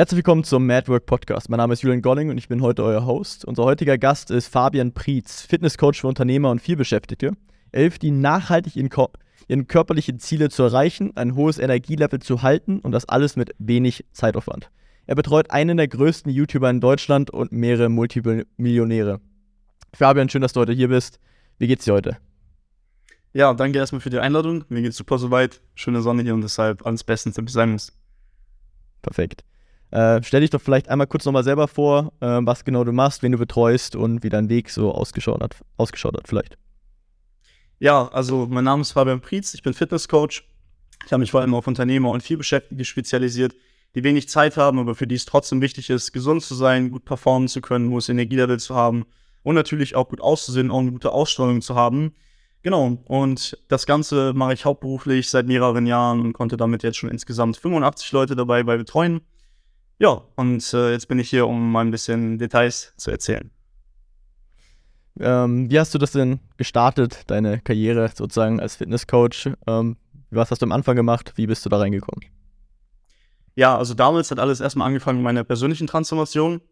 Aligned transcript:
Herzlich 0.00 0.16
willkommen 0.16 0.44
zum 0.44 0.66
Madwork 0.66 1.04
Podcast. 1.04 1.50
Mein 1.50 1.58
Name 1.58 1.74
ist 1.74 1.82
Julian 1.82 2.00
Golling 2.00 2.30
und 2.30 2.38
ich 2.38 2.48
bin 2.48 2.62
heute 2.62 2.82
euer 2.82 3.04
Host. 3.04 3.44
Unser 3.44 3.64
heutiger 3.64 3.98
Gast 3.98 4.30
ist 4.30 4.48
Fabian 4.48 4.94
Prietz, 4.94 5.42
Fitnesscoach 5.42 6.00
für 6.00 6.06
Unternehmer 6.06 6.50
und 6.50 6.62
Vielbeschäftigte. 6.62 7.32
Er 7.70 7.82
hilft 7.82 8.02
ihnen 8.02 8.22
nachhaltig 8.22 8.76
ihren, 8.76 8.88
ihren 9.46 9.66
körperlichen 9.66 10.18
Ziele 10.18 10.48
zu 10.48 10.62
erreichen, 10.62 11.14
ein 11.18 11.34
hohes 11.34 11.58
Energielevel 11.58 12.20
zu 12.20 12.40
halten 12.40 12.78
und 12.78 12.92
das 12.92 13.10
alles 13.10 13.36
mit 13.36 13.50
wenig 13.58 14.06
Zeitaufwand. 14.12 14.70
Er 15.06 15.16
betreut 15.16 15.50
einen 15.50 15.76
der 15.76 15.88
größten 15.88 16.32
YouTuber 16.32 16.70
in 16.70 16.80
Deutschland 16.80 17.30
und 17.30 17.52
mehrere 17.52 17.90
Multimillionäre. 17.90 19.20
Fabian, 19.94 20.30
schön, 20.30 20.40
dass 20.40 20.54
du 20.54 20.60
heute 20.60 20.72
hier 20.72 20.88
bist. 20.88 21.20
Wie 21.58 21.66
geht's 21.66 21.84
dir 21.84 21.92
heute? 21.92 22.16
Ja, 23.34 23.52
danke 23.52 23.76
erstmal 23.76 24.00
für 24.00 24.08
die 24.08 24.18
Einladung. 24.18 24.64
Mir 24.70 24.80
geht's 24.80 24.96
super 24.96 25.18
soweit. 25.18 25.60
Schöne 25.74 26.00
Sonne 26.00 26.22
hier 26.22 26.32
und 26.32 26.40
deshalb 26.40 26.86
alles 26.86 27.04
Bestens, 27.04 27.36
sagen 27.52 27.72
muss. 27.72 27.92
Perfekt. 29.02 29.44
Äh, 29.90 30.22
stell 30.22 30.40
dich 30.40 30.50
doch 30.50 30.60
vielleicht 30.60 30.88
einmal 30.88 31.06
kurz 31.06 31.24
nochmal 31.24 31.42
selber 31.42 31.66
vor, 31.66 32.12
äh, 32.20 32.26
was 32.42 32.64
genau 32.64 32.84
du 32.84 32.92
machst, 32.92 33.22
wen 33.22 33.32
du 33.32 33.38
betreust 33.38 33.96
und 33.96 34.22
wie 34.22 34.28
dein 34.28 34.48
Weg 34.48 34.70
so 34.70 34.92
ausgeschaut 34.92 35.40
hat, 35.42 35.56
ausgeschaut 35.76 36.16
hat 36.16 36.28
vielleicht. 36.28 36.56
Ja, 37.80 38.08
also 38.08 38.46
mein 38.48 38.64
Name 38.64 38.82
ist 38.82 38.92
Fabian 38.92 39.20
Prietz, 39.20 39.54
ich 39.54 39.62
bin 39.62 39.74
Fitnesscoach. 39.74 40.44
Ich 41.06 41.12
habe 41.12 41.20
mich 41.20 41.30
vor 41.30 41.40
allem 41.40 41.54
auf 41.54 41.66
Unternehmer 41.66 42.10
und 42.10 42.22
Vielbeschäftigte 42.22 42.84
spezialisiert, 42.84 43.54
die 43.94 44.04
wenig 44.04 44.28
Zeit 44.28 44.56
haben, 44.56 44.78
aber 44.78 44.94
für 44.94 45.06
die 45.06 45.14
es 45.14 45.24
trotzdem 45.24 45.60
wichtig 45.60 45.90
ist, 45.90 46.12
gesund 46.12 46.42
zu 46.42 46.54
sein, 46.54 46.90
gut 46.90 47.04
performen 47.04 47.48
zu 47.48 47.60
können, 47.60 47.90
hohes 47.90 48.08
Energielevel 48.08 48.60
zu 48.60 48.74
haben 48.74 49.06
und 49.42 49.54
natürlich 49.54 49.96
auch 49.96 50.08
gut 50.08 50.20
auszusehen, 50.20 50.70
auch 50.70 50.80
eine 50.80 50.92
gute 50.92 51.10
Ausstrahlung 51.10 51.62
zu 51.62 51.74
haben. 51.74 52.14
Genau, 52.62 52.98
und 53.06 53.56
das 53.68 53.86
Ganze 53.86 54.34
mache 54.34 54.52
ich 54.52 54.66
hauptberuflich 54.66 55.30
seit 55.30 55.46
mehreren 55.46 55.86
Jahren 55.86 56.20
und 56.20 56.34
konnte 56.34 56.58
damit 56.58 56.82
jetzt 56.82 56.98
schon 56.98 57.10
insgesamt 57.10 57.56
85 57.56 58.12
Leute 58.12 58.36
dabei 58.36 58.62
bei 58.62 58.76
betreuen. 58.76 59.22
Ja, 60.00 60.22
und 60.34 60.72
äh, 60.72 60.92
jetzt 60.92 61.08
bin 61.08 61.18
ich 61.18 61.28
hier, 61.28 61.46
um 61.46 61.72
mal 61.72 61.82
ein 61.82 61.90
bisschen 61.90 62.38
Details 62.38 62.94
zu 62.96 63.10
erzählen. 63.10 63.50
Ähm, 65.20 65.70
wie 65.70 65.78
hast 65.78 65.94
du 65.94 65.98
das 65.98 66.12
denn 66.12 66.40
gestartet, 66.56 67.24
deine 67.26 67.60
Karriere 67.60 68.10
sozusagen 68.14 68.60
als 68.60 68.76
Fitnesscoach? 68.76 69.50
Ähm, 69.66 69.98
was 70.30 70.50
hast 70.50 70.62
du 70.62 70.66
am 70.66 70.72
Anfang 70.72 70.96
gemacht? 70.96 71.34
Wie 71.36 71.46
bist 71.46 71.66
du 71.66 71.68
da 71.68 71.76
reingekommen? 71.76 72.24
Ja, 73.56 73.76
also 73.76 73.92
damals 73.92 74.30
hat 74.30 74.38
alles 74.38 74.60
erstmal 74.60 74.86
angefangen 74.86 75.18
mit 75.18 75.24
meiner 75.24 75.44
persönlichen 75.44 75.86
Transformation. 75.86 76.62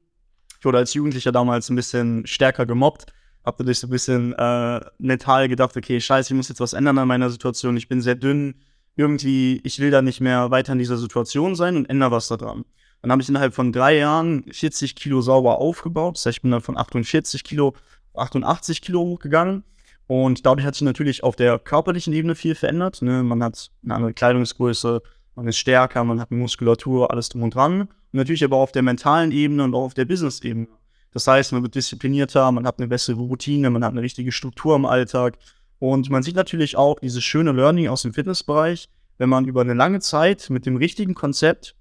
Ich 0.58 0.64
wurde 0.64 0.78
als 0.78 0.94
Jugendlicher 0.94 1.30
damals 1.30 1.68
ein 1.68 1.76
bisschen 1.76 2.26
stärker 2.26 2.64
gemobbt. 2.64 3.12
Hab 3.44 3.58
natürlich 3.58 3.80
so 3.80 3.88
ein 3.88 3.90
bisschen 3.90 4.32
äh, 4.38 4.80
mental 4.96 5.50
gedacht, 5.50 5.76
okay, 5.76 6.00
scheiße, 6.00 6.32
ich 6.32 6.36
muss 6.36 6.48
jetzt 6.48 6.60
was 6.60 6.72
ändern 6.72 6.96
an 6.96 7.08
meiner 7.08 7.28
Situation. 7.28 7.76
Ich 7.76 7.88
bin 7.88 8.00
sehr 8.00 8.14
dünn. 8.14 8.54
Irgendwie, 8.96 9.60
ich 9.64 9.80
will 9.80 9.90
da 9.90 10.00
nicht 10.00 10.22
mehr 10.22 10.50
weiter 10.50 10.72
in 10.72 10.78
dieser 10.78 10.96
Situation 10.96 11.54
sein 11.54 11.76
und 11.76 11.90
ändere 11.90 12.12
was 12.12 12.28
daran. 12.28 12.64
Dann 13.02 13.12
habe 13.12 13.22
ich 13.22 13.28
innerhalb 13.28 13.54
von 13.54 13.72
drei 13.72 13.98
Jahren 13.98 14.44
40 14.50 14.96
Kilo 14.96 15.20
sauber 15.20 15.58
aufgebaut. 15.58 16.16
Das 16.16 16.26
heißt, 16.26 16.38
ich 16.38 16.42
bin 16.42 16.50
dann 16.50 16.60
von 16.60 16.76
48 16.76 17.44
Kilo 17.44 17.74
auf 18.12 18.18
88 18.18 18.82
Kilo 18.82 19.00
hochgegangen. 19.00 19.64
Und 20.06 20.46
dadurch 20.46 20.66
hat 20.66 20.74
sich 20.74 20.82
natürlich 20.82 21.22
auf 21.22 21.36
der 21.36 21.58
körperlichen 21.58 22.12
Ebene 22.12 22.34
viel 22.34 22.54
verändert. 22.54 23.02
Ne? 23.02 23.22
Man 23.22 23.42
hat 23.42 23.70
eine 23.84 23.94
andere 23.94 24.14
Kleidungsgröße, 24.14 25.02
man 25.34 25.46
ist 25.46 25.58
stärker, 25.58 26.02
man 26.02 26.18
hat 26.18 26.30
Muskulatur, 26.30 27.10
alles 27.10 27.28
drum 27.28 27.42
und 27.42 27.54
dran. 27.54 27.82
Und 27.82 27.88
natürlich 28.14 28.42
aber 28.42 28.56
auf 28.56 28.72
der 28.72 28.82
mentalen 28.82 29.32
Ebene 29.32 29.64
und 29.64 29.74
auch 29.74 29.84
auf 29.84 29.94
der 29.94 30.06
Business-Ebene. 30.06 30.66
Das 31.12 31.26
heißt, 31.26 31.52
man 31.52 31.62
wird 31.62 31.74
disziplinierter, 31.74 32.50
man 32.52 32.66
hat 32.66 32.78
eine 32.78 32.88
bessere 32.88 33.16
Routine, 33.16 33.70
man 33.70 33.84
hat 33.84 33.92
eine 33.92 34.02
richtige 34.02 34.32
Struktur 34.32 34.76
im 34.76 34.86
Alltag. 34.86 35.38
Und 35.78 36.10
man 36.10 36.22
sieht 36.22 36.36
natürlich 36.36 36.76
auch 36.76 36.98
dieses 36.98 37.22
schöne 37.22 37.52
Learning 37.52 37.88
aus 37.88 38.02
dem 38.02 38.12
Fitnessbereich, 38.12 38.88
wenn 39.18 39.28
man 39.28 39.44
über 39.44 39.60
eine 39.60 39.74
lange 39.74 40.00
Zeit 40.00 40.50
mit 40.50 40.66
dem 40.66 40.76
richtigen 40.76 41.14
Konzept 41.14 41.76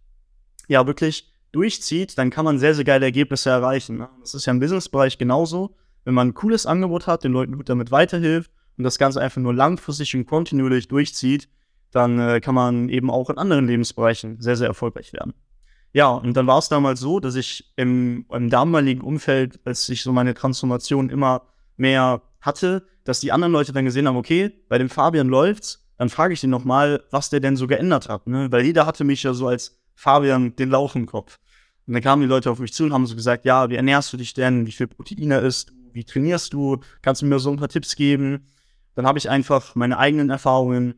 ja 0.67 0.85
wirklich 0.85 1.33
durchzieht, 1.51 2.17
dann 2.17 2.29
kann 2.29 2.45
man 2.45 2.59
sehr, 2.59 2.75
sehr 2.75 2.83
geile 2.83 3.05
Ergebnisse 3.05 3.49
erreichen. 3.49 3.97
Ne? 3.97 4.09
Das 4.21 4.33
ist 4.33 4.45
ja 4.45 4.51
im 4.51 4.59
Businessbereich 4.59 5.17
genauso. 5.17 5.75
Wenn 6.03 6.13
man 6.13 6.29
ein 6.29 6.33
cooles 6.33 6.65
Angebot 6.65 7.07
hat, 7.07 7.23
den 7.23 7.33
Leuten 7.33 7.57
gut 7.57 7.69
damit 7.69 7.91
weiterhilft 7.91 8.51
und 8.77 8.83
das 8.83 8.97
Ganze 8.97 9.21
einfach 9.21 9.41
nur 9.41 9.53
langfristig 9.53 10.15
und 10.15 10.25
kontinuierlich 10.25 10.87
durchzieht, 10.87 11.49
dann 11.91 12.19
äh, 12.19 12.39
kann 12.41 12.55
man 12.55 12.89
eben 12.89 13.09
auch 13.09 13.29
in 13.29 13.37
anderen 13.37 13.67
Lebensbereichen 13.67 14.41
sehr, 14.41 14.55
sehr 14.55 14.67
erfolgreich 14.67 15.13
werden. 15.13 15.33
Ja, 15.93 16.09
und 16.09 16.35
dann 16.35 16.47
war 16.47 16.59
es 16.59 16.69
damals 16.69 16.99
so, 16.99 17.19
dass 17.19 17.35
ich 17.35 17.73
im, 17.75 18.25
im 18.29 18.49
damaligen 18.49 19.01
Umfeld, 19.01 19.59
als 19.65 19.87
ich 19.89 20.03
so 20.03 20.11
meine 20.11 20.33
Transformation 20.33 21.09
immer 21.09 21.47
mehr 21.77 22.21
hatte, 22.41 22.85
dass 23.03 23.19
die 23.19 23.31
anderen 23.31 23.53
Leute 23.53 23.71
dann 23.71 23.85
gesehen 23.85 24.07
haben, 24.07 24.17
okay, 24.17 24.51
bei 24.69 24.77
dem 24.77 24.89
Fabian 24.89 25.27
läuft's, 25.27 25.87
dann 25.97 26.09
frage 26.09 26.33
ich 26.33 26.43
ihn 26.43 26.49
nochmal, 26.49 27.03
was 27.09 27.29
der 27.29 27.39
denn 27.39 27.55
so 27.55 27.67
geändert 27.67 28.09
hat. 28.09 28.27
Ne? 28.27 28.51
Weil 28.51 28.65
jeder 28.65 28.85
hatte 28.85 29.03
mich 29.03 29.23
ja 29.23 29.33
so 29.33 29.47
als 29.47 29.76
Fabian 29.97 30.55
den 30.55 30.69
Lauch 30.69 30.95
im 30.95 31.07
Kopf. 31.07 31.39
Und 31.87 31.93
dann 31.93 32.03
kamen 32.03 32.21
die 32.21 32.27
Leute 32.27 32.51
auf 32.51 32.59
mich 32.59 32.71
zu 32.71 32.83
und 32.83 32.93
haben 32.93 33.07
so 33.07 33.15
gesagt, 33.15 33.45
ja, 33.45 33.69
wie 33.69 33.75
ernährst 33.75 34.13
du 34.13 34.17
dich 34.17 34.33
denn? 34.33 34.67
Wie 34.67 34.71
viel 34.71 34.87
Proteine 34.87 35.39
isst 35.39 35.69
du? 35.69 35.73
Wie 35.93 36.03
trainierst 36.03 36.53
du? 36.53 36.77
Kannst 37.01 37.23
du 37.23 37.25
mir 37.25 37.39
so 37.39 37.49
ein 37.49 37.57
paar 37.57 37.69
Tipps 37.69 37.95
geben? 37.95 38.45
Dann 38.93 39.07
habe 39.07 39.17
ich 39.17 39.29
einfach 39.29 39.73
meine 39.73 39.97
eigenen 39.97 40.29
Erfahrungen 40.29 40.95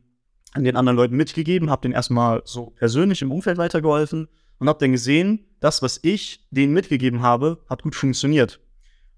an 0.53 0.65
den 0.65 0.75
anderen 0.75 0.97
Leuten 0.97 1.15
mitgegeben, 1.15 1.69
habe 1.69 1.83
denen 1.83 1.93
erstmal 1.93 2.41
so 2.43 2.71
persönlich 2.71 3.21
im 3.21 3.31
Umfeld 3.31 3.57
weitergeholfen 3.57 4.27
und 4.57 4.67
habe 4.67 4.79
dann 4.79 4.91
gesehen, 4.91 5.45
das, 5.61 5.81
was 5.81 5.99
ich 6.03 6.45
denen 6.51 6.73
mitgegeben 6.73 7.21
habe, 7.21 7.63
hat 7.69 7.83
gut 7.83 7.95
funktioniert. 7.95 8.59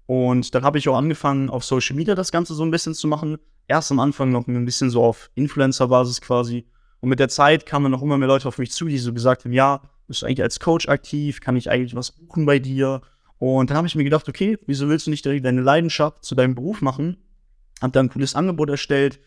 Und 0.06 0.54
dann 0.54 0.62
habe 0.62 0.78
ich 0.78 0.88
auch 0.88 0.96
angefangen, 0.96 1.50
auf 1.50 1.64
Social 1.64 1.96
Media 1.96 2.14
das 2.14 2.30
Ganze 2.30 2.54
so 2.54 2.62
ein 2.64 2.70
bisschen 2.70 2.94
zu 2.94 3.08
machen. 3.08 3.38
Erst 3.66 3.90
am 3.90 3.98
Anfang 3.98 4.30
noch 4.30 4.46
ein 4.46 4.64
bisschen 4.64 4.90
so 4.90 5.02
auf 5.02 5.30
Influencer-Basis 5.34 6.20
quasi. 6.20 6.66
Und 7.02 7.08
mit 7.08 7.18
der 7.18 7.28
Zeit 7.28 7.66
kamen 7.66 7.90
noch 7.90 8.00
immer 8.00 8.16
mehr 8.16 8.28
Leute 8.28 8.46
auf 8.46 8.58
mich 8.58 8.70
zu, 8.70 8.86
die 8.86 8.96
so 8.96 9.12
gesagt 9.12 9.44
haben, 9.44 9.52
ja, 9.52 9.82
bist 10.06 10.22
du 10.22 10.26
eigentlich 10.26 10.42
als 10.42 10.60
Coach 10.60 10.88
aktiv? 10.88 11.40
Kann 11.40 11.56
ich 11.56 11.68
eigentlich 11.68 11.96
was 11.96 12.12
buchen 12.12 12.46
bei 12.46 12.60
dir? 12.60 13.02
Und 13.38 13.70
dann 13.70 13.76
habe 13.76 13.88
ich 13.88 13.96
mir 13.96 14.04
gedacht, 14.04 14.28
okay, 14.28 14.56
wieso 14.68 14.88
willst 14.88 15.08
du 15.08 15.10
nicht 15.10 15.24
direkt 15.24 15.44
deine 15.44 15.62
Leidenschaft 15.62 16.24
zu 16.24 16.36
deinem 16.36 16.54
Beruf 16.54 16.80
machen? 16.80 17.16
Hab 17.80 17.92
dann 17.92 18.06
ein 18.06 18.08
cooles 18.08 18.36
Angebot 18.36 18.70
erstellt. 18.70 19.18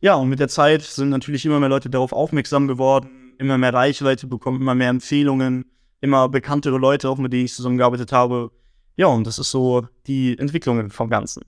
Ja, 0.00 0.14
und 0.14 0.28
mit 0.28 0.40
der 0.40 0.48
Zeit 0.48 0.82
sind 0.82 1.10
natürlich 1.10 1.46
immer 1.46 1.60
mehr 1.60 1.68
Leute 1.68 1.88
darauf 1.88 2.12
aufmerksam 2.12 2.66
geworden, 2.66 3.34
immer 3.38 3.58
mehr 3.58 3.72
Reichweite 3.72 4.26
bekommen, 4.26 4.60
immer 4.60 4.74
mehr 4.74 4.88
Empfehlungen, 4.88 5.66
immer 6.00 6.28
bekanntere 6.28 6.78
Leute, 6.78 7.08
auch 7.08 7.18
mit 7.18 7.32
denen 7.32 7.44
ich 7.44 7.54
zusammengearbeitet 7.54 8.10
habe. 8.10 8.50
Ja, 8.96 9.06
und 9.06 9.24
das 9.24 9.38
ist 9.38 9.52
so 9.52 9.86
die 10.08 10.36
Entwicklung 10.36 10.90
vom 10.90 11.08
Ganzen. 11.08 11.44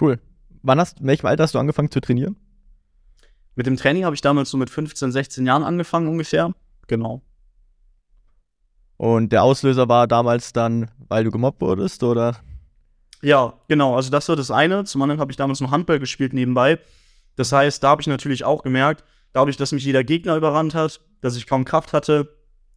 Cool. 0.00 0.18
Wann 0.62 0.80
hast, 0.80 0.98
in 0.98 1.06
welchem 1.06 1.26
Alter 1.26 1.44
hast 1.44 1.54
du 1.54 1.60
angefangen 1.60 1.92
zu 1.92 2.00
trainieren? 2.00 2.34
Mit 3.56 3.66
dem 3.66 3.76
Training 3.76 4.04
habe 4.04 4.14
ich 4.14 4.20
damals 4.20 4.50
so 4.50 4.56
mit 4.56 4.70
15, 4.70 5.12
16 5.12 5.46
Jahren 5.46 5.62
angefangen 5.62 6.08
ungefähr. 6.08 6.52
Genau. 6.86 7.22
Und 8.96 9.32
der 9.32 9.42
Auslöser 9.42 9.88
war 9.88 10.06
damals 10.06 10.52
dann, 10.52 10.90
weil 11.08 11.24
du 11.24 11.30
gemobbt 11.30 11.60
wurdest, 11.60 12.02
oder? 12.02 12.36
Ja, 13.22 13.54
genau. 13.68 13.96
Also 13.96 14.10
das 14.10 14.28
war 14.28 14.36
das 14.36 14.50
eine. 14.50 14.84
Zum 14.84 15.02
anderen 15.02 15.20
habe 15.20 15.32
ich 15.32 15.36
damals 15.36 15.60
noch 15.60 15.70
Handball 15.70 15.98
gespielt 15.98 16.32
nebenbei. 16.32 16.78
Das 17.36 17.52
heißt, 17.52 17.82
da 17.82 17.88
habe 17.88 18.02
ich 18.02 18.06
natürlich 18.06 18.44
auch 18.44 18.62
gemerkt, 18.62 19.04
dadurch, 19.32 19.56
dass 19.56 19.72
mich 19.72 19.84
jeder 19.84 20.04
Gegner 20.04 20.36
überrannt 20.36 20.74
hat, 20.74 21.00
dass 21.20 21.36
ich 21.36 21.46
kaum 21.46 21.64
Kraft 21.64 21.92
hatte, 21.92 22.28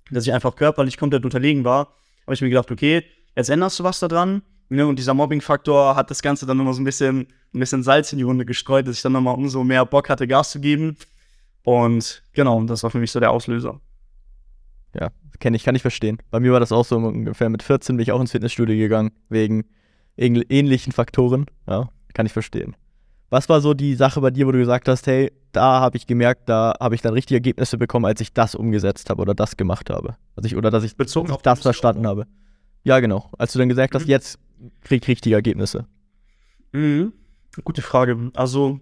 dass 0.10 0.26
ich 0.26 0.34
einfach 0.34 0.56
körperlich 0.56 0.98
komplett 0.98 1.26
unterlegen 1.26 1.64
war, 1.64 1.94
habe 2.24 2.34
ich 2.34 2.42
mir 2.42 2.50
gedacht, 2.50 2.72
okay, 2.72 3.04
jetzt 3.36 3.50
änderst 3.50 3.80
du 3.80 3.84
was 3.84 4.00
daran. 4.00 4.42
Ne? 4.70 4.86
Und 4.86 5.00
dieser 5.00 5.14
Mobbing-Faktor 5.14 5.96
hat 5.96 6.12
das 6.12 6.22
Ganze 6.22 6.46
dann 6.46 6.58
nochmal 6.58 6.74
so 6.74 6.82
ein 6.82 6.86
bisschen, 6.86 7.28
ein 7.54 7.60
bisschen 7.60 7.84
Salz 7.84 8.12
in 8.12 8.18
die 8.18 8.24
Runde 8.24 8.46
gestreut, 8.46 8.88
dass 8.88 8.98
ich 8.98 9.02
dann 9.02 9.14
nochmal 9.14 9.36
umso 9.36 9.64
mehr 9.64 9.86
Bock 9.86 10.10
hatte, 10.10 10.28
Gas 10.28 10.52
zu 10.52 10.60
geben. 10.60 10.98
Und 11.64 12.24
genau, 12.34 12.62
das 12.64 12.84
war 12.84 12.90
für 12.90 13.00
mich 13.00 13.12
so 13.12 13.20
der 13.20 13.32
Auslöser. 13.32 13.80
Ja, 15.00 15.10
kenne 15.40 15.58
ich, 15.58 15.64
kann 15.64 15.76
ich 15.76 15.82
verstehen. 15.82 16.18
Bei 16.32 16.40
mir 16.40 16.52
war 16.54 16.60
das 16.60 16.72
auch 16.72 16.86
so 16.86 16.98
ungefähr 16.98 17.50
mit 17.50 17.64
14 17.64 17.98
bin 17.98 18.04
ich 18.04 18.12
auch 18.12 18.22
ins 18.22 18.32
Fitnessstudio 18.32 18.76
gegangen, 18.76 19.12
wegen 19.30 19.66
ähnlichen 20.18 20.94
Faktoren. 20.94 21.46
Ja, 21.68 21.90
kann 22.14 22.26
ich 22.26 22.34
verstehen. 22.34 22.76
Was 23.30 23.50
war 23.50 23.60
so 23.60 23.74
die 23.74 23.96
Sache 23.96 24.22
bei 24.22 24.32
dir, 24.32 24.48
wo 24.48 24.52
du 24.52 24.60
gesagt 24.60 24.88
hast, 24.88 25.06
hey, 25.06 25.32
da 25.52 25.82
habe 25.82 25.98
ich 25.98 26.08
gemerkt, 26.08 26.48
da 26.48 26.74
habe 26.80 26.96
ich 26.96 27.02
dann 27.02 27.14
richtige 27.14 27.36
Ergebnisse 27.36 27.78
bekommen, 27.78 28.06
als 28.06 28.22
ich 28.22 28.34
das 28.34 28.56
umgesetzt 28.56 29.10
habe 29.10 29.22
oder 29.22 29.36
das 29.36 29.58
gemacht 29.58 29.90
habe? 29.90 30.16
Also 30.36 30.48
ich, 30.48 30.56
oder 30.56 30.72
dass 30.72 30.84
ich 30.84 30.96
Bezogen 30.96 31.32
auf 31.32 31.42
das 31.42 31.60
verstanden 31.60 32.08
habe. 32.08 32.26
Ja, 32.84 33.02
genau. 33.02 33.30
Als 33.38 33.52
du 33.52 33.60
dann 33.60 33.68
gesagt 33.68 33.94
hast, 33.96 34.04
mhm. 34.04 34.12
jetzt 34.12 34.40
krieg 34.82 35.04
ich 35.04 35.08
richtige 35.08 35.36
Ergebnisse. 35.36 35.88
Mhm. 36.72 37.14
Gute 37.64 37.82
Frage. 37.82 38.32
Also 38.36 38.80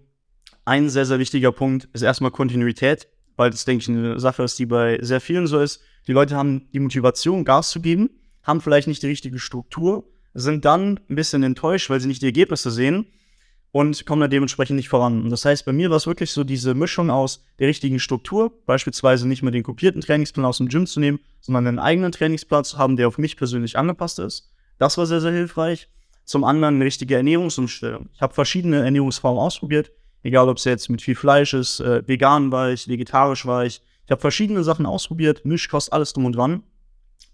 ein 0.66 0.90
sehr, 0.90 1.06
sehr 1.06 1.20
wichtiger 1.20 1.52
Punkt 1.52 1.88
ist 1.94 2.02
erstmal 2.02 2.32
Kontinuität, 2.32 3.08
weil 3.38 3.50
das, 3.50 3.66
denke 3.66 3.84
ich, 3.84 3.90
eine 3.90 4.20
Sache 4.20 4.44
ist, 4.44 4.58
die 4.60 4.66
bei 4.66 4.98
sehr 5.02 5.22
vielen 5.22 5.48
so 5.48 5.60
ist. 5.60 5.82
Die 6.08 6.14
Leute 6.14 6.36
haben 6.36 6.68
die 6.74 6.80
Motivation, 6.80 7.46
Gas 7.46 7.70
zu 7.70 7.82
geben, 7.82 8.10
haben 8.44 8.62
vielleicht 8.62 8.88
nicht 8.88 9.04
die 9.04 9.08
richtige 9.08 9.40
Struktur, 9.40 10.08
sind 10.34 10.66
dann 10.66 11.00
ein 11.10 11.16
bisschen 11.16 11.44
enttäuscht, 11.44 11.90
weil 11.90 12.00
sie 12.00 12.08
nicht 12.08 12.22
die 12.22 12.28
Ergebnisse 12.28 12.72
sehen 12.72 13.08
und 13.72 14.06
kommen 14.06 14.22
dann 14.22 14.30
dementsprechend 14.30 14.78
nicht 14.78 14.90
voran. 14.90 15.22
Und 15.24 15.30
das 15.30 15.46
heißt, 15.46 15.66
bei 15.66 15.74
mir 15.74 15.90
war 15.90 15.98
es 15.98 16.08
wirklich 16.08 16.32
so 16.32 16.44
diese 16.44 16.74
Mischung 16.74 17.10
aus 17.10 17.44
der 17.60 17.68
richtigen 17.68 18.00
Struktur, 18.00 18.54
beispielsweise 18.66 19.28
nicht 19.28 19.42
mehr 19.42 19.52
den 19.52 19.64
kopierten 19.64 20.02
Trainingsplan 20.02 20.46
aus 20.46 20.60
dem 20.60 20.70
Gym 20.70 20.88
zu 20.88 21.00
nehmen, 21.00 21.20
sondern 21.42 21.68
einen 21.68 21.80
eigenen 21.80 22.12
Trainingsplan 22.12 22.64
zu 22.64 22.78
haben, 22.78 22.96
der 22.96 23.08
auf 23.08 23.18
mich 23.18 23.38
persönlich 23.38 23.78
angepasst 23.78 24.20
ist. 24.20 24.50
Das 24.78 24.98
war 24.98 25.06
sehr, 25.06 25.22
sehr 25.22 25.32
hilfreich. 25.32 25.90
Zum 26.24 26.44
anderen 26.44 26.76
eine 26.76 26.86
richtige 26.86 27.16
Ernährungsumstellung. 27.16 28.10
Ich 28.14 28.22
habe 28.22 28.34
verschiedene 28.34 28.84
Ernährungsformen 28.84 29.40
ausprobiert, 29.40 29.92
egal 30.24 30.50
ob 30.50 30.58
es 30.58 30.64
jetzt 30.64 30.90
mit 30.90 31.02
viel 31.02 31.16
Fleisch 31.16 31.54
ist, 31.54 31.80
äh, 31.80 32.08
vegan 32.08 32.52
war 32.52 32.72
ich, 32.72 32.88
vegetarisch 32.88 33.46
war 33.46 33.66
ich. 33.66 33.82
Ich 34.06 34.12
habe 34.12 34.22
verschiedene 34.22 34.64
Sachen 34.64 34.86
ausprobiert, 34.86 35.46
Mischkost, 35.46 35.94
alles 35.94 36.14
drum 36.14 36.26
und 36.26 36.36
dran. 36.36 36.64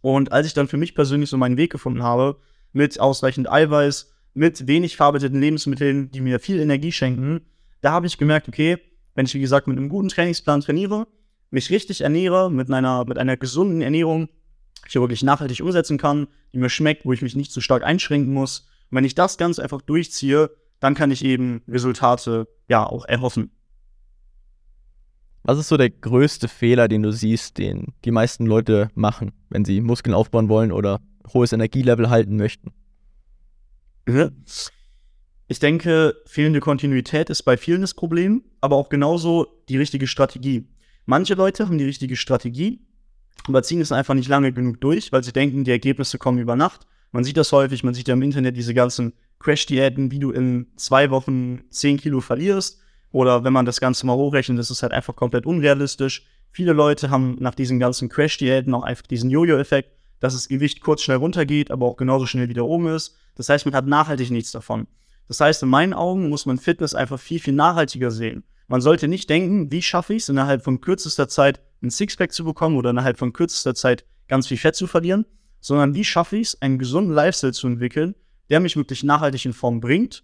Und 0.01 0.31
als 0.31 0.47
ich 0.47 0.53
dann 0.53 0.67
für 0.67 0.77
mich 0.77 0.95
persönlich 0.95 1.29
so 1.29 1.37
meinen 1.37 1.57
Weg 1.57 1.71
gefunden 1.71 2.03
habe, 2.03 2.37
mit 2.73 2.99
ausreichend 2.99 3.49
Eiweiß, 3.49 4.11
mit 4.33 4.67
wenig 4.67 4.95
verarbeiteten 4.95 5.39
Lebensmitteln, 5.39 6.11
die 6.11 6.21
mir 6.21 6.39
viel 6.39 6.59
Energie 6.59 6.91
schenken, 6.91 7.41
da 7.81 7.91
habe 7.91 8.07
ich 8.07 8.17
gemerkt, 8.17 8.47
okay, 8.47 8.77
wenn 9.15 9.25
ich, 9.25 9.33
wie 9.33 9.39
gesagt, 9.39 9.67
mit 9.67 9.77
einem 9.77 9.89
guten 9.89 10.09
Trainingsplan 10.09 10.61
trainiere, 10.61 11.07
mich 11.49 11.69
richtig 11.69 12.01
ernähre, 12.01 12.49
mit 12.49 12.71
einer, 12.71 13.05
mit 13.05 13.17
einer 13.17 13.37
gesunden 13.37 13.81
Ernährung, 13.81 14.29
ich 14.99 15.01
wirklich 15.01 15.23
nachhaltig 15.23 15.61
umsetzen 15.61 15.97
kann, 15.97 16.27
die 16.53 16.57
mir 16.57 16.69
schmeckt, 16.69 17.05
wo 17.05 17.13
ich 17.13 17.21
mich 17.21 17.35
nicht 17.35 17.51
zu 17.51 17.61
stark 17.61 17.83
einschränken 17.83 18.33
muss. 18.33 18.67
Und 18.89 18.97
wenn 18.97 19.05
ich 19.05 19.15
das 19.15 19.37
ganz 19.37 19.59
einfach 19.59 19.81
durchziehe, 19.81 20.51
dann 20.79 20.95
kann 20.95 21.11
ich 21.11 21.23
eben 21.23 21.61
Resultate 21.67 22.47
ja 22.67 22.85
auch 22.85 23.05
erhoffen. 23.05 23.51
Was 25.43 25.57
ist 25.57 25.69
so 25.69 25.77
der 25.77 25.89
größte 25.89 26.47
Fehler, 26.47 26.87
den 26.87 27.01
du 27.01 27.11
siehst, 27.11 27.57
den 27.57 27.93
die 28.05 28.11
meisten 28.11 28.45
Leute 28.45 28.89
machen, 28.93 29.31
wenn 29.49 29.65
sie 29.65 29.81
Muskeln 29.81 30.13
aufbauen 30.13 30.49
wollen 30.49 30.71
oder 30.71 30.99
hohes 31.33 31.51
Energielevel 31.51 32.09
halten 32.09 32.35
möchten? 32.35 32.73
Ich 35.47 35.59
denke, 35.59 36.15
fehlende 36.25 36.59
Kontinuität 36.59 37.29
ist 37.29 37.43
bei 37.43 37.57
vielen 37.57 37.81
das 37.81 37.93
Problem, 37.93 38.43
aber 38.61 38.75
auch 38.75 38.89
genauso 38.89 39.47
die 39.69 39.77
richtige 39.77 40.07
Strategie. 40.07 40.67
Manche 41.05 41.33
Leute 41.33 41.65
haben 41.67 41.77
die 41.77 41.85
richtige 41.85 42.15
Strategie, 42.15 42.81
aber 43.47 43.63
ziehen 43.63 43.81
es 43.81 43.91
einfach 43.91 44.13
nicht 44.13 44.29
lange 44.29 44.53
genug 44.53 44.81
durch, 44.81 45.11
weil 45.11 45.23
sie 45.23 45.33
denken, 45.33 45.63
die 45.63 45.71
Ergebnisse 45.71 46.17
kommen 46.17 46.39
über 46.39 46.55
Nacht. 46.55 46.85
Man 47.11 47.23
sieht 47.23 47.37
das 47.37 47.51
häufig, 47.51 47.83
man 47.83 47.93
sieht 47.93 48.07
ja 48.07 48.13
im 48.13 48.21
Internet 48.21 48.55
diese 48.55 48.73
ganzen 48.73 49.13
Crash-Diäten, 49.39 50.11
wie 50.11 50.19
du 50.19 50.31
in 50.31 50.67
zwei 50.75 51.09
Wochen 51.09 51.61
10 51.69 51.97
Kilo 51.97 52.21
verlierst. 52.21 52.79
Oder 53.11 53.43
wenn 53.43 53.51
man 53.51 53.65
das 53.65 53.81
Ganze 53.81 54.05
mal 54.05 54.15
hochrechnet, 54.15 54.57
ist 54.59 54.83
halt 54.83 54.93
einfach 54.93 55.15
komplett 55.15 55.45
unrealistisch. 55.45 56.25
Viele 56.51 56.73
Leute 56.73 57.09
haben 57.09 57.37
nach 57.39 57.55
diesen 57.55 57.79
ganzen 57.79 58.07
Crash-Diäten 58.07 58.73
auch 58.73 58.83
einfach 58.83 59.07
diesen 59.07 59.29
Jojo-Effekt, 59.29 59.91
dass 60.19 60.33
das 60.33 60.47
Gewicht 60.47 60.81
kurz 60.81 61.01
schnell 61.01 61.17
runtergeht, 61.17 61.71
aber 61.71 61.87
auch 61.87 61.97
genauso 61.97 62.25
schnell 62.25 62.47
wieder 62.47 62.65
oben 62.65 62.87
ist. 62.87 63.17
Das 63.35 63.49
heißt, 63.49 63.65
man 63.65 63.75
hat 63.75 63.87
nachhaltig 63.87 64.31
nichts 64.31 64.51
davon. 64.51 64.87
Das 65.27 65.39
heißt, 65.39 65.63
in 65.63 65.69
meinen 65.69 65.93
Augen 65.93 66.29
muss 66.29 66.45
man 66.45 66.57
Fitness 66.57 66.93
einfach 66.93 67.19
viel, 67.19 67.39
viel 67.39 67.53
nachhaltiger 67.53 68.11
sehen. 68.11 68.43
Man 68.67 68.81
sollte 68.81 69.07
nicht 69.07 69.29
denken, 69.29 69.71
wie 69.71 69.81
schaffe 69.81 70.13
ich 70.13 70.23
es 70.23 70.29
innerhalb 70.29 70.63
von 70.63 70.79
kürzester 70.79 71.27
Zeit 71.27 71.59
ein 71.81 71.89
Sixpack 71.89 72.31
zu 72.31 72.43
bekommen 72.43 72.77
oder 72.77 72.91
innerhalb 72.91 73.17
von 73.17 73.33
kürzester 73.33 73.75
Zeit 73.75 74.05
ganz 74.27 74.47
viel 74.47 74.57
Fett 74.57 74.75
zu 74.75 74.87
verlieren, 74.87 75.25
sondern 75.59 75.93
wie 75.93 76.03
schaffe 76.03 76.37
ich 76.37 76.49
es, 76.49 76.61
einen 76.61 76.79
gesunden 76.79 77.13
Lifestyle 77.13 77.53
zu 77.53 77.67
entwickeln, 77.67 78.15
der 78.49 78.59
mich 78.59 78.75
wirklich 78.75 79.03
nachhaltig 79.03 79.45
in 79.45 79.53
Form 79.53 79.79
bringt 79.79 80.23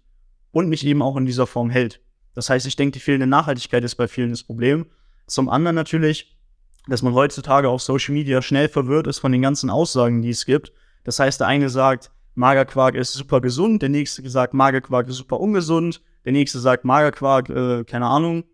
und 0.50 0.68
mich 0.68 0.84
eben 0.86 1.02
auch 1.02 1.16
in 1.16 1.26
dieser 1.26 1.46
Form 1.46 1.70
hält. 1.70 2.00
Das 2.34 2.50
heißt, 2.50 2.66
ich 2.66 2.76
denke, 2.76 2.92
die 2.92 3.00
fehlende 3.00 3.26
Nachhaltigkeit 3.26 3.84
ist 3.84 3.96
bei 3.96 4.08
vielen 4.08 4.30
das 4.30 4.44
Problem. 4.44 4.86
Zum 5.26 5.48
anderen 5.48 5.74
natürlich, 5.74 6.38
dass 6.86 7.02
man 7.02 7.14
heutzutage 7.14 7.68
auf 7.68 7.82
Social 7.82 8.14
Media 8.14 8.40
schnell 8.42 8.68
verwirrt 8.68 9.06
ist 9.06 9.18
von 9.18 9.32
den 9.32 9.42
ganzen 9.42 9.70
Aussagen, 9.70 10.22
die 10.22 10.30
es 10.30 10.46
gibt. 10.46 10.72
Das 11.04 11.18
heißt, 11.18 11.40
der 11.40 11.46
eine 11.46 11.68
sagt, 11.68 12.10
Magerquark 12.34 12.94
ist 12.94 13.12
super 13.12 13.40
gesund, 13.40 13.82
der 13.82 13.88
nächste 13.88 14.28
sagt, 14.28 14.54
Magerquark 14.54 15.08
ist 15.08 15.16
super 15.16 15.40
ungesund, 15.40 16.00
der 16.24 16.32
nächste 16.32 16.60
sagt, 16.60 16.84
Magerquark, 16.84 17.50
äh, 17.50 17.84
keine 17.84 18.06
Ahnung, 18.06 18.44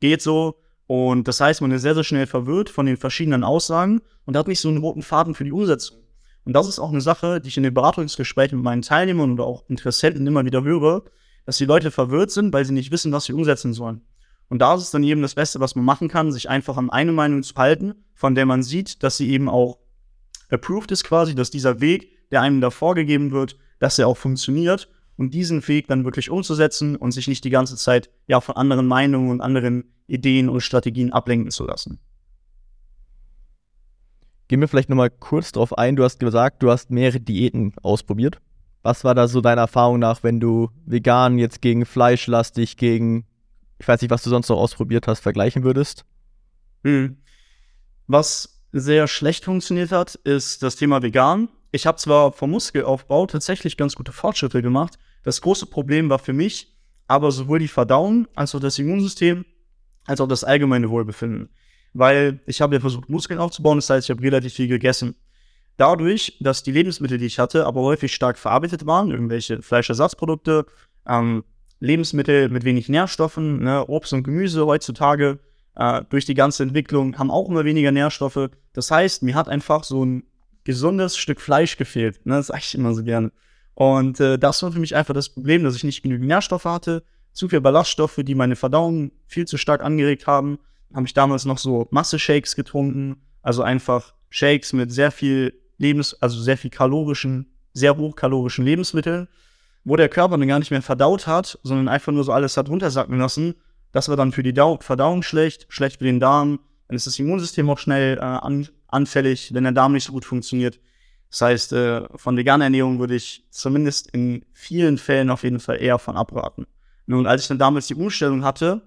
geht 0.00 0.22
so. 0.22 0.60
Und 0.86 1.28
das 1.28 1.40
heißt, 1.40 1.60
man 1.62 1.70
ist 1.70 1.82
sehr, 1.82 1.94
sehr 1.94 2.04
schnell 2.04 2.26
verwirrt 2.26 2.68
von 2.68 2.86
den 2.86 2.96
verschiedenen 2.96 3.44
Aussagen 3.44 4.02
und 4.26 4.36
hat 4.36 4.48
nicht 4.48 4.60
so 4.60 4.68
einen 4.68 4.78
roten 4.78 5.02
Faden 5.02 5.34
für 5.34 5.44
die 5.44 5.52
Umsetzung. 5.52 5.98
Und 6.44 6.52
das 6.52 6.68
ist 6.68 6.78
auch 6.78 6.90
eine 6.90 7.00
Sache, 7.00 7.40
die 7.40 7.48
ich 7.48 7.56
in 7.56 7.62
den 7.62 7.72
Beratungsgesprächen 7.72 8.58
mit 8.58 8.64
meinen 8.64 8.82
Teilnehmern 8.82 9.32
oder 9.32 9.44
auch 9.44 9.64
Interessenten 9.68 10.26
immer 10.26 10.44
wieder 10.44 10.62
höre, 10.62 11.04
dass 11.46 11.56
die 11.56 11.64
Leute 11.64 11.90
verwirrt 11.90 12.30
sind, 12.30 12.52
weil 12.52 12.64
sie 12.64 12.74
nicht 12.74 12.90
wissen, 12.90 13.12
was 13.12 13.24
sie 13.24 13.32
umsetzen 13.32 13.72
sollen. 13.72 14.02
Und 14.48 14.58
da 14.58 14.74
ist 14.74 14.82
es 14.82 14.90
dann 14.90 15.02
eben 15.04 15.22
das 15.22 15.34
Beste, 15.34 15.60
was 15.60 15.74
man 15.74 15.86
machen 15.86 16.08
kann, 16.08 16.32
sich 16.32 16.50
einfach 16.50 16.76
an 16.76 16.90
eine 16.90 17.12
Meinung 17.12 17.42
zu 17.42 17.54
halten, 17.54 17.94
von 18.14 18.34
der 18.34 18.44
man 18.44 18.62
sieht, 18.62 19.02
dass 19.02 19.16
sie 19.16 19.30
eben 19.30 19.48
auch 19.48 19.78
approved 20.50 20.90
ist 20.92 21.04
quasi, 21.04 21.34
dass 21.34 21.50
dieser 21.50 21.80
Weg, 21.80 22.30
der 22.30 22.42
einem 22.42 22.60
da 22.60 22.70
vorgegeben 22.70 23.32
wird, 23.32 23.56
dass 23.78 23.98
er 23.98 24.06
auch 24.06 24.18
funktioniert 24.18 24.88
und 25.16 25.32
diesen 25.32 25.66
Weg 25.68 25.88
dann 25.88 26.04
wirklich 26.04 26.30
umzusetzen 26.30 26.96
und 26.96 27.12
sich 27.12 27.28
nicht 27.28 27.44
die 27.44 27.50
ganze 27.50 27.76
Zeit 27.76 28.10
ja 28.26 28.40
von 28.40 28.56
anderen 28.56 28.86
Meinungen 28.86 29.30
und 29.30 29.40
anderen 29.40 29.94
Ideen 30.06 30.48
und 30.48 30.60
Strategien 30.60 31.12
ablenken 31.12 31.50
zu 31.50 31.64
lassen. 31.64 31.98
Gehen 34.48 34.60
wir 34.60 34.68
vielleicht 34.68 34.90
nochmal 34.90 35.10
kurz 35.10 35.52
drauf 35.52 35.76
ein. 35.78 35.96
Du 35.96 36.04
hast 36.04 36.20
gesagt, 36.20 36.62
du 36.62 36.70
hast 36.70 36.90
mehrere 36.90 37.20
Diäten 37.20 37.74
ausprobiert. 37.82 38.40
Was 38.82 39.02
war 39.02 39.14
da 39.14 39.28
so 39.28 39.40
deiner 39.40 39.62
Erfahrung 39.62 39.98
nach, 39.98 40.22
wenn 40.22 40.40
du 40.40 40.68
vegan 40.84 41.38
jetzt 41.38 41.62
gegen 41.62 41.86
fleischlastig, 41.86 42.76
gegen, 42.76 43.24
ich 43.78 43.88
weiß 43.88 44.02
nicht, 44.02 44.10
was 44.10 44.22
du 44.22 44.28
sonst 44.28 44.50
noch 44.50 44.58
ausprobiert 44.58 45.06
hast, 45.06 45.20
vergleichen 45.20 45.64
würdest? 45.64 46.04
Hm. 46.82 47.16
Was 48.06 48.60
sehr 48.72 49.08
schlecht 49.08 49.46
funktioniert 49.46 49.90
hat, 49.90 50.16
ist 50.16 50.62
das 50.62 50.76
Thema 50.76 51.02
vegan. 51.02 51.48
Ich 51.72 51.86
habe 51.86 51.96
zwar 51.96 52.32
vom 52.32 52.50
Muskelaufbau 52.50 53.26
tatsächlich 53.26 53.78
ganz 53.78 53.94
gute 53.94 54.12
Fortschritte 54.12 54.60
gemacht. 54.60 54.98
Das 55.24 55.40
große 55.40 55.66
Problem 55.66 56.08
war 56.08 56.20
für 56.20 56.32
mich 56.32 56.70
aber 57.06 57.32
sowohl 57.32 57.58
die 57.58 57.68
Verdauung 57.68 58.28
als 58.34 58.54
auch 58.54 58.60
das 58.60 58.78
Immunsystem 58.78 59.44
als 60.06 60.20
auch 60.20 60.28
das 60.28 60.44
allgemeine 60.44 60.88
Wohlbefinden 60.88 61.48
weil 61.94 62.40
ich 62.46 62.60
habe 62.60 62.74
ja 62.74 62.80
versucht, 62.80 63.08
Muskeln 63.08 63.40
aufzubauen, 63.40 63.78
das 63.78 63.88
heißt, 63.88 64.06
ich 64.06 64.10
habe 64.10 64.22
relativ 64.22 64.52
viel 64.52 64.68
gegessen. 64.68 65.14
Dadurch, 65.76 66.36
dass 66.40 66.62
die 66.62 66.72
Lebensmittel, 66.72 67.18
die 67.18 67.26
ich 67.26 67.38
hatte, 67.38 67.66
aber 67.66 67.80
häufig 67.80 68.14
stark 68.14 68.36
verarbeitet 68.36 68.84
waren, 68.84 69.10
irgendwelche 69.10 69.62
Fleischersatzprodukte, 69.62 70.66
ähm, 71.08 71.44
Lebensmittel 71.80 72.48
mit 72.48 72.64
wenig 72.64 72.88
Nährstoffen, 72.88 73.62
ne, 73.62 73.86
Obst 73.86 74.12
und 74.12 74.24
Gemüse 74.24 74.66
heutzutage, 74.66 75.38
äh, 75.76 76.02
durch 76.10 76.24
die 76.26 76.34
ganze 76.34 76.62
Entwicklung 76.62 77.18
haben 77.18 77.30
auch 77.30 77.48
immer 77.48 77.64
weniger 77.64 77.90
Nährstoffe. 77.90 78.50
Das 78.72 78.90
heißt, 78.90 79.22
mir 79.22 79.34
hat 79.34 79.48
einfach 79.48 79.84
so 79.84 80.04
ein 80.04 80.24
gesundes 80.64 81.16
Stück 81.16 81.40
Fleisch 81.40 81.76
gefehlt. 81.76 82.24
Ne, 82.26 82.36
das 82.36 82.48
sage 82.48 82.60
ich 82.62 82.74
immer 82.74 82.94
so 82.94 83.02
gerne. 83.02 83.32
Und 83.74 84.20
äh, 84.20 84.38
das 84.38 84.62
war 84.62 84.72
für 84.72 84.78
mich 84.78 84.94
einfach 84.94 85.14
das 85.14 85.28
Problem, 85.28 85.64
dass 85.64 85.76
ich 85.76 85.84
nicht 85.84 86.02
genügend 86.02 86.28
Nährstoffe 86.28 86.64
hatte, 86.64 87.02
zu 87.32 87.48
viel 87.48 87.60
Ballaststoffe, 87.60 88.20
die 88.22 88.34
meine 88.34 88.56
Verdauung 88.56 89.10
viel 89.26 89.46
zu 89.46 89.56
stark 89.56 89.82
angeregt 89.82 90.26
haben 90.26 90.58
habe 90.94 91.06
ich 91.06 91.14
damals 91.14 91.44
noch 91.44 91.58
so 91.58 91.88
Masse-Shakes 91.90 92.54
getrunken. 92.54 93.16
Also 93.42 93.62
einfach 93.62 94.14
Shakes 94.30 94.72
mit 94.72 94.92
sehr 94.92 95.10
viel 95.10 95.60
Lebens-, 95.76 96.14
also 96.22 96.40
sehr 96.40 96.56
viel 96.56 96.70
kalorischen, 96.70 97.52
sehr 97.72 97.96
hochkalorischen 97.96 98.64
Lebensmitteln, 98.64 99.28
wo 99.82 99.96
der 99.96 100.08
Körper 100.08 100.38
dann 100.38 100.48
gar 100.48 100.60
nicht 100.60 100.70
mehr 100.70 100.82
verdaut 100.82 101.26
hat, 101.26 101.58
sondern 101.62 101.88
einfach 101.88 102.12
nur 102.12 102.24
so 102.24 102.32
alles 102.32 102.56
hat 102.56 102.68
runtersacken 102.68 103.18
lassen. 103.18 103.54
Das 103.92 104.08
war 104.08 104.16
dann 104.16 104.32
für 104.32 104.42
die 104.42 104.54
Dau 104.54 104.78
Verdauung 104.80 105.22
schlecht, 105.22 105.66
schlecht 105.68 105.98
für 105.98 106.04
den 106.04 106.20
Darm. 106.20 106.60
Dann 106.88 106.96
ist 106.96 107.06
das 107.06 107.18
Immunsystem 107.18 107.68
auch 107.68 107.78
schnell 107.78 108.16
äh, 108.18 108.20
an 108.20 108.68
anfällig, 108.86 109.52
wenn 109.52 109.64
der 109.64 109.72
Darm 109.72 109.92
nicht 109.92 110.04
so 110.04 110.12
gut 110.12 110.24
funktioniert. 110.24 110.78
Das 111.34 111.40
heißt, 111.40 111.72
äh, 111.72 112.02
von 112.14 112.36
veganer 112.36 112.66
Ernährung 112.66 113.00
würde 113.00 113.16
ich 113.16 113.42
zumindest 113.50 114.08
in 114.12 114.44
vielen 114.52 114.98
Fällen 114.98 115.30
auf 115.30 115.42
jeden 115.42 115.58
Fall 115.58 115.82
eher 115.82 115.98
von 115.98 116.16
abraten. 116.16 116.64
Nun, 117.06 117.26
als 117.26 117.42
ich 117.42 117.48
dann 117.48 117.58
damals 117.58 117.88
die 117.88 117.96
Umstellung 117.96 118.44
hatte 118.44 118.82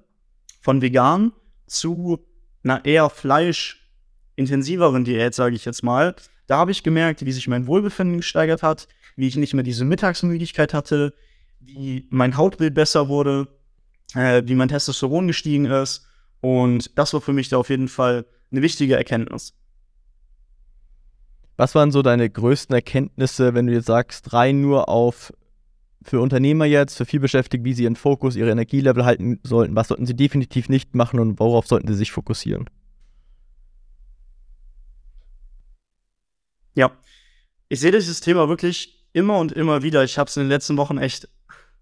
von 0.62 0.82
vegan 0.82 1.34
zu 1.66 2.26
einer 2.64 2.86
eher 2.86 3.10
fleischintensiveren 3.10 5.04
Diät, 5.04 5.34
sage 5.34 5.58
ich 5.58 5.66
jetzt 5.66 5.84
mal, 5.84 6.16
da 6.46 6.60
habe 6.60 6.72
ich 6.72 6.84
gemerkt, 6.84 7.26
wie 7.26 7.34
sich 7.34 7.50
mein 7.50 7.68
Wohlbefinden 7.68 8.16
gesteigert 8.16 8.64
hat, 8.64 8.88
wie 9.18 9.28
ich 9.28 9.36
nicht 9.36 9.54
mehr 9.54 9.64
diese 9.64 9.84
Mittagsmüdigkeit 9.84 10.74
hatte, 10.74 11.14
wie 11.60 12.08
mein 12.12 12.38
Hautbild 12.38 12.74
besser 12.74 13.10
wurde, 13.10 13.50
äh, 14.16 14.42
wie 14.46 14.56
mein 14.56 14.70
Testosteron 14.70 15.28
gestiegen 15.28 15.66
ist. 15.66 16.08
Und 16.40 16.98
das 16.98 17.14
war 17.14 17.20
für 17.20 17.34
mich 17.34 17.50
da 17.50 17.58
auf 17.58 17.70
jeden 17.70 17.90
Fall 17.90 18.26
eine 18.52 18.62
wichtige 18.62 18.96
Erkenntnis. 18.96 19.54
Was 21.58 21.74
waren 21.74 21.92
so 21.92 22.04
deine 22.04 22.30
größten 22.30 22.74
Erkenntnisse, 22.76 23.56
wenn 23.56 23.66
du 23.66 23.74
jetzt 23.74 23.88
sagst, 23.88 24.32
rein 24.32 24.62
nur 24.62 24.90
auf 24.90 25.34
für 26.04 26.22
Unternehmer 26.22 26.66
jetzt, 26.66 26.96
für 26.96 27.06
vielbeschäftigt, 27.06 27.64
wie 27.66 27.74
sie 27.74 27.84
ihren 27.84 27.96
Fokus, 27.96 28.36
ihre 28.36 28.52
Energielevel 28.52 29.04
halten 29.04 29.40
sollten? 29.44 29.76
Was 29.76 29.90
sollten 29.90 30.06
sie 30.06 30.16
definitiv 30.16 30.70
nicht 30.70 30.96
machen 30.96 31.20
und 31.20 31.40
worauf 31.40 31.68
sollten 31.68 31.88
sie 31.88 31.96
sich 31.96 32.12
fokussieren? 32.12 32.70
Ja, 36.76 36.92
ich 37.70 37.80
sehe 37.80 37.92
dieses 37.92 38.22
Thema 38.22 38.48
wirklich 38.48 39.08
immer 39.12 39.40
und 39.40 39.52
immer 39.52 39.82
wieder. 39.82 40.04
Ich 40.04 40.20
habe 40.20 40.30
es 40.30 40.38
in 40.38 40.44
den 40.44 40.50
letzten 40.50 40.78
Wochen 40.78 41.00
echt 41.00 41.28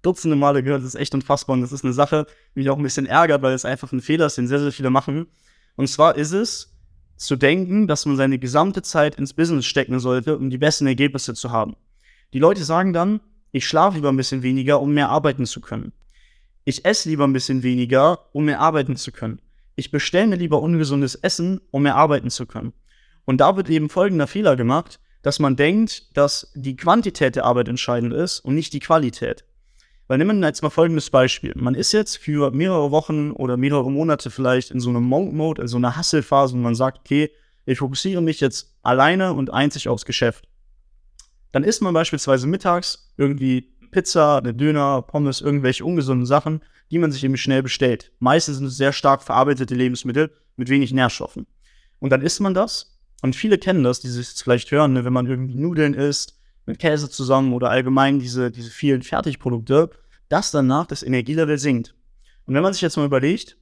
dutzende 0.01 0.37
Male 0.37 0.63
gehört. 0.63 0.81
Das 0.81 0.87
ist 0.87 0.99
echt 0.99 1.13
unfassbar 1.13 1.53
und 1.53 1.61
das 1.61 1.73
ist 1.73 1.83
eine 1.83 1.93
Sache, 1.93 2.25
die 2.55 2.59
mich 2.59 2.69
auch 2.69 2.77
ein 2.77 2.83
bisschen 2.83 3.05
ärgert, 3.05 3.41
weil 3.41 3.53
es 3.53 3.65
einfach 3.65 3.91
ein 3.91 4.01
Fehler 4.01 4.27
ist, 4.27 4.37
den 4.37 4.47
sehr, 4.47 4.59
sehr 4.59 4.71
viele 4.71 4.89
machen. 4.89 5.27
Und 5.75 5.87
zwar 5.87 6.15
ist 6.15 6.31
es, 6.31 6.74
zu 7.17 7.35
denken, 7.35 7.87
dass 7.87 8.05
man 8.05 8.17
seine 8.17 8.39
gesamte 8.39 8.81
Zeit 8.81 9.15
ins 9.15 9.33
Business 9.33 9.65
stecken 9.65 9.99
sollte, 9.99 10.37
um 10.37 10.49
die 10.49 10.57
besten 10.57 10.87
Ergebnisse 10.87 11.33
zu 11.33 11.51
haben. 11.51 11.75
Die 12.33 12.39
Leute 12.39 12.63
sagen 12.63 12.93
dann, 12.93 13.21
ich 13.51 13.65
schlafe 13.65 13.97
lieber 13.97 14.09
ein 14.09 14.17
bisschen 14.17 14.43
weniger, 14.43 14.81
um 14.81 14.93
mehr 14.93 15.09
arbeiten 15.09 15.45
zu 15.45 15.61
können. 15.61 15.93
Ich 16.65 16.83
esse 16.83 17.09
lieber 17.09 17.25
ein 17.25 17.33
bisschen 17.33 17.63
weniger, 17.63 18.33
um 18.33 18.45
mehr 18.45 18.59
arbeiten 18.59 18.95
zu 18.97 19.11
können. 19.11 19.39
Ich 19.75 19.91
bestelle 19.91 20.27
mir 20.27 20.35
lieber 20.35 20.61
ungesundes 20.61 21.15
Essen, 21.15 21.61
um 21.71 21.83
mehr 21.83 21.95
arbeiten 21.95 22.29
zu 22.29 22.45
können. 22.45 22.73
Und 23.25 23.39
da 23.39 23.55
wird 23.55 23.69
eben 23.69 23.89
folgender 23.89 24.27
Fehler 24.27 24.55
gemacht, 24.55 24.99
dass 25.21 25.39
man 25.39 25.55
denkt, 25.55 26.15
dass 26.17 26.51
die 26.55 26.75
Quantität 26.75 27.35
der 27.35 27.45
Arbeit 27.45 27.67
entscheidend 27.67 28.13
ist 28.13 28.39
und 28.39 28.55
nicht 28.55 28.73
die 28.73 28.79
Qualität. 28.79 29.45
Weil 30.07 30.19
nehmen 30.19 30.39
wir 30.39 30.47
jetzt 30.47 30.61
mal 30.61 30.69
folgendes 30.69 31.09
Beispiel. 31.09 31.53
Man 31.55 31.73
ist 31.73 31.91
jetzt 31.91 32.17
für 32.17 32.51
mehrere 32.51 32.91
Wochen 32.91 33.31
oder 33.31 33.57
mehrere 33.57 33.89
Monate 33.89 34.29
vielleicht 34.29 34.69
in 34.71 34.79
so 34.79 34.89
einem 34.89 35.03
Monk-Mode, 35.03 35.63
in 35.63 35.67
so 35.67 35.77
einer 35.77 35.97
Hustle-Phase 35.97 36.55
und 36.55 36.61
man 36.61 36.75
sagt, 36.75 36.99
okay, 36.99 37.31
ich 37.65 37.79
fokussiere 37.79 38.21
mich 38.21 38.39
jetzt 38.39 38.75
alleine 38.83 39.33
und 39.33 39.51
einzig 39.51 39.87
aufs 39.89 40.05
Geschäft. 40.05 40.47
Dann 41.51 41.63
isst 41.63 41.81
man 41.81 41.93
beispielsweise 41.93 42.45
mittags 42.45 43.13
irgendwie 43.17 43.73
Pizza, 43.89 44.37
eine 44.37 44.53
Döner, 44.53 45.01
Pommes, 45.01 45.41
irgendwelche 45.41 45.85
ungesunden 45.85 46.25
Sachen, 46.25 46.61
die 46.91 46.99
man 46.99 47.11
sich 47.11 47.23
eben 47.23 47.37
schnell 47.37 47.63
bestellt. 47.63 48.11
Meistens 48.19 48.57
sind 48.57 48.67
es 48.67 48.77
sehr 48.77 48.93
stark 48.93 49.23
verarbeitete 49.23 49.73
Lebensmittel 49.73 50.31
mit 50.55 50.69
wenig 50.69 50.93
Nährstoffen. 50.93 51.47
Und 51.99 52.11
dann 52.11 52.21
isst 52.21 52.41
man 52.41 52.53
das. 52.53 52.99
Und 53.21 53.35
viele 53.35 53.57
kennen 53.57 53.83
das, 53.83 54.01
die 54.01 54.09
sich 54.09 54.27
vielleicht 54.27 54.69
hören, 54.69 54.93
ne, 54.93 55.05
wenn 55.05 55.13
man 55.13 55.25
irgendwie 55.25 55.55
Nudeln 55.55 55.93
isst, 55.93 56.34
mit 56.65 56.79
Käse 56.79 57.09
zusammen 57.09 57.53
oder 57.53 57.69
allgemein 57.69 58.19
diese, 58.19 58.51
diese 58.51 58.69
vielen 58.69 59.01
Fertigprodukte, 59.01 59.89
dass 60.29 60.51
danach 60.51 60.87
das 60.87 61.03
Energielevel 61.03 61.57
sinkt. 61.57 61.95
Und 62.45 62.55
wenn 62.55 62.63
man 62.63 62.73
sich 62.73 62.81
jetzt 62.81 62.97
mal 62.97 63.05
überlegt, 63.05 63.57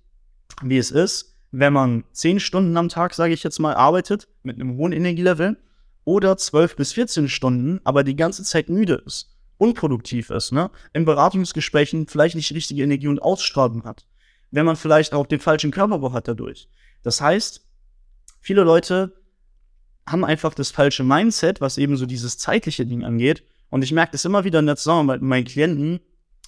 wie 0.61 0.77
es 0.77 0.91
ist, 0.91 1.37
wenn 1.51 1.73
man 1.73 2.03
10 2.13 2.39
Stunden 2.39 2.75
am 2.77 2.89
Tag, 2.89 3.13
sage 3.13 3.33
ich 3.33 3.43
jetzt 3.43 3.59
mal, 3.59 3.75
arbeitet 3.75 4.27
mit 4.41 4.59
einem 4.59 4.75
hohen 4.77 4.91
Energielevel 4.91 5.57
oder 6.03 6.35
12 6.37 6.75
bis 6.75 6.93
14 6.93 7.29
Stunden, 7.29 7.79
aber 7.83 8.03
die 8.03 8.15
ganze 8.15 8.43
Zeit 8.43 8.69
müde 8.69 9.03
ist, 9.05 9.35
unproduktiv 9.57 10.29
ist, 10.29 10.51
ne? 10.51 10.71
in 10.93 11.05
Beratungsgesprächen 11.05 12.07
vielleicht 12.07 12.35
nicht 12.35 12.49
die 12.49 12.55
richtige 12.55 12.83
Energie 12.83 13.07
und 13.07 13.21
Ausstrahlung 13.21 13.83
hat, 13.83 14.05
wenn 14.51 14.65
man 14.65 14.75
vielleicht 14.75 15.13
auch 15.13 15.27
den 15.27 15.39
falschen 15.39 15.71
Körperbau 15.71 16.11
hat 16.11 16.27
dadurch. 16.27 16.67
Das 17.03 17.21
heißt, 17.21 17.65
viele 18.41 18.63
Leute 18.63 19.13
haben 20.07 20.25
einfach 20.25 20.53
das 20.53 20.71
falsche 20.71 21.03
Mindset, 21.03 21.61
was 21.61 21.77
eben 21.77 21.97
so 21.97 22.05
dieses 22.05 22.37
zeitliche 22.37 22.85
Ding 22.85 23.03
angeht. 23.03 23.43
Und 23.69 23.83
ich 23.83 23.91
merke 23.91 24.11
das 24.11 24.25
immer 24.25 24.43
wieder 24.43 24.59
in 24.59 24.65
der 24.65 24.75
Zusammenarbeit 24.75 25.21
mit 25.21 25.29
meinen 25.29 25.45
Klienten, 25.45 25.99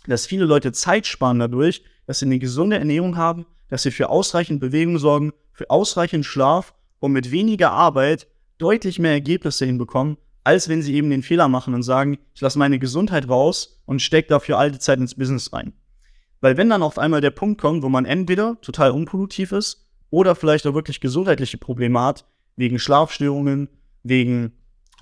dass 0.08 0.28
viele 0.28 0.46
Leute 0.46 0.72
Zeit 0.72 1.08
sparen 1.08 1.40
dadurch, 1.40 1.84
dass 2.06 2.20
sie 2.20 2.26
eine 2.26 2.40
gesunde 2.40 2.78
Ernährung 2.78 3.18
haben, 3.18 3.46
dass 3.70 3.84
sie 3.84 3.92
für 3.92 4.10
ausreichend 4.10 4.60
Bewegung 4.60 5.00
sorgen, 5.00 5.34
für 5.54 5.70
ausreichend 5.70 6.26
Schlaf 6.26 6.74
und 7.00 7.14
mit 7.14 7.32
weniger 7.32 7.72
Arbeit 7.72 8.28
deutlich 8.58 9.00
mehr 9.00 9.12
Ergebnisse 9.12 9.66
hinbekommen, 9.66 10.18
als 10.44 10.70
wenn 10.70 10.82
sie 10.82 10.94
eben 10.94 11.10
den 11.10 11.24
Fehler 11.24 11.48
machen 11.48 11.74
und 11.74 11.84
sagen, 11.84 12.20
ich 12.34 12.42
lasse 12.42 12.60
meine 12.60 12.78
Gesundheit 12.78 13.28
raus 13.28 13.82
und 13.86 14.02
stecke 14.02 14.30
dafür 14.30 14.60
all 14.60 14.72
die 14.72 14.80
Zeit 14.80 15.00
ins 15.00 15.16
Business 15.16 15.52
rein. 15.52 15.74
Weil 16.42 16.58
wenn 16.58 16.70
dann 16.70 16.84
auf 16.84 17.00
einmal 17.00 17.22
der 17.22 17.32
Punkt 17.32 17.60
kommt, 17.60 17.82
wo 17.82 17.90
man 17.90 18.06
entweder 18.06 18.60
total 18.62 18.92
unproduktiv 18.92 19.52
ist 19.52 19.88
oder 20.12 20.36
vielleicht 20.36 20.68
auch 20.68 20.76
wirklich 20.76 21.00
gesundheitliche 21.00 21.58
Probleme 21.58 22.00
hat, 22.00 22.26
wegen 22.56 22.80
Schlafstörungen, 22.80 23.70
wegen 24.04 24.54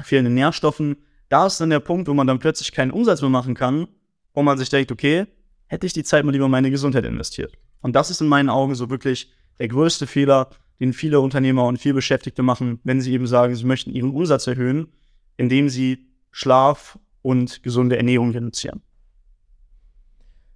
fehlenden 0.02 0.34
Nährstoffen, 0.34 0.98
da 1.30 1.48
ist 1.48 1.60
dann 1.60 1.70
der 1.70 1.80
Punkt, 1.80 2.08
wo 2.08 2.14
man 2.14 2.28
dann 2.28 2.40
plötzlich 2.40 2.72
keinen 2.72 2.92
Umsatz 2.92 3.22
mehr 3.22 3.30
machen 3.30 3.56
kann 3.56 3.88
und 4.34 4.46
man 4.46 4.58
sich 4.58 4.70
denkt, 4.70 4.92
okay, 4.92 5.26
hätte 5.68 5.88
ich 5.88 5.94
die 5.94 6.04
Zeit 6.04 6.26
mal 6.26 6.32
lieber 6.32 6.46
in 6.46 6.52
meine 6.52 6.72
Gesundheit 6.72 7.06
investiert. 7.06 7.58
Und 7.82 7.96
das 7.96 8.10
ist 8.10 8.22
in 8.22 8.28
meinen 8.28 8.50
Augen 8.50 8.76
so 8.76 8.90
wirklich 8.90 9.32
der 9.60 9.68
größte 9.68 10.08
Fehler, 10.08 10.50
den 10.80 10.94
viele 10.94 11.20
Unternehmer 11.20 11.66
und 11.66 11.78
viele 11.80 11.96
Beschäftigte 11.96 12.44
machen, 12.44 12.80
wenn 12.84 13.02
sie 13.02 13.14
eben 13.14 13.28
sagen, 13.28 13.56
sie 13.56 13.66
möchten 13.66 13.92
ihren 13.92 14.12
Umsatz 14.12 14.48
erhöhen, 14.48 14.88
indem 15.38 15.70
sie 15.70 16.08
Schlaf 16.32 16.98
und 17.22 17.64
gesunde 17.64 17.98
Ernährung 17.98 18.32
reduzieren. 18.32 18.82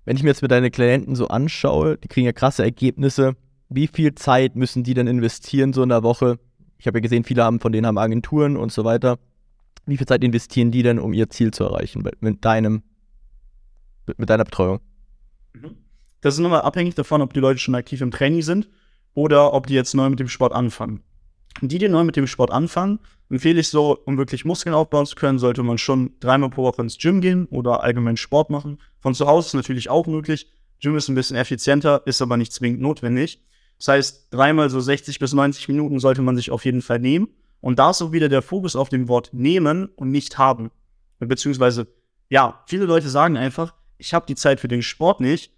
Wenn 0.05 0.15
ich 0.15 0.23
mir 0.23 0.29
jetzt 0.29 0.41
mit 0.41 0.51
deinen 0.51 0.71
Klienten 0.71 1.15
so 1.15 1.27
anschaue, 1.27 1.97
die 1.97 2.07
kriegen 2.07 2.25
ja 2.25 2.31
krasse 2.31 2.63
Ergebnisse. 2.63 3.35
Wie 3.69 3.87
viel 3.87 4.15
Zeit 4.15 4.55
müssen 4.55 4.83
die 4.83 4.93
denn 4.93 5.07
investieren 5.07 5.73
so 5.73 5.83
in 5.83 5.89
der 5.89 6.03
Woche? 6.03 6.39
Ich 6.77 6.87
habe 6.87 6.99
ja 6.99 7.01
gesehen, 7.01 7.23
viele 7.23 7.43
haben 7.43 7.59
von 7.59 7.71
denen 7.71 7.87
haben 7.87 7.97
Agenturen 7.97 8.57
und 8.57 8.71
so 8.71 8.83
weiter. 8.83 9.17
Wie 9.85 9.97
viel 9.97 10.07
Zeit 10.07 10.23
investieren 10.23 10.71
die 10.71 10.83
denn, 10.83 10.99
um 10.99 11.13
ihr 11.13 11.29
Ziel 11.29 11.51
zu 11.51 11.63
erreichen 11.63 12.03
mit 12.19 12.45
deinem 12.45 12.83
mit 14.17 14.29
deiner 14.29 14.45
Betreuung? 14.45 14.79
Mhm. 15.53 15.75
Das 16.21 16.33
ist 16.33 16.39
nochmal 16.39 16.61
abhängig 16.61 16.95
davon, 16.95 17.21
ob 17.21 17.33
die 17.33 17.39
Leute 17.39 17.59
schon 17.59 17.75
aktiv 17.75 18.01
im 18.01 18.11
Training 18.11 18.41
sind 18.41 18.69
oder 19.13 19.53
ob 19.53 19.67
die 19.67 19.73
jetzt 19.73 19.93
neu 19.93 20.09
mit 20.09 20.19
dem 20.19 20.27
Sport 20.27 20.53
anfangen. 20.53 21.03
Die, 21.61 21.79
die 21.79 21.89
neu 21.89 22.03
mit 22.03 22.15
dem 22.15 22.27
Sport 22.27 22.51
anfangen, 22.51 22.99
empfehle 23.29 23.59
ich 23.59 23.69
so, 23.69 23.97
um 24.05 24.17
wirklich 24.17 24.45
Muskeln 24.45 24.75
aufbauen 24.75 25.05
zu 25.05 25.15
können, 25.15 25.39
sollte 25.39 25.63
man 25.63 25.77
schon 25.77 26.11
dreimal 26.19 26.49
pro 26.49 26.63
Woche 26.63 26.81
ins 26.81 26.97
Gym 26.97 27.19
gehen 27.21 27.45
oder 27.47 27.83
allgemein 27.83 28.17
Sport 28.17 28.49
machen. 28.49 28.77
Von 28.99 29.15
zu 29.15 29.27
Hause 29.27 29.47
ist 29.47 29.53
natürlich 29.53 29.89
auch 29.89 30.05
möglich. 30.05 30.47
Gym 30.79 30.95
ist 30.95 31.09
ein 31.09 31.15
bisschen 31.15 31.35
effizienter, 31.35 32.03
ist 32.05 32.21
aber 32.21 32.37
nicht 32.37 32.53
zwingend 32.53 32.81
notwendig. 32.81 33.41
Das 33.77 33.89
heißt, 33.89 34.27
dreimal 34.31 34.69
so 34.69 34.79
60 34.79 35.19
bis 35.19 35.33
90 35.33 35.67
Minuten 35.67 35.99
sollte 35.99 36.21
man 36.21 36.35
sich 36.35 36.51
auf 36.51 36.65
jeden 36.65 36.81
Fall 36.81 36.99
nehmen. 36.99 37.29
Und 37.61 37.79
da 37.79 37.91
ist 37.91 38.01
auch 38.01 38.11
wieder 38.11 38.29
der 38.29 38.41
Fokus 38.41 38.75
auf 38.75 38.89
dem 38.89 39.07
Wort 39.07 39.29
nehmen 39.33 39.87
und 39.95 40.11
nicht 40.11 40.37
haben. 40.37 40.71
Beziehungsweise, 41.19 41.87
ja, 42.29 42.63
viele 42.67 42.85
Leute 42.85 43.09
sagen 43.09 43.37
einfach, 43.37 43.73
ich 43.97 44.13
habe 44.13 44.25
die 44.27 44.35
Zeit 44.35 44.59
für 44.59 44.67
den 44.67 44.81
Sport 44.83 45.21
nicht, 45.21 45.51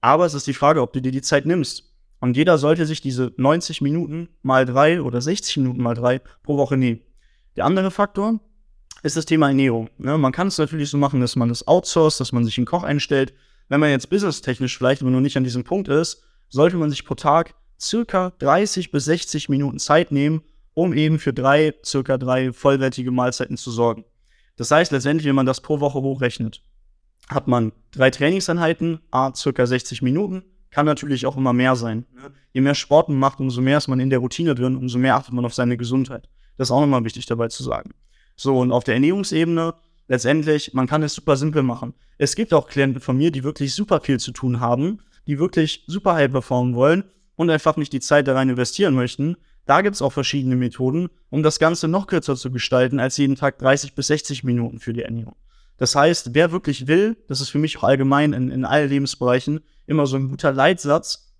aber 0.00 0.24
es 0.24 0.34
ist 0.34 0.46
die 0.46 0.54
Frage, 0.54 0.80
ob 0.80 0.92
du 0.92 1.00
dir 1.00 1.12
die 1.12 1.22
Zeit 1.22 1.46
nimmst. 1.46 1.94
Und 2.20 2.36
jeder 2.36 2.56
sollte 2.56 2.86
sich 2.86 3.00
diese 3.00 3.32
90 3.36 3.82
Minuten 3.82 4.28
mal 4.42 4.64
drei 4.64 5.02
oder 5.02 5.20
60 5.20 5.58
Minuten 5.58 5.82
mal 5.82 5.94
drei 5.94 6.20
pro 6.42 6.56
Woche 6.56 6.76
nehmen. 6.76 7.00
Der 7.56 7.64
andere 7.66 7.90
Faktor 7.90 8.40
ist 9.02 9.16
das 9.16 9.26
Thema 9.26 9.48
Ernährung. 9.48 9.90
Ne? 9.98 10.16
Man 10.16 10.32
kann 10.32 10.48
es 10.48 10.58
natürlich 10.58 10.90
so 10.90 10.96
machen, 10.96 11.20
dass 11.20 11.36
man 11.36 11.48
das 11.48 11.66
outsourced, 11.66 12.20
dass 12.20 12.32
man 12.32 12.44
sich 12.44 12.56
einen 12.56 12.66
Koch 12.66 12.82
einstellt. 12.82 13.34
Wenn 13.68 13.80
man 13.80 13.90
jetzt 13.90 14.08
businesstechnisch 14.08 14.76
vielleicht 14.76 15.02
aber 15.02 15.10
noch 15.10 15.20
nicht 15.20 15.36
an 15.36 15.44
diesem 15.44 15.64
Punkt 15.64 15.88
ist, 15.88 16.24
sollte 16.48 16.76
man 16.76 16.90
sich 16.90 17.04
pro 17.04 17.14
Tag 17.14 17.54
circa 17.80 18.30
30 18.38 18.90
bis 18.90 19.04
60 19.06 19.48
Minuten 19.48 19.78
Zeit 19.78 20.12
nehmen, 20.12 20.42
um 20.74 20.92
eben 20.92 21.18
für 21.18 21.32
drei, 21.32 21.74
circa 21.84 22.18
drei 22.18 22.52
vollwertige 22.52 23.10
Mahlzeiten 23.10 23.56
zu 23.56 23.70
sorgen. 23.70 24.04
Das 24.56 24.70
heißt 24.70 24.92
letztendlich, 24.92 25.26
wenn 25.26 25.34
man 25.34 25.46
das 25.46 25.60
pro 25.60 25.80
Woche 25.80 26.00
hochrechnet, 26.00 26.62
hat 27.28 27.48
man 27.48 27.72
drei 27.92 28.10
Trainingseinheiten, 28.10 29.00
a 29.10 29.34
circa 29.34 29.66
60 29.66 30.02
Minuten, 30.02 30.44
kann 30.70 30.86
natürlich 30.86 31.26
auch 31.26 31.36
immer 31.36 31.52
mehr 31.52 31.76
sein. 31.76 32.06
Ne? 32.14 32.30
Je 32.52 32.60
mehr 32.60 32.74
Sport 32.74 33.08
man 33.08 33.18
macht, 33.18 33.40
umso 33.40 33.60
mehr 33.60 33.78
ist 33.78 33.88
man 33.88 34.00
in 34.00 34.10
der 34.10 34.18
Routine 34.18 34.54
drin, 34.54 34.76
umso 34.76 34.98
mehr 34.98 35.16
achtet 35.16 35.34
man 35.34 35.44
auf 35.44 35.54
seine 35.54 35.76
Gesundheit. 35.76 36.28
Das 36.56 36.68
ist 36.68 36.72
auch 36.72 36.80
nochmal 36.80 37.04
wichtig 37.04 37.26
dabei 37.26 37.48
zu 37.48 37.62
sagen. 37.62 37.92
So, 38.36 38.58
und 38.58 38.72
auf 38.72 38.84
der 38.84 38.94
Ernährungsebene, 38.94 39.74
letztendlich, 40.08 40.74
man 40.74 40.86
kann 40.86 41.02
es 41.02 41.14
super 41.14 41.36
simpel 41.36 41.62
machen. 41.62 41.94
Es 42.18 42.36
gibt 42.36 42.52
auch 42.52 42.68
Klienten 42.68 43.00
von 43.00 43.16
mir, 43.16 43.30
die 43.30 43.44
wirklich 43.44 43.74
super 43.74 44.00
viel 44.00 44.20
zu 44.20 44.32
tun 44.32 44.60
haben, 44.60 45.00
die 45.26 45.38
wirklich 45.38 45.84
super 45.86 46.14
high 46.14 46.30
performen 46.30 46.74
wollen 46.74 47.04
und 47.34 47.50
einfach 47.50 47.76
nicht 47.76 47.92
die 47.92 48.00
Zeit 48.00 48.28
da 48.28 48.34
rein 48.34 48.48
investieren 48.48 48.94
möchten. 48.94 49.36
Da 49.64 49.82
gibt 49.82 49.96
es 49.96 50.02
auch 50.02 50.12
verschiedene 50.12 50.56
Methoden, 50.56 51.08
um 51.28 51.42
das 51.42 51.58
Ganze 51.58 51.88
noch 51.88 52.06
kürzer 52.06 52.36
zu 52.36 52.50
gestalten 52.50 53.00
als 53.00 53.16
jeden 53.16 53.36
Tag 53.36 53.58
30 53.58 53.94
bis 53.94 54.06
60 54.08 54.44
Minuten 54.44 54.78
für 54.78 54.92
die 54.92 55.02
Ernährung. 55.02 55.36
Das 55.76 55.94
heißt, 55.94 56.34
wer 56.34 56.52
wirklich 56.52 56.86
will, 56.86 57.16
das 57.28 57.40
ist 57.40 57.50
für 57.50 57.58
mich 57.58 57.76
auch 57.78 57.84
allgemein 57.84 58.32
in, 58.32 58.50
in 58.50 58.64
allen 58.64 58.88
Lebensbereichen 58.88 59.60
immer 59.86 60.06
so 60.06 60.16
ein 60.16 60.28
guter 60.28 60.52
Leitsatz, 60.52 61.34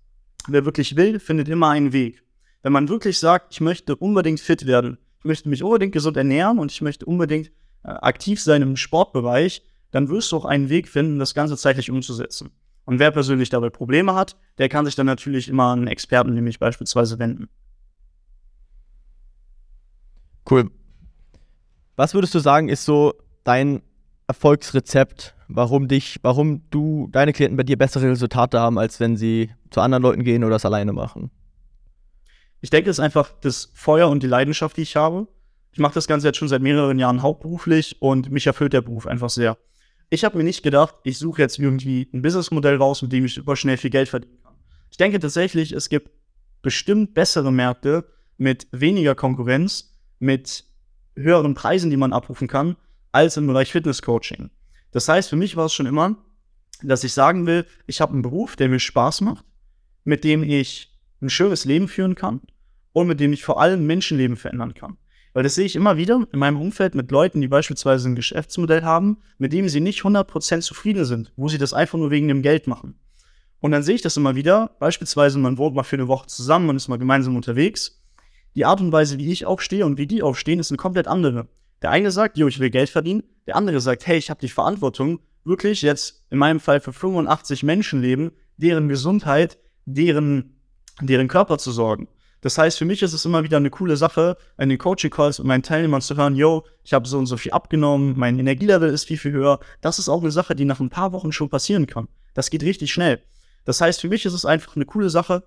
wer 0.47 0.65
wirklich 0.65 0.95
will, 0.95 1.19
findet 1.19 1.47
immer 1.47 1.69
einen 1.69 1.93
Weg. 1.93 2.23
Wenn 2.61 2.73
man 2.73 2.89
wirklich 2.89 3.17
sagt, 3.17 3.53
ich 3.53 3.61
möchte 3.61 3.95
unbedingt 3.95 4.39
fit 4.39 4.67
werden, 4.67 4.97
ich 5.19 5.25
möchte 5.25 5.49
mich 5.49 5.63
unbedingt 5.63 5.93
gesund 5.93 6.17
ernähren 6.17 6.59
und 6.59 6.71
ich 6.71 6.81
möchte 6.81 7.05
unbedingt 7.05 7.47
äh, 7.83 7.89
aktiv 7.89 8.41
sein 8.41 8.61
im 8.61 8.75
Sportbereich, 8.75 9.63
dann 9.91 10.09
wirst 10.09 10.31
du 10.31 10.37
auch 10.37 10.45
einen 10.45 10.69
Weg 10.69 10.87
finden, 10.87 11.17
das 11.17 11.33
Ganze 11.33 11.57
zeitlich 11.57 11.89
umzusetzen. 11.89 12.51
Und 12.87 12.99
wer 12.99 13.11
persönlich 13.11 13.49
dabei 13.49 13.69
Probleme 13.69 14.15
hat, 14.15 14.37
der 14.59 14.69
kann 14.69 14.85
sich 14.85 14.95
dann 14.95 15.07
natürlich 15.07 15.49
immer 15.49 15.65
an 15.65 15.79
einen 15.79 15.87
Experten, 15.87 16.33
nämlich 16.33 16.57
beispielsweise, 16.57 17.19
wenden. 17.19 17.49
Cool. 20.49 20.71
Was 21.97 22.13
würdest 22.13 22.33
du 22.33 22.39
sagen, 22.39 22.69
ist 22.69 22.85
so 22.85 23.13
dein 23.43 23.81
Erfolgsrezept, 24.27 25.35
warum 25.49 25.89
dich, 25.89 26.19
warum 26.21 26.61
du, 26.69 27.09
deine 27.11 27.33
Klienten 27.33 27.57
bei 27.57 27.63
dir 27.63 27.77
bessere 27.77 28.09
Resultate 28.09 28.57
haben, 28.57 28.79
als 28.79 29.01
wenn 29.01 29.17
sie 29.17 29.51
zu 29.69 29.81
anderen 29.81 30.03
Leuten 30.03 30.23
gehen 30.23 30.45
oder 30.45 30.55
es 30.55 30.63
alleine 30.63 30.93
machen? 30.93 31.29
Ich 32.61 32.69
denke, 32.69 32.89
es 32.89 32.99
ist 32.99 33.03
einfach 33.03 33.33
das 33.41 33.69
Feuer 33.73 34.07
und 34.07 34.23
die 34.23 34.27
Leidenschaft, 34.27 34.77
die 34.77 34.83
ich 34.83 34.95
habe. 34.95 35.27
Ich 35.73 35.79
mache 35.79 35.93
das 35.93 36.07
Ganze 36.07 36.27
jetzt 36.27 36.37
schon 36.37 36.47
seit 36.47 36.61
mehreren 36.61 36.99
Jahren 36.99 37.21
hauptberuflich 37.21 38.01
und 38.01 38.31
mich 38.31 38.47
erfüllt 38.47 38.71
der 38.71 38.81
Beruf 38.81 39.07
einfach 39.07 39.29
sehr. 39.29 39.57
Ich 40.09 40.23
habe 40.23 40.37
mir 40.37 40.43
nicht 40.43 40.63
gedacht, 40.63 40.95
ich 41.03 41.17
suche 41.17 41.41
jetzt 41.41 41.59
irgendwie 41.59 42.09
ein 42.13 42.21
Businessmodell 42.21 42.77
raus, 42.77 43.01
mit 43.01 43.11
dem 43.11 43.25
ich 43.25 43.33
super 43.33 43.55
schnell 43.57 43.77
viel 43.77 43.89
Geld 43.89 44.07
verdienen 44.07 44.37
kann. 44.41 44.55
Ich 44.89 44.97
denke 44.97 45.19
tatsächlich, 45.19 45.73
es 45.73 45.89
gibt 45.89 46.11
bestimmt 46.61 47.13
bessere 47.13 47.51
Märkte 47.51 48.09
mit 48.37 48.67
weniger 48.71 49.15
Konkurrenz, 49.15 49.97
mit 50.19 50.63
höheren 51.15 51.55
Preisen, 51.55 51.89
die 51.89 51.97
man 51.97 52.13
abrufen 52.13 52.47
kann 52.47 52.77
als 53.11 53.35
im 53.35 53.47
Bereich 53.47 53.71
Fitnesscoaching. 53.71 54.49
Das 54.91 55.09
heißt, 55.09 55.29
für 55.29 55.35
mich 55.35 55.55
war 55.55 55.65
es 55.65 55.73
schon 55.73 55.85
immer, 55.85 56.15
dass 56.81 57.03
ich 57.03 57.13
sagen 57.13 57.45
will, 57.45 57.65
ich 57.85 57.99
habe 57.99 58.13
einen 58.13 58.21
Beruf, 58.21 58.55
der 58.55 58.69
mir 58.69 58.79
Spaß 58.79 59.21
macht, 59.21 59.45
mit 60.03 60.23
dem 60.23 60.43
ich 60.43 60.93
ein 61.21 61.29
schönes 61.29 61.65
Leben 61.65 61.87
führen 61.87 62.15
kann 62.15 62.41
und 62.93 63.07
mit 63.07 63.19
dem 63.19 63.33
ich 63.33 63.43
vor 63.43 63.59
allem 63.59 63.85
Menschenleben 63.85 64.37
verändern 64.37 64.73
kann. 64.73 64.97
Weil 65.37 65.43
das 65.43 65.53
sehe 65.53 65.67
ich 65.67 65.75
immer 65.75 65.97
wieder 65.97 66.25
in 66.33 66.39
meinem 66.39 66.59
Umfeld 66.59 66.95
mit 66.95 67.11
Leuten, 67.11 67.41
die 67.41 67.47
beispielsweise 67.47 68.09
ein 68.09 68.15
Geschäftsmodell 68.15 68.81
haben, 68.81 69.19
mit 69.37 69.53
dem 69.53 69.69
sie 69.69 69.81
nicht 69.81 70.01
100% 70.01 70.61
zufrieden 70.61 71.05
sind, 71.05 71.31
wo 71.35 71.47
sie 71.47 71.59
das 71.59 71.73
einfach 71.73 71.99
nur 71.99 72.09
wegen 72.09 72.27
dem 72.27 72.41
Geld 72.41 72.65
machen. 72.65 72.95
Und 73.59 73.69
dann 73.69 73.83
sehe 73.83 73.93
ich 73.93 74.01
das 74.01 74.17
immer 74.17 74.35
wieder, 74.35 74.71
beispielsweise 74.79 75.37
man 75.37 75.59
wohnt 75.59 75.75
mal 75.75 75.83
für 75.83 75.95
eine 75.95 76.07
Woche 76.07 76.25
zusammen, 76.25 76.65
man 76.65 76.75
ist 76.75 76.87
mal 76.87 76.97
gemeinsam 76.97 77.35
unterwegs. 77.35 78.01
Die 78.55 78.65
Art 78.65 78.81
und 78.81 78.91
Weise, 78.91 79.19
wie 79.19 79.31
ich 79.31 79.45
aufstehe 79.45 79.85
und 79.85 79.99
wie 79.99 80.07
die 80.07 80.23
aufstehen, 80.23 80.59
ist 80.59 80.71
eine 80.71 80.77
komplett 80.77 81.07
andere. 81.07 81.47
Der 81.83 81.91
eine 81.91 82.09
sagt, 82.09 82.39
jo, 82.39 82.47
ich 82.47 82.57
will 82.57 82.71
Geld 82.71 82.89
verdienen. 82.89 83.21
Der 83.45 83.57
andere 83.57 83.79
sagt, 83.79 84.07
hey, 84.07 84.17
ich 84.17 84.31
habe 84.31 84.41
die 84.41 84.49
Verantwortung, 84.49 85.19
wirklich 85.43 85.83
jetzt 85.83 86.25
in 86.31 86.39
meinem 86.39 86.59
Fall 86.59 86.79
für 86.79 86.93
85 86.93 87.61
Menschenleben, 87.61 88.31
deren 88.57 88.89
Gesundheit, 88.89 89.59
deren, 89.85 90.57
deren 90.99 91.27
Körper 91.27 91.59
zu 91.59 91.71
sorgen. 91.71 92.07
Das 92.41 92.57
heißt, 92.57 92.77
für 92.77 92.85
mich 92.85 93.01
ist 93.01 93.13
es 93.13 93.25
immer 93.25 93.43
wieder 93.43 93.57
eine 93.57 93.69
coole 93.69 93.97
Sache, 93.97 94.37
in 94.57 94.69
den 94.69 94.77
Coaching-Calls 94.77 95.39
mit 95.39 95.47
meinen 95.47 95.63
Teilnehmern 95.63 96.01
zu 96.01 96.15
hören, 96.15 96.35
yo, 96.35 96.63
ich 96.83 96.93
habe 96.93 97.07
so 97.07 97.17
und 97.17 97.25
so 97.25 97.37
viel 97.37 97.51
abgenommen, 97.51 98.13
mein 98.17 98.37
Energielevel 98.37 98.89
ist 98.89 99.05
viel, 99.05 99.17
viel 99.17 99.31
höher. 99.31 99.59
Das 99.81 99.99
ist 99.99 100.09
auch 100.09 100.21
eine 100.21 100.31
Sache, 100.31 100.55
die 100.55 100.65
nach 100.65 100.79
ein 100.79 100.89
paar 100.89 101.13
Wochen 101.13 101.31
schon 101.31 101.49
passieren 101.49 101.87
kann. 101.87 102.07
Das 102.33 102.49
geht 102.49 102.63
richtig 102.63 102.93
schnell. 102.93 103.21
Das 103.65 103.81
heißt, 103.81 104.01
für 104.01 104.07
mich 104.07 104.25
ist 104.25 104.33
es 104.33 104.45
einfach 104.45 104.75
eine 104.75 104.85
coole 104.85 105.09
Sache, 105.09 105.43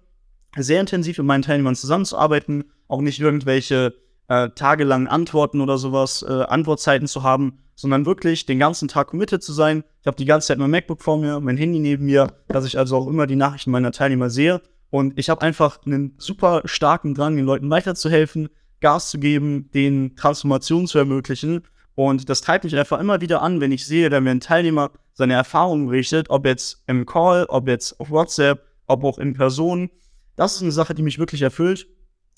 sehr 0.56 0.80
intensiv 0.80 1.18
mit 1.18 1.26
meinen 1.26 1.42
Teilnehmern 1.42 1.76
zusammenzuarbeiten, 1.76 2.64
auch 2.88 3.00
nicht 3.00 3.20
irgendwelche 3.20 3.94
äh, 4.28 4.50
tagelangen 4.50 5.08
Antworten 5.08 5.60
oder 5.60 5.78
sowas, 5.78 6.22
äh, 6.22 6.32
Antwortzeiten 6.32 7.06
zu 7.06 7.22
haben, 7.22 7.60
sondern 7.76 8.04
wirklich 8.06 8.46
den 8.46 8.58
ganzen 8.58 8.88
Tag 8.88 9.08
committed 9.08 9.42
zu 9.42 9.52
sein. 9.52 9.84
Ich 10.00 10.06
habe 10.06 10.16
die 10.16 10.24
ganze 10.24 10.48
Zeit 10.48 10.58
mein 10.58 10.70
MacBook 10.70 11.00
vor 11.00 11.18
mir, 11.18 11.40
mein 11.40 11.56
Handy 11.56 11.78
neben 11.78 12.04
mir, 12.04 12.34
dass 12.48 12.66
ich 12.66 12.76
also 12.76 12.96
auch 12.96 13.06
immer 13.06 13.26
die 13.26 13.36
Nachrichten 13.36 13.70
meiner 13.70 13.92
Teilnehmer 13.92 14.28
sehe. 14.28 14.60
Und 14.90 15.18
ich 15.18 15.30
habe 15.30 15.42
einfach 15.42 15.84
einen 15.86 16.14
super 16.18 16.62
starken 16.64 17.14
Drang, 17.14 17.36
den 17.36 17.46
Leuten 17.46 17.70
weiterzuhelfen, 17.70 18.48
Gas 18.80 19.10
zu 19.10 19.18
geben, 19.18 19.70
den 19.72 20.16
Transformation 20.16 20.86
zu 20.86 20.98
ermöglichen. 20.98 21.62
Und 21.94 22.28
das 22.28 22.40
treibt 22.40 22.64
mich 22.64 22.76
einfach 22.76 22.98
immer 22.98 23.20
wieder 23.20 23.42
an, 23.42 23.60
wenn 23.60 23.72
ich 23.72 23.86
sehe, 23.86 24.10
wenn 24.10 24.24
mir 24.24 24.30
ein 24.30 24.40
Teilnehmer 24.40 24.90
seine 25.12 25.34
Erfahrungen 25.34 25.86
berichtet, 25.86 26.30
ob 26.30 26.46
jetzt 26.46 26.82
im 26.86 27.06
Call, 27.06 27.44
ob 27.48 27.68
jetzt 27.68 28.00
auf 28.00 28.10
WhatsApp, 28.10 28.64
ob 28.86 29.04
auch 29.04 29.18
in 29.18 29.34
Person. 29.34 29.90
Das 30.36 30.56
ist 30.56 30.62
eine 30.62 30.72
Sache, 30.72 30.94
die 30.94 31.02
mich 31.02 31.18
wirklich 31.18 31.42
erfüllt, 31.42 31.86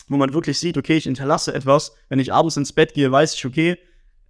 wo 0.09 0.17
man 0.17 0.35
wirklich 0.35 0.59
sieht, 0.59 0.77
okay, 0.77 0.97
ich 0.97 1.05
hinterlasse 1.05 1.55
etwas. 1.55 1.95
Wenn 2.09 2.19
ich 2.19 2.33
abends 2.33 2.57
ins 2.57 2.73
Bett 2.73 2.95
gehe, 2.95 3.13
weiß 3.13 3.35
ich, 3.35 3.47
okay, 3.47 3.79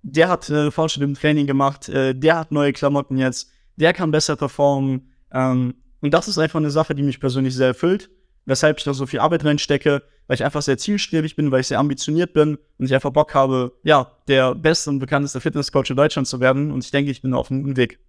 der 0.03 0.29
hat 0.29 0.51
äh, 0.51 0.71
Fortschritt 0.71 1.03
im 1.03 1.15
Training 1.15 1.47
gemacht, 1.47 1.89
äh, 1.89 2.15
der 2.15 2.39
hat 2.39 2.53
neue 2.53 2.73
Klamotten 2.73 3.17
jetzt, 3.17 3.51
der 3.77 3.93
kann 3.93 4.11
besser 4.11 4.37
performen. 4.37 5.13
Ähm, 5.33 5.75
und 6.03 6.13
das 6.13 6.29
ist 6.29 6.37
einfach 6.37 6.59
eine 6.59 6.71
Sache, 6.71 6.95
die 6.95 7.03
mich 7.03 7.21
persönlich 7.21 7.55
sehr 7.55 7.69
erfüllt, 7.69 8.11
weshalb 8.45 8.79
ich 8.79 8.85
da 8.85 8.93
so 8.93 9.07
viel 9.07 9.21
Arbeit 9.21 9.45
reinstecke, 9.45 10.03
weil 10.27 10.35
ich 10.35 10.45
einfach 10.45 10.61
sehr 10.61 10.77
zielstrebig 10.77 11.37
bin, 11.37 11.51
weil 11.53 11.61
ich 11.61 11.69
sehr 11.69 11.79
ambitioniert 11.79 12.33
bin 12.33 12.59
und 12.79 12.87
ich 12.87 12.95
einfach 12.95 13.13
Bock 13.13 13.35
habe, 13.35 13.73
ja, 13.85 14.11
der 14.27 14.55
beste 14.55 14.91
und 14.91 14.99
bekannteste 14.99 15.41
Fitnesscoach 15.41 15.91
in 15.91 15.97
Deutschland 15.97 16.27
zu 16.27 16.41
werden. 16.41 16.73
Und 16.73 16.85
ich 16.85 16.91
denke, 16.91 17.11
ich 17.11 17.23
bin 17.23 17.35
auf 17.35 17.51
einem 17.51 17.63
guten 17.63 17.77
Weg. 17.77 18.01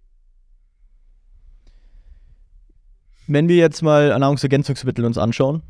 Wenn 3.28 3.48
wir 3.48 3.56
jetzt 3.56 3.80
mal 3.80 4.18
Nahrungsergänzungsmittel 4.18 5.04
uns 5.04 5.16
anschauen, 5.16 5.62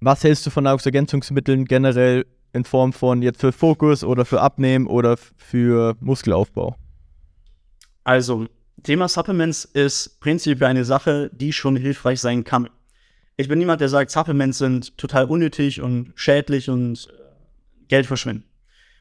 was 0.00 0.24
hältst 0.24 0.46
du 0.46 0.50
von 0.50 0.64
Nahrungsergänzungsmitteln 0.64 1.66
generell 1.66 2.24
in 2.54 2.64
Form 2.64 2.94
von 2.94 3.20
jetzt 3.20 3.40
für 3.40 3.52
Fokus 3.52 4.04
oder 4.04 4.24
für 4.24 4.40
Abnehmen 4.40 4.86
oder 4.86 5.16
für 5.16 5.96
Muskelaufbau? 6.00 6.76
Also, 8.04 8.46
Thema 8.82 9.08
Supplements 9.08 9.64
ist 9.64 10.20
prinzipiell 10.20 10.70
eine 10.70 10.84
Sache, 10.84 11.30
die 11.32 11.52
schon 11.52 11.76
hilfreich 11.76 12.20
sein 12.20 12.44
kann. 12.44 12.68
Ich 13.36 13.48
bin 13.48 13.58
niemand, 13.58 13.80
der 13.80 13.88
sagt, 13.88 14.10
Supplements 14.10 14.58
sind 14.58 14.96
total 14.98 15.26
unnötig 15.26 15.80
und 15.80 16.12
schädlich 16.16 16.68
und 16.68 17.08
äh, 17.08 17.86
Geld 17.88 18.06
verschwinden. 18.06 18.44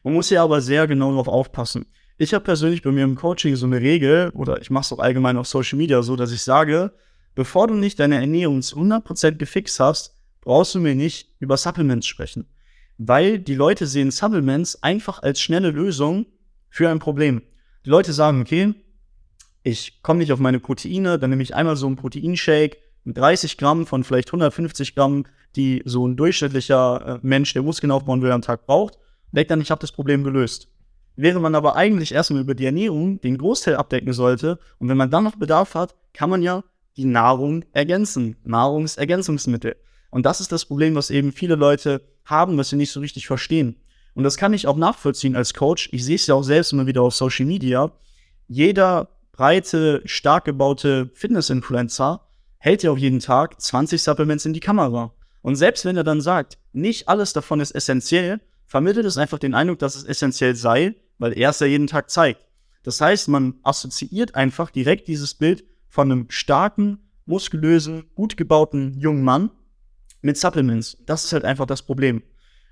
Man 0.03 0.13
muss 0.13 0.29
hier 0.29 0.41
aber 0.41 0.61
sehr 0.61 0.87
genau 0.87 1.11
darauf 1.11 1.27
aufpassen. 1.27 1.85
Ich 2.17 2.33
habe 2.33 2.43
persönlich 2.43 2.81
bei 2.81 2.91
mir 2.91 3.03
im 3.03 3.15
Coaching 3.15 3.55
so 3.55 3.65
eine 3.65 3.81
Regel, 3.81 4.29
oder 4.33 4.61
ich 4.61 4.69
mache 4.69 4.83
es 4.83 4.93
auch 4.93 4.99
allgemein 4.99 5.37
auf 5.37 5.47
Social 5.47 5.77
Media 5.77 6.01
so, 6.01 6.15
dass 6.15 6.31
ich 6.31 6.41
sage, 6.41 6.93
bevor 7.35 7.67
du 7.67 7.75
nicht 7.75 7.99
deine 7.99 8.19
Ernährung 8.19 8.61
zu 8.61 8.77
100% 8.77 9.33
gefixt 9.33 9.79
hast, 9.79 10.15
brauchst 10.41 10.75
du 10.75 10.79
mir 10.79 10.95
nicht 10.95 11.29
über 11.39 11.57
Supplements 11.57 12.07
sprechen 12.07 12.47
weil 12.97 13.39
die 13.39 13.55
Leute 13.55 13.85
sehen 13.87 14.11
Supplements 14.11 14.81
einfach 14.83 15.21
als 15.21 15.39
schnelle 15.39 15.71
Lösung 15.71 16.25
für 16.69 16.89
ein 16.89 16.99
Problem. 16.99 17.41
Die 17.85 17.89
Leute 17.89 18.13
sagen, 18.13 18.41
okay, 18.41 18.73
ich 19.67 20.01
komme 20.01 20.19
nicht 20.19 20.31
auf 20.31 20.39
meine 20.39 20.61
Proteine, 20.61 21.19
dann 21.19 21.29
nehme 21.29 21.43
ich 21.43 21.53
einmal 21.53 21.75
so 21.75 21.87
einen 21.87 21.97
Proteinshake 21.97 22.77
mit 23.03 23.17
30 23.17 23.57
Gramm 23.57 23.85
von 23.85 24.05
vielleicht 24.05 24.29
150 24.29 24.95
Gramm, 24.95 25.25
die 25.57 25.81
so 25.83 26.07
ein 26.07 26.15
durchschnittlicher 26.15 27.15
äh, 27.15 27.19
Mensch, 27.21 27.53
der 27.53 27.63
Muskeln 27.63 27.91
aufbauen 27.91 28.21
will, 28.21 28.31
am 28.31 28.41
Tag 28.41 28.65
braucht, 28.65 28.97
denkt 29.31 29.51
dann, 29.51 29.59
ich 29.59 29.69
habe 29.69 29.81
das 29.81 29.91
Problem 29.91 30.23
gelöst. 30.23 30.69
Während 31.17 31.41
man 31.41 31.53
aber 31.53 31.75
eigentlich 31.75 32.13
erstmal 32.13 32.41
über 32.41 32.55
die 32.55 32.65
Ernährung 32.65 33.19
den 33.19 33.37
Großteil 33.37 33.75
abdecken 33.75 34.13
sollte 34.13 34.57
und 34.79 34.87
wenn 34.87 34.97
man 34.97 35.09
dann 35.09 35.25
noch 35.25 35.35
Bedarf 35.35 35.73
hat, 35.75 35.95
kann 36.13 36.29
man 36.29 36.41
ja 36.41 36.63
die 36.95 37.05
Nahrung 37.05 37.65
ergänzen, 37.73 38.37
Nahrungsergänzungsmittel. 38.45 39.75
Und 40.11 40.25
das 40.25 40.39
ist 40.39 40.51
das 40.51 40.65
Problem, 40.65 40.95
was 40.95 41.09
eben 41.09 41.33
viele 41.33 41.55
Leute 41.55 42.01
haben, 42.23 42.57
was 42.57 42.69
sie 42.69 42.77
nicht 42.77 42.91
so 42.91 43.01
richtig 43.01 43.27
verstehen. 43.27 43.75
Und 44.13 44.23
das 44.23 44.37
kann 44.37 44.53
ich 44.53 44.65
auch 44.65 44.77
nachvollziehen 44.77 45.35
als 45.35 45.53
Coach. 45.53 45.89
Ich 45.91 46.05
sehe 46.05 46.15
es 46.15 46.27
ja 46.27 46.35
auch 46.35 46.43
selbst 46.43 46.71
immer 46.71 46.87
wieder 46.87 47.01
auf 47.01 47.13
Social 47.13 47.45
Media. 47.45 47.91
Jeder 48.47 49.09
breite, 49.37 50.01
stark 50.05 50.45
gebaute 50.45 51.11
Fitness-Influencer 51.13 52.27
hält 52.57 52.83
ja 52.83 52.91
auch 52.91 52.97
jeden 52.97 53.19
Tag 53.19 53.61
20 53.61 54.01
Supplements 54.01 54.45
in 54.45 54.53
die 54.53 54.59
Kamera. 54.59 55.13
Und 55.41 55.55
selbst 55.55 55.85
wenn 55.85 55.95
er 55.95 56.03
dann 56.03 56.21
sagt, 56.21 56.57
nicht 56.73 57.07
alles 57.07 57.33
davon 57.33 57.59
ist 57.59 57.71
essentiell, 57.71 58.41
vermittelt 58.65 59.05
es 59.05 59.17
einfach 59.17 59.39
den 59.39 59.53
Eindruck, 59.53 59.79
dass 59.79 59.95
es 59.95 60.03
essentiell 60.03 60.55
sei, 60.55 60.95
weil 61.19 61.37
er 61.37 61.51
es 61.51 61.59
ja 61.59 61.67
jeden 61.67 61.87
Tag 61.87 62.09
zeigt. 62.09 62.45
Das 62.83 62.99
heißt, 62.99 63.27
man 63.29 63.55
assoziiert 63.63 64.35
einfach 64.35 64.71
direkt 64.71 65.07
dieses 65.07 65.35
Bild 65.35 65.63
von 65.87 66.11
einem 66.11 66.25
starken, 66.29 66.99
muskulösen, 67.25 68.05
gut 68.15 68.37
gebauten 68.37 68.99
jungen 68.99 69.23
Mann 69.23 69.51
mit 70.21 70.37
Supplements. 70.37 70.97
Das 71.05 71.25
ist 71.25 71.33
halt 71.33 71.45
einfach 71.45 71.67
das 71.67 71.83
Problem. 71.83 72.23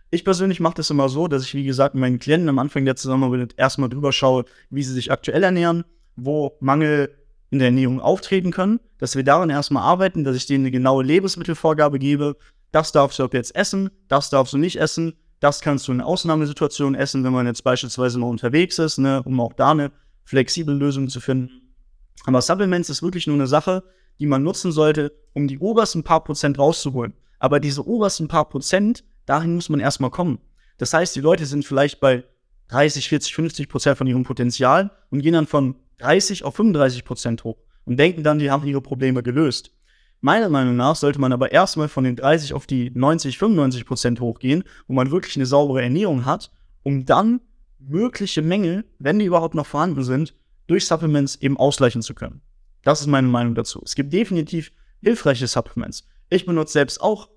Ich 0.10 0.24
persönlich 0.24 0.60
mache 0.60 0.76
das 0.76 0.90
immer 0.90 1.10
so, 1.10 1.28
dass 1.28 1.44
ich, 1.44 1.54
wie 1.54 1.64
gesagt, 1.64 1.94
meinen 1.94 2.20
Klienten 2.20 2.50
am 2.50 2.60
Anfang 2.60 2.86
der 2.86 2.96
Zusammenarbeit 2.96 3.54
erstmal 3.58 3.90
drüber 3.90 4.12
schaue, 4.12 4.46
wie 4.70 4.84
sie 4.84 4.94
sich 4.94 5.12
aktuell 5.12 5.44
ernähren, 5.44 5.84
wo 6.16 6.58
Mangel 6.60 7.16
in 7.50 7.60
der 7.60 7.68
Ernährung 7.68 8.00
auftreten 8.00 8.52
können, 8.52 8.80
dass 8.98 9.16
wir 9.16 9.24
daran 9.24 9.50
erstmal 9.50 9.84
arbeiten, 9.84 10.24
dass 10.24 10.36
ich 10.36 10.46
denen 10.46 10.64
eine 10.64 10.72
genaue 10.72 11.04
Lebensmittelvorgabe 11.04 12.00
gebe. 12.00 12.38
Das 12.72 12.92
darfst 12.92 13.20
du 13.20 13.24
ab 13.24 13.34
jetzt 13.34 13.56
essen, 13.56 13.90
das 14.08 14.30
darfst 14.30 14.54
du 14.54 14.58
nicht 14.58 14.80
essen, 14.80 15.14
das 15.40 15.62
kannst 15.62 15.88
du 15.88 15.92
in 15.92 16.02
Ausnahmesituationen 16.02 17.00
essen, 17.00 17.24
wenn 17.24 17.34
man 17.34 17.46
jetzt 17.46 17.64
beispielsweise 17.64 18.20
mal 18.20 18.28
unterwegs 18.28 18.80
ist, 18.80 18.98
ne, 18.98 19.22
um 19.24 19.40
auch 19.40 19.54
da 19.54 19.72
eine 19.72 19.92
flexible 20.24 20.74
Lösung 20.74 21.08
zu 21.08 21.20
finden. 21.20 21.74
Aber 22.26 22.42
Supplements 22.42 22.90
ist 22.90 23.04
wirklich 23.04 23.28
nur 23.28 23.36
eine 23.36 23.48
Sache, 23.48 23.84
die 24.20 24.26
man 24.26 24.44
nutzen 24.44 24.72
sollte, 24.72 25.14
um 25.34 25.48
die 25.48 25.60
obersten 25.60 26.04
paar 26.04 26.24
Prozent 26.24 26.58
rauszuholen. 26.58 27.14
Aber 27.40 27.60
diese 27.60 27.86
obersten 27.86 28.28
paar 28.28 28.50
Prozent, 28.50 29.04
dahin 29.26 29.56
muss 29.56 29.70
man 29.70 29.80
erstmal 29.80 30.10
kommen. 30.10 30.40
Das 30.78 30.94
heißt, 30.94 31.16
die 31.16 31.22
Leute 31.22 31.46
sind 31.46 31.66
vielleicht 31.66 32.00
bei 32.00 32.24
30, 32.70 33.08
40, 33.10 33.36
50 33.36 33.70
Prozent 33.70 33.98
von 33.98 34.08
ihrem 34.08 34.24
Potenzial 34.24 34.92
und 35.12 35.22
gehen 35.22 35.34
dann 35.34 35.48
von 35.48 35.76
30 35.98 36.44
auf 36.44 36.56
35 36.56 37.06
Prozent 37.06 37.44
hoch 37.44 37.58
und 37.86 37.98
denken 37.98 38.24
dann, 38.24 38.40
die 38.40 38.52
haben 38.52 38.66
ihre 38.68 38.82
Probleme 38.82 39.24
gelöst. 39.24 39.72
Meiner 40.22 40.50
Meinung 40.50 40.76
nach 40.76 40.96
sollte 40.96 41.20
man 41.20 41.34
aber 41.34 41.52
erstmal 41.52 41.88
von 41.88 42.04
den 42.04 42.16
30 42.16 42.54
auf 42.54 42.66
die 42.66 42.92
90, 42.94 43.38
95 43.38 43.86
Prozent 43.86 44.20
hochgehen, 44.20 44.64
wo 44.88 44.94
man 44.94 45.12
wirklich 45.12 45.36
eine 45.36 45.46
saubere 45.46 45.84
Ernährung 45.84 46.26
hat, 46.26 46.52
um 46.84 47.06
dann 47.06 47.42
mögliche 47.80 48.42
Mängel, 48.42 48.86
wenn 48.98 49.20
die 49.20 49.26
überhaupt 49.26 49.56
noch 49.56 49.68
vorhanden 49.68 50.04
sind, 50.04 50.34
durch 50.68 50.88
Supplements 50.88 51.36
eben 51.36 51.58
ausgleichen 51.58 52.02
zu 52.02 52.16
können. 52.16 52.42
Das 52.84 53.02
ist 53.02 53.08
meine 53.08 53.28
Meinung 53.28 53.56
dazu. 53.56 53.82
Es 53.84 53.96
gibt 53.96 54.14
definitiv 54.14 54.72
hilfreiche 55.02 55.48
Supplements. 55.48 56.08
Ich 56.30 56.46
benutze 56.46 56.74
selbst 56.74 57.02
auch 57.02 57.30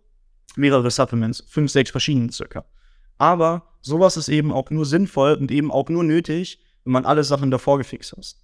mehrere 0.57 0.91
Supplements, 0.91 1.45
fünf, 1.49 1.71
sechs 1.71 1.91
verschiedene 1.91 2.33
circa. 2.33 2.65
Aber 3.19 3.67
sowas 3.83 4.17
ist 4.17 4.29
eben 4.29 4.53
auch 4.53 4.71
nur 4.71 4.87
sinnvoll 4.87 5.35
und 5.35 5.51
eben 5.51 5.71
auch 5.71 5.89
nur 5.89 6.05
nötig, 6.05 6.61
wenn 6.85 6.93
man 6.93 7.05
alle 7.05 7.25
Sachen 7.25 7.51
davor 7.51 7.79
gefixt 7.79 8.13
hat. 8.13 8.37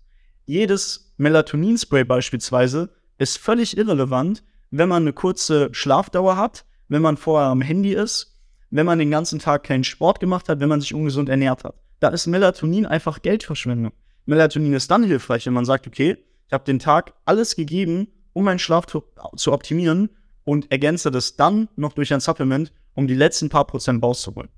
Jedes 0.46 1.14
Melatonin-Spray 1.16 2.04
beispielsweise 2.04 2.90
ist 3.18 3.38
völlig 3.38 3.76
irrelevant, 3.76 4.42
wenn 4.70 4.88
man 4.88 5.04
eine 5.04 5.12
kurze 5.12 5.68
Schlafdauer 5.72 6.36
hat, 6.36 6.64
wenn 6.88 7.02
man 7.02 7.16
vorher 7.16 7.48
am 7.48 7.62
Handy 7.62 7.94
ist, 7.94 8.40
wenn 8.70 8.86
man 8.86 8.98
den 8.98 9.10
ganzen 9.10 9.38
Tag 9.38 9.62
keinen 9.64 9.84
Sport 9.84 10.20
gemacht 10.20 10.48
hat, 10.48 10.60
wenn 10.60 10.68
man 10.68 10.80
sich 10.80 10.94
ungesund 10.94 11.28
ernährt 11.28 11.64
hat. 11.64 11.76
Da 12.00 12.08
ist 12.08 12.26
Melatonin 12.26 12.86
einfach 12.86 13.22
Geldverschwendung. 13.22 13.92
Melatonin 14.26 14.74
ist 14.74 14.90
dann 14.90 15.04
hilfreich, 15.04 15.46
wenn 15.46 15.52
man 15.52 15.64
sagt, 15.64 15.86
okay, 15.86 16.18
ich 16.46 16.52
habe 16.52 16.64
den 16.64 16.78
Tag 16.78 17.14
alles 17.24 17.56
gegeben, 17.56 18.08
um 18.32 18.44
meinen 18.44 18.58
Schlaf 18.58 18.86
zu, 18.86 19.04
zu 19.36 19.52
optimieren 19.52 20.10
und 20.44 20.70
ergänze 20.70 21.10
das 21.10 21.36
dann 21.36 21.68
noch 21.76 21.92
durch 21.92 22.12
ein 22.12 22.20
Supplement, 22.20 22.72
um 22.94 23.06
die 23.06 23.14
letzten 23.14 23.48
paar 23.48 23.66
Prozent 23.66 24.02
rauszuholen. 24.02 24.50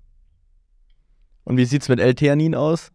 Und 1.44 1.58
wie 1.58 1.64
sieht 1.64 1.82
es 1.82 1.88
mit 1.88 2.00
L-Theanin 2.00 2.54
aus? 2.54 2.90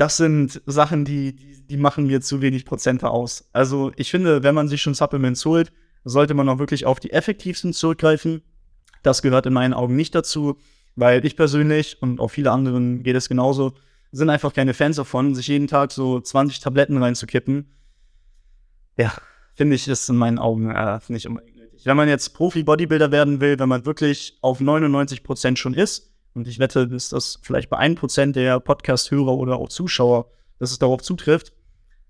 Das 0.00 0.16
sind 0.16 0.62
Sachen, 0.64 1.04
die, 1.04 1.36
die, 1.36 1.66
die, 1.66 1.76
machen 1.76 2.06
mir 2.06 2.22
zu 2.22 2.40
wenig 2.40 2.64
Prozente 2.64 3.10
aus. 3.10 3.50
Also 3.52 3.92
ich 3.96 4.10
finde, 4.10 4.42
wenn 4.42 4.54
man 4.54 4.66
sich 4.66 4.80
schon 4.80 4.94
Supplements 4.94 5.44
holt, 5.44 5.72
sollte 6.04 6.32
man 6.32 6.48
auch 6.48 6.58
wirklich 6.58 6.86
auf 6.86 7.00
die 7.00 7.12
effektivsten 7.12 7.74
zurückgreifen. 7.74 8.40
Das 9.02 9.20
gehört 9.20 9.44
in 9.44 9.52
meinen 9.52 9.74
Augen 9.74 9.96
nicht 9.96 10.14
dazu, 10.14 10.56
weil 10.96 11.26
ich 11.26 11.36
persönlich 11.36 12.00
und 12.00 12.18
auch 12.18 12.28
viele 12.28 12.50
anderen 12.50 13.02
geht 13.02 13.14
es 13.14 13.28
genauso, 13.28 13.74
sind 14.10 14.30
einfach 14.30 14.54
keine 14.54 14.72
Fans 14.72 14.96
davon, 14.96 15.34
sich 15.34 15.48
jeden 15.48 15.66
Tag 15.66 15.92
so 15.92 16.18
20 16.18 16.60
Tabletten 16.60 16.96
reinzukippen. 16.96 17.70
Ja, 18.96 19.12
finde 19.54 19.76
ich, 19.76 19.86
ist 19.86 20.08
in 20.08 20.16
meinen 20.16 20.38
Augen 20.38 20.70
äh, 20.70 20.98
nicht 21.08 21.26
unbedingt 21.26 21.56
nötig. 21.56 21.84
Wenn 21.84 21.98
man 21.98 22.08
jetzt 22.08 22.30
Profi-Bodybuilder 22.30 23.12
werden 23.12 23.42
will, 23.42 23.58
wenn 23.58 23.68
man 23.68 23.84
wirklich 23.84 24.38
auf 24.40 24.60
99 24.60 25.22
Prozent 25.22 25.58
schon 25.58 25.74
ist, 25.74 26.09
und 26.34 26.46
ich 26.46 26.58
wette, 26.58 26.86
dass 26.86 27.08
das 27.08 27.38
vielleicht 27.42 27.70
bei 27.70 27.76
1 27.76 27.98
Prozent 27.98 28.36
der 28.36 28.60
Podcast-Hörer 28.60 29.34
oder 29.34 29.56
auch 29.56 29.68
Zuschauer, 29.68 30.30
dass 30.58 30.70
es 30.70 30.78
darauf 30.78 31.02
zutrifft, 31.02 31.52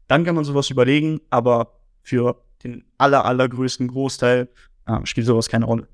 dann 0.09 0.25
kann 0.25 0.35
man 0.35 0.45
sowas 0.45 0.71
überlegen, 0.71 1.21
aber 1.31 1.81
für 2.03 2.43
den 2.63 2.85
aller, 2.99 3.25
allergrößten 3.25 3.89
Großteil 3.89 4.49
äh, 4.87 4.99
spielt 5.05 5.27
sowas 5.27 5.49
keine 5.49 5.65
Rolle. 5.65 5.89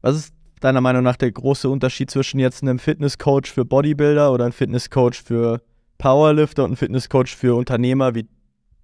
Was 0.00 0.16
ist 0.16 0.34
deiner 0.60 0.80
Meinung 0.80 1.02
nach 1.02 1.16
der 1.16 1.30
große 1.30 1.68
Unterschied 1.68 2.10
zwischen 2.10 2.40
jetzt 2.40 2.62
einem 2.62 2.78
Fitnesscoach 2.78 3.46
für 3.46 3.64
Bodybuilder 3.64 4.32
oder 4.32 4.44
einem 4.44 4.52
Fitnesscoach 4.52 5.22
für 5.22 5.60
Powerlifter 5.98 6.64
und 6.64 6.70
einem 6.70 6.76
Fitnesscoach 6.76 7.36
für 7.36 7.54
Unternehmer, 7.54 8.14
wie 8.14 8.26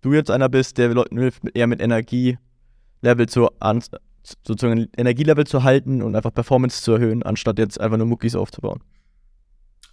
du 0.03 0.13
jetzt 0.13 0.31
einer 0.31 0.49
bist, 0.49 0.79
der 0.79 0.89
Leuten 0.91 1.19
hilft, 1.19 1.43
eher 1.55 1.67
mit 1.67 1.81
Energielevel 1.81 2.39
zu 3.29 3.49
an, 3.61 3.83
sozusagen 4.23 4.89
Energielevel 4.97 5.47
zu 5.47 5.63
halten 5.63 6.03
und 6.03 6.15
einfach 6.17 6.33
Performance 6.33 6.83
zu 6.83 6.93
erhöhen, 6.93 7.23
anstatt 7.23 7.59
jetzt 7.59 7.81
einfach 7.81 7.97
nur 7.97 8.07
Muckis 8.07 8.35
aufzubauen? 8.35 8.81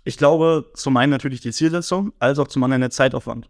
Ich 0.03 0.17
glaube, 0.17 0.71
zum 0.73 0.95
einen 0.97 1.11
natürlich 1.11 1.41
die 1.41 1.51
Zielsetzung, 1.51 2.13
als 2.19 2.39
auch 2.39 2.47
zum 2.47 2.63
anderen 2.63 2.81
der 2.81 2.91
Zeitaufwand. 2.91 3.49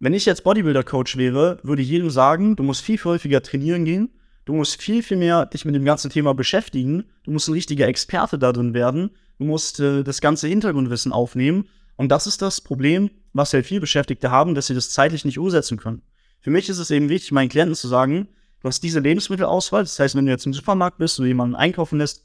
Wenn 0.00 0.14
ich 0.14 0.26
jetzt 0.26 0.44
Bodybuilder-Coach 0.44 1.16
wäre, 1.16 1.58
würde 1.62 1.82
ich 1.82 1.88
jedem 1.88 2.10
sagen, 2.10 2.56
du 2.56 2.62
musst 2.62 2.82
viel 2.82 3.02
häufiger 3.02 3.42
trainieren 3.42 3.84
gehen, 3.84 4.10
du 4.44 4.54
musst 4.54 4.80
viel, 4.80 5.02
viel 5.02 5.16
mehr 5.16 5.46
dich 5.46 5.64
mit 5.64 5.74
dem 5.74 5.84
ganzen 5.84 6.10
Thema 6.10 6.34
beschäftigen, 6.34 7.04
du 7.24 7.32
musst 7.32 7.48
ein 7.48 7.52
richtiger 7.52 7.86
Experte 7.88 8.38
da 8.38 8.52
drin 8.52 8.74
werden, 8.74 9.10
du 9.38 9.44
musst 9.44 9.80
äh, 9.80 10.04
das 10.04 10.20
ganze 10.20 10.48
Hintergrundwissen 10.48 11.12
aufnehmen. 11.12 11.68
Und 11.96 12.10
das 12.10 12.26
ist 12.28 12.42
das 12.42 12.60
Problem, 12.60 13.10
was 13.32 13.52
halt 13.52 13.66
viel 13.66 13.80
Beschäftigte 13.80 14.30
haben, 14.30 14.54
dass 14.54 14.68
sie 14.68 14.74
das 14.74 14.90
zeitlich 14.90 15.24
nicht 15.24 15.38
umsetzen 15.38 15.78
können. 15.78 16.02
Für 16.40 16.50
mich 16.50 16.68
ist 16.68 16.78
es 16.78 16.90
eben 16.90 17.08
wichtig, 17.08 17.32
meinen 17.32 17.48
Klienten 17.48 17.74
zu 17.74 17.88
sagen, 17.88 18.28
du 18.60 18.68
hast 18.68 18.82
diese 18.82 19.00
Lebensmittelauswahl, 19.00 19.82
das 19.82 19.98
heißt, 19.98 20.14
wenn 20.14 20.26
du 20.26 20.32
jetzt 20.32 20.46
im 20.46 20.54
Supermarkt 20.54 20.98
bist 20.98 21.18
oder 21.18 21.28
jemanden 21.28 21.54
einkaufen 21.54 21.98
lässt, 21.98 22.24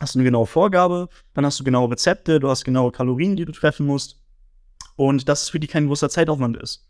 hast 0.00 0.14
du 0.14 0.18
eine 0.18 0.24
genaue 0.24 0.46
Vorgabe, 0.46 1.08
dann 1.34 1.46
hast 1.46 1.60
du 1.60 1.64
genaue 1.64 1.90
Rezepte, 1.90 2.40
du 2.40 2.48
hast 2.48 2.64
genaue 2.64 2.92
Kalorien, 2.92 3.36
die 3.36 3.44
du 3.44 3.52
treffen 3.52 3.86
musst. 3.86 4.20
Und 4.96 5.28
das 5.28 5.42
ist 5.42 5.50
für 5.50 5.60
die 5.60 5.66
kein 5.66 5.86
großer 5.86 6.08
Zeitaufwand 6.08 6.56
ist. 6.56 6.88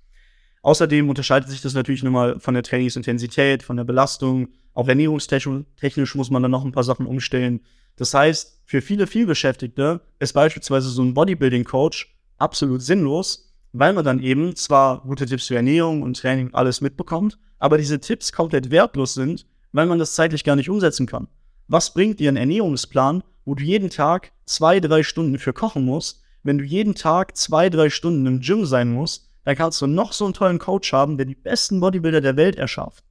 Außerdem 0.62 1.08
unterscheidet 1.08 1.50
sich 1.50 1.60
das 1.60 1.74
natürlich 1.74 2.02
nochmal 2.02 2.40
von 2.40 2.54
der 2.54 2.62
Trainingsintensität, 2.62 3.62
von 3.62 3.76
der 3.76 3.84
Belastung. 3.84 4.48
Auch 4.72 4.88
ernährungstechnisch 4.88 6.14
muss 6.14 6.30
man 6.30 6.42
dann 6.42 6.50
noch 6.50 6.64
ein 6.64 6.72
paar 6.72 6.84
Sachen 6.84 7.06
umstellen. 7.06 7.60
Das 7.96 8.14
heißt, 8.14 8.62
für 8.64 8.80
viele 8.80 9.06
vielbeschäftigte 9.06 10.00
ist 10.18 10.32
beispielsweise 10.32 10.88
so 10.88 11.02
ein 11.02 11.14
Bodybuilding-Coach 11.14 12.16
absolut 12.38 12.82
sinnlos, 12.82 13.43
weil 13.74 13.92
man 13.92 14.04
dann 14.04 14.22
eben 14.22 14.54
zwar 14.54 15.02
gute 15.02 15.26
Tipps 15.26 15.48
für 15.48 15.56
Ernährung 15.56 16.02
und 16.02 16.16
Training 16.16 16.54
alles 16.54 16.80
mitbekommt, 16.80 17.38
aber 17.58 17.76
diese 17.76 17.98
Tipps 17.98 18.32
komplett 18.32 18.70
wertlos 18.70 19.14
sind, 19.14 19.46
weil 19.72 19.86
man 19.86 19.98
das 19.98 20.14
zeitlich 20.14 20.44
gar 20.44 20.54
nicht 20.54 20.70
umsetzen 20.70 21.06
kann. 21.06 21.26
Was 21.66 21.92
bringt 21.92 22.20
dir 22.20 22.30
ein 22.30 22.36
Ernährungsplan, 22.36 23.24
wo 23.44 23.56
du 23.56 23.64
jeden 23.64 23.90
Tag 23.90 24.30
zwei, 24.46 24.78
drei 24.78 25.02
Stunden 25.02 25.38
für 25.38 25.52
kochen 25.52 25.84
musst, 25.84 26.22
wenn 26.44 26.58
du 26.58 26.64
jeden 26.64 26.94
Tag 26.94 27.36
zwei, 27.36 27.68
drei 27.68 27.90
Stunden 27.90 28.24
im 28.26 28.40
Gym 28.40 28.64
sein 28.64 28.92
musst, 28.92 29.28
dann 29.44 29.56
kannst 29.56 29.82
du 29.82 29.88
noch 29.88 30.12
so 30.12 30.24
einen 30.24 30.34
tollen 30.34 30.60
Coach 30.60 30.92
haben, 30.92 31.16
der 31.16 31.26
die 31.26 31.34
besten 31.34 31.80
Bodybuilder 31.80 32.20
der 32.20 32.36
Welt 32.36 32.54
erschafft. 32.54 33.02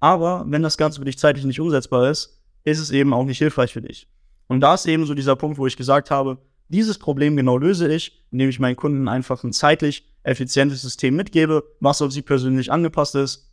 Aber 0.00 0.44
wenn 0.48 0.62
das 0.62 0.78
Ganze 0.78 1.00
für 1.00 1.04
dich 1.04 1.18
zeitlich 1.18 1.44
nicht 1.44 1.60
umsetzbar 1.60 2.08
ist, 2.10 2.40
ist 2.64 2.78
es 2.78 2.90
eben 2.90 3.12
auch 3.12 3.24
nicht 3.24 3.38
hilfreich 3.38 3.74
für 3.74 3.82
dich. 3.82 4.08
Und 4.46 4.60
da 4.60 4.72
ist 4.72 4.86
eben 4.86 5.04
so 5.04 5.12
dieser 5.12 5.36
Punkt, 5.36 5.58
wo 5.58 5.66
ich 5.66 5.76
gesagt 5.76 6.10
habe, 6.10 6.38
dieses 6.68 6.98
Problem 6.98 7.36
genau 7.36 7.56
löse 7.56 7.92
ich, 7.92 8.24
indem 8.30 8.48
ich 8.48 8.60
meinen 8.60 8.76
Kunden 8.76 9.08
einfach 9.08 9.42
ein 9.44 9.52
zeitlich 9.52 10.06
effizientes 10.22 10.82
System 10.82 11.16
mitgebe, 11.16 11.64
was 11.80 12.02
auf 12.02 12.12
sie 12.12 12.22
persönlich 12.22 12.70
angepasst 12.70 13.14
ist, 13.14 13.50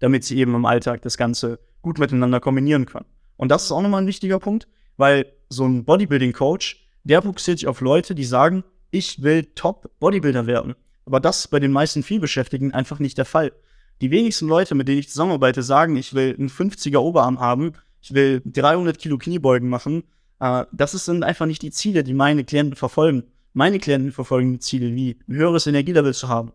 damit 0.00 0.24
sie 0.24 0.36
eben 0.38 0.54
im 0.54 0.66
Alltag 0.66 1.02
das 1.02 1.16
Ganze 1.16 1.58
gut 1.82 1.98
miteinander 1.98 2.40
kombinieren 2.40 2.86
können. 2.86 3.06
Und 3.36 3.48
das 3.48 3.64
ist 3.64 3.72
auch 3.72 3.82
nochmal 3.82 4.02
ein 4.02 4.06
wichtiger 4.06 4.38
Punkt, 4.38 4.68
weil 4.96 5.26
so 5.48 5.64
ein 5.64 5.84
Bodybuilding-Coach, 5.84 6.86
der 7.04 7.22
fokussiert 7.22 7.58
sich 7.58 7.68
auf 7.68 7.80
Leute, 7.80 8.14
die 8.14 8.24
sagen, 8.24 8.64
ich 8.90 9.22
will 9.22 9.44
Top-Bodybuilder 9.54 10.46
werden. 10.46 10.74
Aber 11.06 11.20
das 11.20 11.40
ist 11.40 11.48
bei 11.48 11.60
den 11.60 11.72
meisten 11.72 12.02
Vielbeschäftigten 12.02 12.72
einfach 12.72 12.98
nicht 12.98 13.18
der 13.18 13.24
Fall. 13.24 13.52
Die 14.00 14.10
wenigsten 14.10 14.48
Leute, 14.48 14.74
mit 14.74 14.88
denen 14.88 14.98
ich 14.98 15.08
zusammenarbeite, 15.08 15.62
sagen, 15.62 15.96
ich 15.96 16.14
will 16.14 16.34
einen 16.38 16.48
50er 16.48 16.98
Oberarm 16.98 17.40
haben, 17.40 17.72
ich 18.00 18.14
will 18.14 18.42
300 18.44 18.98
Kilo 18.98 19.18
Kniebeugen 19.18 19.68
machen. 19.68 20.04
Äh, 20.40 20.64
das 20.72 20.92
sind 20.92 21.24
einfach 21.24 21.46
nicht 21.46 21.62
die 21.62 21.70
Ziele, 21.70 22.04
die 22.04 22.14
meine 22.14 22.44
Klienten 22.44 22.76
verfolgen. 22.76 23.24
Meine 23.52 23.78
Klienten 23.78 24.12
verfolgen 24.12 24.52
die 24.52 24.58
Ziele 24.58 24.94
wie 24.94 25.18
ein 25.28 25.36
höheres 25.36 25.66
Energielevel 25.66 26.12
zu 26.12 26.28
haben, 26.28 26.52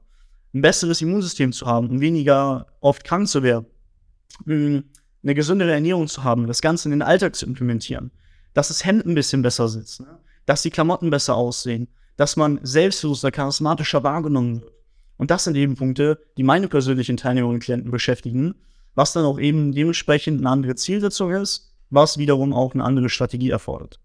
ein 0.53 0.61
besseres 0.61 1.01
Immunsystem 1.01 1.53
zu 1.53 1.65
haben, 1.65 2.01
weniger 2.01 2.67
oft 2.81 3.03
krank 3.03 3.27
zu 3.27 3.41
werden, 3.41 3.67
hm, 4.45 4.83
eine 5.23 5.35
gesündere 5.35 5.71
Ernährung 5.71 6.07
zu 6.07 6.23
haben, 6.23 6.47
das 6.47 6.61
Ganze 6.61 6.87
in 6.87 6.91
den 6.91 7.01
Alltag 7.01 7.35
zu 7.35 7.45
implementieren, 7.45 8.11
dass 8.53 8.67
das 8.67 8.85
Hemd 8.85 9.05
ein 9.05 9.15
bisschen 9.15 9.41
besser 9.41 9.69
sitzt, 9.69 10.01
ne? 10.01 10.19
dass 10.45 10.61
die 10.61 10.71
Klamotten 10.71 11.09
besser 11.09 11.35
aussehen, 11.35 11.87
dass 12.17 12.35
man 12.35 12.59
selbstbewusster, 12.63 13.31
charismatischer 13.31 14.03
wahrgenommen 14.03 14.61
wird. 14.61 14.73
Und 15.17 15.31
das 15.31 15.43
sind 15.45 15.55
eben 15.55 15.75
Punkte, 15.75 16.19
die 16.37 16.43
meine 16.43 16.67
persönlichen 16.67 17.17
Teilnehmer 17.17 17.47
und 17.49 17.59
Klienten 17.59 17.91
beschäftigen, 17.91 18.55
was 18.95 19.13
dann 19.13 19.25
auch 19.25 19.39
eben 19.39 19.71
dementsprechend 19.73 20.39
eine 20.39 20.49
andere 20.49 20.75
Zielsetzung 20.75 21.31
ist, 21.31 21.68
was 21.89 22.17
wiederum 22.17 22.53
auch 22.53 22.73
eine 22.73 22.83
andere 22.83 23.09
Strategie 23.09 23.49
erfordert. 23.49 23.99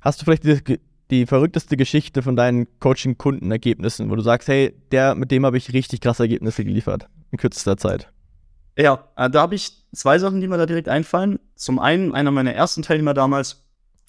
Hast 0.00 0.20
du 0.20 0.24
vielleicht 0.24 0.44
die, 0.44 0.80
die 1.10 1.26
verrückteste 1.26 1.76
Geschichte 1.76 2.22
von 2.22 2.36
deinen 2.36 2.66
Coaching-Kundenergebnissen, 2.80 4.10
wo 4.10 4.16
du 4.16 4.22
sagst, 4.22 4.48
hey, 4.48 4.74
der, 4.92 5.14
mit 5.14 5.30
dem 5.30 5.46
habe 5.46 5.56
ich 5.56 5.72
richtig 5.72 6.00
krasse 6.00 6.24
Ergebnisse 6.24 6.64
geliefert? 6.64 7.08
in 7.34 7.38
kürzester 7.38 7.76
Zeit. 7.76 8.08
Ja, 8.78 9.08
äh, 9.16 9.28
da 9.28 9.42
habe 9.42 9.54
ich 9.54 9.84
zwei 9.92 10.18
Sachen, 10.18 10.40
die 10.40 10.48
mir 10.48 10.56
da 10.56 10.66
direkt 10.66 10.88
einfallen. 10.88 11.38
Zum 11.54 11.78
einen, 11.78 12.14
einer 12.14 12.30
meiner 12.30 12.52
ersten 12.52 12.82
Teilnehmer 12.82 13.14
damals, 13.14 13.64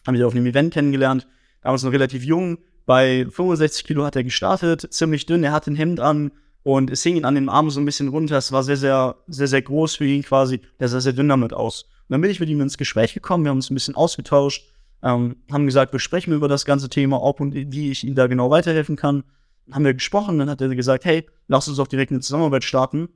haben 0.08 0.16
wir 0.16 0.28
auf 0.28 0.34
einem 0.34 0.46
Event 0.46 0.74
kennengelernt, 0.74 1.28
damals 1.62 1.84
noch 1.84 1.92
relativ 1.92 2.24
jung, 2.24 2.60
bei 2.86 3.26
65 3.30 3.84
Kilo 3.86 4.06
hat 4.06 4.16
er 4.16 4.24
gestartet, 4.24 4.94
ziemlich 4.94 5.26
dünn, 5.26 5.44
er 5.44 5.52
hatte 5.52 5.72
ein 5.72 5.76
Hemd 5.76 6.00
an 6.00 6.32
und 6.66 6.92
es 6.92 7.04
hing 7.04 7.16
ihn 7.16 7.24
an 7.24 7.36
den 7.36 7.48
Armen 7.48 7.70
so 7.70 7.80
ein 7.80 7.86
bisschen 7.86 8.10
runter. 8.10 8.38
Es 8.38 8.52
war 8.52 8.64
sehr, 8.64 8.76
sehr, 8.76 9.16
sehr, 9.28 9.48
sehr 9.48 9.62
groß 9.62 9.96
für 9.96 10.06
ihn 10.06 10.24
quasi. 10.24 10.60
Der 10.82 10.90
sah 10.90 11.00
sehr 11.00 11.14
dünn 11.14 11.30
damit 11.30 11.54
aus. 11.54 11.84
Und 11.84 12.14
dann 12.14 12.22
bin 12.22 12.30
ich 12.30 12.42
mit 12.42 12.50
ihm 12.50 12.60
ins 12.60 12.78
Gespräch 12.78 13.14
gekommen, 13.14 13.46
wir 13.46 13.52
haben 13.52 13.58
uns 13.60 13.72
ein 13.72 13.76
bisschen 13.76 13.96
ausgetauscht, 13.96 14.68
ähm, 15.02 15.38
haben 15.50 15.66
gesagt, 15.66 15.94
wir 15.94 16.00
sprechen 16.00 16.34
über 16.34 16.50
das 16.50 16.66
ganze 16.66 16.90
Thema, 16.90 17.22
ob 17.22 17.40
und 17.40 17.54
wie 17.54 17.92
ich 17.92 18.04
ihm 18.04 18.16
da 18.16 18.28
genau 18.28 18.50
weiterhelfen 18.50 18.98
kann 18.98 19.24
haben 19.72 19.86
wir 19.86 19.94
gesprochen, 19.94 20.38
dann 20.38 20.50
hat 20.50 20.62
er 20.62 20.74
gesagt, 20.76 21.06
hey, 21.06 21.26
lass 21.48 21.68
uns 21.68 21.78
doch 21.78 21.88
direkt 21.88 22.12
eine 22.12 22.20
Zusammenarbeit 22.22 22.64
starten. 22.64 23.10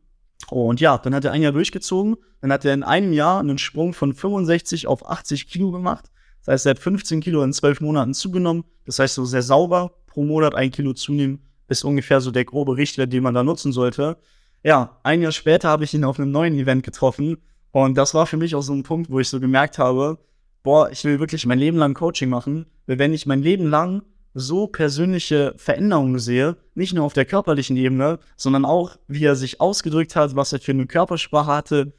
Und 0.50 0.80
ja, 0.80 0.98
dann 0.98 1.14
hat 1.14 1.26
er 1.26 1.32
ein 1.32 1.42
Jahr 1.42 1.52
durchgezogen, 1.52 2.16
dann 2.42 2.52
hat 2.52 2.66
er 2.66 2.74
in 2.74 2.84
einem 2.84 3.14
Jahr 3.14 3.40
einen 3.40 3.58
Sprung 3.58 3.94
von 3.94 4.14
65 4.14 4.88
auf 4.88 5.08
80 5.08 5.48
Kilo 5.48 5.72
gemacht. 5.72 6.06
Das 6.40 6.54
heißt, 6.54 6.66
er 6.66 6.70
hat 6.72 6.80
15 6.80 7.22
Kilo 7.22 7.44
in 7.44 7.54
zwölf 7.54 7.82
Monaten 7.82 8.14
zugenommen. 8.14 8.64
Das 8.86 9.00
heißt, 9.00 9.16
so 9.16 9.26
sehr 9.26 9.42
sauber 9.42 9.92
pro 10.08 10.24
Monat 10.24 10.56
ein 10.56 10.72
Kilo 10.72 10.94
zunehmen, 10.94 11.49
ist 11.70 11.84
ungefähr 11.84 12.22
so 12.22 12.32
der 12.32 12.46
grobe 12.46 12.76
Richtwert, 12.76 13.14
den 13.14 13.24
man 13.24 13.34
da 13.34 13.44
nutzen 13.44 13.72
sollte. 13.72 14.18
Ja, 14.64 15.00
ein 15.04 15.22
Jahr 15.22 15.32
später 15.32 15.70
habe 15.70 15.86
ich 15.86 15.94
ihn 15.94 16.04
auf 16.04 16.20
einem 16.20 16.32
neuen 16.32 16.56
Event 16.56 16.84
getroffen. 16.84 17.38
Und 17.72 17.98
das 17.98 18.14
war 18.14 18.26
für 18.26 18.38
mich 18.38 18.56
auch 18.56 18.62
so 18.62 18.74
ein 18.74 18.84
Punkt, 18.84 19.10
wo 19.10 19.20
ich 19.20 19.30
so 19.30 19.40
gemerkt 19.40 19.78
habe, 19.78 20.18
boah, 20.64 20.90
ich 20.90 21.04
will 21.06 21.20
wirklich 21.20 21.46
mein 21.46 21.60
Leben 21.60 21.78
lang 21.78 21.94
Coaching 21.94 22.30
machen. 22.30 22.66
Weil 22.88 23.00
wenn 23.00 23.14
ich 23.14 23.26
mein 23.26 23.42
Leben 23.42 23.70
lang 23.70 24.04
so 24.34 24.68
persönliche 24.68 25.54
Veränderungen 25.58 26.20
sehe, 26.20 26.58
nicht 26.76 26.94
nur 26.94 27.06
auf 27.06 27.14
der 27.14 27.26
körperlichen 27.26 27.78
Ebene, 27.78 28.20
sondern 28.36 28.66
auch, 28.66 28.98
wie 29.08 29.24
er 29.24 29.36
sich 29.36 29.62
ausgedrückt 29.62 30.16
hat, 30.16 30.36
was 30.36 30.54
er 30.54 30.60
für 30.60 30.72
eine 30.72 30.88
Körpersprache 30.88 31.52
hatte, 31.52 31.94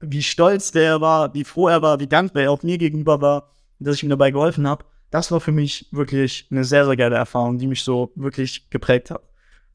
wie 0.00 0.22
stolz 0.22 0.72
der 0.72 1.00
war, 1.00 1.32
wie 1.34 1.44
froh 1.44 1.68
er 1.68 1.80
war, 1.82 2.00
wie 2.00 2.08
dankbar 2.08 2.42
er 2.42 2.50
auch 2.50 2.62
mir 2.62 2.78
gegenüber 2.78 3.20
war, 3.20 3.50
dass 3.78 3.96
ich 3.96 4.02
ihm 4.02 4.10
dabei 4.10 4.30
geholfen 4.30 4.66
habe. 4.66 4.84
Das 5.12 5.30
war 5.30 5.40
für 5.40 5.52
mich 5.52 5.88
wirklich 5.92 6.48
eine 6.50 6.64
sehr, 6.64 6.86
sehr 6.86 6.96
geile 6.96 7.16
Erfahrung, 7.16 7.58
die 7.58 7.66
mich 7.66 7.84
so 7.84 8.10
wirklich 8.16 8.70
geprägt 8.70 9.10
hat. 9.10 9.22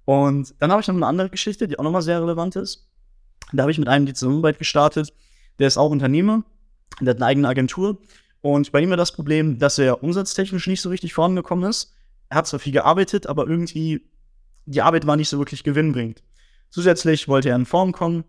Und 0.03 0.55
dann 0.59 0.71
habe 0.71 0.81
ich 0.81 0.87
noch 0.87 0.95
eine 0.95 1.05
andere 1.05 1.29
Geschichte, 1.29 1.67
die 1.67 1.77
auch 1.77 1.83
nochmal 1.83 2.01
sehr 2.01 2.19
relevant 2.21 2.55
ist. 2.55 2.89
Da 3.53 3.61
habe 3.61 3.71
ich 3.71 3.77
mit 3.77 3.87
einem 3.87 4.07
die 4.07 4.13
Zusammenarbeit 4.13 4.57
gestartet, 4.57 5.13
der 5.59 5.67
ist 5.67 5.77
auch 5.77 5.91
Unternehmer, 5.91 6.43
der 6.99 7.11
hat 7.11 7.17
eine 7.17 7.27
eigene 7.27 7.47
Agentur 7.47 7.99
und 8.41 8.71
bei 8.71 8.81
ihm 8.81 8.89
war 8.89 8.97
das 8.97 9.11
Problem, 9.11 9.59
dass 9.59 9.77
er 9.77 10.03
umsatztechnisch 10.03 10.67
nicht 10.67 10.81
so 10.81 10.89
richtig 10.89 11.13
vorangekommen 11.13 11.69
ist. 11.69 11.93
Er 12.29 12.37
hat 12.37 12.47
zwar 12.47 12.59
viel 12.59 12.73
gearbeitet, 12.73 13.27
aber 13.27 13.47
irgendwie 13.47 14.09
die 14.65 14.81
Arbeit 14.81 15.05
war 15.05 15.15
nicht 15.15 15.29
so 15.29 15.37
wirklich 15.37 15.63
gewinnbringend. 15.63 16.23
Zusätzlich 16.69 17.27
wollte 17.27 17.49
er 17.49 17.55
in 17.55 17.65
Form 17.65 17.91
kommen, 17.91 18.25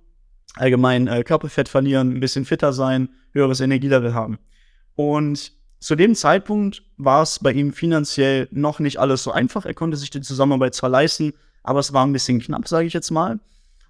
allgemein 0.55 1.09
äh, 1.09 1.25
Körperfett 1.25 1.69
verlieren, 1.69 2.13
ein 2.15 2.21
bisschen 2.21 2.45
fitter 2.45 2.73
sein, 2.73 3.09
höheres 3.33 3.61
Energielevel 3.61 4.15
haben. 4.15 4.39
Und 4.95 5.58
zu 5.81 5.95
dem 5.95 6.15
Zeitpunkt 6.15 6.83
war 6.97 7.23
es 7.23 7.39
bei 7.39 7.53
ihm 7.53 7.73
finanziell 7.73 8.49
noch 8.51 8.81
nicht 8.81 8.99
alles 8.99 9.23
so 9.23 9.31
einfach. 9.31 9.65
Er 9.65 9.75
konnte 9.75 9.97
sich 9.97 10.11
die 10.11 10.21
Zusammenarbeit 10.21 10.75
zwar 10.75 10.91
leisten, 10.91 11.33
aber 11.63 11.81
es 11.81 11.93
war 11.93 12.05
ein 12.05 12.13
bisschen 12.13 12.41
knapp, 12.41 12.67
sage 12.67 12.87
ich 12.87 12.93
jetzt 12.93 13.11
mal. 13.11 13.41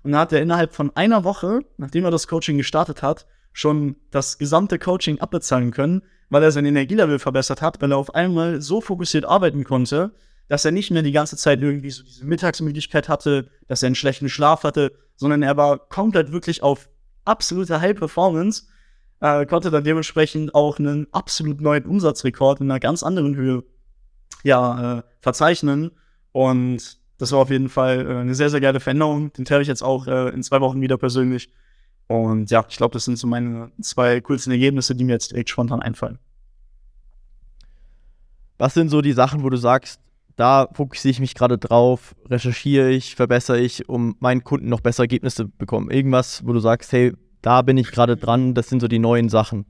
Und 0.03 0.13
dann 0.13 0.21
hat 0.21 0.33
er 0.33 0.43
innerhalb 0.43 0.75
von 0.75 0.95
einer 0.97 1.25
Woche, 1.25 1.61
nachdem 1.77 2.05
er 2.05 2.11
das 2.11 2.29
Coaching 2.29 2.59
gestartet 2.59 3.03
hat, 3.03 3.27
schon 3.53 3.97
das 4.11 4.39
gesamte 4.39 4.79
Coaching 4.79 5.19
abbezahlen 5.21 5.71
können, 5.71 6.03
weil 6.31 6.43
er 6.43 6.53
sein 6.53 6.67
Energielevel 6.67 7.19
verbessert 7.19 7.63
hat, 7.63 7.81
weil 7.81 7.93
er 7.93 7.99
auf 7.99 8.15
einmal 8.15 8.61
so 8.61 8.81
fokussiert 8.81 9.25
arbeiten 9.25 9.65
konnte, 9.65 10.13
dass 10.49 10.65
er 10.65 10.71
nicht 10.71 10.91
mehr 10.91 11.03
die 11.03 11.13
ganze 11.13 11.37
Zeit 11.37 11.61
irgendwie 11.61 11.91
so 11.91 12.03
diese 12.03 12.25
Mittagsmüdigkeit 12.25 13.09
hatte, 13.09 13.51
dass 13.67 13.83
er 13.83 13.89
einen 13.89 13.95
schlechten 13.95 14.29
Schlaf 14.29 14.63
hatte, 14.63 14.93
sondern 15.17 15.43
er 15.43 15.57
war 15.57 15.79
komplett 15.89 16.33
wirklich 16.33 16.63
auf 16.63 16.89
absolute 17.25 17.81
High 17.81 17.97
Performance, 17.97 18.65
äh, 19.21 19.47
konnte 19.47 19.71
dann 19.71 19.85
dementsprechend 19.85 20.55
auch 20.55 20.79
einen 20.79 21.07
absolut 21.13 21.61
neuen 21.61 21.85
Umsatzrekord 21.85 22.61
in 22.61 22.71
einer 22.71 22.81
ganz 22.81 23.03
anderen 23.03 23.35
Höhe 23.37 23.65
ja, 24.45 24.99
äh, 24.99 25.03
verzeichnen. 25.21 25.91
Und 26.33 26.99
das 27.19 27.33
war 27.33 27.41
auf 27.41 27.51
jeden 27.51 27.69
Fall 27.69 28.07
äh, 28.07 28.17
eine 28.17 28.35
sehr, 28.35 28.51
sehr 28.51 28.61
geile 28.61 28.81
Veränderung. 28.81 29.33
Den 29.33 29.45
teile 29.45 29.63
ich 29.63 29.69
jetzt 29.69 29.83
auch 29.83 30.07
äh, 30.07 30.29
in 30.31 30.43
zwei 30.43 30.61
Wochen 30.61 30.81
wieder 30.81 30.99
persönlich. 30.99 31.51
Und 32.07 32.51
ja, 32.51 32.65
ich 32.69 32.77
glaube, 32.77 32.93
das 32.93 33.05
sind 33.05 33.19
so 33.19 33.27
meine 33.27 33.71
zwei 33.83 34.21
coolsten 34.21 34.51
Ergebnisse, 34.51 34.95
die 34.95 35.05
mir 35.05 35.13
jetzt 35.13 35.33
direkt 35.33 35.51
spontan 35.51 35.83
einfallen. 35.83 36.19
Was 38.57 38.75
sind 38.75 38.89
so 38.89 39.03
die 39.03 39.13
Sachen, 39.13 39.43
wo 39.43 39.51
du 39.51 39.57
sagst, 39.57 40.01
da 40.37 40.69
fokussiere 40.73 41.11
ich 41.11 41.21
mich 41.21 41.35
gerade 41.35 41.59
drauf, 41.59 42.15
recherchiere 42.27 42.91
ich, 42.91 43.17
verbessere 43.17 43.59
ich, 43.59 43.89
um 43.89 44.17
meinen 44.21 44.45
Kunden 44.45 44.69
noch 44.69 44.81
bessere 44.81 45.05
Ergebnisse 45.05 45.45
zu 45.45 45.49
bekommen? 45.51 45.91
Irgendwas, 45.91 46.47
wo 46.47 46.53
du 46.53 46.61
sagst, 46.61 46.93
hey, 46.93 47.13
da 47.43 47.63
bin 47.63 47.77
ich 47.77 47.91
gerade 47.91 48.17
dran, 48.17 48.55
das 48.55 48.69
sind 48.69 48.81
so 48.81 48.89
die 48.89 48.99
neuen 48.99 49.29
Sachen. 49.29 49.65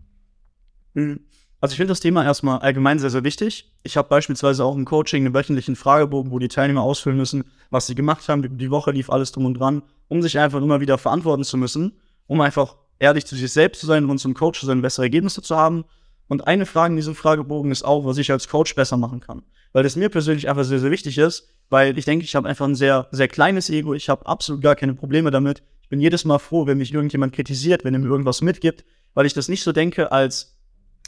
Mhm. 0.94 1.20
Also 1.60 1.72
ich 1.72 1.76
finde 1.76 1.90
das 1.90 2.00
Thema 2.00 2.24
erstmal 2.24 2.60
allgemein 2.60 3.00
sehr, 3.00 3.10
sehr 3.10 3.24
wichtig. 3.24 3.72
Ich 3.82 3.96
habe 3.96 4.08
beispielsweise 4.08 4.64
auch 4.64 4.76
im 4.76 4.84
Coaching 4.84 5.24
einen 5.24 5.34
wöchentlichen 5.34 5.74
Fragebogen, 5.74 6.30
wo 6.30 6.38
die 6.38 6.46
Teilnehmer 6.46 6.82
ausfüllen 6.82 7.18
müssen, 7.18 7.44
was 7.70 7.88
sie 7.88 7.96
gemacht 7.96 8.28
haben. 8.28 8.58
Die 8.58 8.70
Woche 8.70 8.92
lief 8.92 9.10
alles 9.10 9.32
drum 9.32 9.44
und 9.44 9.54
dran, 9.54 9.82
um 10.06 10.22
sich 10.22 10.38
einfach 10.38 10.62
immer 10.62 10.80
wieder 10.80 10.98
verantworten 10.98 11.42
zu 11.42 11.56
müssen, 11.56 11.98
um 12.28 12.40
einfach 12.40 12.76
ehrlich 13.00 13.26
zu 13.26 13.34
sich 13.34 13.52
selbst 13.52 13.80
zu 13.80 13.86
sein 13.86 14.08
und 14.08 14.18
zum 14.18 14.34
Coach 14.34 14.60
zu 14.60 14.66
sein, 14.66 14.82
bessere 14.82 15.06
Ergebnisse 15.06 15.42
zu 15.42 15.56
haben. 15.56 15.84
Und 16.28 16.46
eine 16.46 16.64
Frage 16.64 16.92
in 16.92 16.96
diesem 16.96 17.16
Fragebogen 17.16 17.72
ist 17.72 17.84
auch, 17.84 18.04
was 18.04 18.18
ich 18.18 18.30
als 18.30 18.48
Coach 18.48 18.76
besser 18.76 18.96
machen 18.96 19.20
kann. 19.20 19.42
Weil 19.72 19.82
das 19.82 19.96
mir 19.96 20.10
persönlich 20.10 20.48
einfach 20.48 20.64
sehr, 20.64 20.78
sehr 20.78 20.90
wichtig 20.92 21.18
ist, 21.18 21.48
weil 21.70 21.98
ich 21.98 22.04
denke, 22.04 22.24
ich 22.24 22.36
habe 22.36 22.48
einfach 22.48 22.66
ein 22.66 22.74
sehr, 22.76 23.08
sehr 23.10 23.28
kleines 23.28 23.68
Ego. 23.68 23.94
Ich 23.94 24.08
habe 24.08 24.26
absolut 24.26 24.62
gar 24.62 24.76
keine 24.76 24.94
Probleme 24.94 25.30
damit. 25.30 25.62
Ich 25.88 25.90
bin 25.90 26.00
jedes 26.02 26.26
Mal 26.26 26.38
froh, 26.38 26.66
wenn 26.66 26.76
mich 26.76 26.92
irgendjemand 26.92 27.32
kritisiert, 27.32 27.82
wenn 27.82 27.94
er 27.94 28.00
mir 28.00 28.08
irgendwas 28.08 28.42
mitgibt, 28.42 28.84
weil 29.14 29.24
ich 29.24 29.32
das 29.32 29.48
nicht 29.48 29.62
so 29.62 29.72
denke 29.72 30.12
als 30.12 30.58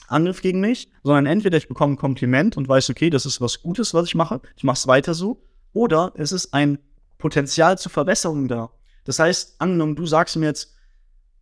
Angriff 0.09 0.41
gegen 0.41 0.59
mich, 0.59 0.91
sondern 1.03 1.27
entweder 1.27 1.59
ich 1.59 1.69
bekomme 1.69 1.93
ein 1.93 1.99
Kompliment 1.99 2.57
und 2.57 2.67
weiß, 2.67 2.89
okay, 2.89 3.11
das 3.11 3.27
ist 3.27 3.43
was 3.43 3.61
Gutes, 3.61 3.93
was 3.93 4.07
ich 4.07 4.15
mache, 4.15 4.41
ich 4.57 4.65
mache 4.65 4.79
es 4.79 4.87
weiter 4.87 5.13
so, 5.13 5.43
oder 5.75 6.15
es 6.17 6.33
ist 6.33 6.55
ein 6.55 6.79
Potenzial 7.19 7.77
zur 7.77 7.93
Verbesserung 7.93 8.49
da. 8.49 8.71
Das 9.05 9.19
heißt, 9.19 9.61
angenommen, 9.61 9.97
du 9.97 10.07
sagst 10.07 10.37
mir 10.37 10.47
jetzt, 10.47 10.75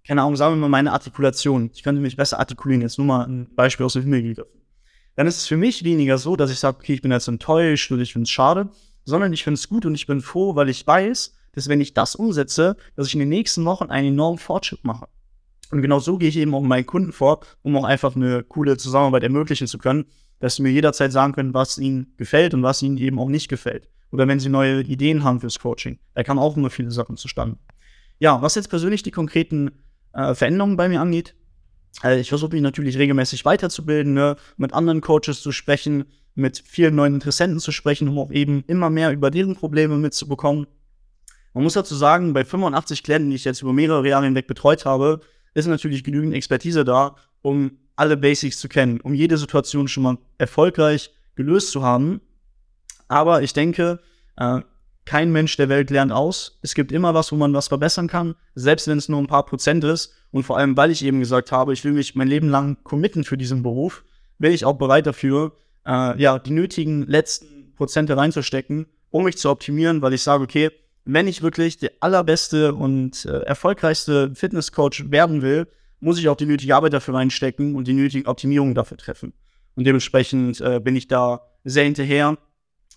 keine 0.05 0.23
Ahnung, 0.23 0.35
sagen 0.35 0.57
wir 0.57 0.63
mal 0.63 0.69
meine 0.69 0.91
Artikulation, 0.91 1.71
ich 1.73 1.85
könnte 1.85 2.03
mich 2.03 2.17
besser 2.17 2.41
artikulieren, 2.41 2.83
jetzt 2.83 2.99
nur 2.99 3.07
mal 3.07 3.25
ein 3.25 3.55
Beispiel 3.55 3.87
aus 3.87 3.93
dem 3.93 4.03
Himmel 4.03 4.23
gegriffen. 4.23 4.63
Dann 5.15 5.29
ist 5.29 5.37
es 5.37 5.47
für 5.47 5.57
mich 5.57 5.85
weniger 5.85 6.19
so, 6.19 6.35
dass 6.35 6.51
ich 6.51 6.59
sage, 6.59 6.79
okay, 6.79 6.95
ich 6.95 7.03
bin 7.03 7.13
jetzt 7.13 7.29
enttäuscht 7.29 7.93
oder 7.93 8.03
ich 8.03 8.13
finde 8.13 8.25
es 8.25 8.31
schade, 8.31 8.71
sondern 9.05 9.33
ich 9.33 9.45
finde 9.45 9.59
es 9.59 9.69
gut 9.69 9.87
und 9.87 9.95
ich 9.95 10.09
bin 10.09 10.23
froh, 10.23 10.57
weil 10.57 10.69
ich 10.69 10.85
weiß, 10.85 11.38
dass 11.53 11.69
wenn 11.69 11.81
ich 11.81 11.95
das 11.95 12.15
umsetze, 12.15 12.77
dass 12.97 13.07
ich 13.07 13.15
in 13.15 13.21
den 13.21 13.29
nächsten 13.29 13.65
Wochen 13.65 13.91
einen 13.91 14.09
enormen 14.09 14.39
Fortschritt 14.39 14.85
mache. 14.85 15.09
Und 15.71 15.83
genau 15.83 15.99
so 15.99 16.17
gehe 16.17 16.29
ich 16.29 16.37
eben 16.37 16.55
auch 16.55 16.63
meinen 16.63 16.87
Kunden 16.87 17.13
vor, 17.13 17.41
um 17.63 17.77
auch 17.77 17.85
einfach 17.85 18.17
eine 18.17 18.43
coole 18.43 18.77
Zusammenarbeit 18.77 19.23
ermöglichen 19.23 19.67
zu 19.67 19.79
können, 19.79 20.07
dass 20.41 20.57
sie 20.57 20.63
mir 20.63 20.71
jederzeit 20.71 21.13
sagen 21.13 21.33
können, 21.33 21.55
was 21.55 21.79
ihnen 21.79 22.15
gefällt 22.17 22.55
und 22.55 22.63
was 22.63 22.83
ihnen 22.83 22.97
eben 22.97 23.19
auch 23.19 23.29
nicht 23.29 23.49
gefällt. 23.49 23.89
Oder 24.11 24.27
wenn 24.27 24.41
sie 24.41 24.49
neue 24.49 24.83
Ideen 24.83 25.25
haben 25.25 25.41
fürs 25.41 25.59
Coaching. 25.59 25.99
Da 26.15 26.23
kamen 26.23 26.39
auch 26.39 26.57
immer 26.57 26.71
viele 26.71 26.91
Sachen 26.91 27.17
zustande. 27.17 27.59
Ja, 28.19 28.41
was 28.41 28.55
jetzt 28.55 28.71
persönlich 28.71 29.03
die 29.03 29.11
konkreten 29.11 29.71
äh, 30.15 30.35
Veränderungen 30.35 30.77
bei 30.77 30.89
mir 30.89 31.01
angeht, 31.01 31.35
äh, 32.03 32.21
ich 32.21 32.29
versuche 32.29 32.53
mich 32.53 32.63
natürlich 32.63 32.97
regelmäßig 32.97 33.45
weiterzubilden, 33.45 34.15
ne, 34.15 34.37
mit 34.57 34.73
anderen 34.73 35.01
Coaches 35.01 35.41
zu 35.41 35.53
sprechen, 35.53 36.05
mit 36.35 36.63
vielen 36.65 36.95
neuen 36.95 37.15
Interessenten 37.15 37.59
zu 37.59 37.73
sprechen, 37.73 38.09
um 38.09 38.19
auch 38.19 38.31
eben 38.31 38.65
immer 38.67 38.91
mehr 38.91 39.13
über 39.13 39.31
deren 39.31 39.57
Probleme 39.57 39.97
mitzubekommen. 39.97 40.67
Man 41.59 41.65
muss 41.65 41.73
dazu 41.73 41.97
sagen, 41.97 42.35
bei 42.35 42.45
85 42.45 43.03
Klienten, 43.03 43.31
die 43.31 43.35
ich 43.35 43.45
jetzt 43.45 43.63
über 43.63 43.73
mehrere 43.73 44.09
Jahre 44.09 44.27
hinweg 44.27 44.47
betreut 44.47 44.85
habe, 44.85 45.19
ist 45.55 45.67
natürlich 45.67 46.05
genügend 46.05 46.33
Expertise 46.33 46.85
da, 46.85 47.17
um 47.43 47.79
alle 47.97 48.17
Basics 48.17 48.61
zu 48.61 48.69
kennen, 48.69 49.01
um 49.01 49.13
jede 49.13 49.37
Situation 49.37 49.89
schon 49.89 50.05
mal 50.05 50.19
erfolgreich 50.39 51.11
gelöst 51.35 51.73
zu 51.73 51.83
haben. 51.83 52.21
Aber 53.09 53.43
ich 53.43 53.55
denke, 53.55 53.99
äh, 54.37 54.61
kein 55.05 55.33
Mensch 55.33 55.57
der 55.57 55.69
Welt 55.69 55.91
lernt 55.91 56.13
aus. 56.13 56.61
Es 56.63 56.75
gibt 56.75 56.93
immer 56.93 57.13
was, 57.13 57.33
wo 57.33 57.37
man 57.37 57.53
was 57.53 57.67
verbessern 57.67 58.07
kann, 58.07 58.37
selbst 58.55 58.87
wenn 58.87 58.99
es 58.99 59.09
nur 59.09 59.19
ein 59.19 59.27
paar 59.27 59.45
Prozent 59.45 59.83
ist. 59.83 60.15
Und 60.31 60.45
vor 60.45 60.59
allem, 60.59 60.77
weil 60.77 60.93
ich 60.93 61.05
eben 61.05 61.19
gesagt 61.19 61.51
habe, 61.51 61.73
ich 61.73 61.83
will 61.83 61.91
mich 61.91 62.15
mein 62.15 62.29
Leben 62.29 62.51
lang 62.51 62.85
committen 62.85 63.25
für 63.25 63.37
diesen 63.37 63.65
Beruf, 63.65 64.05
bin 64.39 64.53
ich 64.53 64.65
auch 64.65 64.79
bereit 64.79 65.09
dafür, 65.09 65.57
äh, 65.85 66.23
ja, 66.23 66.39
die 66.39 66.53
nötigen 66.53 67.05
letzten 67.09 67.75
Prozente 67.75 68.17
reinzustecken, 68.17 68.87
um 69.11 69.25
mich 69.25 69.39
zu 69.39 69.51
optimieren, 69.51 70.03
weil 70.03 70.13
ich 70.13 70.23
sage, 70.23 70.45
okay, 70.45 70.71
wenn 71.11 71.27
ich 71.27 71.41
wirklich 71.41 71.79
der 71.79 71.93
allerbeste 72.01 72.75
und 72.75 73.25
äh, 73.25 73.39
erfolgreichste 73.41 74.35
Fitnesscoach 74.35 75.11
werden 75.11 75.41
will, 75.41 75.67
muss 76.01 76.19
ich 76.19 76.29
auch 76.29 76.37
die 76.37 76.45
nötige 76.45 76.77
Arbeit 76.77 76.93
dafür 76.93 77.15
reinstecken 77.15 77.75
und 77.75 77.89
die 77.89 77.95
nötigen 77.95 78.29
Optimierungen 78.29 78.75
dafür 78.75 78.99
treffen. 78.99 79.33
Und 79.75 79.85
dementsprechend 79.85 80.61
äh, 80.61 80.81
bin 80.81 80.97
ich 80.97 81.09
da 81.09 81.41
sehr 81.65 81.85
hinterher. 81.85 82.37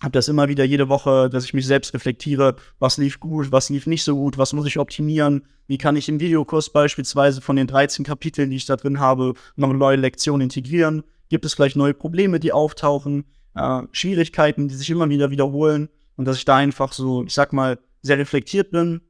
Habe 0.02 0.12
das 0.12 0.28
immer 0.28 0.48
wieder 0.48 0.62
jede 0.64 0.90
Woche, 0.90 1.30
dass 1.30 1.44
ich 1.44 1.54
mich 1.54 1.66
selbst 1.66 1.94
reflektiere, 1.94 2.56
was 2.78 2.98
lief 2.98 3.18
gut, 3.18 3.50
was 3.50 3.70
lief 3.70 3.86
nicht 3.86 4.04
so 4.04 4.14
gut, 4.14 4.36
was 4.36 4.52
muss 4.52 4.66
ich 4.66 4.78
optimieren, 4.78 5.46
wie 5.66 5.78
kann 5.78 5.96
ich 5.96 6.10
im 6.10 6.20
Videokurs 6.20 6.70
beispielsweise 6.70 7.40
von 7.40 7.56
den 7.56 7.66
13 7.66 8.04
Kapiteln, 8.04 8.50
die 8.50 8.56
ich 8.56 8.66
da 8.66 8.76
drin 8.76 9.00
habe, 9.00 9.32
noch 9.56 9.70
eine 9.70 9.78
neue 9.78 9.96
Lektion 9.96 10.42
integrieren. 10.42 11.02
Gibt 11.30 11.46
es 11.46 11.54
vielleicht 11.54 11.76
neue 11.76 11.94
Probleme, 11.94 12.40
die 12.40 12.52
auftauchen, 12.52 13.24
äh, 13.54 13.82
Schwierigkeiten, 13.90 14.68
die 14.68 14.74
sich 14.74 14.90
immer 14.90 15.08
wieder 15.08 15.30
wiederholen 15.30 15.88
und 16.16 16.26
dass 16.26 16.36
ich 16.36 16.44
da 16.44 16.56
einfach 16.56 16.92
so, 16.92 17.24
ich 17.24 17.32
sag 17.32 17.54
mal, 17.54 17.78
sehr 18.02 18.18
reflektiert 18.18 18.70
bin, 18.70 19.00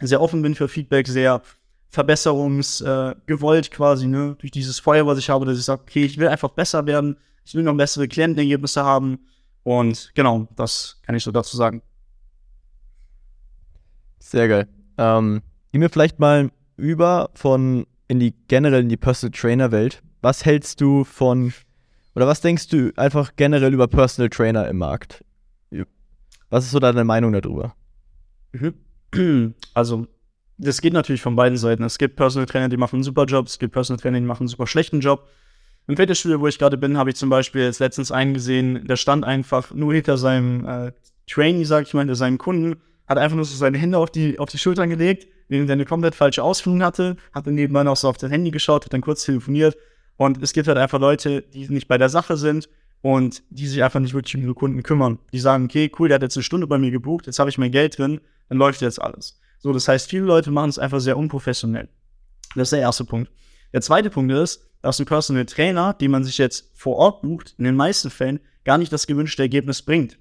sehr 0.00 0.20
offen 0.20 0.42
bin 0.42 0.54
für 0.54 0.68
Feedback, 0.68 1.08
sehr 1.08 1.42
verbesserungsgewollt 1.88 3.66
äh, 3.66 3.70
quasi, 3.70 4.06
ne, 4.06 4.36
durch 4.38 4.50
dieses 4.50 4.80
Feuer, 4.80 5.06
was 5.06 5.18
ich 5.18 5.30
habe, 5.30 5.46
dass 5.46 5.58
ich 5.58 5.64
sage, 5.64 5.82
okay, 5.82 6.04
ich 6.04 6.18
will 6.18 6.28
einfach 6.28 6.50
besser 6.50 6.86
werden, 6.86 7.16
ich 7.44 7.54
will 7.54 7.62
noch 7.62 7.76
bessere 7.76 8.08
Klientenergebnisse 8.08 8.84
haben 8.84 9.18
und 9.62 10.12
genau, 10.14 10.48
das 10.56 11.00
kann 11.02 11.14
ich 11.14 11.22
so 11.22 11.30
dazu 11.30 11.56
sagen. 11.56 11.82
Sehr 14.18 14.48
geil. 14.48 14.68
Ähm, 14.98 15.42
gehen 15.72 15.80
wir 15.80 15.90
vielleicht 15.90 16.18
mal 16.18 16.50
über 16.76 17.30
von 17.34 17.86
in 18.08 18.20
die 18.20 18.34
generell 18.48 18.82
in 18.82 18.88
die 18.88 18.96
Personal 18.96 19.32
Trainer 19.32 19.70
Welt. 19.70 20.02
Was 20.22 20.44
hältst 20.44 20.80
du 20.80 21.04
von 21.04 21.52
oder 22.14 22.26
was 22.26 22.40
denkst 22.40 22.68
du 22.68 22.92
einfach 22.96 23.36
generell 23.36 23.72
über 23.72 23.88
Personal 23.88 24.30
Trainer 24.30 24.68
im 24.68 24.78
Markt? 24.78 25.24
Was 26.50 26.64
ist 26.64 26.70
so 26.70 26.78
deine 26.78 27.04
Meinung 27.04 27.32
darüber? 27.32 27.74
Also, 29.74 30.06
das 30.58 30.80
geht 30.80 30.92
natürlich 30.92 31.22
von 31.22 31.36
beiden 31.36 31.58
Seiten. 31.58 31.82
Es 31.82 31.98
gibt 31.98 32.16
Personal 32.16 32.46
Trainer, 32.46 32.68
die 32.68 32.76
machen 32.76 32.96
einen 32.96 33.02
super 33.04 33.24
Job, 33.24 33.46
es 33.46 33.58
gibt 33.58 33.72
Personal 33.72 34.00
Trainer, 34.00 34.18
die 34.18 34.26
machen 34.26 34.42
einen 34.42 34.48
super 34.48 34.66
schlechten 34.66 35.00
Job. 35.00 35.28
Im 35.86 35.96
Fitnessstudio, 35.96 36.40
wo 36.40 36.46
ich 36.46 36.58
gerade 36.58 36.78
bin, 36.78 36.96
habe 36.96 37.10
ich 37.10 37.16
zum 37.16 37.28
Beispiel 37.28 37.62
jetzt 37.62 37.78
letztens 37.78 38.10
einen 38.10 38.34
gesehen, 38.34 38.86
der 38.86 38.96
stand 38.96 39.24
einfach 39.24 39.74
nur 39.74 39.92
hinter 39.92 40.16
seinem 40.16 40.66
äh, 40.66 40.92
Trainee, 41.28 41.64
sag 41.64 41.86
ich 41.86 41.94
mal, 41.94 42.00
hinter 42.00 42.14
seinem 42.14 42.38
Kunden, 42.38 42.80
hat 43.06 43.18
einfach 43.18 43.36
nur 43.36 43.44
so 43.44 43.54
seine 43.56 43.76
Hände 43.78 43.98
auf 43.98 44.10
die, 44.10 44.38
auf 44.38 44.48
die 44.48 44.58
Schultern 44.58 44.88
gelegt, 44.88 45.26
während 45.48 45.68
er 45.68 45.74
eine 45.74 45.84
komplett 45.84 46.14
falsche 46.14 46.42
Ausführung 46.42 46.82
hatte, 46.82 47.16
hat 47.32 47.46
dann 47.46 47.54
nebenbei 47.54 47.82
noch 47.82 47.96
so 47.96 48.08
auf 48.08 48.18
sein 48.18 48.30
Handy 48.30 48.50
geschaut, 48.50 48.86
hat 48.86 48.92
dann 48.92 49.02
kurz 49.02 49.24
telefoniert. 49.24 49.76
Und 50.16 50.42
es 50.42 50.52
gibt 50.52 50.68
halt 50.68 50.78
einfach 50.78 51.00
Leute, 51.00 51.42
die 51.42 51.68
nicht 51.68 51.88
bei 51.88 51.98
der 51.98 52.08
Sache 52.08 52.36
sind 52.36 52.68
und 53.02 53.42
die 53.50 53.66
sich 53.66 53.82
einfach 53.82 54.00
nicht 54.00 54.14
wirklich 54.14 54.36
um 54.36 54.42
ihre 54.42 54.54
Kunden 54.54 54.82
kümmern. 54.82 55.18
Die 55.32 55.38
sagen, 55.38 55.64
okay, 55.64 55.90
cool, 55.98 56.08
der 56.08 56.14
hat 56.16 56.22
jetzt 56.22 56.36
eine 56.36 56.44
Stunde 56.44 56.66
bei 56.66 56.78
mir 56.78 56.90
gebucht, 56.90 57.26
jetzt 57.26 57.38
habe 57.38 57.50
ich 57.50 57.58
mein 57.58 57.72
Geld 57.72 57.98
drin, 57.98 58.20
dann 58.48 58.58
läuft 58.58 58.80
jetzt 58.80 59.00
alles. 59.00 59.40
So, 59.58 59.72
das 59.72 59.88
heißt, 59.88 60.08
viele 60.08 60.24
Leute 60.24 60.50
machen 60.50 60.70
es 60.70 60.78
einfach 60.78 61.00
sehr 61.00 61.16
unprofessionell. 61.16 61.88
Das 62.54 62.66
ist 62.66 62.72
der 62.72 62.80
erste 62.80 63.04
Punkt. 63.04 63.30
Der 63.72 63.80
zweite 63.80 64.10
Punkt 64.10 64.32
ist, 64.32 64.70
dass 64.82 65.00
ein 65.00 65.06
Personal 65.06 65.46
Trainer, 65.46 65.94
den 65.94 66.10
man 66.10 66.24
sich 66.24 66.38
jetzt 66.38 66.70
vor 66.74 66.96
Ort 66.96 67.22
bucht, 67.22 67.54
in 67.58 67.64
den 67.64 67.74
meisten 67.74 68.10
Fällen 68.10 68.40
gar 68.64 68.78
nicht 68.78 68.92
das 68.92 69.06
gewünschte 69.06 69.42
Ergebnis 69.42 69.82
bringt. 69.82 70.18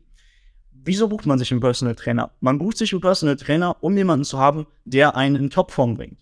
Wieso 0.71 1.07
bucht 1.07 1.25
man 1.25 1.39
sich 1.39 1.51
einen 1.51 1.61
Personal 1.61 1.95
Trainer? 1.95 2.31
Man 2.39 2.57
bucht 2.57 2.77
sich 2.77 2.91
einen 2.93 3.01
Personal 3.01 3.35
Trainer, 3.35 3.77
um 3.81 3.95
jemanden 3.95 4.25
zu 4.25 4.39
haben, 4.39 4.65
der 4.85 5.15
einen 5.15 5.35
in 5.35 5.49
Topform 5.49 5.95
bringt. 5.95 6.19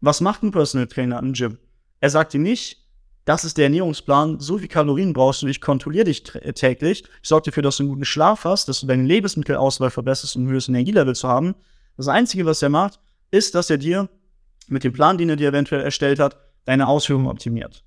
Was 0.00 0.20
macht 0.20 0.42
ein 0.42 0.50
Personal 0.50 0.86
Trainer 0.86 1.18
im 1.20 1.32
Gym? 1.32 1.58
Er 2.00 2.10
sagt 2.10 2.34
ihm 2.34 2.42
nicht, 2.42 2.83
das 3.24 3.44
ist 3.44 3.56
der 3.56 3.64
Ernährungsplan, 3.64 4.38
so 4.38 4.58
viel 4.58 4.68
Kalorien 4.68 5.12
brauchst 5.12 5.42
du, 5.42 5.46
ich 5.46 5.60
kontrolliere 5.60 6.04
dich 6.04 6.22
täglich, 6.22 7.04
ich 7.22 7.28
sorge 7.28 7.50
dafür, 7.50 7.62
dass 7.62 7.78
du 7.78 7.84
einen 7.84 7.90
guten 7.90 8.04
Schlaf 8.04 8.44
hast, 8.44 8.68
dass 8.68 8.80
du 8.80 8.86
deine 8.86 9.04
Lebensmittelauswahl 9.04 9.90
verbesserst, 9.90 10.36
um 10.36 10.44
ein 10.44 10.48
höheres 10.48 10.68
Energielevel 10.68 11.14
zu 11.14 11.28
haben. 11.28 11.54
Das 11.96 12.08
Einzige, 12.08 12.44
was 12.44 12.60
er 12.60 12.68
macht, 12.68 13.00
ist, 13.30 13.54
dass 13.54 13.70
er 13.70 13.78
dir 13.78 14.08
mit 14.68 14.84
dem 14.84 14.92
Plan, 14.92 15.16
den 15.16 15.30
er 15.30 15.36
dir 15.36 15.48
eventuell 15.48 15.82
erstellt 15.82 16.18
hat, 16.18 16.36
deine 16.66 16.86
Ausführung 16.86 17.26
optimiert. 17.28 17.84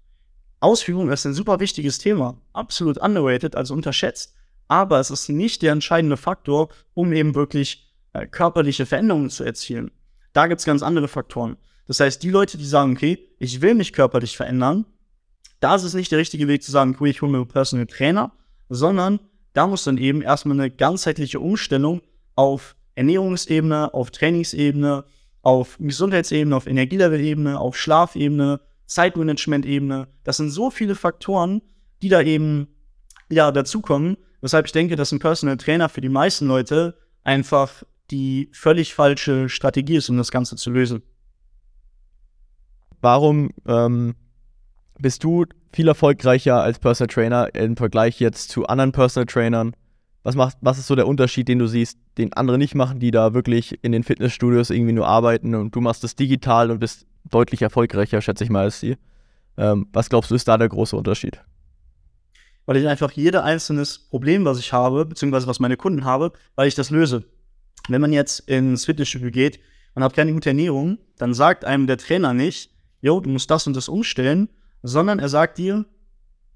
Ausführung 0.59 1.11
ist 1.11 1.25
ein 1.25 1.33
super 1.33 1.59
wichtiges 1.59 1.99
Thema, 1.99 2.41
absolut 2.53 2.97
underrated, 2.97 3.55
also 3.55 3.75
unterschätzt, 3.75 4.33
aber 4.67 4.99
es 4.99 5.11
ist 5.11 5.29
nicht 5.29 5.61
der 5.61 5.71
entscheidende 5.71 6.17
Faktor, 6.17 6.69
um 6.93 7.13
eben 7.13 7.35
wirklich 7.35 7.93
äh, 8.13 8.25
körperliche 8.25 8.87
Veränderungen 8.87 9.29
zu 9.29 9.43
erzielen. 9.43 9.91
Da 10.33 10.47
gibt 10.47 10.59
es 10.59 10.65
ganz 10.65 10.81
andere 10.81 11.07
Faktoren. 11.07 11.57
Das 11.87 11.99
heißt, 11.99 12.21
die 12.23 12.31
Leute, 12.31 12.57
die 12.57 12.65
sagen, 12.65 12.93
okay, 12.93 13.29
ich 13.39 13.61
will 13.61 13.75
mich 13.75 13.93
körperlich 13.93 14.35
verändern, 14.35 14.85
da 15.59 15.75
ist 15.75 15.83
es 15.83 15.93
nicht 15.93 16.11
der 16.11 16.19
richtige 16.19 16.47
Weg 16.47 16.63
zu 16.63 16.71
sagen, 16.71 16.95
cool, 16.99 17.09
ich 17.09 17.21
hole 17.21 17.31
mir 17.31 17.39
einen 17.39 17.47
Personal 17.47 17.87
Trainer, 17.87 18.31
sondern 18.69 19.19
da 19.53 19.67
muss 19.67 19.83
dann 19.83 19.97
eben 19.97 20.21
erstmal 20.21 20.59
eine 20.59 20.69
ganzheitliche 20.69 21.39
Umstellung 21.39 22.01
auf 22.35 22.75
Ernährungsebene, 22.95 23.93
auf 23.93 24.11
Trainingsebene, 24.11 25.05
auf 25.41 25.77
Gesundheitsebene, 25.79 26.55
auf 26.55 26.67
Energielevelebene, 26.67 27.59
auf 27.59 27.77
Schlafebene, 27.77 28.59
Zeitmanagement-Ebene. 28.85 30.07
Das 30.23 30.37
sind 30.37 30.49
so 30.49 30.69
viele 30.69 30.95
Faktoren, 30.95 31.61
die 32.01 32.09
da 32.09 32.21
eben 32.21 32.67
ja 33.29 33.51
dazukommen, 33.51 34.17
weshalb 34.41 34.67
ich 34.67 34.71
denke, 34.71 34.95
dass 34.95 35.11
ein 35.11 35.19
Personal 35.19 35.57
Trainer 35.57 35.89
für 35.89 36.01
die 36.01 36.09
meisten 36.09 36.47
Leute 36.47 36.97
einfach 37.23 37.83
die 38.11 38.49
völlig 38.53 38.93
falsche 38.93 39.49
Strategie 39.49 39.97
ist, 39.97 40.09
um 40.09 40.17
das 40.17 40.31
Ganze 40.31 40.55
zu 40.55 40.69
lösen. 40.69 41.01
Warum 43.01 43.51
ähm, 43.67 44.15
bist 44.99 45.23
du 45.23 45.45
viel 45.71 45.87
erfolgreicher 45.87 46.61
als 46.61 46.79
Personal 46.79 47.13
Trainer 47.13 47.55
im 47.55 47.77
Vergleich 47.77 48.19
jetzt 48.19 48.49
zu 48.49 48.67
anderen 48.67 48.91
Personal 48.91 49.25
Trainern? 49.25 49.75
Was, 50.23 50.35
macht, 50.35 50.57
was 50.61 50.77
ist 50.77 50.87
so 50.87 50.95
der 50.95 51.07
Unterschied, 51.07 51.47
den 51.47 51.59
du 51.59 51.67
siehst, 51.67 51.97
den 52.17 52.33
andere 52.33 52.57
nicht 52.57 52.75
machen, 52.75 52.99
die 52.99 53.11
da 53.11 53.33
wirklich 53.33 53.79
in 53.83 53.91
den 53.91 54.03
Fitnessstudios 54.03 54.69
irgendwie 54.69 54.93
nur 54.93 55.07
arbeiten 55.07 55.55
und 55.55 55.73
du 55.73 55.81
machst 55.81 56.03
das 56.03 56.15
digital 56.15 56.71
und 56.71 56.79
bist 56.79 57.05
deutlich 57.29 57.61
erfolgreicher, 57.61 58.21
schätze 58.21 58.43
ich 58.43 58.49
mal, 58.49 58.63
als 58.63 58.79
sie? 58.79 58.97
Ähm, 59.57 59.87
was 59.93 60.09
glaubst 60.09 60.31
du, 60.31 60.35
ist 60.35 60.47
da 60.47 60.57
der 60.57 60.69
große 60.69 60.95
Unterschied? 60.95 61.41
Weil 62.65 62.77
ich 62.77 62.87
einfach 62.87 63.11
jeder 63.11 63.43
einzelnes 63.43 63.97
Problem, 63.97 64.43
was 64.43 64.59
ich 64.59 64.73
habe, 64.73 65.05
beziehungsweise 65.05 65.47
was 65.47 65.59
meine 65.59 65.77
Kunden 65.77 66.03
habe, 66.03 66.33
weil 66.55 66.67
ich 66.67 66.75
das 66.75 66.89
löse. 66.89 67.23
Wenn 67.87 68.01
man 68.01 68.11
jetzt 68.11 68.39
ins 68.49 68.85
Fitnessstudio 68.85 69.31
geht 69.31 69.59
und 69.95 70.03
hat 70.03 70.13
keine 70.13 70.33
gute 70.33 70.49
Ernährung, 70.49 70.97
dann 71.17 71.33
sagt 71.33 71.63
einem 71.63 71.87
der 71.87 71.97
Trainer 71.97 72.33
nicht, 72.33 72.71
jo, 73.01 73.21
du 73.21 73.29
musst 73.29 73.49
das 73.49 73.65
und 73.67 73.75
das 73.75 73.87
umstellen, 73.87 74.49
sondern 74.87 75.19
er 75.19 75.29
sagt 75.29 75.57
dir, 75.57 75.85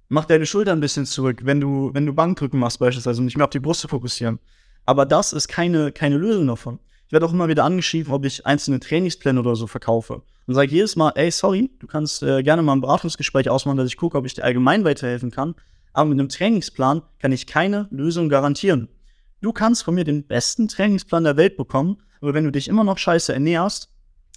mach 0.10 0.26
deine 0.26 0.46
Schulter 0.46 0.72
ein 0.72 0.80
bisschen 0.80 1.06
zurück, 1.06 1.42
wenn 1.44 1.60
du, 1.60 1.92
wenn 1.94 2.06
du 2.06 2.14
Bankdrücken 2.14 2.60
machst 2.60 2.80
beispielsweise 2.80 3.20
und 3.20 3.26
nicht 3.26 3.38
mehr 3.38 3.46
auf 3.46 3.52
die 3.52 3.60
Brust 3.60 3.82
zu 3.82 3.88
fokussieren. 3.88 4.40
Aber 4.86 5.06
das 5.06 5.34
ist 5.34 5.48
keine, 5.48 5.92
keine 5.92 6.18
Lösung 6.18 6.48
davon. 6.48 6.80
Ich 7.08 7.14
werde 7.14 7.26
auch 7.26 7.34
immer 7.34 7.50
wieder 7.50 7.66
angeschrieben, 7.66 8.14
ob 8.14 8.26
ich 8.26 8.46
einzelne 8.46 8.80
Trainingspläne 8.80 9.40
oder 9.40 9.56
so 9.56 9.68
verkaufe. 9.68 10.24
Und 10.48 10.56
sage 10.56 10.72
jedes 10.72 10.96
Mal, 10.96 11.12
ey, 11.16 11.30
sorry, 11.30 11.72
du 11.80 11.88
kannst 11.88 12.24
äh, 12.24 12.42
gerne 12.42 12.62
mal 12.62 12.74
ein 12.74 12.82
Beratungsgespräch 12.82 13.50
ausmachen, 13.50 13.78
dass 13.78 13.88
ich 13.88 13.98
gucke, 13.98 14.18
ob 14.18 14.26
ich 14.26 14.34
dir 14.34 14.44
allgemein 14.44 14.84
weiterhelfen 14.86 15.30
kann. 15.30 15.56
Aber 15.94 16.10
mit 16.10 16.20
einem 16.20 16.30
Trainingsplan 16.30 17.02
kann 17.20 17.32
ich 17.32 17.48
keine 17.48 17.88
Lösung 17.92 18.30
garantieren. 18.30 18.88
Du 19.42 19.52
kannst 19.52 19.84
von 19.84 19.96
mir 19.96 20.04
den 20.04 20.26
besten 20.26 20.68
Trainingsplan 20.68 21.26
der 21.26 21.36
Welt 21.38 21.58
bekommen, 21.58 21.98
aber 22.22 22.34
wenn 22.34 22.46
du 22.46 22.52
dich 22.52 22.68
immer 22.68 22.84
noch 22.84 22.98
scheiße 22.98 23.34
ernährst, 23.34 23.90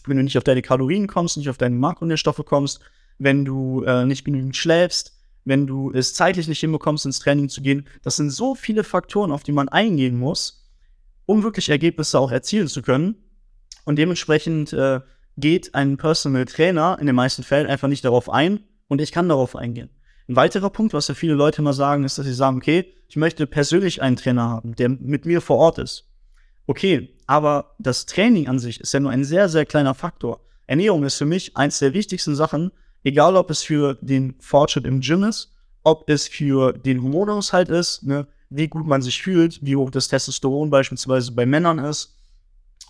wenn 0.06 0.16
du 0.16 0.22
nicht 0.22 0.36
auf 0.36 0.44
deine 0.44 0.62
Kalorien 0.62 1.06
kommst, 1.06 1.36
nicht 1.36 1.48
auf 1.48 1.58
deine 1.58 1.76
Makronährstoffe 1.76 2.44
kommst, 2.44 2.80
wenn 3.18 3.44
du 3.44 3.82
äh, 3.84 4.04
nicht 4.04 4.24
genügend 4.24 4.56
schläfst, 4.56 5.18
wenn 5.44 5.66
du 5.66 5.92
es 5.92 6.14
zeitlich 6.14 6.48
nicht 6.48 6.60
hinbekommst, 6.60 7.06
ins 7.06 7.18
Training 7.18 7.48
zu 7.48 7.60
gehen. 7.60 7.86
Das 8.02 8.16
sind 8.16 8.30
so 8.30 8.54
viele 8.54 8.84
Faktoren, 8.84 9.30
auf 9.30 9.42
die 9.42 9.52
man 9.52 9.68
eingehen 9.68 10.18
muss, 10.18 10.70
um 11.26 11.42
wirklich 11.42 11.68
Ergebnisse 11.68 12.18
auch 12.18 12.32
erzielen 12.32 12.68
zu 12.68 12.82
können. 12.82 13.16
Und 13.84 13.96
dementsprechend 13.96 14.72
äh, 14.72 15.00
geht 15.36 15.74
ein 15.74 15.96
Personal 15.96 16.46
Trainer 16.46 16.96
in 17.00 17.06
den 17.06 17.14
meisten 17.14 17.42
Fällen 17.42 17.66
einfach 17.66 17.88
nicht 17.88 18.04
darauf 18.04 18.30
ein 18.30 18.60
und 18.88 19.00
ich 19.00 19.12
kann 19.12 19.28
darauf 19.28 19.56
eingehen. 19.56 19.90
Ein 20.28 20.36
weiterer 20.36 20.70
Punkt, 20.70 20.94
was 20.94 21.08
ja 21.08 21.14
viele 21.14 21.34
Leute 21.34 21.60
immer 21.60 21.74
sagen, 21.74 22.04
ist, 22.04 22.16
dass 22.16 22.24
sie 22.24 22.32
sagen, 22.32 22.56
okay, 22.56 22.94
ich 23.08 23.16
möchte 23.16 23.46
persönlich 23.46 24.00
einen 24.00 24.16
Trainer 24.16 24.48
haben, 24.48 24.74
der 24.74 24.88
mit 24.88 25.26
mir 25.26 25.42
vor 25.42 25.58
Ort 25.58 25.78
ist. 25.78 26.10
Okay, 26.66 27.14
aber 27.26 27.74
das 27.78 28.06
Training 28.06 28.48
an 28.48 28.58
sich 28.58 28.80
ist 28.80 28.94
ja 28.94 29.00
nur 29.00 29.10
ein 29.10 29.24
sehr, 29.24 29.50
sehr 29.50 29.66
kleiner 29.66 29.94
Faktor. 29.94 30.40
Ernährung 30.66 31.04
ist 31.04 31.16
für 31.16 31.26
mich 31.26 31.56
eins 31.58 31.78
der 31.78 31.92
wichtigsten 31.92 32.34
Sachen, 32.34 32.70
egal 33.04 33.36
ob 33.36 33.50
es 33.50 33.62
für 33.62 33.94
den 34.00 34.34
Fortschritt 34.40 34.86
im 34.86 35.00
Gym 35.00 35.22
ist, 35.24 35.52
ob 35.84 36.08
es 36.08 36.26
für 36.26 36.72
den 36.72 37.02
Hormonhaushalt 37.02 37.68
ist, 37.68 38.02
ne, 38.02 38.26
wie 38.48 38.68
gut 38.68 38.86
man 38.86 39.02
sich 39.02 39.22
fühlt, 39.22 39.60
wie 39.62 39.76
hoch 39.76 39.90
das 39.90 40.08
Testosteron 40.08 40.70
beispielsweise 40.70 41.32
bei 41.32 41.46
Männern 41.46 41.78
ist, 41.78 42.18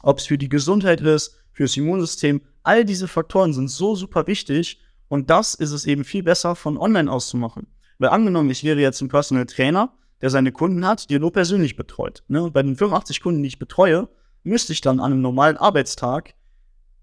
ob 0.03 0.19
es 0.19 0.27
für 0.27 0.39
die 0.39 0.49
Gesundheit 0.49 1.01
ist, 1.01 1.37
fürs 1.53 1.77
Immunsystem. 1.77 2.41
All 2.63 2.85
diese 2.85 3.09
Faktoren 3.09 3.53
sind 3.53 3.69
so 3.69 3.95
super 3.95 4.27
wichtig 4.27 4.81
und 5.09 5.31
das 5.31 5.55
ist 5.55 5.73
es 5.73 5.87
eben 5.87 6.05
viel 6.05 6.23
besser 6.23 6.55
von 6.55 6.79
online 6.79 7.11
auszumachen. 7.11 7.67
Weil 7.99 8.11
angenommen, 8.11 8.51
ich 8.51 8.65
wäre 8.65 8.81
jetzt 8.81 9.01
ein 9.01 9.09
Personal 9.09 9.47
Trainer, 9.47 9.93
der 10.21 10.31
seine 10.31 10.53
Kunden 10.53 10.87
hat, 10.87 11.11
die 11.11 11.17
er 11.17 11.21
nur 11.21 11.33
persönlich 11.33 11.77
betreut. 11.77 12.25
Ne? 12.29 12.51
Bei 12.51 12.63
den 12.63 12.77
85 12.77 13.21
Kunden, 13.21 13.43
die 13.43 13.49
ich 13.49 13.59
betreue, 13.59 14.09
müsste 14.43 14.73
ich 14.73 14.81
dann 14.81 15.01
an 15.01 15.13
einem 15.13 15.23
normalen 15.23 15.57
Arbeitstag 15.57 16.35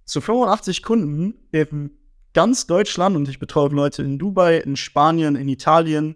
zu 0.06 0.22
85 0.22 0.84
Kunden 0.84 1.36
eben 1.54 1.92
ganz 2.34 2.68
Deutschland 2.68 3.16
und 3.16 3.28
ich 3.28 3.40
betreue 3.40 3.70
Leute 3.70 4.04
in 4.04 4.18
Dubai, 4.18 4.58
in 4.58 4.76
Spanien, 4.76 5.36
in 5.36 5.50
Italien, 5.50 6.16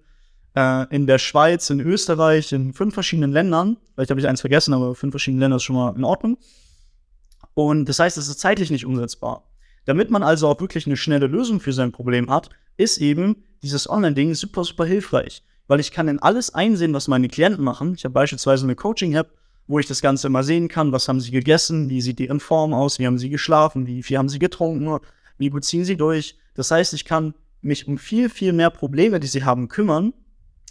äh, 0.55 0.85
in 0.95 1.07
der 1.07 1.17
Schweiz, 1.17 1.69
in 1.69 1.79
Österreich, 1.79 2.51
in 2.51 2.73
fünf 2.73 2.93
verschiedenen 2.93 3.31
Ländern. 3.31 3.77
Vielleicht 3.93 4.09
habe 4.09 4.19
ich 4.19 4.27
eins 4.27 4.41
vergessen, 4.41 4.73
aber 4.73 4.95
fünf 4.95 5.11
verschiedene 5.11 5.41
Länder 5.41 5.57
ist 5.57 5.63
schon 5.63 5.75
mal 5.75 5.95
in 5.95 6.03
Ordnung. 6.03 6.37
Und 7.53 7.85
das 7.85 7.99
heißt, 7.99 8.17
es 8.17 8.27
ist 8.27 8.39
zeitlich 8.39 8.71
nicht 8.71 8.85
umsetzbar. 8.85 9.43
Damit 9.85 10.09
man 10.09 10.23
also 10.23 10.47
auch 10.47 10.59
wirklich 10.59 10.87
eine 10.87 10.97
schnelle 10.97 11.27
Lösung 11.27 11.59
für 11.59 11.73
sein 11.73 11.91
Problem 11.91 12.29
hat, 12.29 12.49
ist 12.77 12.97
eben 12.97 13.43
dieses 13.61 13.89
Online-Ding 13.89 14.33
super, 14.33 14.63
super 14.63 14.85
hilfreich. 14.85 15.43
Weil 15.67 15.79
ich 15.79 15.91
kann 15.91 16.07
in 16.07 16.19
alles 16.19 16.53
einsehen, 16.53 16.93
was 16.93 17.07
meine 17.07 17.27
Klienten 17.27 17.63
machen. 17.63 17.93
Ich 17.95 18.03
habe 18.03 18.13
beispielsweise 18.13 18.65
eine 18.65 18.75
Coaching-App, 18.75 19.31
wo 19.67 19.79
ich 19.79 19.87
das 19.87 20.01
Ganze 20.01 20.27
immer 20.27 20.43
sehen 20.43 20.67
kann, 20.67 20.91
was 20.91 21.07
haben 21.07 21.19
sie 21.19 21.31
gegessen, 21.31 21.89
wie 21.89 22.01
sieht 22.01 22.19
deren 22.19 22.39
Form 22.39 22.73
aus, 22.73 22.99
wie 22.99 23.07
haben 23.07 23.17
sie 23.17 23.29
geschlafen, 23.29 23.87
wie 23.87 24.03
viel 24.03 24.17
haben 24.17 24.29
sie 24.29 24.37
getrunken, 24.37 24.99
wie 25.37 25.49
gut 25.49 25.65
ziehen 25.65 25.85
sie 25.85 25.97
durch. 25.97 26.37
Das 26.53 26.71
heißt, 26.71 26.93
ich 26.93 27.05
kann 27.05 27.33
mich 27.61 27.87
um 27.87 27.97
viel, 27.97 28.29
viel 28.29 28.53
mehr 28.53 28.69
Probleme, 28.69 29.19
die 29.19 29.27
sie 29.27 29.43
haben, 29.43 29.67
kümmern, 29.67 30.13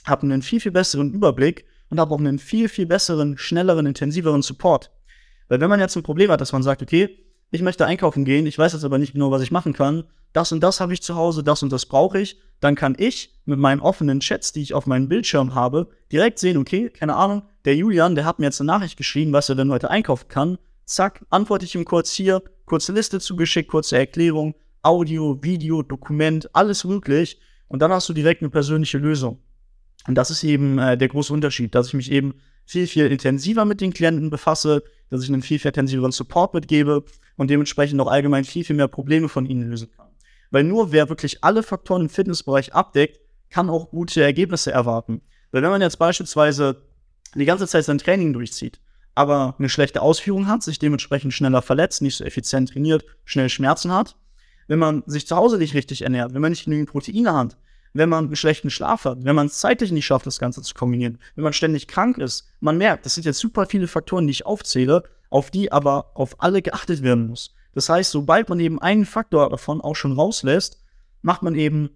habe 0.05 0.22
einen 0.22 0.42
viel, 0.42 0.61
viel 0.61 0.72
besseren 0.72 1.12
Überblick 1.12 1.64
und 1.90 2.00
habe 2.00 2.14
auch 2.14 2.18
einen 2.18 2.38
viel, 2.38 2.68
viel 2.68 2.87
besseren, 2.87 3.37
schnelleren, 3.37 3.87
intensiveren 3.87 4.42
Support. 4.42 4.90
Weil 5.48 5.61
wenn 5.61 5.70
man 5.70 5.81
jetzt 5.81 5.96
ein 5.96 6.03
Problem 6.03 6.31
hat, 6.31 6.40
dass 6.40 6.53
man 6.53 6.62
sagt, 6.62 6.83
okay, 6.83 7.18
ich 7.50 7.62
möchte 7.62 7.87
einkaufen 7.87 8.24
gehen, 8.24 8.46
ich 8.46 8.59
weiß 8.59 8.72
jetzt 8.72 8.85
aber 8.85 8.98
nicht 8.98 9.12
genau, 9.12 9.31
was 9.31 9.42
ich 9.42 9.50
machen 9.50 9.72
kann, 9.72 10.05
das 10.33 10.50
und 10.50 10.61
das 10.61 10.81
habe 10.81 10.92
ich 10.92 11.03
zu 11.03 11.14
Hause, 11.14 11.44
das 11.44 11.62
und 11.62 11.70
das 11.70 11.87
brauche 11.87 12.18
ich, 12.18 12.40
dann 12.61 12.74
kann 12.74 12.96
ich 12.98 13.40
mit 13.44 13.59
meinen 13.59 13.81
offenen 13.81 14.20
Chats, 14.20 14.53
die 14.53 14.62
ich 14.62 14.74
auf 14.74 14.87
meinem 14.87 15.09
Bildschirm 15.09 15.55
habe, 15.55 15.88
direkt 16.11 16.38
sehen, 16.40 16.57
okay, 16.57 16.90
keine 16.90 17.14
Ahnung, 17.14 17.42
der 17.64 17.77
Julian, 17.77 18.16
der 18.16 18.24
hat 18.24 18.40
mir 18.40 18.46
jetzt 18.46 18.61
eine 18.61 18.66
Nachricht 18.66 18.96
geschrieben, 18.96 19.33
was 19.33 19.48
er 19.48 19.55
denn 19.55 19.70
heute 19.70 19.90
einkaufen 19.90 20.29
kann. 20.29 20.59
Zack, 20.85 21.24
antworte 21.31 21.64
ich 21.64 21.74
ihm 21.77 21.85
kurz 21.85 22.11
hier, 22.11 22.42
kurze 22.64 22.92
Liste 22.92 23.20
zugeschickt, 23.20 23.70
kurze 23.70 23.98
Erklärung, 23.98 24.55
Audio, 24.83 25.42
Video, 25.42 25.83
Dokument, 25.83 26.55
alles 26.55 26.85
möglich. 26.85 27.40
Und 27.68 27.81
dann 27.81 27.92
hast 27.92 28.09
du 28.09 28.12
direkt 28.12 28.42
eine 28.42 28.50
persönliche 28.50 28.98
Lösung. 28.98 29.40
Und 30.07 30.16
das 30.16 30.31
ist 30.31 30.44
eben 30.44 30.79
äh, 30.79 30.98
der 30.98 31.09
große 31.09 31.33
Unterschied, 31.33 31.74
dass 31.74 31.88
ich 31.88 31.94
mich 31.94 32.11
eben 32.11 32.35
viel, 32.66 32.87
viel 32.87 33.07
intensiver 33.07 33.64
mit 33.64 33.81
den 33.81 33.92
Klienten 33.92 34.31
befasse, 34.31 34.83
dass 35.11 35.22
ich 35.22 35.29
einen 35.29 35.42
viel, 35.42 35.59
viel 35.59 35.70
intensiveren 35.70 36.12
Support 36.12 36.55
mitgebe 36.55 37.05
und 37.37 37.50
dementsprechend 37.50 38.00
auch 38.00 38.07
allgemein 38.07 38.44
viel, 38.44 38.64
viel 38.64 38.77
mehr 38.77 38.88
Probleme 38.88 39.29
von 39.29 39.46
ihnen 39.46 39.70
lösen 39.70 39.90
kann. 39.96 40.09
Weil 40.50 40.64
nur 40.64 40.92
wer 40.92 41.09
wirklich 41.09 41.42
alle 41.42 41.62
Faktoren 41.62 42.03
im 42.03 42.09
Fitnessbereich 42.09 42.74
abdeckt, 42.74 43.20
kann 43.50 43.70
auch 43.70 43.90
gute 43.90 44.22
Ergebnisse 44.22 44.72
erwarten. 44.72 45.22
Weil 45.50 45.62
wenn 45.62 45.70
man 45.70 45.83
jetzt 45.83 45.98
beispielsweise 45.98 46.83
die 47.35 47.44
ganze 47.44 47.66
Zeit 47.66 47.85
sein 47.85 47.98
Training 47.98 48.33
durchzieht, 48.33 48.81
aber 49.14 49.55
eine 49.59 49.68
schlechte 49.68 50.03
Ausführung 50.03 50.46
hat, 50.46 50.62
sich 50.62 50.79
dementsprechend 50.79 51.33
schneller 51.33 51.62
verletzt, 51.62 52.03
nicht 52.03 52.16
so 52.16 52.24
effizient 52.24 52.70
trainiert, 52.70 53.05
schnell 53.24 53.48
Schmerzen 53.48 53.92
hat, 53.92 54.16
wenn 54.66 54.79
man 54.79 55.03
sich 55.07 55.27
zu 55.27 55.37
Hause 55.37 55.59
nicht 55.59 55.74
richtig 55.74 56.03
ernährt, 56.03 56.35
wenn 56.35 56.42
man 56.42 56.50
nicht 56.50 56.64
genügend 56.64 56.90
Proteine 56.90 57.33
hat, 57.33 57.57
wenn 57.92 58.09
man 58.09 58.27
einen 58.27 58.37
schlechten 58.37 58.70
Schlaf 58.70 59.05
hat, 59.05 59.24
wenn 59.24 59.37
man 59.37 59.46
es 59.46 59.59
zeitlich 59.59 59.92
nicht 59.92 60.07
schafft, 60.07 60.27
das 60.27 60.40
Ganze 60.40 60.62
zu 60.62 60.74
kombinieren, 60.74 61.18
wenn 61.37 61.44
man 61.44 61.53
ständig 61.53 61.87
krank 61.87 62.18
ist, 62.18 62.48
man 62.61 62.77
merkt, 62.77 63.07
das 63.07 63.14
sind 63.14 63.24
jetzt 63.24 63.38
super 63.38 63.66
viele 63.66 63.87
Faktoren, 63.87 64.27
die 64.27 64.33
ich 64.33 64.46
aufzähle, 64.46 65.05
auf 65.31 65.50
die 65.50 65.70
aber 65.70 66.11
auf 66.14 66.42
alle 66.42 66.61
geachtet 66.62 67.03
werden 67.03 67.29
muss. 67.29 67.55
Das 67.72 67.88
heißt, 67.88 68.11
sobald 68.11 68.48
man 68.48 68.61
eben 68.61 68.81
einen 68.81 69.05
Faktor 69.05 69.50
davon 69.50 69.81
auch 69.81 69.96
schon 69.96 70.12
rauslässt, 70.12 70.83
macht 71.22 71.42
man 71.42 71.55
eben 71.55 71.90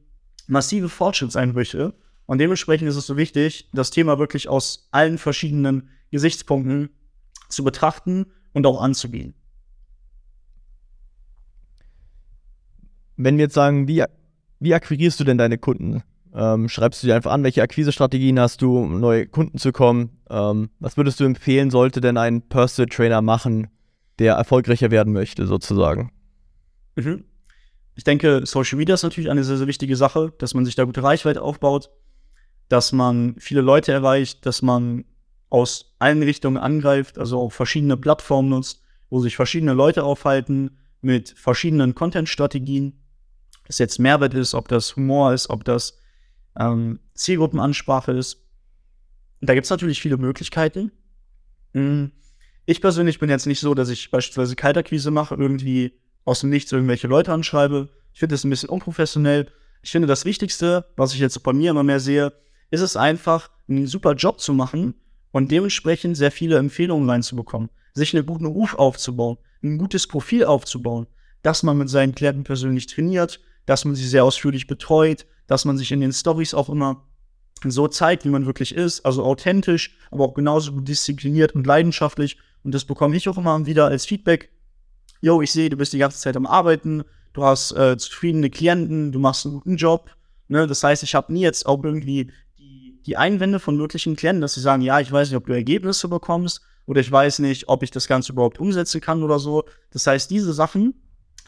massive 0.47 0.89
Fortschrittseinbrüche. 0.89 1.95
Und 2.27 2.39
dementsprechend 2.39 2.89
ist 2.89 2.97
es 2.97 3.07
so 3.07 3.17
wichtig, 3.17 3.69
das 3.73 3.91
Thema 3.91 4.19
wirklich 4.19 4.49
aus 4.49 4.89
allen 4.91 5.19
verschiedenen 5.19 5.89
Gesichtspunkten 6.11 6.91
zu 7.49 7.65
betrachten 7.65 8.27
und 8.53 8.67
auch 8.67 8.81
anzugehen. 8.81 9.35
Wenn 13.17 13.37
wir 13.37 13.45
jetzt 13.45 13.55
sagen, 13.55 13.89
wie, 13.89 14.05
wie 14.61 14.75
akquirierst 14.75 15.19
du 15.19 15.25
denn 15.25 15.39
deine 15.39 15.59
Kunden? 15.59 16.03
Ähm, 16.35 16.69
schreibst 16.69 17.03
du 17.03 17.07
dir 17.07 17.17
einfach 17.17 17.33
an, 17.33 17.43
welche 17.43 17.63
Akquisestrategien 17.63 18.39
hast 18.39 18.63
du, 18.63 18.79
um 18.79 19.01
neue 19.01 19.27
Kunden 19.27 19.59
zu 19.59 19.73
kommen? 19.73 20.19
Ähm, 20.31 20.71
was 20.79 20.97
würdest 20.97 21.19
du 21.21 21.25
empfehlen, 21.25 21.71
sollte 21.71 22.01
denn 22.01 22.17
ein 22.17 22.43
Personal 22.43 22.89
Trainer 22.89 23.23
machen, 23.23 23.69
der 24.19 24.35
erfolgreicher 24.35 24.91
werden 24.91 25.13
möchte, 25.13 25.47
sozusagen? 25.47 26.13
Mhm. 26.97 27.25
Ich 27.97 28.05
denke, 28.05 28.43
Social 28.45 28.79
Media 28.79 28.95
ist 28.95 29.03
natürlich 29.03 29.31
eine 29.31 29.43
sehr, 29.43 29.57
sehr 29.57 29.67
wichtige 29.67 29.97
Sache, 29.97 30.33
dass 30.39 30.55
man 30.55 30.65
sich 30.65 30.77
da 30.77 30.85
gute 30.85 31.03
Reichweite 31.03 31.43
aufbaut, 31.43 31.91
dass 32.69 32.93
man 32.93 33.35
viele 33.39 33.61
Leute 33.61 33.91
erreicht, 33.91 34.47
dass 34.47 34.63
man 34.63 35.05
aus 35.51 35.95
allen 35.99 36.23
Richtungen 36.23 36.57
angreift, 36.57 37.19
also 37.19 37.41
auch 37.41 37.53
verschiedene 37.53 37.97
Plattformen 37.97 38.51
nutzt, 38.51 38.83
wo 39.11 39.21
sich 39.21 39.37
verschiedene 39.37 39.73
Leute 39.73 40.05
aufhalten 40.05 40.79
mit 41.01 41.31
verschiedenen 41.31 41.95
Content-Strategien. 41.95 43.01
Ob 43.61 43.67
das 43.67 43.79
jetzt 43.79 43.99
Mehrwert 43.99 44.35
ist, 44.35 44.55
ob 44.55 44.69
das 44.69 44.97
Humor 44.97 45.33
ist, 45.33 45.49
ob 45.51 45.65
das 45.65 45.99
ähm, 46.59 47.01
Zielgruppenansprache 47.15 48.13
ist. 48.13 48.45
Da 49.41 49.55
gibt 49.55 49.65
es 49.65 49.71
natürlich 49.71 50.01
viele 50.01 50.17
Möglichkeiten. 50.17 50.93
Mhm. 51.73 52.13
Ich 52.67 52.81
persönlich 52.81 53.19
bin 53.19 53.31
jetzt 53.31 53.47
nicht 53.47 53.61
so, 53.61 53.75
dass 53.75 53.89
ich 53.89 54.11
beispielsweise 54.11 54.57
Kaltakquise 54.57 55.11
mache, 55.11 55.35
irgendwie 55.35 55.95
aus 56.25 56.41
dem 56.41 56.51
Nichts 56.51 56.73
irgendwelche 56.73 57.07
Leute 57.07 57.33
anschreibe. 57.33 57.89
Ich 58.13 58.19
finde 58.19 58.35
das 58.35 58.45
ein 58.45 58.51
bisschen 58.51 58.69
unprofessionell. 58.69 59.51
Ich 59.81 59.91
finde 59.91 60.09
das 60.09 60.27
Wichtigste, 60.27 60.85
was 60.97 61.15
ich 61.15 61.21
jetzt 61.21 61.43
bei 61.43 61.53
mir 61.55 61.71
immer 61.71 61.85
mehr 61.85 62.01
sehe, 62.01 62.33
ist 62.71 62.83
es 62.83 62.97
einfach, 62.97 63.51
einen 63.69 63.87
super 63.87 64.15
Job 64.15 64.41
zu 64.41 64.53
machen 64.53 64.95
und 65.39 65.53
dementsprechend 65.53 66.17
sehr 66.17 66.33
viele 66.33 66.57
Empfehlungen 66.57 67.09
reinzubekommen, 67.09 67.71
sich 67.95 68.13
einen 68.13 68.27
guten 68.27 68.47
Ruf 68.47 68.75
aufzubauen, 68.75 69.39
ein 69.63 69.79
gutes 69.79 70.09
Profil 70.09 70.45
aufzubauen, 70.45 71.07
dass 71.43 71.63
man 71.63 71.79
mit 71.79 71.89
seinen 71.89 72.13
Klienten 72.13 72.43
persönlich 72.43 72.89
trainiert, 72.89 73.41
dass 73.65 73.85
man 73.85 73.95
sie 73.95 74.09
sehr 74.09 74.25
ausführlich 74.25 74.67
betreut, 74.67 75.27
dass 75.47 75.65
man 75.65 75.79
sich 75.79 75.93
in 75.93 76.01
den 76.01 76.13
Stories 76.13 76.55
auch 76.55 76.69
immer 76.69 77.07
so 77.65 77.87
zeigt, 77.87 78.25
wie 78.25 78.31
man 78.31 78.47
wirklich 78.47 78.75
ist, 78.75 79.07
also 79.07 79.23
authentisch, 79.25 79.97
aber 80.11 80.25
auch 80.25 80.35
genauso 80.35 80.73
diszipliniert 80.73 81.55
und 81.55 81.69
leidenschaftlich. 81.69 82.39
Und 82.65 82.75
das 82.75 82.85
bekomme 82.85 83.17
ich 83.17 83.29
auch 83.29 83.39
immer 83.39 83.65
wieder 83.65 83.87
als 83.87 84.07
Feedback. 84.07 84.51
Yo, 85.21 85.41
ich 85.41 85.53
sehe, 85.53 85.71
du 85.71 85.77
bist 85.77 85.93
die 85.93 85.99
ganze 85.99 86.19
Zeit 86.19 86.37
am 86.37 86.47
Arbeiten, 86.47 87.05
du 87.33 87.45
hast 87.45 87.71
äh, 87.77 87.97
zufriedene 87.97 88.51
Klienten, 88.51 89.13
du 89.13 89.21
machst 89.21 89.47
einen 89.47 89.55
guten 89.55 89.77
Job. 89.77 90.11
Ne? 90.49 90.67
Das 90.67 90.83
heißt, 90.83 91.05
ich 91.05 91.15
habe 91.15 91.33
nie 91.33 91.43
jetzt 91.43 91.65
auch 91.65 91.85
irgendwie 91.85 92.33
die, 93.09 93.17
Einwände 93.17 93.59
von 93.59 93.77
möglichen 93.77 94.17
Klienten, 94.17 94.41
dass 94.41 94.55
sie 94.55 94.61
sagen, 94.61 94.83
ja, 94.83 95.01
ich 95.01 95.11
weiß 95.11 95.29
nicht, 95.29 95.37
ob 95.37 95.47
du 95.47 95.53
Ergebnisse 95.53 96.09
bekommst 96.09 96.61
oder 96.87 97.01
ich 97.01 97.11
weiß 97.11 97.41
nicht, 97.41 97.69
ob 97.69 97.83
ich 97.83 97.91
das 97.91 98.07
Ganze 98.07 98.33
überhaupt 98.33 98.61
umsetzen 98.61 99.01
kann 99.01 99.23
oder 99.23 99.39
so. 99.39 99.65
Das 99.91 100.07
heißt, 100.07 100.31
diese 100.31 100.53
Sachen, 100.53 100.95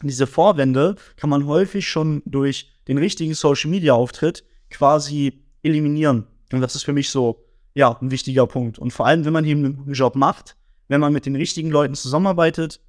diese 0.01 0.27
Vorwände 0.27 0.95
kann 1.15 1.29
man 1.29 1.45
häufig 1.45 1.87
schon 1.87 2.21
durch 2.25 2.71
den 2.87 2.97
richtigen 2.97 3.33
Social 3.33 3.69
Media 3.69 3.93
Auftritt 3.93 4.43
quasi 4.69 5.43
eliminieren. 5.63 6.27
Und 6.51 6.61
das 6.61 6.75
ist 6.75 6.83
für 6.83 6.93
mich 6.93 7.09
so, 7.09 7.45
ja, 7.73 7.97
ein 8.01 8.11
wichtiger 8.11 8.47
Punkt. 8.47 8.79
Und 8.79 8.91
vor 8.91 9.05
allem, 9.05 9.25
wenn 9.25 9.33
man 9.33 9.45
eben 9.45 9.63
einen 9.65 9.93
Job 9.93 10.15
macht, 10.15 10.57
wenn 10.87 10.99
man 10.99 11.13
mit 11.13 11.25
den 11.25 11.35
richtigen 11.35 11.69
Leuten 11.69 11.95
zusammenarbeitet, 11.95 12.81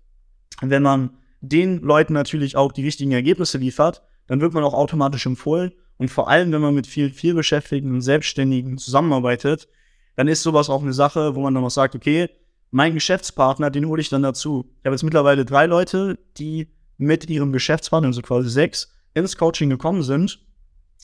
wenn 0.61 0.83
man 0.83 1.11
den 1.41 1.81
Leuten 1.81 2.13
natürlich 2.13 2.57
auch 2.57 2.73
die 2.73 2.85
richtigen 2.85 3.13
Ergebnisse 3.13 3.59
liefert, 3.59 4.03
dann 4.27 4.41
wird 4.41 4.55
man 4.55 4.65
auch 4.65 4.75
automatisch 4.75 5.27
empfohlen. 5.27 5.73
Und 6.03 6.09
vor 6.09 6.29
allem, 6.29 6.51
wenn 6.51 6.61
man 6.61 6.75
mit 6.75 6.89
vielen 6.89 7.13
vielbeschäftigten 7.13 7.93
und 7.93 8.01
Selbstständigen 8.01 8.77
zusammenarbeitet, 8.77 9.69
dann 10.17 10.27
ist 10.27 10.43
sowas 10.43 10.69
auch 10.69 10.83
eine 10.83 10.93
Sache, 10.93 11.37
wo 11.37 11.43
man 11.43 11.55
dann 11.55 11.63
auch 11.63 11.71
sagt, 11.71 11.95
okay, 11.95 12.29
mein 12.73 12.95
Geschäftspartner, 12.95 13.71
den 13.71 13.87
hole 13.87 14.01
ich 14.01 14.09
dann 14.09 14.25
dazu. 14.25 14.69
Ich 14.81 14.85
habe 14.85 14.97
jetzt 14.97 15.05
mittlerweile 15.05 15.45
drei 15.45 15.67
Leute, 15.67 16.19
die 16.39 16.73
mit 16.99 17.31
ihrem 17.31 17.53
Geschäftspartner, 17.53 18.09
also 18.09 18.21
quasi 18.21 18.51
sechs, 18.51 18.93
ins 19.15 19.37
Coaching 19.37 19.71
gekommen 19.71 20.03
sind. 20.03 20.41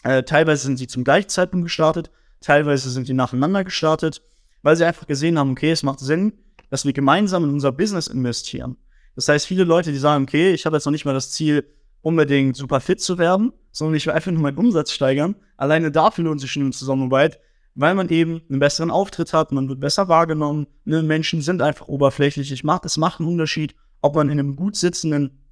Äh, 0.02 0.24
teilweise 0.24 0.64
sind 0.64 0.78
sie 0.78 0.88
zum 0.88 1.04
gleichen 1.04 1.28
Zeitpunkt 1.28 1.66
gestartet, 1.66 2.10
teilweise 2.40 2.90
sind 2.90 3.06
die 3.06 3.14
nacheinander 3.14 3.62
gestartet, 3.62 4.22
weil 4.62 4.74
sie 4.74 4.84
einfach 4.84 5.06
gesehen 5.06 5.38
haben, 5.38 5.52
okay, 5.52 5.70
es 5.70 5.84
macht 5.84 6.00
Sinn, 6.00 6.32
dass 6.70 6.84
wir 6.84 6.92
gemeinsam 6.92 7.44
in 7.44 7.50
unser 7.50 7.70
Business 7.70 8.08
investieren. 8.08 8.76
Das 9.14 9.28
heißt, 9.28 9.46
viele 9.46 9.62
Leute, 9.62 9.92
die 9.92 9.98
sagen, 9.98 10.24
okay, 10.24 10.50
ich 10.50 10.66
habe 10.66 10.74
jetzt 10.74 10.86
noch 10.86 10.92
nicht 10.92 11.04
mal 11.04 11.14
das 11.14 11.30
Ziel, 11.30 11.64
unbedingt 12.02 12.56
super 12.56 12.80
fit 12.80 13.00
zu 13.00 13.18
werden, 13.18 13.52
sondern 13.72 13.96
ich 13.96 14.06
will 14.06 14.12
einfach 14.12 14.30
nur 14.30 14.42
meinen 14.42 14.58
Umsatz 14.58 14.92
steigern. 14.92 15.36
Alleine 15.56 15.90
dafür 15.90 16.24
lohnt 16.24 16.40
sich 16.40 16.56
eine 16.56 16.70
Zusammenarbeit, 16.70 17.40
weil 17.74 17.94
man 17.94 18.08
eben 18.08 18.42
einen 18.48 18.60
besseren 18.60 18.90
Auftritt 18.90 19.32
hat, 19.32 19.52
man 19.52 19.68
wird 19.68 19.80
besser 19.80 20.08
wahrgenommen. 20.08 20.66
Ne? 20.84 21.02
Menschen 21.02 21.42
sind 21.42 21.62
einfach 21.62 21.88
oberflächlich. 21.88 22.50
Ich 22.52 22.64
mach, 22.64 22.84
es 22.84 22.96
macht 22.96 23.20
einen 23.20 23.28
Unterschied, 23.28 23.74
ob 24.00 24.14
man 24.14 24.30
in 24.30 24.38
einem 24.38 24.56
gut 24.56 24.76
sitzenden 24.76 25.42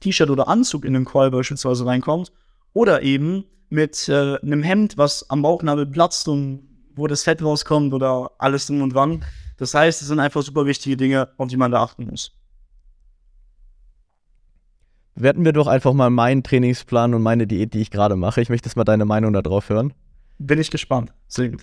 T-Shirt 0.00 0.30
oder 0.30 0.48
Anzug 0.48 0.84
in 0.84 0.94
den 0.94 1.04
Call 1.04 1.30
beispielsweise 1.30 1.86
reinkommt 1.86 2.32
oder 2.72 3.02
eben 3.02 3.44
mit 3.70 4.08
äh, 4.08 4.38
einem 4.38 4.62
Hemd, 4.62 4.98
was 4.98 5.28
am 5.30 5.42
Bauchnabel 5.42 5.86
platzt 5.86 6.28
und 6.28 6.68
wo 6.94 7.06
das 7.06 7.22
Fett 7.22 7.42
rauskommt 7.42 7.92
oder 7.92 8.30
alles 8.38 8.66
drum 8.66 8.82
und 8.82 8.94
dran. 8.94 9.24
Das 9.56 9.74
heißt, 9.74 10.02
es 10.02 10.08
sind 10.08 10.20
einfach 10.20 10.42
super 10.42 10.66
wichtige 10.66 10.96
Dinge, 10.96 11.30
auf 11.38 11.48
die 11.48 11.56
man 11.56 11.70
da 11.70 11.82
achten 11.82 12.06
muss. 12.06 12.32
Werten 15.16 15.44
wir 15.44 15.52
doch 15.52 15.68
einfach 15.68 15.92
mal 15.92 16.10
meinen 16.10 16.42
Trainingsplan 16.42 17.14
und 17.14 17.22
meine 17.22 17.46
Diät, 17.46 17.72
die 17.72 17.80
ich 17.80 17.90
gerade 17.90 18.16
mache. 18.16 18.40
Ich 18.40 18.48
möchte 18.48 18.68
jetzt 18.68 18.76
mal 18.76 18.84
deine 18.84 19.04
Meinung 19.04 19.32
darauf 19.32 19.68
hören. 19.68 19.92
Bin 20.38 20.58
ich 20.58 20.70
gespannt. 20.70 21.12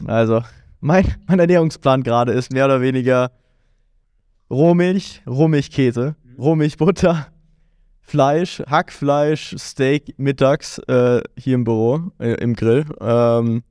Also, 0.07 0.41
mein, 0.79 1.05
mein 1.27 1.39
Ernährungsplan 1.39 2.03
gerade 2.03 2.31
ist 2.31 2.53
mehr 2.53 2.65
oder 2.65 2.81
weniger 2.81 3.31
Rohmilch, 4.49 5.21
Rohmilchkäse. 5.27 6.15
Rohmilchbutter, 6.37 7.27
Fleisch, 7.99 8.63
Hackfleisch, 8.67 9.55
Steak 9.59 10.17
mittags 10.17 10.79
äh, 10.87 11.21
hier 11.37 11.55
im 11.55 11.65
Büro, 11.65 12.11
äh, 12.19 12.33
im 12.35 12.55
Grill. 12.55 12.85
Ähm, 12.99 13.63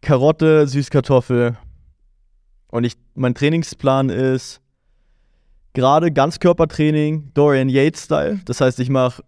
Karotte, 0.00 0.66
Süßkartoffel. 0.66 1.58
Und 2.68 2.84
ich, 2.84 2.94
mein 3.14 3.34
Trainingsplan 3.34 4.08
ist 4.08 4.61
gerade 5.72 6.12
Ganzkörpertraining, 6.12 7.30
Dorian 7.34 7.68
Yates-Style. 7.68 8.40
Das 8.44 8.60
heißt, 8.60 8.78
ich 8.80 8.90
mache 8.90 9.22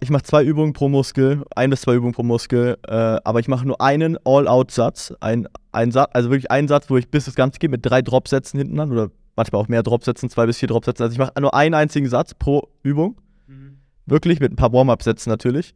ich 0.00 0.08
mach 0.08 0.22
zwei 0.22 0.42
Übungen 0.42 0.72
pro 0.72 0.88
Muskel, 0.88 1.44
ein 1.54 1.68
bis 1.68 1.82
zwei 1.82 1.94
Übungen 1.94 2.14
pro 2.14 2.22
Muskel, 2.22 2.78
äh, 2.88 2.94
aber 2.94 3.40
ich 3.40 3.48
mache 3.48 3.66
nur 3.66 3.78
einen 3.78 4.16
All-Out-Satz. 4.24 5.12
Ein, 5.20 5.48
ein 5.72 5.92
Satz, 5.92 6.10
also 6.14 6.30
wirklich 6.30 6.50
einen 6.50 6.66
Satz, 6.66 6.88
wo 6.88 6.96
ich 6.96 7.10
bis 7.10 7.26
das 7.26 7.34
Ganze 7.34 7.58
geht 7.58 7.70
mit 7.70 7.84
drei 7.84 8.00
Dropsätzen 8.00 8.58
hinten 8.58 8.80
an 8.80 8.90
oder 8.90 9.10
manchmal 9.36 9.60
auch 9.60 9.68
mehr 9.68 9.82
Dropsätzen, 9.82 10.30
zwei 10.30 10.46
bis 10.46 10.58
vier 10.58 10.68
Dropsätzen. 10.68 11.04
Also 11.04 11.12
ich 11.12 11.18
mache 11.18 11.32
nur 11.38 11.52
einen 11.52 11.74
einzigen 11.74 12.08
Satz 12.08 12.32
pro 12.32 12.68
Übung. 12.82 13.20
Mhm. 13.48 13.78
Wirklich, 14.06 14.40
mit 14.40 14.52
ein 14.52 14.56
paar 14.56 14.72
Warm-Up-Sätzen 14.72 15.28
natürlich. 15.28 15.74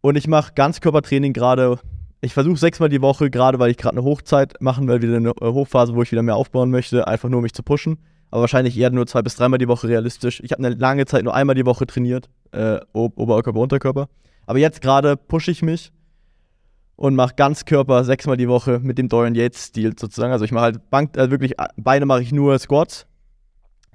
Und 0.00 0.16
ich 0.16 0.26
mache 0.26 0.52
Ganzkörpertraining 0.54 1.34
gerade. 1.34 1.78
Ich 2.22 2.32
versuche 2.32 2.56
sechsmal 2.56 2.88
die 2.88 3.02
Woche, 3.02 3.30
gerade 3.30 3.58
weil 3.58 3.70
ich 3.70 3.76
gerade 3.76 3.98
eine 3.98 4.04
Hochzeit 4.04 4.54
machen 4.60 4.88
will, 4.88 5.02
wieder 5.02 5.16
eine 5.16 5.30
äh, 5.30 5.52
Hochphase, 5.52 5.94
wo 5.94 6.02
ich 6.02 6.10
wieder 6.10 6.22
mehr 6.22 6.36
aufbauen 6.36 6.70
möchte, 6.70 7.06
einfach 7.06 7.28
nur 7.28 7.38
um 7.38 7.42
mich 7.42 7.54
zu 7.54 7.62
pushen. 7.62 7.98
Aber 8.30 8.42
wahrscheinlich 8.42 8.78
eher 8.78 8.90
nur 8.90 9.06
zwei 9.06 9.22
bis 9.22 9.36
dreimal 9.36 9.58
die 9.58 9.68
Woche 9.68 9.88
realistisch. 9.88 10.40
Ich 10.44 10.52
habe 10.52 10.64
eine 10.64 10.74
lange 10.74 11.06
Zeit 11.06 11.24
nur 11.24 11.34
einmal 11.34 11.56
die 11.56 11.66
Woche 11.66 11.86
trainiert, 11.86 12.28
äh, 12.52 12.78
Oberkörper, 12.92 13.58
Unterkörper. 13.58 14.08
Aber 14.46 14.58
jetzt 14.58 14.80
gerade 14.80 15.16
pushe 15.16 15.50
ich 15.50 15.62
mich 15.62 15.92
und 16.96 17.14
mache 17.14 17.34
Ganzkörper 17.34 18.04
sechsmal 18.04 18.36
die 18.36 18.48
Woche 18.48 18.78
mit 18.82 18.98
dem 18.98 19.08
Dorian 19.08 19.34
Yates-Stil 19.34 19.98
sozusagen. 19.98 20.32
Also 20.32 20.44
ich 20.44 20.52
mache 20.52 20.64
halt 20.64 20.90
Bank, 20.90 21.16
also 21.16 21.30
wirklich, 21.30 21.58
äh, 21.58 21.66
Beine 21.76 22.06
mache 22.06 22.22
ich 22.22 22.30
nur 22.30 22.58
Squats. 22.58 23.06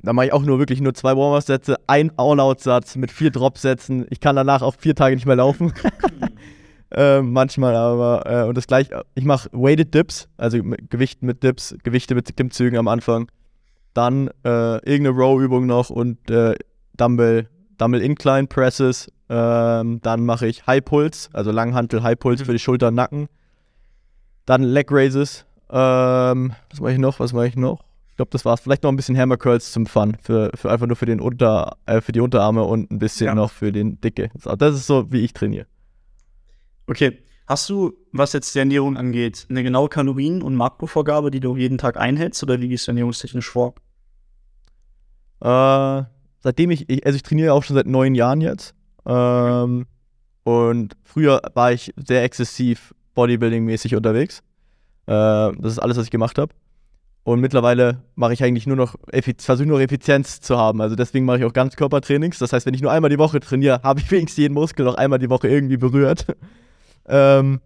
Dann 0.01 0.15
mache 0.15 0.27
ich 0.27 0.33
auch 0.33 0.41
nur 0.41 0.59
wirklich 0.59 0.81
nur 0.81 0.93
zwei 0.93 1.15
Warm-Up-Sätze, 1.15 1.77
ein 1.87 2.11
All-Out-Satz 2.17 2.95
mit 2.95 3.11
vier 3.11 3.31
Drop-Sätzen. 3.31 4.05
Ich 4.09 4.19
kann 4.19 4.35
danach 4.35 4.61
auch 4.61 4.75
vier 4.77 4.95
Tage 4.95 5.15
nicht 5.15 5.25
mehr 5.25 5.35
laufen. 5.35 5.73
äh, 6.91 7.21
manchmal 7.21 7.75
aber. 7.75 8.23
Äh, 8.25 8.47
und 8.47 8.57
das 8.57 8.67
gleiche, 8.67 9.03
ich 9.15 9.23
mache 9.23 9.49
Weighted 9.51 9.93
Dips, 9.93 10.27
also 10.37 10.59
Gewicht 10.89 11.23
mit 11.23 11.43
Dips, 11.43 11.75
Gewichte 11.83 12.15
mit 12.15 12.35
Klimmzügen 12.35 12.77
am 12.77 12.87
Anfang. 12.87 13.29
Dann 13.95 14.29
äh, 14.43 14.75
irgendeine 14.87 15.09
Row-Übung 15.09 15.65
noch 15.65 15.89
und 15.89 16.29
äh, 16.29 16.53
Dumbbell, 16.97 17.49
Dumbbell 17.77 18.01
Incline 18.01 18.45
Presses 18.45 19.07
ähm, 19.27 20.01
dann 20.01 20.25
mache 20.25 20.47
ich 20.47 20.67
High 20.67 20.83
Puls, 20.83 21.29
also 21.33 21.51
Langhantel 21.51 22.03
High 22.03 22.17
Puls 22.17 22.41
mhm. 22.41 22.45
für 22.45 22.51
die 22.53 22.59
Schulter 22.59 22.89
und 22.89 22.95
Nacken. 22.95 23.27
Dann 24.45 24.61
Leg 24.63 24.91
Raises. 24.91 25.45
Ähm, 25.69 26.53
was 26.69 26.79
mache 26.79 26.93
ich 26.93 26.99
noch? 26.99 27.19
Was 27.19 27.33
mache 27.33 27.47
ich 27.47 27.55
noch? 27.55 27.83
Ich 28.09 28.17
glaube, 28.17 28.29
das 28.31 28.45
war's. 28.45 28.61
Vielleicht 28.61 28.83
noch 28.83 28.91
ein 28.91 28.95
bisschen 28.95 29.17
Hammer 29.17 29.37
Curls 29.37 29.71
zum 29.71 29.87
Fun. 29.87 30.15
Für, 30.21 30.51
für 30.53 30.71
einfach 30.71 30.85
nur 30.85 30.95
für, 30.95 31.07
den 31.07 31.19
Unter, 31.19 31.77
äh, 31.85 32.01
für 32.01 32.11
die 32.11 32.21
Unterarme 32.21 32.63
und 32.63 32.91
ein 32.91 32.99
bisschen 32.99 33.27
ja. 33.27 33.35
noch 33.35 33.51
für 33.51 33.71
den 33.71 33.99
Dicke. 33.99 34.29
Das 34.57 34.75
ist 34.75 34.87
so, 34.87 35.11
wie 35.11 35.21
ich 35.21 35.33
trainiere. 35.33 35.65
Okay. 36.87 37.19
Hast 37.47 37.69
du, 37.69 37.93
was 38.11 38.33
jetzt 38.33 38.55
die 38.55 38.59
Ernährung 38.59 38.97
angeht, 38.97 39.45
eine 39.49 39.61
genaue 39.61 39.87
Kalorien- 39.87 40.41
und 40.41 40.55
Makrovorgabe, 40.55 41.29
die 41.29 41.39
du 41.39 41.55
jeden 41.55 41.77
Tag 41.77 41.95
einhältst 41.95 42.41
oder 42.41 42.59
wie 42.59 42.69
gehst 42.69 42.87
du 42.87 42.91
ernährungstechnisch 42.91 43.49
vor? 43.49 43.75
Äh, 45.41 46.03
seitdem 46.39 46.71
ich, 46.71 46.89
ich, 46.89 47.05
also 47.05 47.15
ich 47.15 47.23
trainiere 47.23 47.53
auch 47.53 47.63
schon 47.63 47.75
seit 47.75 47.87
neun 47.87 48.15
Jahren 48.15 48.41
jetzt. 48.41 48.73
Ähm, 49.05 49.85
und 50.43 50.95
früher 51.03 51.41
war 51.53 51.71
ich 51.71 51.93
sehr 51.95 52.23
exzessiv 52.23 52.93
Bodybuilding-mäßig 53.15 53.95
unterwegs. 53.95 54.39
Äh, 55.07 55.11
das 55.11 55.73
ist 55.73 55.79
alles, 55.79 55.97
was 55.97 56.05
ich 56.05 56.11
gemacht 56.11 56.37
habe. 56.37 56.53
Und 57.23 57.39
mittlerweile 57.39 58.03
mache 58.13 58.33
ich 58.33 58.43
eigentlich 58.43 58.67
nur 58.67 58.75
noch, 58.75 58.95
versuche 59.39 59.67
nur 59.67 59.81
Effizienz 59.81 60.41
zu 60.41 60.57
haben. 60.57 60.79
Also 60.79 60.95
deswegen 60.95 61.25
mache 61.25 61.39
ich 61.39 61.43
auch 61.43 61.53
Ganzkörpertrainings. 61.53 62.37
Das 62.37 62.53
heißt, 62.53 62.67
wenn 62.67 62.75
ich 62.75 62.83
nur 62.83 62.91
einmal 62.91 63.09
die 63.09 63.17
Woche 63.17 63.39
trainiere, 63.39 63.81
habe 63.81 63.99
ich 63.99 64.11
wenigstens 64.11 64.37
jeden 64.37 64.53
Muskel 64.53 64.85
noch 64.85 64.95
einmal 64.95 65.17
die 65.17 65.31
Woche 65.31 65.47
irgendwie 65.47 65.77
berührt. 65.77 66.27
ähm, 67.07 67.61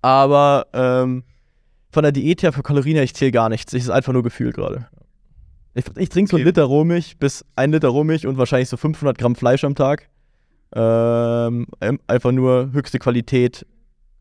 aber 0.00 0.66
ähm, 0.72 1.24
von 1.90 2.04
der 2.04 2.12
Diät 2.12 2.44
her, 2.44 2.52
für 2.52 2.62
Kalorien 2.62 2.94
her, 2.94 3.04
ich 3.04 3.14
zähle 3.14 3.32
gar 3.32 3.48
nichts. 3.48 3.72
Ich 3.72 3.82
ist 3.82 3.90
einfach 3.90 4.12
nur 4.12 4.22
Gefühl 4.22 4.52
gerade. 4.52 4.86
Ich, 5.74 5.84
ich 5.96 6.08
trinke 6.08 6.30
so 6.30 6.36
okay. 6.36 6.42
einen 6.42 6.46
Liter 6.46 6.64
Rohmilch 6.64 7.18
bis 7.18 7.44
ein 7.56 7.72
Liter 7.72 7.88
Rohmilch 7.88 8.26
und 8.26 8.36
wahrscheinlich 8.36 8.68
so 8.68 8.76
500 8.76 9.16
Gramm 9.16 9.36
Fleisch 9.36 9.64
am 9.64 9.74
Tag. 9.74 10.08
Ähm, 10.74 11.66
einfach 12.06 12.32
nur 12.32 12.72
höchste 12.72 12.98
Qualität, 12.98 13.66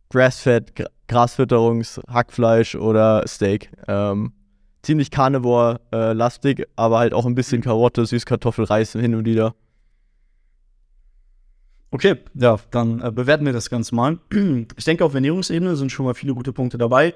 Grassfed, 0.10 0.74
Grasfütterungs, 1.08 2.02
Hackfleisch 2.08 2.76
oder 2.76 3.26
Steak. 3.28 3.72
Ähm, 3.88 4.34
ziemlich 4.82 5.12
Carnivore-lastig, 5.12 6.68
aber 6.76 7.00
halt 7.00 7.14
auch 7.14 7.26
ein 7.26 7.36
bisschen 7.36 7.62
Karotte, 7.62 8.06
Süßkartoffel, 8.06 8.66
Reis 8.66 8.94
hin 8.94 9.16
und 9.16 9.26
wieder. 9.26 9.56
Okay, 11.92 12.16
ja, 12.34 12.58
dann 12.72 13.02
äh, 13.02 13.12
bewerten 13.12 13.46
wir 13.46 13.54
das 13.54 13.70
Ganze 13.70 13.94
mal. 13.94 14.18
Ich 14.78 14.86
denke, 14.86 15.04
auf 15.04 15.14
Ernährungsebene 15.14 15.76
sind 15.76 15.92
schon 15.92 16.06
mal 16.06 16.14
viele 16.14 16.34
gute 16.34 16.54
Punkte 16.54 16.78
dabei. 16.78 17.14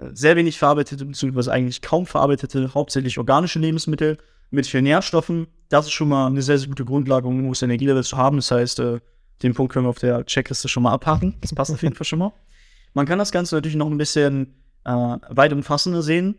Äh, 0.00 0.10
sehr 0.12 0.36
wenig 0.36 0.58
verarbeitete, 0.58 1.04
beziehungsweise 1.04 1.52
eigentlich 1.52 1.82
kaum 1.82 2.06
verarbeitete, 2.06 2.74
hauptsächlich 2.74 3.18
organische 3.18 3.58
Lebensmittel 3.58 4.18
mit 4.50 4.66
vielen 4.66 4.84
Nährstoffen. 4.84 5.46
Das 5.68 5.86
ist 5.86 5.92
schon 5.92 6.08
mal 6.08 6.26
eine 6.26 6.42
sehr, 6.42 6.58
sehr 6.58 6.68
gute 6.68 6.84
Grundlage, 6.84 7.26
um 7.26 7.40
ein 7.40 7.46
hohes 7.46 7.62
Energielevel 7.62 8.04
zu 8.04 8.16
haben. 8.16 8.36
Das 8.36 8.50
heißt, 8.50 8.78
äh, 8.80 9.00
den 9.42 9.54
Punkt 9.54 9.72
können 9.72 9.86
wir 9.86 9.90
auf 9.90 9.98
der 9.98 10.24
Checkliste 10.24 10.68
schon 10.68 10.82
mal 10.82 10.92
abhaken. 10.92 11.36
Das 11.40 11.54
passt 11.54 11.72
auf 11.72 11.82
jeden 11.82 11.94
Fall 11.94 12.06
schon 12.06 12.18
mal. 12.18 12.32
Man 12.94 13.06
kann 13.06 13.18
das 13.18 13.32
Ganze 13.32 13.54
natürlich 13.54 13.76
noch 13.76 13.90
ein 13.90 13.98
bisschen 13.98 14.54
äh, 14.84 14.90
weit 14.90 15.52
umfassender 15.52 16.02
sehen. 16.02 16.36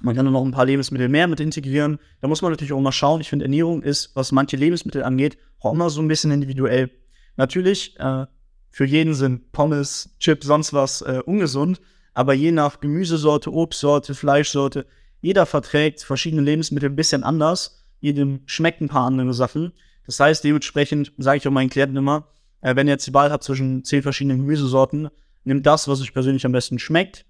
Man 0.00 0.16
kann 0.16 0.24
dann 0.24 0.32
noch 0.32 0.44
ein 0.44 0.50
paar 0.50 0.64
Lebensmittel 0.64 1.08
mehr 1.08 1.28
mit 1.28 1.38
integrieren. 1.38 1.98
Da 2.20 2.28
muss 2.28 2.42
man 2.42 2.50
natürlich 2.50 2.72
auch 2.72 2.80
mal 2.80 2.92
schauen. 2.92 3.20
Ich 3.20 3.28
finde, 3.28 3.44
Ernährung 3.44 3.82
ist, 3.82 4.16
was 4.16 4.32
manche 4.32 4.56
Lebensmittel 4.56 5.04
angeht, 5.04 5.36
auch 5.60 5.74
immer 5.74 5.90
so 5.90 6.00
ein 6.00 6.08
bisschen 6.08 6.30
individuell. 6.30 6.90
Natürlich, 7.36 7.98
äh, 8.00 8.26
für 8.70 8.86
jeden 8.86 9.14
sind 9.14 9.52
Pommes, 9.52 10.16
Chips, 10.18 10.46
sonst 10.46 10.72
was 10.72 11.02
äh, 11.02 11.20
ungesund. 11.24 11.80
Aber 12.14 12.34
je 12.34 12.52
nach 12.52 12.80
Gemüsesorte, 12.80 13.52
Obstsorte, 13.52 14.14
Fleischsorte, 14.14 14.86
jeder 15.20 15.46
verträgt 15.46 16.02
verschiedene 16.02 16.42
Lebensmittel 16.42 16.90
ein 16.90 16.96
bisschen 16.96 17.22
anders. 17.22 17.84
Jedem 18.00 18.40
schmeckt 18.46 18.80
ein 18.80 18.88
paar 18.88 19.06
andere 19.06 19.32
Sachen. 19.32 19.72
Das 20.04 20.18
heißt, 20.18 20.42
dementsprechend 20.44 21.12
sage 21.16 21.38
ich 21.38 21.48
auch 21.48 21.52
meinen 21.52 21.70
Klienten 21.70 21.96
immer, 21.96 22.28
äh, 22.60 22.74
wenn 22.74 22.88
ihr 22.88 22.94
jetzt 22.94 23.06
die 23.06 23.14
Wahl 23.14 23.30
habt 23.30 23.44
zwischen 23.44 23.84
zehn 23.84 24.02
verschiedenen 24.02 24.38
Gemüsesorten, 24.38 25.08
nehmt 25.44 25.66
das, 25.66 25.88
was 25.88 26.00
euch 26.00 26.12
persönlich 26.12 26.44
am 26.44 26.52
besten 26.52 26.78
schmeckt. 26.78 27.24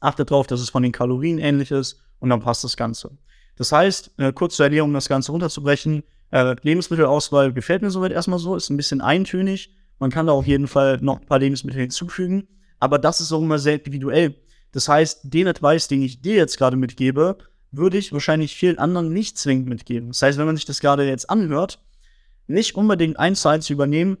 Achtet 0.00 0.30
darauf, 0.30 0.46
dass 0.46 0.60
es 0.60 0.70
von 0.70 0.82
den 0.82 0.92
Kalorien 0.92 1.38
ähnlich 1.38 1.70
ist 1.70 2.02
und 2.18 2.30
dann 2.30 2.40
passt 2.40 2.64
das 2.64 2.76
Ganze. 2.76 3.16
Das 3.56 3.72
heißt, 3.72 4.18
äh, 4.18 4.32
kurz 4.32 4.56
zur 4.56 4.66
Ernährung, 4.66 4.90
um 4.90 4.94
das 4.94 5.08
Ganze 5.08 5.32
runterzubrechen, 5.32 6.02
äh, 6.30 6.56
Lebensmittelauswahl 6.62 7.52
gefällt 7.52 7.82
mir 7.82 7.90
soweit 7.90 8.12
erstmal 8.12 8.38
so, 8.38 8.56
ist 8.56 8.70
ein 8.70 8.76
bisschen 8.76 9.00
eintönig. 9.00 9.74
Man 9.98 10.10
kann 10.10 10.26
da 10.26 10.32
auf 10.32 10.46
jeden 10.46 10.66
Fall 10.66 10.98
noch 11.00 11.20
ein 11.20 11.26
paar 11.26 11.38
Lebensmittel 11.38 11.80
hinzufügen, 11.80 12.48
aber 12.84 12.98
das 12.98 13.22
ist 13.22 13.32
auch 13.32 13.40
immer 13.40 13.58
sehr 13.58 13.76
individuell. 13.76 14.34
Das 14.72 14.90
heißt, 14.90 15.20
den 15.22 15.48
Advice, 15.48 15.88
den 15.88 16.02
ich 16.02 16.20
dir 16.20 16.34
jetzt 16.34 16.58
gerade 16.58 16.76
mitgebe, 16.76 17.38
würde 17.70 17.96
ich 17.96 18.12
wahrscheinlich 18.12 18.54
vielen 18.54 18.78
anderen 18.78 19.10
nicht 19.10 19.38
zwingend 19.38 19.66
mitgeben. 19.68 20.08
Das 20.08 20.20
heißt, 20.20 20.36
wenn 20.36 20.44
man 20.44 20.56
sich 20.56 20.66
das 20.66 20.80
gerade 20.80 21.08
jetzt 21.08 21.30
anhört, 21.30 21.78
nicht 22.46 22.74
unbedingt 22.74 23.18
eins 23.18 23.40
zu 23.40 23.48
eins 23.48 23.70
übernehmen, 23.70 24.18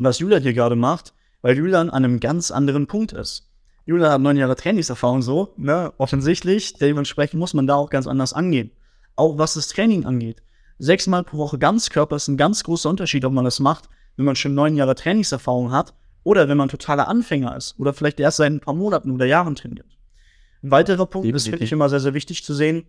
was 0.00 0.18
Julian 0.18 0.42
hier 0.42 0.52
gerade 0.52 0.74
macht, 0.74 1.14
weil 1.42 1.56
Julian 1.56 1.90
an 1.90 2.04
einem 2.04 2.18
ganz 2.18 2.50
anderen 2.50 2.88
Punkt 2.88 3.12
ist. 3.12 3.48
Julian 3.86 4.10
hat 4.10 4.20
neun 4.20 4.36
Jahre 4.36 4.56
Trainingserfahrung 4.56 5.22
so, 5.22 5.54
ne, 5.56 5.92
offensichtlich. 5.96 6.74
Dementsprechend 6.74 7.38
muss 7.38 7.54
man 7.54 7.68
da 7.68 7.76
auch 7.76 7.88
ganz 7.88 8.08
anders 8.08 8.32
angehen. 8.32 8.72
Auch 9.14 9.38
was 9.38 9.54
das 9.54 9.68
Training 9.68 10.06
angeht. 10.06 10.42
Sechsmal 10.80 11.22
pro 11.22 11.38
Woche 11.38 11.60
Ganzkörper 11.60 12.16
ist 12.16 12.26
ein 12.26 12.36
ganz 12.36 12.64
großer 12.64 12.90
Unterschied, 12.90 13.24
ob 13.24 13.32
man 13.32 13.44
das 13.44 13.60
macht, 13.60 13.88
wenn 14.16 14.24
man 14.24 14.34
schon 14.34 14.54
neun 14.54 14.74
Jahre 14.74 14.96
Trainingserfahrung 14.96 15.70
hat 15.70 15.94
oder 16.24 16.48
wenn 16.48 16.56
man 16.56 16.68
totaler 16.68 17.08
Anfänger 17.08 17.56
ist 17.56 17.78
oder 17.78 17.92
vielleicht 17.92 18.20
erst 18.20 18.38
seit 18.38 18.52
ein 18.52 18.60
paar 18.60 18.74
Monaten 18.74 19.10
oder 19.10 19.26
Jahren 19.26 19.54
trainiert. 19.54 19.98
Ein 20.62 20.70
weiterer 20.70 21.06
Punkt, 21.06 21.34
das 21.34 21.44
finde 21.44 21.64
ich 21.64 21.72
immer 21.72 21.88
sehr, 21.88 22.00
sehr 22.00 22.14
wichtig 22.14 22.44
zu 22.44 22.54
sehen, 22.54 22.84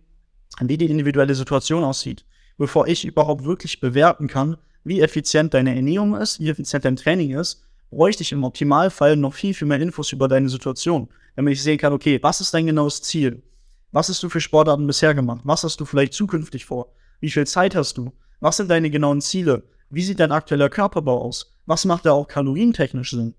wie 0.60 0.78
die 0.78 0.90
individuelle 0.90 1.34
Situation 1.34 1.82
aussieht. 1.82 2.24
Bevor 2.56 2.86
ich 2.86 3.04
überhaupt 3.04 3.44
wirklich 3.44 3.80
bewerten 3.80 4.28
kann, 4.28 4.56
wie 4.84 5.00
effizient 5.00 5.54
deine 5.54 5.74
Ernährung 5.74 6.14
ist, 6.14 6.38
wie 6.38 6.50
effizient 6.50 6.84
dein 6.84 6.96
Training 6.96 7.36
ist, 7.36 7.64
bräuchte 7.90 8.22
ich 8.22 8.32
im 8.32 8.44
Optimalfall 8.44 9.16
noch 9.16 9.34
viel, 9.34 9.54
viel 9.54 9.66
mehr 9.66 9.80
Infos 9.80 10.12
über 10.12 10.28
deine 10.28 10.48
Situation. 10.48 11.08
Damit 11.34 11.54
ich 11.54 11.62
sehen 11.62 11.78
kann, 11.78 11.92
okay, 11.92 12.20
was 12.22 12.40
ist 12.40 12.54
dein 12.54 12.66
genaues 12.66 13.02
Ziel? 13.02 13.42
Was 13.90 14.08
hast 14.08 14.22
du 14.22 14.28
für 14.28 14.40
Sportarten 14.40 14.86
bisher 14.86 15.14
gemacht? 15.14 15.40
Was 15.44 15.64
hast 15.64 15.80
du 15.80 15.84
vielleicht 15.84 16.12
zukünftig 16.12 16.64
vor? 16.64 16.92
Wie 17.20 17.30
viel 17.30 17.46
Zeit 17.46 17.74
hast 17.74 17.96
du? 17.98 18.12
Was 18.40 18.56
sind 18.56 18.70
deine 18.70 18.90
genauen 18.90 19.20
Ziele? 19.20 19.64
Wie 19.90 20.02
sieht 20.02 20.20
dein 20.20 20.32
aktueller 20.32 20.68
Körperbau 20.68 21.22
aus? 21.22 21.53
Was 21.66 21.84
macht 21.84 22.06
da 22.06 22.12
auch 22.12 22.28
kalorientechnisch 22.28 23.10
Sinn? 23.10 23.34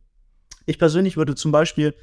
Ich 0.65 0.79
persönlich 0.79 1.15
würde 1.17 1.35
zum 1.35 1.51
Beispiel 1.51 1.93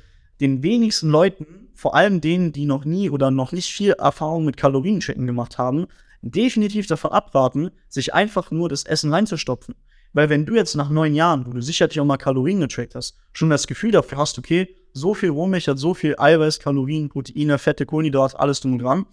den 0.40 0.62
wenigsten 0.62 1.08
Leuten, 1.08 1.68
vor 1.74 1.94
allem 1.94 2.20
denen, 2.20 2.52
die 2.52 2.64
noch 2.64 2.84
nie 2.84 3.10
oder 3.10 3.30
noch 3.30 3.52
nicht 3.52 3.72
viel 3.72 3.92
Erfahrung 3.92 4.44
mit 4.44 4.56
Kalorienchecken 4.56 5.26
gemacht 5.26 5.58
haben, 5.58 5.86
definitiv 6.22 6.86
davon 6.86 7.12
abraten, 7.12 7.70
sich 7.88 8.14
einfach 8.14 8.50
nur 8.50 8.68
das 8.68 8.84
Essen 8.84 9.12
reinzustopfen. 9.12 9.74
Weil 10.12 10.28
wenn 10.28 10.46
du 10.46 10.54
jetzt 10.54 10.74
nach 10.74 10.90
neun 10.90 11.14
Jahren, 11.14 11.46
wo 11.46 11.50
du 11.50 11.62
sicherlich 11.62 11.98
auch 11.98 12.04
mal 12.04 12.18
Kalorien 12.18 12.60
getrackt 12.60 12.94
hast, 12.94 13.16
schon 13.32 13.50
das 13.50 13.66
Gefühl 13.66 13.90
dafür 13.92 14.18
hast, 14.18 14.38
okay, 14.38 14.76
so 14.92 15.14
viel 15.14 15.30
Rohmilch 15.30 15.68
hat 15.68 15.78
so 15.78 15.94
viel 15.94 16.16
Eiweiß, 16.18 16.60
Kalorien, 16.60 17.08
Proteine, 17.08 17.58
Fette, 17.58 17.86
Kohlenhydrate, 17.86 18.38
alles 18.38 18.60
drum 18.60 18.74
und 18.74 18.78
dran, 18.80 19.06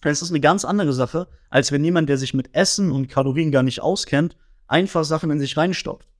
dann 0.00 0.12
ist 0.12 0.22
das 0.22 0.30
eine 0.30 0.40
ganz 0.40 0.64
andere 0.64 0.92
Sache, 0.92 1.28
als 1.50 1.72
wenn 1.72 1.84
jemand, 1.84 2.08
der 2.08 2.18
sich 2.18 2.34
mit 2.34 2.54
Essen 2.54 2.92
und 2.92 3.08
Kalorien 3.08 3.50
gar 3.50 3.62
nicht 3.62 3.82
auskennt, 3.82 4.36
einfach 4.68 5.04
Sachen 5.04 5.30
in 5.30 5.40
sich 5.40 5.56
reinstopft. 5.56 6.11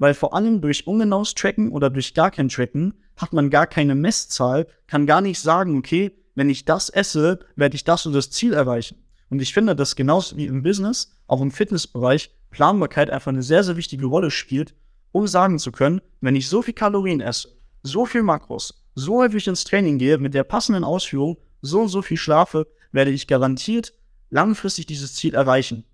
Weil 0.00 0.14
vor 0.14 0.32
allem 0.32 0.62
durch 0.62 0.86
ungenaues 0.86 1.34
Tracken 1.34 1.70
oder 1.70 1.90
durch 1.90 2.14
gar 2.14 2.30
kein 2.30 2.48
Tracken 2.48 2.94
hat 3.18 3.34
man 3.34 3.50
gar 3.50 3.66
keine 3.66 3.94
Messzahl, 3.94 4.66
kann 4.86 5.06
gar 5.06 5.20
nicht 5.20 5.38
sagen, 5.38 5.76
okay, 5.76 6.12
wenn 6.34 6.48
ich 6.48 6.64
das 6.64 6.88
esse, 6.88 7.40
werde 7.54 7.76
ich 7.76 7.84
das 7.84 8.06
und 8.06 8.14
das 8.14 8.30
Ziel 8.30 8.54
erreichen. 8.54 8.96
Und 9.28 9.42
ich 9.42 9.52
finde, 9.52 9.76
dass 9.76 9.96
genauso 9.96 10.38
wie 10.38 10.46
im 10.46 10.62
Business, 10.62 11.14
auch 11.26 11.42
im 11.42 11.50
Fitnessbereich, 11.50 12.34
Planbarkeit 12.48 13.10
einfach 13.10 13.30
eine 13.30 13.42
sehr, 13.42 13.62
sehr 13.62 13.76
wichtige 13.76 14.06
Rolle 14.06 14.30
spielt, 14.30 14.74
um 15.12 15.26
sagen 15.26 15.58
zu 15.58 15.70
können, 15.70 16.00
wenn 16.22 16.34
ich 16.34 16.48
so 16.48 16.62
viel 16.62 16.72
Kalorien 16.72 17.20
esse, 17.20 17.48
so 17.82 18.06
viel 18.06 18.22
Makros, 18.22 18.82
so 18.94 19.18
häufig 19.18 19.46
ins 19.48 19.64
Training 19.64 19.98
gehe, 19.98 20.16
mit 20.16 20.32
der 20.32 20.44
passenden 20.44 20.82
Ausführung, 20.82 21.36
so 21.60 21.82
und 21.82 21.88
so 21.88 22.00
viel 22.00 22.16
schlafe, 22.16 22.66
werde 22.90 23.10
ich 23.10 23.26
garantiert 23.26 23.92
langfristig 24.30 24.86
dieses 24.86 25.14
Ziel 25.14 25.34
erreichen. 25.34 25.84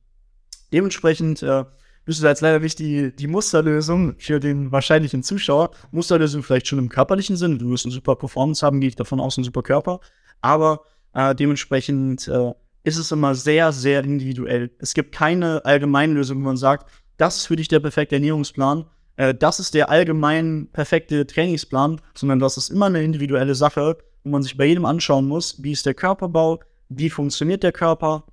Dementsprechend 0.72 1.42
äh, 1.42 1.64
bist 2.06 2.22
du 2.22 2.26
jetzt 2.26 2.40
leider 2.40 2.60
nicht 2.60 2.78
die, 2.78 3.14
die 3.14 3.26
Musterlösung 3.26 4.14
für 4.16 4.40
den 4.40 4.72
wahrscheinlichen 4.72 5.22
Zuschauer. 5.22 5.72
Musterlösung 5.90 6.42
vielleicht 6.42 6.68
schon 6.68 6.78
im 6.78 6.88
körperlichen 6.88 7.36
Sinn. 7.36 7.58
Du 7.58 7.68
wirst 7.70 7.84
eine 7.84 7.92
super 7.92 8.16
Performance 8.16 8.64
haben, 8.64 8.80
gehe 8.80 8.88
ich 8.88 8.96
davon 8.96 9.20
aus, 9.20 9.36
einen 9.36 9.44
super 9.44 9.62
Körper. 9.62 10.00
Aber 10.40 10.82
äh, 11.12 11.34
dementsprechend 11.34 12.28
äh, 12.28 12.52
ist 12.84 12.96
es 12.96 13.10
immer 13.10 13.34
sehr, 13.34 13.72
sehr 13.72 14.04
individuell. 14.04 14.70
Es 14.78 14.94
gibt 14.94 15.12
keine 15.12 15.64
Allgemeinlösung, 15.64 16.38
wo 16.38 16.44
man 16.44 16.56
sagt, 16.56 16.88
das 17.16 17.38
ist 17.38 17.46
für 17.46 17.56
dich 17.56 17.68
der 17.68 17.80
perfekte 17.80 18.14
Ernährungsplan, 18.14 18.86
äh, 19.16 19.34
das 19.34 19.58
ist 19.58 19.74
der 19.74 19.90
allgemein 19.90 20.68
perfekte 20.72 21.26
Trainingsplan, 21.26 22.00
sondern 22.14 22.38
das 22.38 22.56
ist 22.56 22.70
immer 22.70 22.86
eine 22.86 23.02
individuelle 23.02 23.54
Sache, 23.54 23.98
wo 24.22 24.30
man 24.30 24.42
sich 24.42 24.56
bei 24.56 24.66
jedem 24.66 24.84
anschauen 24.84 25.26
muss, 25.26 25.62
wie 25.62 25.72
ist 25.72 25.86
der 25.86 25.94
Körperbau, 25.94 26.60
wie 26.88 27.10
funktioniert 27.10 27.62
der 27.62 27.72
Körper, 27.72 28.24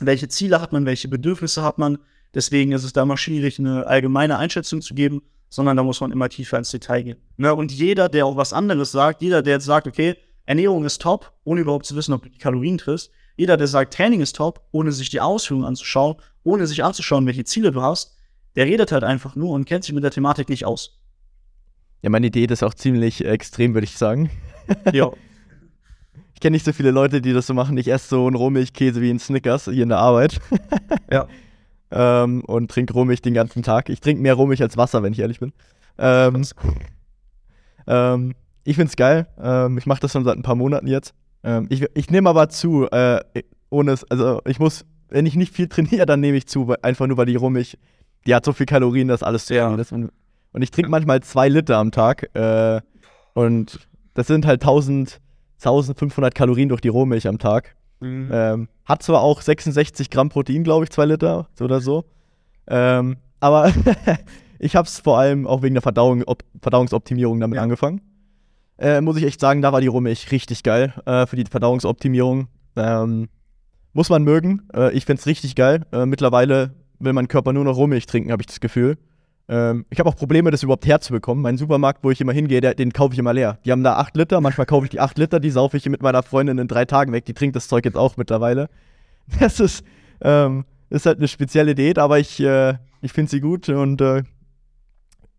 welche 0.00 0.28
Ziele 0.28 0.60
hat 0.60 0.72
man, 0.72 0.84
welche 0.84 1.08
Bedürfnisse 1.08 1.62
hat 1.62 1.78
man. 1.78 1.98
Deswegen 2.36 2.72
ist 2.72 2.84
es 2.84 2.92
da 2.92 3.02
immer 3.02 3.16
schwierig, 3.16 3.58
eine 3.58 3.86
allgemeine 3.86 4.36
Einschätzung 4.36 4.82
zu 4.82 4.92
geben, 4.92 5.22
sondern 5.48 5.74
da 5.78 5.82
muss 5.82 6.02
man 6.02 6.12
immer 6.12 6.28
tiefer 6.28 6.58
ins 6.58 6.70
Detail 6.70 7.02
gehen. 7.02 7.16
Ne? 7.38 7.54
Und 7.54 7.72
jeder, 7.72 8.10
der 8.10 8.26
auch 8.26 8.36
was 8.36 8.52
anderes 8.52 8.92
sagt, 8.92 9.22
jeder, 9.22 9.40
der 9.40 9.54
jetzt 9.54 9.64
sagt, 9.64 9.86
okay, 9.86 10.16
Ernährung 10.44 10.84
ist 10.84 11.00
top, 11.00 11.32
ohne 11.44 11.62
überhaupt 11.62 11.86
zu 11.86 11.96
wissen, 11.96 12.12
ob 12.12 12.22
du 12.22 12.28
die 12.28 12.36
Kalorien 12.36 12.76
triffst, 12.76 13.10
jeder, 13.38 13.56
der 13.56 13.66
sagt, 13.66 13.94
Training 13.94 14.20
ist 14.20 14.36
top, 14.36 14.60
ohne 14.70 14.92
sich 14.92 15.08
die 15.08 15.22
Ausführungen 15.22 15.64
anzuschauen, 15.64 16.16
ohne 16.44 16.66
sich 16.66 16.84
anzuschauen, 16.84 17.24
welche 17.24 17.44
Ziele 17.44 17.72
du 17.72 17.80
hast, 17.80 18.14
der 18.54 18.66
redet 18.66 18.92
halt 18.92 19.02
einfach 19.02 19.34
nur 19.34 19.52
und 19.52 19.64
kennt 19.64 19.84
sich 19.84 19.94
mit 19.94 20.04
der 20.04 20.10
Thematik 20.10 20.50
nicht 20.50 20.66
aus. 20.66 21.00
Ja, 22.02 22.10
meine 22.10 22.26
Idee 22.26 22.44
ist 22.44 22.62
auch 22.62 22.74
ziemlich 22.74 23.24
extrem, 23.24 23.72
würde 23.72 23.86
ich 23.86 23.96
sagen. 23.96 24.30
ja. 24.92 25.10
Ich 26.34 26.40
kenne 26.40 26.52
nicht 26.52 26.66
so 26.66 26.74
viele 26.74 26.90
Leute, 26.90 27.22
die 27.22 27.32
das 27.32 27.46
so 27.46 27.54
machen. 27.54 27.78
Ich 27.78 27.88
esse 27.88 28.08
so 28.08 28.26
einen 28.26 28.36
Rohmilchkäse 28.36 29.00
wie 29.00 29.08
ein 29.08 29.18
Snickers 29.18 29.64
hier 29.64 29.84
in 29.84 29.88
der 29.88 29.96
Arbeit. 29.96 30.38
ja. 31.10 31.26
Ähm, 31.90 32.42
und 32.44 32.70
trinke 32.70 32.92
Rohmilch 32.92 33.22
den 33.22 33.34
ganzen 33.34 33.62
Tag. 33.62 33.88
Ich 33.88 34.00
trinke 34.00 34.22
mehr 34.22 34.34
Rohmilch 34.34 34.62
als 34.62 34.76
Wasser, 34.76 35.02
wenn 35.02 35.12
ich 35.12 35.20
ehrlich 35.20 35.40
bin. 35.40 35.52
Ähm, 35.98 36.44
ähm, 37.86 38.34
ich 38.64 38.76
finde 38.76 38.90
es 38.90 38.96
geil. 38.96 39.28
Ähm, 39.40 39.78
ich 39.78 39.86
mache 39.86 40.00
das 40.00 40.12
schon 40.12 40.24
seit 40.24 40.36
ein 40.36 40.42
paar 40.42 40.56
Monaten 40.56 40.88
jetzt. 40.88 41.14
Ähm, 41.44 41.66
ich 41.70 41.86
ich 41.94 42.10
nehme 42.10 42.28
aber 42.28 42.48
zu, 42.48 42.90
äh, 42.90 43.20
ohne 43.70 43.92
es, 43.92 44.04
also 44.10 44.40
ich 44.46 44.58
muss, 44.58 44.84
wenn 45.08 45.26
ich 45.26 45.36
nicht 45.36 45.54
viel 45.54 45.68
trainiere, 45.68 46.06
dann 46.06 46.20
nehme 46.20 46.36
ich 46.36 46.46
zu, 46.46 46.74
einfach 46.82 47.06
nur 47.06 47.16
weil 47.16 47.26
die 47.26 47.36
Rohmilch, 47.36 47.78
die 48.26 48.34
hat 48.34 48.44
so 48.44 48.52
viel 48.52 48.66
Kalorien, 48.66 49.08
dass 49.08 49.22
alles 49.22 49.46
zu 49.46 49.54
ja. 49.54 49.72
ist. 49.76 49.92
Und, 49.92 50.10
und 50.52 50.62
ich 50.62 50.72
trinke 50.72 50.90
manchmal 50.90 51.22
zwei 51.22 51.48
Liter 51.48 51.78
am 51.78 51.92
Tag. 51.92 52.34
Äh, 52.34 52.80
und 53.34 53.86
das 54.14 54.26
sind 54.26 54.46
halt 54.46 54.62
1000, 54.62 55.20
1500 55.58 56.34
Kalorien 56.34 56.68
durch 56.68 56.80
die 56.80 56.88
Rohmilch 56.88 57.28
am 57.28 57.38
Tag. 57.38 57.75
Mhm. 58.00 58.30
Ähm, 58.32 58.68
hat 58.84 59.02
zwar 59.02 59.22
auch 59.22 59.40
66 59.40 60.10
Gramm 60.10 60.28
Protein, 60.28 60.64
glaube 60.64 60.84
ich, 60.84 60.90
zwei 60.90 61.06
Liter 61.06 61.48
oder 61.60 61.80
so. 61.80 62.04
Ähm, 62.66 63.16
aber 63.40 63.72
ich 64.58 64.76
habe 64.76 64.86
es 64.86 65.00
vor 65.00 65.18
allem 65.18 65.46
auch 65.46 65.62
wegen 65.62 65.74
der 65.74 65.82
Verdauung, 65.82 66.24
Verdauungsoptimierung 66.60 67.40
damit 67.40 67.56
ja. 67.56 67.62
angefangen. 67.62 68.00
Äh, 68.78 69.00
muss 69.00 69.16
ich 69.16 69.24
echt 69.24 69.40
sagen, 69.40 69.62
da 69.62 69.72
war 69.72 69.80
die 69.80 69.86
Rohmilch 69.86 70.30
richtig 70.32 70.62
geil 70.62 70.94
äh, 71.06 71.26
für 71.26 71.36
die 71.36 71.44
Verdauungsoptimierung. 71.44 72.48
Ähm, 72.76 73.28
muss 73.92 74.10
man 74.10 74.22
mögen. 74.22 74.68
Äh, 74.74 74.92
ich 74.92 75.06
finde 75.06 75.20
es 75.20 75.26
richtig 75.26 75.54
geil. 75.54 75.86
Äh, 75.92 76.04
mittlerweile 76.04 76.74
will 76.98 77.14
mein 77.14 77.28
Körper 77.28 77.52
nur 77.52 77.64
noch 77.64 77.76
Rohmilch 77.76 78.06
trinken, 78.06 78.30
habe 78.30 78.42
ich 78.42 78.46
das 78.46 78.60
Gefühl. 78.60 78.98
Ähm, 79.48 79.86
ich 79.90 79.98
habe 79.98 80.08
auch 80.08 80.16
Probleme, 80.16 80.50
das 80.50 80.62
überhaupt 80.62 80.86
herzubekommen. 80.86 81.42
Mein 81.42 81.56
Supermarkt, 81.56 82.02
wo 82.02 82.10
ich 82.10 82.20
immer 82.20 82.32
hingehe, 82.32 82.60
der, 82.60 82.74
den 82.74 82.92
kaufe 82.92 83.12
ich 83.12 83.18
immer 83.18 83.32
leer. 83.32 83.58
Die 83.64 83.72
haben 83.72 83.84
da 83.84 83.96
8 83.96 84.16
Liter, 84.16 84.40
manchmal 84.40 84.66
kaufe 84.66 84.86
ich 84.86 84.90
die 84.90 85.00
8 85.00 85.18
Liter, 85.18 85.40
die 85.40 85.50
saufe 85.50 85.76
ich 85.76 85.88
mit 85.88 86.02
meiner 86.02 86.22
Freundin 86.22 86.58
in 86.58 86.68
drei 86.68 86.84
Tagen 86.84 87.12
weg. 87.12 87.24
Die 87.24 87.34
trinkt 87.34 87.54
das 87.56 87.68
Zeug 87.68 87.84
jetzt 87.84 87.96
auch 87.96 88.16
mittlerweile. 88.16 88.68
Das 89.40 89.58
ist, 89.58 89.82
ähm, 90.20 90.64
ist 90.88 91.04
halt 91.04 91.18
eine 91.18 91.26
spezielle 91.26 91.74
Diät, 91.74 91.98
aber 91.98 92.20
ich, 92.20 92.38
äh, 92.38 92.74
ich 93.00 93.12
finde 93.12 93.28
sie 93.28 93.40
gut 93.40 93.68
und 93.68 94.00
äh, 94.00 94.22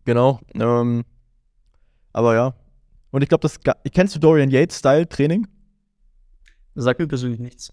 genau. 0.03 0.41
Ähm, 0.55 1.05
aber 2.12 2.36
ja, 2.36 2.53
und 3.12 3.22
ich 3.22 3.30
glaube, 3.30 3.41
das 3.43 3.60
kennst 3.93 4.14
du 4.14 4.20
Dorian 4.20 4.49
Yates 4.49 4.80
Style 4.80 5.08
Training? 5.08 5.47
Das 6.76 6.84
sagt 6.84 6.99
mir 6.99 7.08
persönlich 7.08 7.39
nichts. 7.39 7.72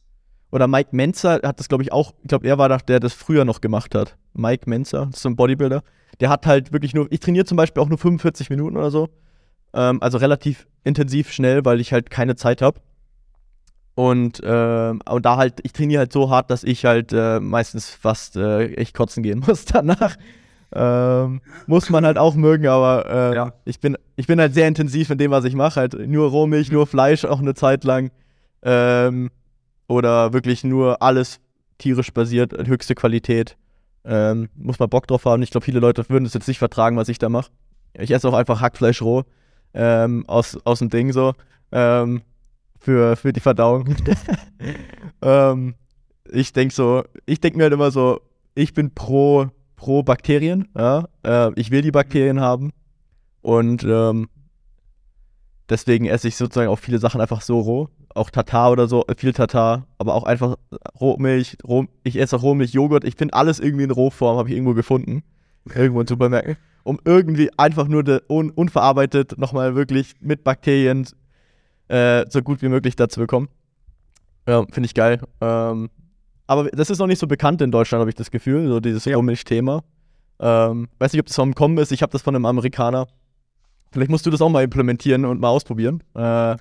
Oder 0.52 0.68
Mike 0.68 0.90
Menzer 0.92 1.40
hat 1.42 1.58
das, 1.58 1.68
glaube 1.68 1.82
ich, 1.82 1.92
auch, 1.92 2.14
ich 2.22 2.28
glaube, 2.28 2.46
er 2.46 2.58
war 2.58 2.68
der, 2.68 2.78
der 2.78 3.00
das 3.00 3.12
früher 3.12 3.44
noch 3.44 3.60
gemacht 3.60 3.94
hat. 3.94 4.16
Mike 4.34 4.70
Menzer, 4.70 5.06
das 5.06 5.16
ist 5.16 5.22
so 5.22 5.28
ein 5.28 5.36
Bodybuilder. 5.36 5.82
Der 6.20 6.28
hat 6.28 6.46
halt 6.46 6.72
wirklich 6.72 6.94
nur, 6.94 7.06
ich 7.10 7.20
trainiere 7.20 7.44
zum 7.44 7.56
Beispiel 7.56 7.82
auch 7.82 7.88
nur 7.88 7.98
45 7.98 8.50
Minuten 8.50 8.76
oder 8.76 8.90
so. 8.90 9.08
Ähm, 9.72 10.02
also 10.02 10.18
relativ 10.18 10.66
intensiv 10.84 11.32
schnell, 11.32 11.64
weil 11.64 11.80
ich 11.80 11.92
halt 11.92 12.10
keine 12.10 12.36
Zeit 12.36 12.62
habe. 12.62 12.80
Und, 13.94 14.42
äh, 14.42 14.92
und 15.08 15.24
da 15.24 15.36
halt, 15.36 15.60
ich 15.62 15.72
trainiere 15.72 16.00
halt 16.00 16.12
so 16.12 16.30
hart, 16.30 16.50
dass 16.50 16.64
ich 16.64 16.84
halt 16.84 17.12
äh, 17.12 17.38
meistens 17.40 17.90
fast 17.90 18.36
äh, 18.36 18.74
echt 18.74 18.94
kotzen 18.94 19.22
gehen 19.22 19.40
muss 19.46 19.64
danach. 19.64 20.16
Ähm, 20.76 21.40
muss 21.68 21.88
man 21.90 22.04
halt 22.04 22.18
auch 22.18 22.34
mögen, 22.34 22.66
aber 22.66 23.06
äh, 23.08 23.36
ja. 23.36 23.52
ich, 23.64 23.78
bin, 23.78 23.96
ich 24.16 24.26
bin 24.26 24.40
halt 24.40 24.54
sehr 24.54 24.66
intensiv 24.66 25.10
in 25.10 25.18
dem, 25.18 25.30
was 25.30 25.44
ich 25.44 25.54
mache. 25.54 25.78
Halt 25.80 25.94
nur 26.08 26.28
Rohmilch, 26.30 26.72
nur 26.72 26.88
Fleisch 26.88 27.24
auch 27.24 27.38
eine 27.38 27.54
Zeit 27.54 27.84
lang. 27.84 28.10
Ähm, 28.62 29.30
oder 29.86 30.32
wirklich 30.32 30.64
nur 30.64 31.02
alles 31.02 31.38
tierisch 31.78 32.12
basiert, 32.12 32.66
höchste 32.66 32.94
Qualität. 32.94 33.56
Ähm, 34.04 34.48
muss 34.54 34.78
man 34.78 34.90
Bock 34.90 35.06
drauf 35.06 35.24
haben. 35.24 35.42
Ich 35.42 35.50
glaube, 35.50 35.64
viele 35.64 35.80
Leute 35.80 36.08
würden 36.08 36.26
es 36.26 36.34
jetzt 36.34 36.48
nicht 36.48 36.58
vertragen, 36.58 36.96
was 36.96 37.08
ich 37.08 37.18
da 37.18 37.28
mache. 37.28 37.50
Ich 37.94 38.10
esse 38.10 38.28
auch 38.28 38.34
einfach 38.34 38.60
Hackfleisch 38.60 39.02
roh 39.02 39.24
ähm, 39.72 40.24
aus, 40.26 40.58
aus 40.64 40.80
dem 40.80 40.90
Ding 40.90 41.12
so. 41.12 41.34
Ähm, 41.72 42.22
für, 42.78 43.16
für 43.16 43.32
die 43.32 43.40
Verdauung. 43.40 43.96
ähm, 45.22 45.74
ich 46.30 46.52
denke 46.52 46.74
so, 46.74 47.04
ich 47.26 47.40
denke 47.40 47.56
mir 47.56 47.64
halt 47.64 47.72
immer 47.72 47.90
so, 47.90 48.20
ich 48.54 48.74
bin 48.74 48.94
pro, 48.94 49.46
pro 49.76 50.02
Bakterien, 50.02 50.68
ja. 50.76 51.08
Äh, 51.22 51.52
ich 51.58 51.70
will 51.70 51.82
die 51.82 51.90
Bakterien 51.90 52.40
haben. 52.40 52.72
Und 53.40 53.84
ähm, 53.84 54.28
deswegen 55.68 56.06
esse 56.06 56.28
ich 56.28 56.36
sozusagen 56.36 56.68
auch 56.68 56.78
viele 56.78 56.98
Sachen 56.98 57.20
einfach 57.20 57.40
so 57.40 57.60
roh. 57.60 57.88
Auch 58.14 58.30
Tatar 58.30 58.70
oder 58.70 58.86
so, 58.86 59.04
viel 59.16 59.32
Tatar, 59.32 59.86
aber 59.98 60.14
auch 60.14 60.22
einfach 60.24 60.56
Rohmilch, 61.00 61.56
Roh, 61.66 61.86
ich 62.04 62.16
esse 62.16 62.36
auch 62.36 62.42
Rohmilch, 62.42 62.72
Joghurt. 62.72 63.04
Ich 63.04 63.16
finde 63.16 63.34
alles 63.34 63.58
irgendwie 63.58 63.84
in 63.84 63.90
Rohform, 63.90 64.38
habe 64.38 64.48
ich 64.48 64.54
irgendwo 64.54 64.74
gefunden. 64.74 65.24
Irgendwo 65.74 66.00
in 66.00 66.06
Supermärkten. 66.06 66.56
Um 66.84 67.00
irgendwie 67.04 67.50
einfach 67.58 67.88
nur 67.88 68.04
un 68.28 68.50
unverarbeitet 68.50 69.38
nochmal 69.38 69.74
wirklich 69.74 70.14
mit 70.20 70.44
Bakterien 70.44 71.08
äh, 71.88 72.24
so 72.28 72.42
gut 72.42 72.62
wie 72.62 72.68
möglich 72.68 72.94
dazu 72.94 73.20
bekommen. 73.20 73.48
Ja, 74.46 74.64
finde 74.70 74.86
ich 74.86 74.94
geil. 74.94 75.20
Ähm, 75.40 75.90
aber 76.46 76.70
das 76.70 76.90
ist 76.90 76.98
noch 76.98 77.06
nicht 77.06 77.18
so 77.18 77.26
bekannt 77.26 77.62
in 77.62 77.70
Deutschland, 77.70 78.00
habe 78.00 78.10
ich 78.10 78.16
das 78.16 78.30
Gefühl, 78.30 78.68
so 78.68 78.80
dieses 78.80 79.06
ja. 79.06 79.16
Rohmilch-Thema. 79.16 79.82
Ähm, 80.40 80.88
weiß 80.98 81.12
nicht, 81.12 81.20
ob 81.20 81.26
das 81.26 81.36
vom 81.36 81.54
Kommen 81.54 81.78
ist. 81.78 81.90
Ich 81.92 82.02
habe 82.02 82.12
das 82.12 82.22
von 82.22 82.34
einem 82.34 82.44
Amerikaner. 82.44 83.06
Vielleicht 83.94 84.10
musst 84.10 84.26
du 84.26 84.30
das 84.30 84.42
auch 84.42 84.48
mal 84.48 84.64
implementieren 84.64 85.24
und 85.24 85.40
mal 85.40 85.50
ausprobieren. 85.50 86.02
Äh, 86.16 86.54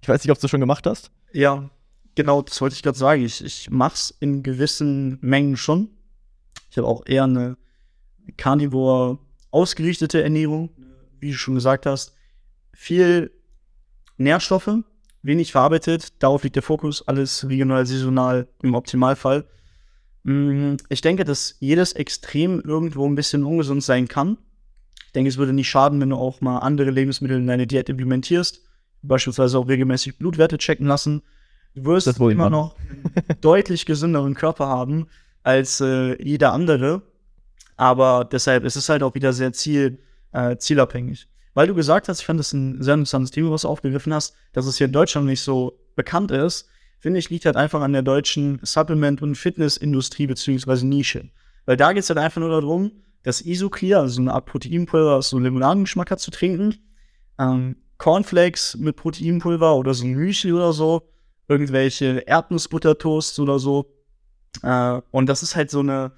ich 0.00 0.08
weiß 0.08 0.24
nicht, 0.24 0.30
ob 0.30 0.38
du 0.38 0.40
das 0.40 0.50
schon 0.50 0.60
gemacht 0.60 0.86
hast. 0.86 1.10
Ja, 1.34 1.68
genau, 2.14 2.40
das 2.40 2.62
wollte 2.62 2.76
ich 2.76 2.82
gerade 2.82 2.96
sagen. 2.96 3.22
Ich, 3.22 3.44
ich 3.44 3.68
mache 3.68 3.94
es 3.94 4.16
in 4.20 4.42
gewissen 4.42 5.18
Mengen 5.20 5.58
schon. 5.58 5.90
Ich 6.70 6.78
habe 6.78 6.88
auch 6.88 7.04
eher 7.04 7.24
eine 7.24 7.58
Carnivore 8.38 9.18
ausgerichtete 9.50 10.22
Ernährung, 10.22 10.70
wie 11.20 11.32
du 11.32 11.36
schon 11.36 11.56
gesagt 11.56 11.84
hast. 11.84 12.14
Viel 12.72 13.32
Nährstoffe, 14.16 14.78
wenig 15.20 15.52
verarbeitet, 15.52 16.22
darauf 16.22 16.42
liegt 16.42 16.56
der 16.56 16.62
Fokus, 16.62 17.06
alles 17.06 17.46
regional, 17.46 17.84
saisonal 17.84 18.48
im 18.62 18.74
Optimalfall. 18.74 19.46
Mm, 20.22 20.76
ich 20.88 21.02
denke, 21.02 21.24
dass 21.24 21.56
jedes 21.60 21.92
Extrem 21.92 22.62
irgendwo 22.62 23.06
ein 23.06 23.14
bisschen 23.14 23.44
ungesund 23.44 23.84
sein 23.84 24.08
kann. 24.08 24.38
Ich 25.18 25.20
denke, 25.20 25.30
es 25.30 25.38
würde 25.38 25.52
nicht 25.52 25.68
schaden, 25.68 26.00
wenn 26.00 26.10
du 26.10 26.16
auch 26.16 26.40
mal 26.40 26.58
andere 26.58 26.90
Lebensmittel 26.90 27.38
in 27.38 27.46
deine 27.48 27.66
Diät 27.66 27.88
implementierst, 27.88 28.62
beispielsweise 29.02 29.58
auch 29.58 29.66
regelmäßig 29.66 30.16
Blutwerte 30.16 30.58
checken 30.58 30.86
lassen. 30.86 31.22
Du 31.74 31.84
wirst 31.86 32.06
immer 32.20 32.50
noch 32.50 32.76
einen 32.76 33.24
deutlich 33.40 33.84
gesünderen 33.84 34.34
Körper 34.34 34.68
haben 34.68 35.08
als 35.42 35.80
äh, 35.80 36.22
jeder 36.22 36.52
andere. 36.52 37.02
Aber 37.76 38.24
deshalb 38.30 38.64
ist 38.64 38.76
es 38.76 38.88
halt 38.88 39.02
auch 39.02 39.14
wieder 39.14 39.32
sehr 39.32 39.52
ziel, 39.52 39.98
äh, 40.32 40.56
zielabhängig 40.56 41.28
weil 41.58 41.66
du 41.66 41.74
gesagt 41.74 42.08
hast, 42.08 42.20
ich 42.20 42.26
fand 42.26 42.38
das 42.38 42.52
ein 42.52 42.80
sehr 42.80 42.94
interessantes 42.94 43.32
Thema, 43.32 43.50
was 43.50 43.62
du 43.62 43.68
aufgegriffen 43.68 44.14
hast, 44.14 44.36
dass 44.52 44.66
es 44.66 44.78
hier 44.78 44.86
in 44.86 44.92
Deutschland 44.92 45.26
nicht 45.26 45.40
so 45.40 45.76
bekannt 45.96 46.30
ist, 46.30 46.68
finde 47.00 47.18
ich, 47.18 47.30
liegt 47.30 47.46
halt 47.46 47.56
einfach 47.56 47.80
an 47.80 47.92
der 47.92 48.02
deutschen 48.02 48.60
Supplement- 48.62 49.22
und 49.22 49.34
Fitnessindustrie 49.34 50.28
beziehungsweise 50.28 50.86
Nische. 50.86 51.30
Weil 51.66 51.76
da 51.76 51.92
geht 51.92 52.04
es 52.04 52.10
halt 52.10 52.20
einfach 52.20 52.40
nur 52.40 52.50
darum, 52.50 52.92
das 53.22 53.40
Isoclear, 53.40 54.02
also 54.02 54.20
eine 54.20 54.32
Art 54.32 54.46
Proteinpulver, 54.46 55.16
das 55.16 55.30
so 55.30 55.38
Limonadengeschmack 55.38 56.10
hat, 56.10 56.20
zu 56.20 56.30
trinken. 56.30 56.76
Ähm, 57.38 57.76
Cornflakes 57.98 58.76
mit 58.76 58.96
Proteinpulver 58.96 59.74
oder 59.74 59.92
so 59.92 60.04
ein 60.04 60.12
Müsli 60.12 60.52
oder 60.52 60.72
so. 60.72 61.08
Irgendwelche 61.48 62.18
Erdnussbuttertoasts 62.26 63.38
oder 63.38 63.58
so. 63.58 63.92
Äh, 64.62 65.00
und 65.10 65.28
das 65.28 65.42
ist 65.42 65.56
halt 65.56 65.70
so 65.70 65.80
eine, 65.80 66.12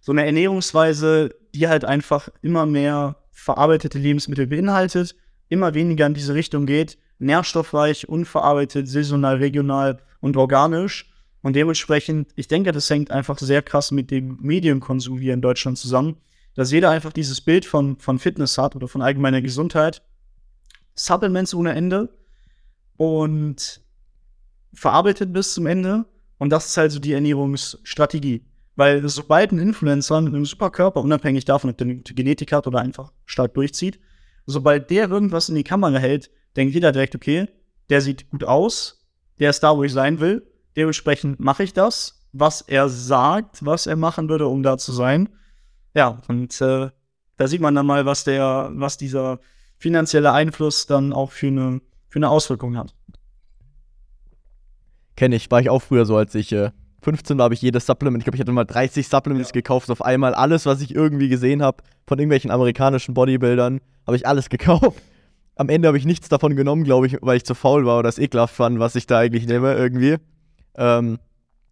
so 0.00 0.12
eine 0.12 0.24
Ernährungsweise, 0.24 1.34
die 1.54 1.68
halt 1.68 1.84
einfach 1.84 2.28
immer 2.42 2.66
mehr 2.66 3.16
verarbeitete 3.32 3.98
Lebensmittel 3.98 4.46
beinhaltet, 4.46 5.16
immer 5.48 5.74
weniger 5.74 6.06
in 6.06 6.14
diese 6.14 6.34
Richtung 6.34 6.66
geht, 6.66 6.98
nährstoffreich, 7.18 8.08
unverarbeitet, 8.08 8.88
saisonal, 8.88 9.36
regional 9.36 9.98
und 10.20 10.36
organisch. 10.36 11.10
Und 11.42 11.56
dementsprechend, 11.56 12.32
ich 12.36 12.48
denke, 12.48 12.72
das 12.72 12.88
hängt 12.88 13.10
einfach 13.10 13.38
sehr 13.38 13.62
krass 13.62 13.90
mit 13.90 14.10
dem 14.10 14.38
Medienkonsum 14.40 15.18
hier 15.18 15.34
in 15.34 15.42
Deutschland 15.42 15.76
zusammen, 15.78 16.16
dass 16.54 16.70
jeder 16.70 16.90
einfach 16.90 17.12
dieses 17.12 17.40
Bild 17.40 17.64
von, 17.64 17.98
von 17.98 18.18
Fitness 18.18 18.58
hat 18.58 18.76
oder 18.76 18.88
von 18.88 19.02
allgemeiner 19.02 19.42
Gesundheit. 19.42 20.02
Supplements 20.94 21.54
ohne 21.54 21.74
Ende 21.74 22.16
und 22.96 23.80
verarbeitet 24.72 25.32
bis 25.32 25.54
zum 25.54 25.66
Ende. 25.66 26.04
Und 26.38 26.50
das 26.50 26.66
ist 26.66 26.76
halt 26.76 26.92
so 26.92 27.00
die 27.00 27.12
Ernährungsstrategie. 27.12 28.44
Weil 28.76 29.08
sobald 29.08 29.52
ein 29.52 29.58
Influencer 29.58 30.20
mit 30.20 30.34
einem 30.34 30.44
Superkörper, 30.44 31.00
unabhängig 31.00 31.44
davon, 31.44 31.70
ob 31.70 31.78
der 31.78 31.86
eine 31.86 32.00
Genetik 32.00 32.52
hat 32.52 32.66
oder 32.66 32.80
einfach 32.80 33.12
stark 33.24 33.54
durchzieht, 33.54 34.00
sobald 34.46 34.90
der 34.90 35.08
irgendwas 35.08 35.48
in 35.48 35.54
die 35.54 35.64
Kamera 35.64 35.98
hält, 35.98 36.30
denkt 36.56 36.74
jeder 36.74 36.92
direkt, 36.92 37.14
okay, 37.14 37.48
der 37.88 38.00
sieht 38.00 38.30
gut 38.30 38.44
aus, 38.44 39.06
der 39.38 39.50
ist 39.50 39.60
da, 39.60 39.76
wo 39.76 39.84
ich 39.84 39.92
sein 39.92 40.20
will. 40.20 40.46
Dementsprechend 40.76 41.38
mache 41.38 41.62
ich 41.62 41.72
das, 41.72 42.26
was 42.32 42.62
er 42.62 42.88
sagt, 42.88 43.64
was 43.64 43.86
er 43.86 43.96
machen 43.96 44.28
würde, 44.28 44.48
um 44.48 44.62
da 44.62 44.76
zu 44.76 44.92
sein. 44.92 45.28
Ja, 45.94 46.20
und 46.28 46.60
äh, 46.60 46.90
da 47.36 47.48
sieht 47.48 47.60
man 47.60 47.74
dann 47.74 47.86
mal, 47.86 48.06
was 48.06 48.24
der, 48.24 48.70
was 48.74 48.96
dieser 48.96 49.38
finanzielle 49.78 50.32
Einfluss 50.32 50.86
dann 50.86 51.12
auch 51.12 51.30
für 51.30 51.48
eine, 51.48 51.80
für 52.08 52.18
eine 52.18 52.30
Auswirkung 52.30 52.76
hat. 52.76 52.94
Kenne 55.16 55.36
ich, 55.36 55.50
war 55.50 55.60
ich 55.60 55.70
auch 55.70 55.82
früher 55.82 56.06
so, 56.06 56.16
als 56.16 56.34
ich 56.34 56.52
äh, 56.52 56.70
15 57.02 57.38
war, 57.38 57.44
habe 57.44 57.54
ich 57.54 57.62
jedes 57.62 57.86
Supplement, 57.86 58.20
ich 58.20 58.24
glaube, 58.24 58.36
ich 58.36 58.40
hatte 58.40 58.50
mal 58.50 58.64
30 58.64 59.06
Supplements 59.06 59.50
ja. 59.50 59.52
gekauft 59.52 59.90
auf 59.90 60.02
einmal. 60.02 60.34
Alles, 60.34 60.66
was 60.66 60.80
ich 60.80 60.94
irgendwie 60.94 61.28
gesehen 61.28 61.62
habe 61.62 61.82
von 62.06 62.18
irgendwelchen 62.18 62.50
amerikanischen 62.50 63.14
Bodybuildern, 63.14 63.80
habe 64.06 64.16
ich 64.16 64.26
alles 64.26 64.48
gekauft. 64.48 65.00
Am 65.56 65.68
Ende 65.68 65.86
habe 65.86 65.98
ich 65.98 66.04
nichts 66.04 66.28
davon 66.28 66.56
genommen, 66.56 66.82
glaube 66.82 67.06
ich, 67.06 67.18
weil 67.20 67.36
ich 67.36 67.44
zu 67.44 67.54
faul 67.54 67.86
war 67.86 68.00
oder 68.00 68.08
es 68.08 68.18
ekelhaft 68.18 68.56
fand, 68.56 68.80
was 68.80 68.96
ich 68.96 69.06
da 69.06 69.20
eigentlich 69.20 69.46
nehme 69.46 69.74
irgendwie. 69.74 70.16
Ähm, 70.76 71.18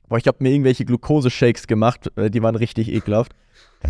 boah, 0.09 0.18
ich 0.18 0.27
habe 0.29 0.39
mir 0.41 0.51
irgendwelche 0.51 0.85
Glukose-Shakes 0.85 1.66
gemacht, 1.66 2.12
äh, 2.16 2.31
die 2.31 2.43
waren 2.43 2.55
richtig 2.55 2.89
ekelhaft. 2.93 3.33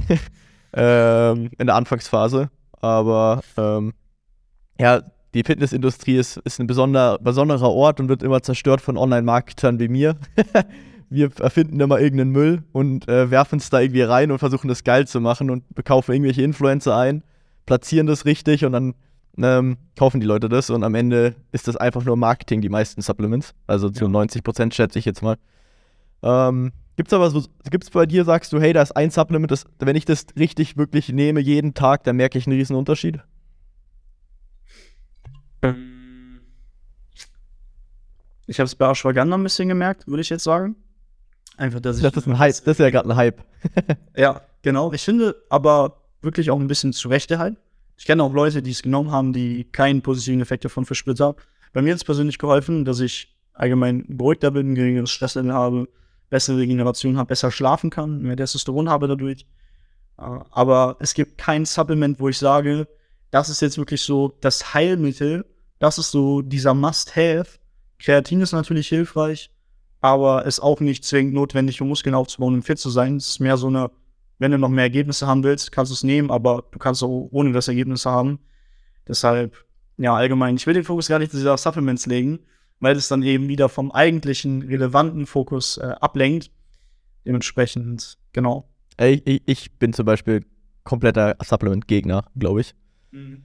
ähm, 0.72 1.50
in 1.58 1.66
der 1.66 1.76
Anfangsphase. 1.76 2.50
Aber 2.80 3.42
ähm, 3.56 3.92
ja, 4.78 5.02
die 5.34 5.44
Fitnessindustrie 5.44 6.16
ist, 6.16 6.36
ist 6.38 6.60
ein 6.60 6.66
besonder, 6.66 7.18
besonderer 7.18 7.70
Ort 7.70 8.00
und 8.00 8.08
wird 8.08 8.22
immer 8.22 8.42
zerstört 8.42 8.80
von 8.80 8.96
Online-Marketern 8.96 9.78
wie 9.78 9.88
mir. 9.88 10.16
wir 11.08 11.30
erfinden 11.40 11.78
immer 11.80 12.00
irgendeinen 12.00 12.32
Müll 12.32 12.64
und 12.72 13.08
äh, 13.08 13.30
werfen 13.30 13.58
es 13.58 13.70
da 13.70 13.80
irgendwie 13.80 14.02
rein 14.02 14.30
und 14.30 14.38
versuchen 14.38 14.68
das 14.68 14.84
geil 14.84 15.06
zu 15.06 15.20
machen 15.20 15.50
und 15.50 15.64
kaufen 15.84 16.12
irgendwelche 16.12 16.42
Influencer 16.42 16.96
ein, 16.96 17.22
platzieren 17.66 18.06
das 18.06 18.24
richtig 18.24 18.64
und 18.64 18.72
dann 18.72 18.94
ähm, 19.38 19.76
kaufen 19.96 20.20
die 20.20 20.26
Leute 20.26 20.48
das 20.48 20.70
und 20.70 20.84
am 20.84 20.94
Ende 20.94 21.34
ist 21.52 21.68
das 21.68 21.76
einfach 21.76 22.04
nur 22.04 22.16
Marketing, 22.16 22.60
die 22.60 22.68
meisten 22.68 23.00
Supplements. 23.00 23.54
Also 23.66 23.88
zu 23.90 24.04
ja. 24.04 24.10
90 24.10 24.42
Prozent 24.42 24.74
schätze 24.74 24.98
ich 24.98 25.04
jetzt 25.04 25.22
mal. 25.22 25.36
Ähm, 26.22 26.72
gibt's 26.96 27.12
aber 27.12 27.30
so, 27.30 27.42
gibt's 27.70 27.90
bei 27.90 28.06
dir, 28.06 28.24
sagst 28.24 28.52
du, 28.52 28.60
hey, 28.60 28.72
da 28.72 28.82
ist 28.82 28.92
ein 28.92 29.10
Supplement, 29.10 29.50
das, 29.50 29.64
wenn 29.78 29.96
ich 29.96 30.04
das 30.04 30.26
richtig 30.38 30.76
wirklich 30.76 31.08
nehme, 31.08 31.40
jeden 31.40 31.74
Tag, 31.74 32.04
dann 32.04 32.16
merke 32.16 32.38
ich 32.38 32.46
einen 32.46 32.56
riesen 32.56 32.76
Unterschied? 32.76 33.20
Ich 38.46 38.58
habe 38.58 38.66
es 38.66 38.74
bei 38.74 38.90
Ashwagandha 38.90 39.36
ein 39.36 39.42
bisschen 39.42 39.68
gemerkt, 39.68 40.06
würde 40.06 40.20
ich 40.20 40.28
jetzt 40.28 40.44
sagen. 40.44 40.76
Einfach, 41.56 41.80
dass 41.80 41.98
ich. 41.98 42.02
Das 42.02 42.14
ist 42.16 42.26
ein 42.26 42.38
Hype, 42.38 42.54
das 42.54 42.66
ist 42.66 42.78
ja 42.78 42.90
gerade 42.90 43.08
ein 43.08 43.16
Hype. 43.16 43.44
ja, 44.16 44.42
genau. 44.62 44.92
Ich 44.92 45.02
finde 45.02 45.36
aber 45.48 46.02
wirklich 46.22 46.50
auch 46.50 46.58
ein 46.58 46.66
bisschen 46.66 46.92
zu 46.92 47.08
Rechte 47.08 47.38
halt. 47.38 47.56
Ich 47.96 48.04
kenne 48.04 48.22
auch 48.22 48.32
Leute, 48.32 48.62
die 48.62 48.70
es 48.70 48.82
genommen 48.82 49.10
haben, 49.10 49.32
die 49.32 49.64
keinen 49.64 50.02
positiven 50.02 50.40
Effekt 50.40 50.64
davon 50.64 50.84
verspürt 50.84 51.20
haben. 51.20 51.38
Bei 51.72 51.82
mir 51.82 51.90
hat 51.90 51.98
es 51.98 52.04
persönlich 52.04 52.38
geholfen, 52.38 52.84
dass 52.84 53.00
ich 53.00 53.36
allgemein 53.54 54.04
beruhigter 54.08 54.50
bin, 54.50 54.74
geringeres 54.74 55.10
Stresslevel 55.10 55.52
habe, 55.52 55.88
bessere 56.32 56.56
Regeneration 56.56 57.18
habe, 57.18 57.28
besser 57.28 57.50
schlafen 57.50 57.90
kann, 57.90 58.22
mehr 58.22 58.38
Testosteron 58.38 58.88
habe 58.88 59.06
dadurch. 59.06 59.46
Äh, 60.18 60.22
aber 60.50 60.96
es 60.98 61.12
gibt 61.12 61.36
kein 61.36 61.66
Supplement, 61.66 62.18
wo 62.18 62.30
ich 62.30 62.38
sage, 62.38 62.88
das 63.30 63.50
ist 63.50 63.60
jetzt 63.60 63.76
wirklich 63.76 64.00
so 64.00 64.32
das 64.40 64.72
Heilmittel, 64.72 65.44
das 65.78 65.98
ist 65.98 66.10
so 66.10 66.40
dieser 66.40 66.72
Must-Have. 66.72 67.58
Kreatin 67.98 68.40
ist 68.40 68.52
natürlich 68.52 68.88
hilfreich, 68.88 69.50
aber 70.00 70.46
ist 70.46 70.60
auch 70.60 70.80
nicht 70.80 71.04
zwingend 71.04 71.34
notwendig, 71.34 71.82
um 71.82 71.88
Muskeln 71.88 72.14
aufzubauen 72.14 72.54
und 72.54 72.62
fit 72.62 72.78
zu 72.78 72.88
sein. 72.88 73.16
Es 73.16 73.28
ist 73.28 73.40
mehr 73.40 73.58
so 73.58 73.66
eine, 73.66 73.90
wenn 74.38 74.52
du 74.52 74.58
noch 74.58 74.70
mehr 74.70 74.84
Ergebnisse 74.84 75.26
haben 75.26 75.44
willst, 75.44 75.70
kannst 75.70 75.92
du 75.92 75.94
es 75.94 76.02
nehmen, 76.02 76.30
aber 76.30 76.64
du 76.72 76.78
kannst 76.78 77.02
auch 77.02 77.28
ohne 77.30 77.52
das 77.52 77.68
Ergebnisse 77.68 78.10
haben. 78.10 78.38
Deshalb, 79.06 79.54
ja, 79.98 80.14
allgemein, 80.14 80.56
ich 80.56 80.66
will 80.66 80.74
den 80.74 80.84
Fokus 80.84 81.08
gar 81.08 81.18
nicht 81.18 81.34
auf 81.46 81.60
Supplements 81.60 82.06
legen, 82.06 82.38
weil 82.82 82.96
es 82.96 83.06
dann 83.06 83.22
eben 83.22 83.46
wieder 83.48 83.68
vom 83.68 83.92
eigentlichen 83.92 84.62
relevanten 84.62 85.26
Fokus 85.26 85.78
äh, 85.78 85.94
ablenkt. 86.00 86.50
Dementsprechend, 87.24 88.18
genau. 88.32 88.68
Ich, 89.00 89.24
ich, 89.24 89.42
ich 89.46 89.78
bin 89.78 89.92
zum 89.92 90.04
Beispiel 90.04 90.44
kompletter 90.82 91.36
Supplement-Gegner, 91.40 92.24
glaube 92.36 92.62
ich. 92.62 92.74
Mhm. 93.12 93.44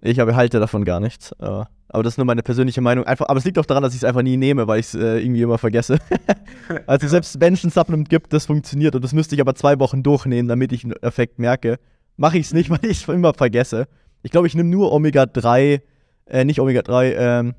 Ich 0.00 0.20
aber 0.20 0.34
halte 0.34 0.58
davon 0.58 0.84
gar 0.84 0.98
nichts. 0.98 1.30
Äh, 1.38 1.44
aber 1.44 2.02
das 2.02 2.14
ist 2.14 2.18
nur 2.18 2.26
meine 2.26 2.42
persönliche 2.42 2.80
Meinung. 2.80 3.04
Einfach, 3.06 3.28
aber 3.28 3.38
es 3.38 3.44
liegt 3.44 3.60
auch 3.60 3.64
daran, 3.64 3.84
dass 3.84 3.94
ich 3.94 4.00
es 4.00 4.04
einfach 4.04 4.22
nie 4.22 4.36
nehme, 4.36 4.66
weil 4.66 4.80
ich 4.80 4.86
es 4.86 4.94
äh, 4.96 5.20
irgendwie 5.20 5.42
immer 5.42 5.58
vergesse. 5.58 6.00
also 6.88 7.06
selbst 7.06 7.40
wenn 7.40 7.54
es 7.54 7.62
ein 7.62 7.70
Supplement 7.70 8.08
gibt, 8.08 8.32
das 8.32 8.46
funktioniert 8.46 8.96
und 8.96 9.04
das 9.04 9.12
müsste 9.12 9.36
ich 9.36 9.40
aber 9.40 9.54
zwei 9.54 9.78
Wochen 9.78 10.02
durchnehmen, 10.02 10.48
damit 10.48 10.72
ich 10.72 10.82
einen 10.82 10.94
Effekt 10.94 11.38
merke, 11.38 11.78
mache 12.16 12.38
ich 12.38 12.46
es 12.46 12.52
nicht, 12.52 12.70
weil 12.70 12.84
ich 12.84 13.02
es 13.02 13.08
immer 13.08 13.34
vergesse. 13.34 13.86
Ich 14.24 14.32
glaube, 14.32 14.48
ich 14.48 14.56
nehme 14.56 14.68
nur 14.68 14.90
Omega-3, 14.90 15.80
äh, 16.26 16.44
nicht 16.44 16.58
Omega-3, 16.58 17.14
ähm, 17.16 17.54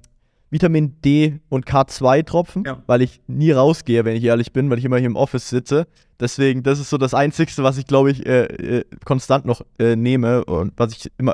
Vitamin 0.55 1.01
D 1.01 1.41
und 1.49 1.65
K2-Tropfen, 1.65 2.63
ja. 2.65 2.81
weil 2.87 3.01
ich 3.01 3.19
nie 3.27 3.51
rausgehe, 3.51 4.05
wenn 4.05 4.15
ich 4.15 4.23
ehrlich 4.23 4.53
bin, 4.53 4.69
weil 4.69 4.77
ich 4.77 4.85
immer 4.85 4.95
hier 4.95 5.07
im 5.07 5.17
Office 5.17 5.49
sitze. 5.49 5.85
Deswegen, 6.17 6.63
das 6.63 6.79
ist 6.79 6.89
so 6.89 6.97
das 6.97 7.13
Einzige, 7.13 7.51
was 7.57 7.77
ich, 7.77 7.85
glaube 7.87 8.11
ich, 8.11 8.25
äh, 8.25 8.45
äh, 8.45 8.85
konstant 9.03 9.43
noch 9.43 9.65
äh, 9.79 9.97
nehme 9.97 10.45
und 10.45 10.71
was 10.77 10.93
ich 10.93 11.11
immer 11.17 11.33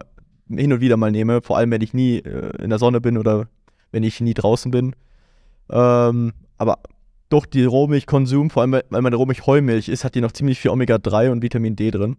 hin 0.50 0.74
und 0.74 0.82
wieder 0.82 0.98
mal 0.98 1.12
nehme, 1.12 1.44
vor 1.44 1.56
allem 1.56 1.70
wenn 1.70 1.82
ich 1.82 1.94
nie 1.94 2.18
äh, 2.18 2.64
in 2.64 2.72
der 2.72 2.80
Sonne 2.80 3.00
bin 3.00 3.16
oder 3.16 3.48
wenn 3.92 4.02
ich 4.02 4.22
nie 4.22 4.34
draußen 4.34 4.72
bin. 4.72 4.96
Ähm, 5.70 6.34
aber 6.58 6.80
durch 7.30 7.46
die 7.46 7.64
Rohmilchkonsum, 7.64 8.50
vor 8.50 8.64
allem 8.64 8.72
weil 8.72 9.02
meine 9.02 9.18
Rohmilch 9.18 9.46
Heumilch 9.46 9.88
ist, 9.88 10.04
hat 10.04 10.16
die 10.16 10.22
noch 10.22 10.32
ziemlich 10.32 10.60
viel 10.60 10.72
Omega-3 10.72 11.32
und 11.32 11.44
Vitamin 11.44 11.76
D 11.76 11.92
drin. 11.92 12.18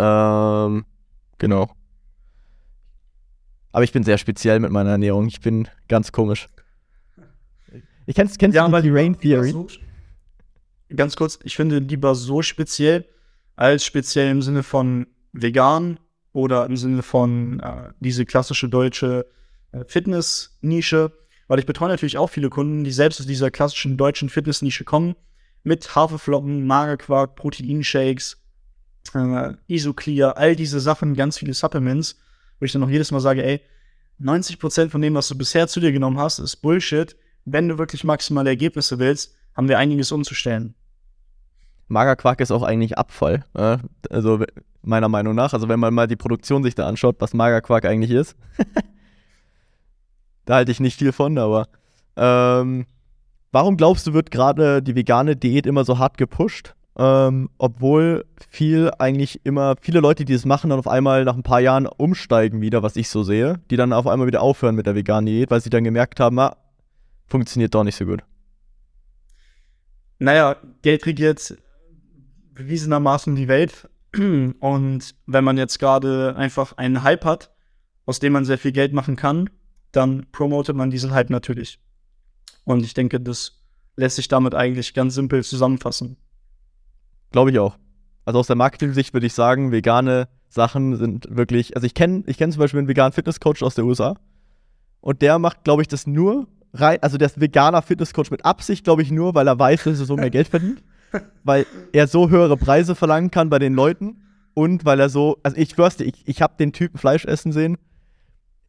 Ähm, 0.00 0.84
genau. 1.38 1.68
Aber 3.76 3.84
ich 3.84 3.92
bin 3.92 4.04
sehr 4.04 4.16
speziell 4.16 4.58
mit 4.58 4.70
meiner 4.70 4.92
Ernährung. 4.92 5.26
Ich 5.26 5.42
bin 5.42 5.68
ganz 5.86 6.10
komisch. 6.10 6.48
Ich 8.06 8.16
kennst, 8.16 8.38
kennst 8.38 8.56
ja, 8.56 8.66
du 8.66 8.80
die 8.80 8.88
Rain 8.88 9.20
Theory? 9.20 9.50
So, 9.50 9.66
ganz 10.96 11.14
kurz, 11.14 11.38
ich 11.44 11.56
finde 11.56 11.80
lieber 11.80 12.14
so 12.14 12.40
speziell 12.40 13.04
als 13.54 13.84
speziell 13.84 14.30
im 14.30 14.40
Sinne 14.40 14.62
von 14.62 15.08
vegan 15.34 16.00
oder 16.32 16.64
im 16.64 16.78
Sinne 16.78 17.02
von 17.02 17.60
äh, 17.60 17.90
diese 18.00 18.24
klassische 18.24 18.70
deutsche 18.70 19.26
äh, 19.72 19.84
Fitness-Nische, 19.86 21.12
weil 21.46 21.58
ich 21.58 21.66
betreue 21.66 21.90
natürlich 21.90 22.16
auch 22.16 22.30
viele 22.30 22.48
Kunden, 22.48 22.82
die 22.82 22.92
selbst 22.92 23.20
aus 23.20 23.26
dieser 23.26 23.50
klassischen 23.50 23.98
deutschen 23.98 24.30
Fitness-Nische 24.30 24.84
kommen, 24.84 25.16
mit 25.64 25.94
Haferflocken, 25.94 26.66
Magerquark, 26.66 27.36
Proteinshakes, 27.36 28.42
äh, 29.12 29.52
Isoclear, 29.66 30.38
all 30.38 30.56
diese 30.56 30.80
Sachen, 30.80 31.14
ganz 31.14 31.36
viele 31.36 31.52
Supplements, 31.52 32.16
wo 32.58 32.64
ich 32.64 32.72
dann 32.72 32.80
noch 32.80 32.90
jedes 32.90 33.10
Mal 33.10 33.20
sage, 33.20 33.44
ey, 33.44 33.60
90% 34.20 34.88
von 34.88 35.02
dem, 35.02 35.14
was 35.14 35.28
du 35.28 35.36
bisher 35.36 35.68
zu 35.68 35.80
dir 35.80 35.92
genommen 35.92 36.18
hast, 36.18 36.38
ist 36.38 36.56
Bullshit. 36.56 37.16
Wenn 37.44 37.68
du 37.68 37.78
wirklich 37.78 38.02
maximale 38.04 38.50
Ergebnisse 38.50 38.98
willst, 38.98 39.34
haben 39.54 39.68
wir 39.68 39.78
einiges 39.78 40.10
umzustellen. 40.10 40.74
Magerquark 41.88 42.40
ist 42.40 42.50
auch 42.50 42.62
eigentlich 42.62 42.98
Abfall. 42.98 43.44
Äh? 43.54 43.78
Also 44.10 44.42
meiner 44.82 45.08
Meinung 45.08 45.34
nach. 45.34 45.52
Also 45.52 45.68
wenn 45.68 45.80
man 45.80 45.94
mal 45.94 46.06
die 46.06 46.16
Produktion 46.16 46.62
sich 46.62 46.74
da 46.74 46.86
anschaut, 46.86 47.16
was 47.18 47.34
Magerquark 47.34 47.84
eigentlich 47.84 48.10
ist. 48.10 48.36
da 50.44 50.54
halte 50.54 50.72
ich 50.72 50.80
nicht 50.80 50.98
viel 50.98 51.12
von, 51.12 51.36
aber 51.38 51.68
ähm, 52.16 52.86
warum 53.52 53.76
glaubst 53.76 54.06
du, 54.06 54.14
wird 54.14 54.30
gerade 54.30 54.82
die 54.82 54.94
vegane 54.94 55.36
Diät 55.36 55.66
immer 55.66 55.84
so 55.84 55.98
hart 55.98 56.16
gepusht? 56.18 56.74
Ähm, 56.98 57.50
obwohl 57.58 58.24
viel 58.48 58.90
eigentlich 58.98 59.44
immer, 59.44 59.74
viele 59.80 60.00
Leute, 60.00 60.24
die 60.24 60.32
das 60.32 60.46
machen, 60.46 60.70
dann 60.70 60.78
auf 60.78 60.88
einmal 60.88 61.24
nach 61.24 61.34
ein 61.34 61.42
paar 61.42 61.60
Jahren 61.60 61.86
umsteigen 61.86 62.62
wieder, 62.62 62.82
was 62.82 62.96
ich 62.96 63.10
so 63.10 63.22
sehe, 63.22 63.60
die 63.70 63.76
dann 63.76 63.92
auf 63.92 64.06
einmal 64.06 64.26
wieder 64.26 64.40
aufhören 64.40 64.74
mit 64.74 64.86
der 64.86 64.94
veganen 64.94 65.26
Diät, 65.26 65.50
weil 65.50 65.60
sie 65.60 65.68
dann 65.68 65.84
gemerkt 65.84 66.20
haben, 66.20 66.38
ah, 66.38 66.56
funktioniert 67.26 67.74
doch 67.74 67.84
nicht 67.84 67.96
so 67.96 68.06
gut. 68.06 68.22
Naja, 70.18 70.56
Geld 70.80 71.04
regiert 71.04 71.58
bewiesenermaßen 72.54 73.36
die 73.36 73.48
Welt. 73.48 73.88
Und 74.14 75.14
wenn 75.26 75.44
man 75.44 75.58
jetzt 75.58 75.78
gerade 75.78 76.34
einfach 76.36 76.76
einen 76.78 77.02
Hype 77.02 77.24
hat, 77.24 77.52
aus 78.06 78.18
dem 78.18 78.32
man 78.32 78.44
sehr 78.44 78.56
viel 78.56 78.72
Geld 78.72 78.94
machen 78.94 79.16
kann, 79.16 79.50
dann 79.92 80.26
promotet 80.32 80.74
man 80.74 80.90
diesen 80.90 81.12
Hype 81.12 81.30
natürlich. 81.30 81.78
Und 82.64 82.82
ich 82.82 82.94
denke, 82.94 83.20
das 83.20 83.60
lässt 83.96 84.16
sich 84.16 84.28
damit 84.28 84.54
eigentlich 84.54 84.94
ganz 84.94 85.14
simpel 85.14 85.44
zusammenfassen. 85.44 86.16
Glaube 87.36 87.50
ich 87.50 87.58
auch. 87.58 87.76
Also 88.24 88.38
aus 88.38 88.46
der 88.46 88.56
Marketing-Sicht 88.56 89.12
würde 89.12 89.26
ich 89.26 89.34
sagen, 89.34 89.70
vegane 89.70 90.26
Sachen 90.48 90.96
sind 90.96 91.26
wirklich, 91.30 91.76
also 91.76 91.84
ich 91.84 91.92
kenne 91.92 92.22
ich 92.24 92.38
kenn 92.38 92.50
zum 92.50 92.60
Beispiel 92.60 92.78
einen 92.78 92.88
veganen 92.88 93.12
Fitnesscoach 93.12 93.62
aus 93.62 93.74
der 93.74 93.84
USA 93.84 94.16
und 95.02 95.20
der 95.20 95.38
macht, 95.38 95.62
glaube 95.62 95.82
ich, 95.82 95.88
das 95.88 96.06
nur 96.06 96.48
rein, 96.72 96.96
also 97.02 97.18
der 97.18 97.26
ist 97.26 97.38
veganer 97.38 97.82
Fitnesscoach 97.82 98.30
mit 98.30 98.46
Absicht, 98.46 98.84
glaube 98.84 99.02
ich, 99.02 99.10
nur, 99.10 99.34
weil 99.34 99.46
er 99.46 99.58
weiß, 99.58 99.84
dass 99.84 100.00
er 100.00 100.06
so 100.06 100.16
mehr 100.16 100.30
Geld 100.30 100.48
verdient 100.48 100.82
weil 101.44 101.66
er 101.92 102.06
so 102.06 102.30
höhere 102.30 102.56
Preise 102.56 102.94
verlangen 102.94 103.30
kann 103.30 103.50
bei 103.50 103.58
den 103.58 103.74
Leuten 103.74 104.22
und 104.54 104.86
weil 104.86 104.98
er 104.98 105.10
so, 105.10 105.36
also 105.42 105.58
ich 105.58 105.74
dir, 105.74 106.04
ich, 106.06 106.26
ich 106.26 106.40
habe 106.40 106.54
den 106.58 106.72
Typen 106.72 106.96
Fleisch 106.96 107.26
essen 107.26 107.52
sehen. 107.52 107.76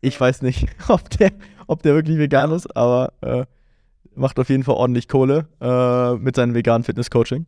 Ich 0.02 0.20
weiß 0.20 0.42
nicht, 0.42 0.68
ob 0.90 1.10
der, 1.12 1.32
ob 1.68 1.84
der 1.84 1.96
wirklich 1.96 2.18
vegan 2.18 2.52
ist, 2.52 2.76
aber 2.76 3.14
äh, 3.22 3.46
macht 4.14 4.38
auf 4.40 4.50
jeden 4.50 4.66
Fall 4.66 4.76
ordentlich 4.76 5.08
Kohle 5.08 5.48
äh, 5.62 6.16
mit 6.16 6.36
seinem 6.36 6.54
veganen 6.54 6.84
Fitness-Coaching 6.84 7.46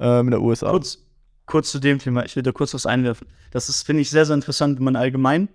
äh, 0.00 0.20
in 0.20 0.30
der 0.30 0.40
USA. 0.40 0.70
Kurz, 0.70 0.98
kurz 1.46 1.70
zu 1.70 1.78
dem 1.78 1.98
Thema, 1.98 2.24
ich 2.24 2.36
will 2.36 2.42
da 2.42 2.52
kurz 2.52 2.74
was 2.74 2.86
einwerfen. 2.86 3.26
Das 3.50 3.68
ist, 3.68 3.82
finde 3.84 4.02
ich, 4.02 4.10
sehr, 4.10 4.26
sehr 4.26 4.34
interessant, 4.34 4.78
wenn 4.78 4.84
man 4.84 4.96
allgemein, 4.96 5.48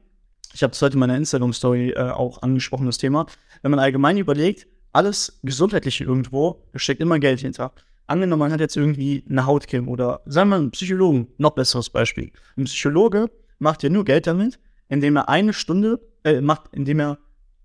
ich 0.53 0.63
habe 0.63 0.71
das 0.71 0.81
heute 0.81 0.93
in 0.93 0.99
meiner 0.99 1.17
Instagram-Story 1.17 1.91
äh, 1.91 2.11
auch 2.11 2.41
angesprochen, 2.41 2.85
das 2.85 2.97
Thema, 2.97 3.25
wenn 3.61 3.71
man 3.71 3.79
allgemein 3.79 4.17
überlegt, 4.17 4.67
alles 4.91 5.39
Gesundheitliche 5.43 6.03
irgendwo, 6.03 6.63
da 6.73 6.79
steckt 6.79 7.01
immer 7.01 7.19
Geld 7.19 7.41
hinter 7.41 7.73
angenommen, 8.09 8.39
man 8.39 8.51
hat 8.51 8.59
jetzt 8.59 8.75
irgendwie 8.75 9.23
eine 9.29 9.45
Hautcreme 9.45 9.87
oder 9.87 10.21
sagen 10.25 10.49
wir 10.49 10.57
mal 10.57 10.61
einen 10.61 10.71
Psychologen, 10.71 11.27
noch 11.37 11.51
besseres 11.51 11.89
Beispiel. 11.89 12.31
Ein 12.57 12.65
Psychologe 12.65 13.29
macht 13.59 13.83
ja 13.83 13.89
nur 13.89 14.03
Geld 14.03 14.27
damit, 14.27 14.59
indem 14.87 15.15
er 15.17 15.29
eine 15.29 15.53
Stunde 15.53 16.01
äh, 16.23 16.41
macht, 16.41 16.69
indem 16.71 16.99
er 16.99 17.19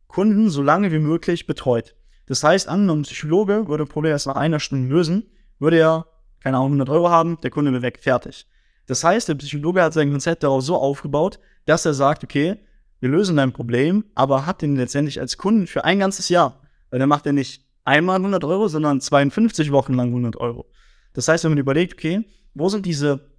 Kunden 0.06 0.50
so 0.50 0.62
lange 0.62 0.92
wie 0.92 0.98
möglich 0.98 1.46
betreut. 1.46 1.96
Das 2.26 2.44
heißt, 2.44 2.68
angenommen, 2.68 3.00
ein 3.00 3.04
Psychologe 3.04 3.68
würde 3.68 3.84
ein 3.84 3.88
Problem 3.88 4.12
erst 4.12 4.26
nach 4.26 4.36
einer 4.36 4.60
Stunde 4.60 4.88
lösen, 4.88 5.24
würde 5.58 5.78
er, 5.78 6.06
keine 6.44 6.58
Ahnung, 6.58 6.72
100 6.72 6.90
Euro 6.90 7.08
haben, 7.08 7.38
der 7.42 7.50
Kunde 7.50 7.72
wäre 7.72 7.80
weg, 7.80 7.98
fertig. 7.98 8.46
Das 8.86 9.02
heißt, 9.02 9.30
der 9.30 9.34
Psychologe 9.36 9.82
hat 9.82 9.94
sein 9.94 10.10
Konzept 10.10 10.42
darauf 10.42 10.62
so 10.62 10.76
aufgebaut, 10.76 11.38
dass 11.64 11.86
er 11.86 11.94
sagt, 11.94 12.22
okay, 12.22 12.58
wir 13.00 13.08
lösen 13.08 13.36
dein 13.36 13.54
Problem, 13.54 14.04
aber 14.14 14.44
hat 14.44 14.60
den 14.60 14.76
letztendlich 14.76 15.18
als 15.18 15.38
Kunden 15.38 15.66
für 15.66 15.84
ein 15.86 16.00
ganzes 16.00 16.28
Jahr. 16.28 16.60
Weil 16.90 16.98
dann 16.98 17.08
macht 17.08 17.24
er 17.24 17.32
nicht 17.32 17.64
einmal 17.84 18.16
100 18.16 18.44
Euro, 18.44 18.68
sondern 18.68 19.00
52 19.00 19.72
Wochen 19.72 19.94
lang 19.94 20.08
100 20.08 20.36
Euro. 20.36 20.66
Das 21.14 21.28
heißt, 21.28 21.44
wenn 21.44 21.52
man 21.52 21.58
überlegt, 21.58 21.94
okay, 21.94 22.26
wo 22.52 22.68
sind 22.68 22.84
diese 22.84 23.30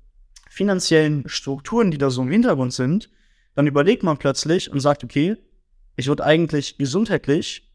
finanziellen 0.50 1.30
Strukturen, 1.30 1.92
die 1.92 2.00
da 2.00 2.10
so 2.10 2.24
im 2.24 2.32
Hintergrund 2.32 2.74
sind, 2.74 3.12
dann 3.54 3.68
überlegt 3.68 4.02
man 4.02 4.18
plötzlich 4.18 4.72
und 4.72 4.80
sagt, 4.80 5.04
okay, 5.04 5.38
ich 5.96 6.10
wurde 6.10 6.26
eigentlich 6.26 6.80
gesundheitlich 6.80 7.72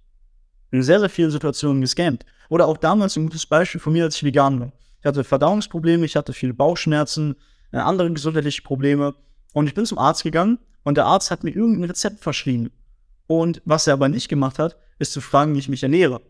in 0.72 0.82
sehr, 0.82 0.98
sehr 0.98 1.08
vielen 1.08 1.30
Situationen 1.30 1.82
gescampt. 1.82 2.26
Oder 2.48 2.66
auch 2.66 2.78
damals 2.78 3.16
ein 3.16 3.26
gutes 3.26 3.46
Beispiel 3.46 3.80
von 3.80 3.92
mir, 3.92 4.02
als 4.02 4.16
ich 4.16 4.24
vegan 4.24 4.58
war. 4.58 4.72
Ich 5.01 5.07
hatte 5.07 5.24
Verdauungsprobleme, 5.24 6.05
ich 6.05 6.16
hatte 6.16 6.32
viele 6.32 6.55
Bauchschmerzen, 6.55 7.36
äh, 7.72 7.78
andere 7.78 8.12
gesundheitliche 8.12 8.62
Probleme. 8.62 9.14
Und 9.53 9.66
ich 9.66 9.74
bin 9.74 9.86
zum 9.86 9.98
Arzt 9.98 10.22
gegangen 10.22 10.59
und 10.82 10.96
der 10.96 11.07
Arzt 11.07 11.30
hat 11.30 11.44
mir 11.44 11.51
irgendein 11.51 11.84
Rezept 11.84 12.20
verschrieben. 12.20 12.70
Und 13.26 13.62
was 13.64 13.86
er 13.86 13.94
aber 13.94 14.09
nicht 14.09 14.28
gemacht 14.28 14.59
hat, 14.59 14.76
ist 14.98 15.12
zu 15.12 15.20
fragen, 15.20 15.55
wie 15.55 15.59
ich 15.59 15.68
mich 15.68 15.82
ernähre. 15.82 16.20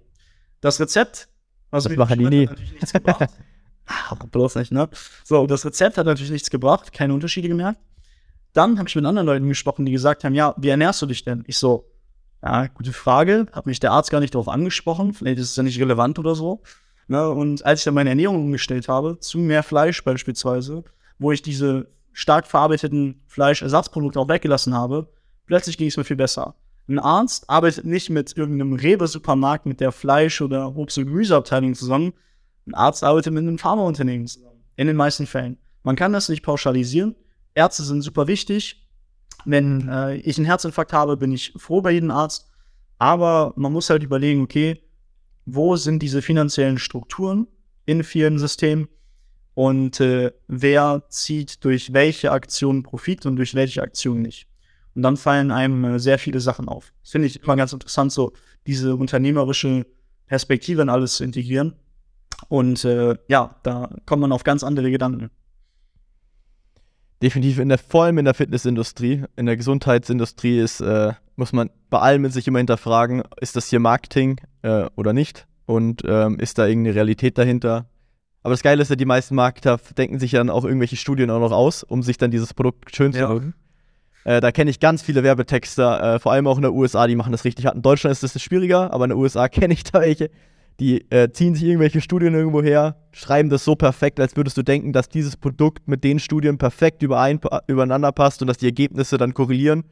Das 0.60 0.80
Rezept, 0.80 1.28
also 1.70 1.88
das 1.88 1.98
machen 1.98 2.18
die 2.18 2.26
nie. 2.26 2.46
natürlich 2.46 2.72
nichts 2.72 2.92
gebracht. 2.92 3.30
Ach, 3.86 4.14
bloß 4.14 4.54
nicht, 4.56 4.70
ne? 4.70 4.88
So, 5.24 5.46
das 5.46 5.64
Rezept 5.64 5.98
hat 5.98 6.06
natürlich 6.06 6.30
nichts 6.30 6.50
gebracht, 6.50 6.92
keine 6.92 7.12
Unterschiede 7.12 7.48
gemerkt. 7.48 7.80
Dann 8.52 8.78
habe 8.78 8.88
ich 8.88 8.94
mit 8.94 9.04
anderen 9.04 9.26
Leuten 9.26 9.48
gesprochen, 9.48 9.84
die 9.84 9.92
gesagt 9.92 10.24
haben, 10.24 10.34
ja, 10.34 10.54
wie 10.58 10.68
ernährst 10.68 11.02
du 11.02 11.06
dich 11.06 11.24
denn? 11.24 11.44
Ich 11.46 11.58
so, 11.58 11.90
ja, 12.42 12.66
gute 12.68 12.92
Frage, 12.92 13.46
hat 13.52 13.66
mich 13.66 13.80
der 13.80 13.92
Arzt 13.92 14.10
gar 14.10 14.20
nicht 14.20 14.34
darauf 14.34 14.48
angesprochen, 14.48 15.12
vielleicht 15.12 15.38
ist 15.38 15.50
es 15.50 15.56
ja 15.56 15.62
nicht 15.62 15.80
relevant 15.80 16.18
oder 16.18 16.34
so. 16.34 16.62
Ne? 17.10 17.28
Und 17.28 17.66
als 17.66 17.80
ich 17.80 17.84
dann 17.84 17.94
meine 17.94 18.10
Ernährung 18.10 18.36
umgestellt 18.36 18.88
habe, 18.88 19.18
zu 19.18 19.38
mehr 19.38 19.64
Fleisch 19.64 20.04
beispielsweise, 20.04 20.84
wo 21.18 21.32
ich 21.32 21.42
diese 21.42 21.88
stark 22.12 22.46
verarbeiteten 22.46 23.20
Fleischersatzprodukte 23.26 24.20
auch 24.20 24.28
weggelassen 24.28 24.74
habe, 24.74 25.08
plötzlich 25.44 25.76
ging 25.76 25.88
es 25.88 25.96
mir 25.96 26.04
viel 26.04 26.14
besser. 26.14 26.54
Ein 26.88 27.00
Arzt 27.00 27.50
arbeitet 27.50 27.84
nicht 27.84 28.10
mit 28.10 28.36
irgendeinem 28.36 28.74
Rewe-Supermarkt 28.74 29.66
mit 29.66 29.80
der 29.80 29.90
Fleisch- 29.90 30.40
oder 30.40 30.76
Obst- 30.76 30.98
und 30.98 31.06
Gemüseabteilung 31.06 31.74
zusammen. 31.74 32.12
Ein 32.68 32.74
Arzt 32.74 33.02
arbeitet 33.02 33.32
mit 33.32 33.42
einem 33.42 33.58
Pharmaunternehmen 33.58 34.28
zusammen. 34.28 34.62
In 34.76 34.86
den 34.86 34.96
meisten 34.96 35.26
Fällen. 35.26 35.58
Man 35.82 35.96
kann 35.96 36.12
das 36.12 36.28
nicht 36.28 36.44
pauschalisieren. 36.44 37.16
Ärzte 37.54 37.82
sind 37.82 38.02
super 38.02 38.28
wichtig. 38.28 38.88
Wenn 39.44 39.88
äh, 39.88 40.14
ich 40.18 40.38
einen 40.38 40.46
Herzinfarkt 40.46 40.92
habe, 40.92 41.16
bin 41.16 41.32
ich 41.32 41.54
froh 41.56 41.80
bei 41.80 41.90
jedem 41.90 42.12
Arzt. 42.12 42.48
Aber 42.98 43.52
man 43.56 43.72
muss 43.72 43.90
halt 43.90 44.04
überlegen, 44.04 44.42
okay, 44.42 44.80
wo 45.54 45.76
sind 45.76 46.02
diese 46.02 46.22
finanziellen 46.22 46.78
Strukturen 46.78 47.46
in 47.86 48.04
vielen 48.04 48.38
Systemen 48.38 48.88
und 49.54 50.00
äh, 50.00 50.32
wer 50.48 51.04
zieht 51.08 51.64
durch 51.64 51.92
welche 51.92 52.32
Aktionen 52.32 52.82
Profit 52.82 53.26
und 53.26 53.36
durch 53.36 53.54
welche 53.54 53.82
Aktionen 53.82 54.22
nicht. 54.22 54.46
Und 54.94 55.02
dann 55.02 55.16
fallen 55.16 55.50
einem 55.50 55.84
äh, 55.84 55.98
sehr 55.98 56.18
viele 56.18 56.40
Sachen 56.40 56.68
auf. 56.68 56.92
Das 57.02 57.12
finde 57.12 57.26
ich 57.26 57.42
immer 57.42 57.56
ganz 57.56 57.72
interessant, 57.72 58.12
so 58.12 58.32
diese 58.66 58.94
unternehmerische 58.96 59.86
Perspektive 60.26 60.82
in 60.82 60.88
alles 60.88 61.16
zu 61.16 61.24
integrieren. 61.24 61.74
Und 62.48 62.84
äh, 62.84 63.16
ja, 63.28 63.56
da 63.62 63.90
kommt 64.06 64.22
man 64.22 64.32
auf 64.32 64.44
ganz 64.44 64.62
andere 64.62 64.90
Gedanken. 64.90 65.30
Definitiv 67.22 67.58
in 67.58 67.68
der, 67.68 67.78
vor 67.78 68.04
allem 68.04 68.18
in 68.18 68.24
der 68.24 68.34
Fitnessindustrie, 68.34 69.24
in 69.36 69.46
der 69.46 69.56
Gesundheitsindustrie 69.56 70.58
ist, 70.58 70.80
äh, 70.80 71.12
muss 71.36 71.52
man 71.52 71.70
bei 71.90 71.98
allem 71.98 72.28
sich 72.30 72.48
immer 72.48 72.58
hinterfragen, 72.58 73.22
ist 73.40 73.56
das 73.56 73.68
hier 73.68 73.80
Marketing 73.80 74.40
äh, 74.62 74.86
oder 74.96 75.12
nicht? 75.12 75.46
Und 75.66 76.02
ähm, 76.06 76.38
ist 76.40 76.58
da 76.58 76.66
irgendeine 76.66 76.96
Realität 76.96 77.38
dahinter? 77.38 77.86
Aber 78.42 78.54
das 78.54 78.62
Geile 78.62 78.82
ist 78.82 78.88
ja, 78.88 78.96
die 78.96 79.04
meisten 79.04 79.34
Marketer 79.34 79.78
denken 79.96 80.18
sich 80.18 80.30
dann 80.32 80.50
auch 80.50 80.64
irgendwelche 80.64 80.96
Studien 80.96 81.30
auch 81.30 81.40
noch 81.40 81.52
aus, 81.52 81.82
um 81.82 82.02
sich 82.02 82.16
dann 82.16 82.30
dieses 82.30 82.54
Produkt 82.54 82.94
schön 82.96 83.12
zu 83.12 83.20
machen. 83.20 83.54
Ja. 84.24 84.36
Äh, 84.36 84.40
da 84.40 84.50
kenne 84.50 84.70
ich 84.70 84.80
ganz 84.80 85.02
viele 85.02 85.22
Werbetexter, 85.22 86.14
äh, 86.14 86.18
vor 86.18 86.32
allem 86.32 86.46
auch 86.46 86.56
in 86.56 86.62
der 86.62 86.72
USA, 86.72 87.06
die 87.06 87.16
machen 87.16 87.32
das 87.32 87.44
richtig 87.44 87.66
hart. 87.66 87.76
In 87.76 87.82
Deutschland 87.82 88.12
ist 88.12 88.34
das 88.34 88.42
schwieriger, 88.42 88.92
aber 88.92 89.04
in 89.04 89.10
der 89.10 89.18
USA 89.18 89.48
kenne 89.48 89.74
ich 89.74 89.84
da 89.84 90.00
welche, 90.00 90.30
die 90.80 91.10
äh, 91.10 91.30
ziehen 91.30 91.54
sich 91.54 91.64
irgendwelche 91.64 92.00
Studien 92.00 92.34
irgendwo 92.34 92.62
her, 92.62 92.96
schreiben 93.12 93.50
das 93.50 93.64
so 93.64 93.76
perfekt, 93.76 94.18
als 94.18 94.34
würdest 94.36 94.56
du 94.56 94.62
denken, 94.62 94.94
dass 94.94 95.10
dieses 95.10 95.36
Produkt 95.36 95.86
mit 95.86 96.02
den 96.02 96.18
Studien 96.18 96.56
perfekt 96.56 97.02
überein, 97.02 97.38
übereinander 97.66 98.12
passt 98.12 98.40
und 98.40 98.48
dass 98.48 98.56
die 98.56 98.66
Ergebnisse 98.66 99.18
dann 99.18 99.34
korrelieren. 99.34 99.84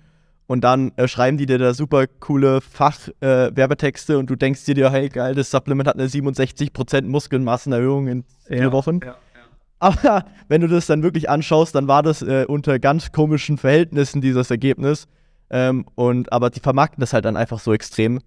Und 0.47 0.65
dann 0.65 0.93
äh, 0.97 1.07
schreiben 1.07 1.37
die 1.37 1.45
dir 1.45 1.59
da 1.59 1.75
super 1.75 2.07
coole 2.07 2.63
Fach-Werbetexte 2.63 4.15
äh, 4.15 4.17
und 4.17 4.31
du 4.31 4.35
denkst 4.35 4.65
dir, 4.65 4.91
hey 4.91 5.11
geil, 5.11 5.35
das 5.35 5.51
Supplement 5.51 5.87
hat 5.87 5.97
eine 5.97 6.09
67% 6.09 7.03
Muskelmassenerhöhung 7.03 8.09
in 8.09 8.25
vier 8.47 8.57
ja, 8.57 8.73
Wochen. 8.73 9.01
Ja, 9.03 9.09
ja. 9.09 9.15
Aber 9.79 10.25
wenn 10.49 10.63
du 10.63 10.69
das 10.69 10.87
dann 10.87 11.03
wirklich 11.03 11.29
anschaust, 11.29 11.75
dann 11.75 11.87
war 11.87 12.03
das 12.03 12.23
äh, 12.23 12.47
unter 12.49 12.79
ganz 12.79 13.13
komischen 13.13 13.59
Verhältnissen 13.59 14.23
dieses 14.23 14.51
Ergebnis. 14.51 15.07
Ähm, 15.51 15.85
und 15.97 16.33
aber 16.33 16.49
die 16.49 16.61
vermarkten 16.61 17.03
das 17.03 17.13
halt 17.13 17.27
dann 17.27 17.37
einfach 17.37 17.59
so 17.59 17.75
extrem. 17.75 18.21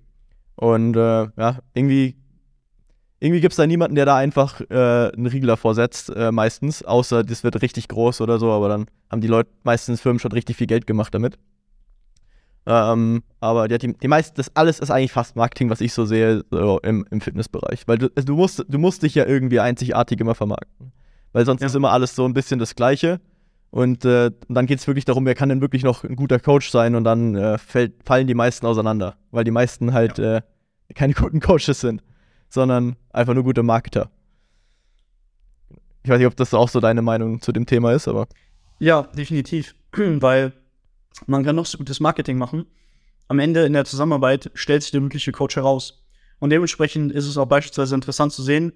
Und 0.56 0.96
äh, 0.96 1.28
ja, 1.36 1.58
irgendwie 1.74 2.21
irgendwie 3.22 3.40
gibt 3.40 3.54
es 3.54 3.58
da 3.58 3.68
niemanden, 3.68 3.96
der 3.96 4.06
da 4.06 4.18
einfach 4.18 4.62
äh, 4.62 4.74
einen 5.14 5.28
Riegel 5.28 5.48
davor 5.48 5.76
setzt, 5.76 6.10
äh, 6.10 6.32
meistens, 6.32 6.84
außer 6.84 7.24
das 7.24 7.44
wird 7.44 7.62
richtig 7.62 7.88
groß 7.88 8.20
oder 8.20 8.40
so, 8.40 8.52
aber 8.52 8.68
dann 8.68 8.88
haben 9.12 9.22
die 9.22 9.28
Leute 9.28 9.52
meistens 9.64 10.02
Firmen 10.02 10.20
schon 10.20 10.32
richtig 10.32 10.58
viel 10.58 10.66
Geld 10.66 10.88
gemacht 10.88 11.14
damit. 11.14 11.38
Ähm, 12.66 13.22
aber 13.40 13.68
die, 13.68 13.78
die, 13.78 13.94
die 13.94 14.08
meisten, 14.08 14.36
das 14.38 14.56
alles 14.56 14.80
ist 14.80 14.90
eigentlich 14.90 15.12
fast 15.12 15.36
Marketing, 15.36 15.70
was 15.70 15.82
ich 15.82 15.94
so 15.94 16.06
sehe 16.06 16.44
so 16.50 16.80
im, 16.80 17.06
im 17.12 17.22
Fitnessbereich. 17.22 17.88
Weil 17.88 18.00
du, 18.00 18.10
du, 18.10 18.36
musst, 18.36 18.66
du 18.68 18.80
musst 18.80 19.04
dich 19.04 19.14
ja 19.14 19.28
irgendwie 19.28 19.60
einzigartig 19.60 20.20
immer 20.20 20.34
vermarkten. 20.34 20.92
Weil 21.32 21.46
sonst 21.46 21.62
ja. 21.62 21.68
ist 21.68 21.76
immer 21.76 21.92
alles 21.92 22.16
so 22.16 22.26
ein 22.26 22.34
bisschen 22.34 22.60
das 22.60 22.76
Gleiche. 22.76 23.22
Und 23.70 24.04
äh, 24.04 24.32
dann 24.50 24.66
geht 24.66 24.80
es 24.80 24.88
wirklich 24.88 25.06
darum, 25.06 25.26
wer 25.28 25.36
kann 25.36 25.50
denn 25.50 25.62
wirklich 25.62 25.84
noch 25.84 26.04
ein 26.04 26.16
guter 26.16 26.40
Coach 26.40 26.72
sein 26.72 26.96
und 26.96 27.04
dann 27.04 27.36
äh, 27.36 27.58
fällt, 27.60 28.04
fallen 28.04 28.26
die 28.28 28.34
meisten 28.34 28.66
auseinander. 28.66 29.16
Weil 29.30 29.44
die 29.44 29.52
meisten 29.52 29.94
halt 29.94 30.18
ja. 30.18 30.38
äh, 30.38 30.42
keine 30.96 31.14
guten 31.14 31.40
Coaches 31.40 31.82
sind 31.82 32.02
sondern 32.52 32.96
einfach 33.12 33.34
nur 33.34 33.44
gute 33.44 33.64
Marketer. 33.64 34.12
Ich 36.04 36.10
weiß 36.10 36.18
nicht, 36.18 36.28
ob 36.28 36.36
das 36.36 36.54
auch 36.54 36.70
so 36.70 36.80
deine 36.80 37.02
Meinung 37.02 37.42
zu 37.42 37.52
dem 37.52 37.66
Thema 37.66 37.94
ist, 37.94 38.08
aber. 38.08 38.28
Ja, 38.80 39.04
definitiv. 39.04 39.76
Weil 39.94 40.54
man 41.28 41.44
kann 41.44 41.56
noch 41.56 41.66
so 41.66 41.78
gutes 41.78 42.00
Marketing 42.00 42.38
machen. 42.38 42.66
Am 43.28 43.40
Ende 43.40 43.66
in 43.66 43.74
der 43.74 43.86
Zusammenarbeit 43.86 44.52
stellt 44.54 44.82
sich 44.82 44.92
der 44.92 45.02
mögliche 45.02 45.32
Coach 45.32 45.56
heraus. 45.56 46.04
Und 46.40 46.50
dementsprechend 46.50 47.12
ist 47.12 47.28
es 47.28 47.38
auch 47.38 47.46
beispielsweise 47.46 47.96
interessant 47.96 48.34
zu 48.34 48.42
sehen, 48.42 48.74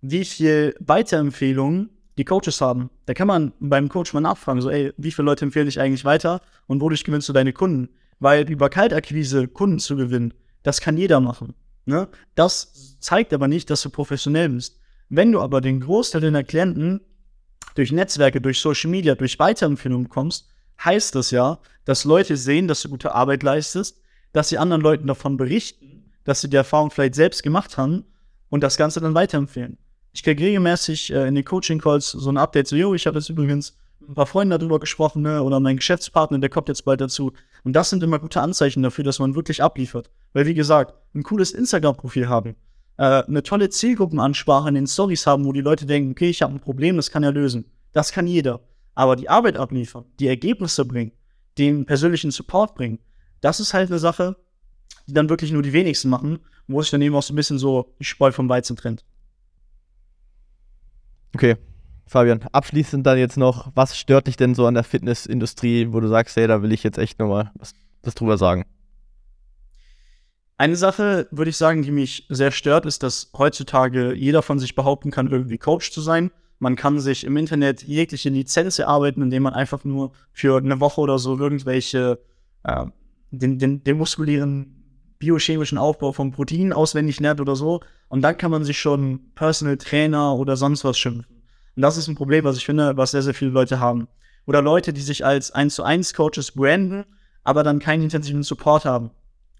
wie 0.00 0.24
viel 0.24 0.74
Weiterempfehlungen 0.80 1.90
die 2.18 2.24
Coaches 2.24 2.60
haben. 2.60 2.90
Da 3.06 3.14
kann 3.14 3.28
man 3.28 3.52
beim 3.60 3.88
Coach 3.88 4.12
mal 4.12 4.20
nachfragen, 4.20 4.60
so, 4.60 4.68
ey, 4.68 4.92
wie 4.96 5.10
viele 5.10 5.26
Leute 5.26 5.44
empfehlen 5.44 5.66
dich 5.66 5.80
eigentlich 5.80 6.04
weiter 6.04 6.42
und 6.66 6.80
wodurch 6.80 7.04
gewinnst 7.04 7.28
du 7.28 7.32
deine 7.32 7.52
Kunden? 7.52 7.88
Weil 8.18 8.50
über 8.50 8.68
Kaltakquise 8.68 9.48
Kunden 9.48 9.78
zu 9.78 9.96
gewinnen, 9.96 10.34
das 10.62 10.80
kann 10.80 10.96
jeder 10.96 11.20
machen. 11.20 11.54
Ne? 11.86 12.08
Das 12.34 12.98
zeigt 13.00 13.32
aber 13.32 13.48
nicht, 13.48 13.70
dass 13.70 13.82
du 13.82 13.90
professionell 13.90 14.48
bist. 14.48 14.78
Wenn 15.08 15.32
du 15.32 15.40
aber 15.40 15.60
den 15.60 15.80
Großteil 15.80 16.20
deiner 16.20 16.44
Klienten 16.44 17.00
durch 17.74 17.92
Netzwerke, 17.92 18.40
durch 18.40 18.60
Social 18.60 18.90
Media, 18.90 19.14
durch 19.14 19.38
Weiterempfehlungen 19.38 20.04
bekommst, 20.04 20.48
heißt 20.82 21.14
das 21.14 21.30
ja, 21.30 21.58
dass 21.84 22.04
Leute 22.04 22.36
sehen, 22.36 22.68
dass 22.68 22.82
du 22.82 22.88
gute 22.88 23.14
Arbeit 23.14 23.42
leistest, 23.42 24.00
dass 24.32 24.48
sie 24.48 24.58
anderen 24.58 24.82
Leuten 24.82 25.06
davon 25.06 25.36
berichten, 25.36 26.10
dass 26.24 26.40
sie 26.40 26.48
die 26.48 26.56
Erfahrung 26.56 26.90
vielleicht 26.90 27.14
selbst 27.14 27.42
gemacht 27.42 27.76
haben 27.76 28.04
und 28.48 28.62
das 28.62 28.76
Ganze 28.76 29.00
dann 29.00 29.14
weiterempfehlen. 29.14 29.78
Ich 30.12 30.22
kriege 30.22 30.44
regelmäßig 30.44 31.12
äh, 31.12 31.26
in 31.26 31.34
den 31.34 31.44
Coaching-Calls 31.44 32.12
so 32.12 32.30
ein 32.30 32.38
Update, 32.38 32.68
so, 32.68 32.76
yo, 32.76 32.94
ich 32.94 33.06
habe 33.06 33.18
jetzt 33.18 33.28
übrigens 33.28 33.76
ein 34.08 34.14
paar 34.14 34.26
Freunde 34.26 34.58
darüber 34.58 34.78
gesprochen, 34.78 35.22
ne? 35.22 35.42
oder 35.42 35.60
mein 35.60 35.76
Geschäftspartner, 35.76 36.38
der 36.38 36.50
kommt 36.50 36.68
jetzt 36.68 36.84
bald 36.84 37.00
dazu. 37.00 37.32
Und 37.62 37.74
das 37.74 37.90
sind 37.90 38.02
immer 38.02 38.18
gute 38.18 38.40
Anzeichen 38.40 38.82
dafür, 38.82 39.04
dass 39.04 39.18
man 39.18 39.34
wirklich 39.34 39.62
abliefert. 39.62 40.10
Weil, 40.32 40.46
wie 40.46 40.54
gesagt, 40.54 40.94
ein 41.14 41.22
cooles 41.22 41.52
Instagram-Profil 41.52 42.28
haben, 42.28 42.56
äh, 42.96 43.22
eine 43.22 43.42
tolle 43.42 43.70
Zielgruppenansprache 43.70 44.68
in 44.68 44.74
den 44.74 44.86
Stories 44.86 45.26
haben, 45.26 45.44
wo 45.44 45.52
die 45.52 45.60
Leute 45.60 45.86
denken, 45.86 46.12
okay, 46.12 46.30
ich 46.30 46.42
habe 46.42 46.54
ein 46.54 46.60
Problem, 46.60 46.96
das 46.96 47.10
kann 47.10 47.22
er 47.22 47.32
lösen. 47.32 47.64
Das 47.92 48.12
kann 48.12 48.26
jeder. 48.26 48.60
Aber 48.94 49.16
die 49.16 49.28
Arbeit 49.28 49.56
abliefern, 49.56 50.04
die 50.20 50.28
Ergebnisse 50.28 50.84
bringen, 50.84 51.12
den 51.58 51.86
persönlichen 51.86 52.30
Support 52.30 52.74
bringen, 52.74 52.98
das 53.40 53.60
ist 53.60 53.74
halt 53.74 53.90
eine 53.90 53.98
Sache, 53.98 54.36
die 55.06 55.12
dann 55.12 55.28
wirklich 55.28 55.52
nur 55.52 55.62
die 55.62 55.72
wenigsten 55.72 56.08
machen, 56.08 56.38
wo 56.66 56.80
sich 56.80 56.90
dann 56.90 57.02
eben 57.02 57.14
auch 57.14 57.22
so 57.22 57.32
ein 57.32 57.36
bisschen 57.36 57.58
so 57.58 57.94
die 57.98 58.04
Spreu 58.04 58.32
vom 58.32 58.48
Weizen 58.48 58.76
trennt. 58.76 59.04
Okay, 61.34 61.56
Fabian, 62.06 62.40
abschließend 62.52 63.06
dann 63.06 63.18
jetzt 63.18 63.36
noch, 63.36 63.70
was 63.74 63.96
stört 63.96 64.26
dich 64.26 64.36
denn 64.36 64.54
so 64.54 64.66
an 64.66 64.74
der 64.74 64.84
Fitnessindustrie, 64.84 65.88
wo 65.90 66.00
du 66.00 66.08
sagst, 66.08 66.36
hey, 66.36 66.46
da 66.46 66.62
will 66.62 66.72
ich 66.72 66.82
jetzt 66.82 66.98
echt 66.98 67.18
nochmal 67.18 67.50
was, 67.54 67.72
was 68.02 68.14
drüber 68.14 68.36
sagen? 68.36 68.64
Eine 70.56 70.76
Sache, 70.76 71.26
würde 71.30 71.50
ich 71.50 71.56
sagen, 71.56 71.82
die 71.82 71.90
mich 71.90 72.26
sehr 72.28 72.52
stört, 72.52 72.86
ist, 72.86 73.02
dass 73.02 73.30
heutzutage 73.36 74.14
jeder 74.14 74.42
von 74.42 74.58
sich 74.58 74.74
behaupten 74.74 75.10
kann, 75.10 75.30
irgendwie 75.30 75.58
Coach 75.58 75.90
zu 75.90 76.00
sein. 76.00 76.30
Man 76.60 76.76
kann 76.76 77.00
sich 77.00 77.24
im 77.24 77.36
Internet 77.36 77.82
jegliche 77.82 78.28
Lizenz 78.28 78.78
erarbeiten, 78.78 79.22
indem 79.22 79.42
man 79.42 79.54
einfach 79.54 79.82
nur 79.84 80.12
für 80.32 80.58
eine 80.58 80.78
Woche 80.78 81.00
oder 81.00 81.18
so 81.18 81.36
irgendwelche, 81.36 82.20
äh, 82.62 82.86
den, 83.32 83.58
den, 83.58 83.82
den 83.82 83.98
muskulären 83.98 84.84
biochemischen 85.18 85.78
Aufbau 85.78 86.12
von 86.12 86.30
Proteinen 86.30 86.72
auswendig 86.72 87.18
lernt 87.18 87.40
oder 87.40 87.56
so. 87.56 87.80
Und 88.08 88.22
dann 88.22 88.38
kann 88.38 88.52
man 88.52 88.62
sich 88.62 88.78
schon 88.78 89.32
Personal 89.34 89.76
Trainer 89.76 90.34
oder 90.36 90.56
sonst 90.56 90.84
was 90.84 90.96
schimpfen. 90.96 91.33
Und 91.76 91.82
das 91.82 91.96
ist 91.96 92.08
ein 92.08 92.14
Problem, 92.14 92.44
was 92.44 92.56
ich 92.56 92.64
finde, 92.64 92.96
was 92.96 93.10
sehr, 93.10 93.22
sehr 93.22 93.34
viele 93.34 93.50
Leute 93.50 93.80
haben. 93.80 94.08
Oder 94.46 94.62
Leute, 94.62 94.92
die 94.92 95.00
sich 95.00 95.24
als 95.24 95.50
1 95.50 95.74
zu 95.74 95.82
1 95.82 96.14
Coaches 96.14 96.52
branden, 96.52 97.04
aber 97.42 97.62
dann 97.62 97.78
keinen 97.78 98.02
intensiven 98.02 98.42
Support 98.42 98.84
haben. 98.84 99.10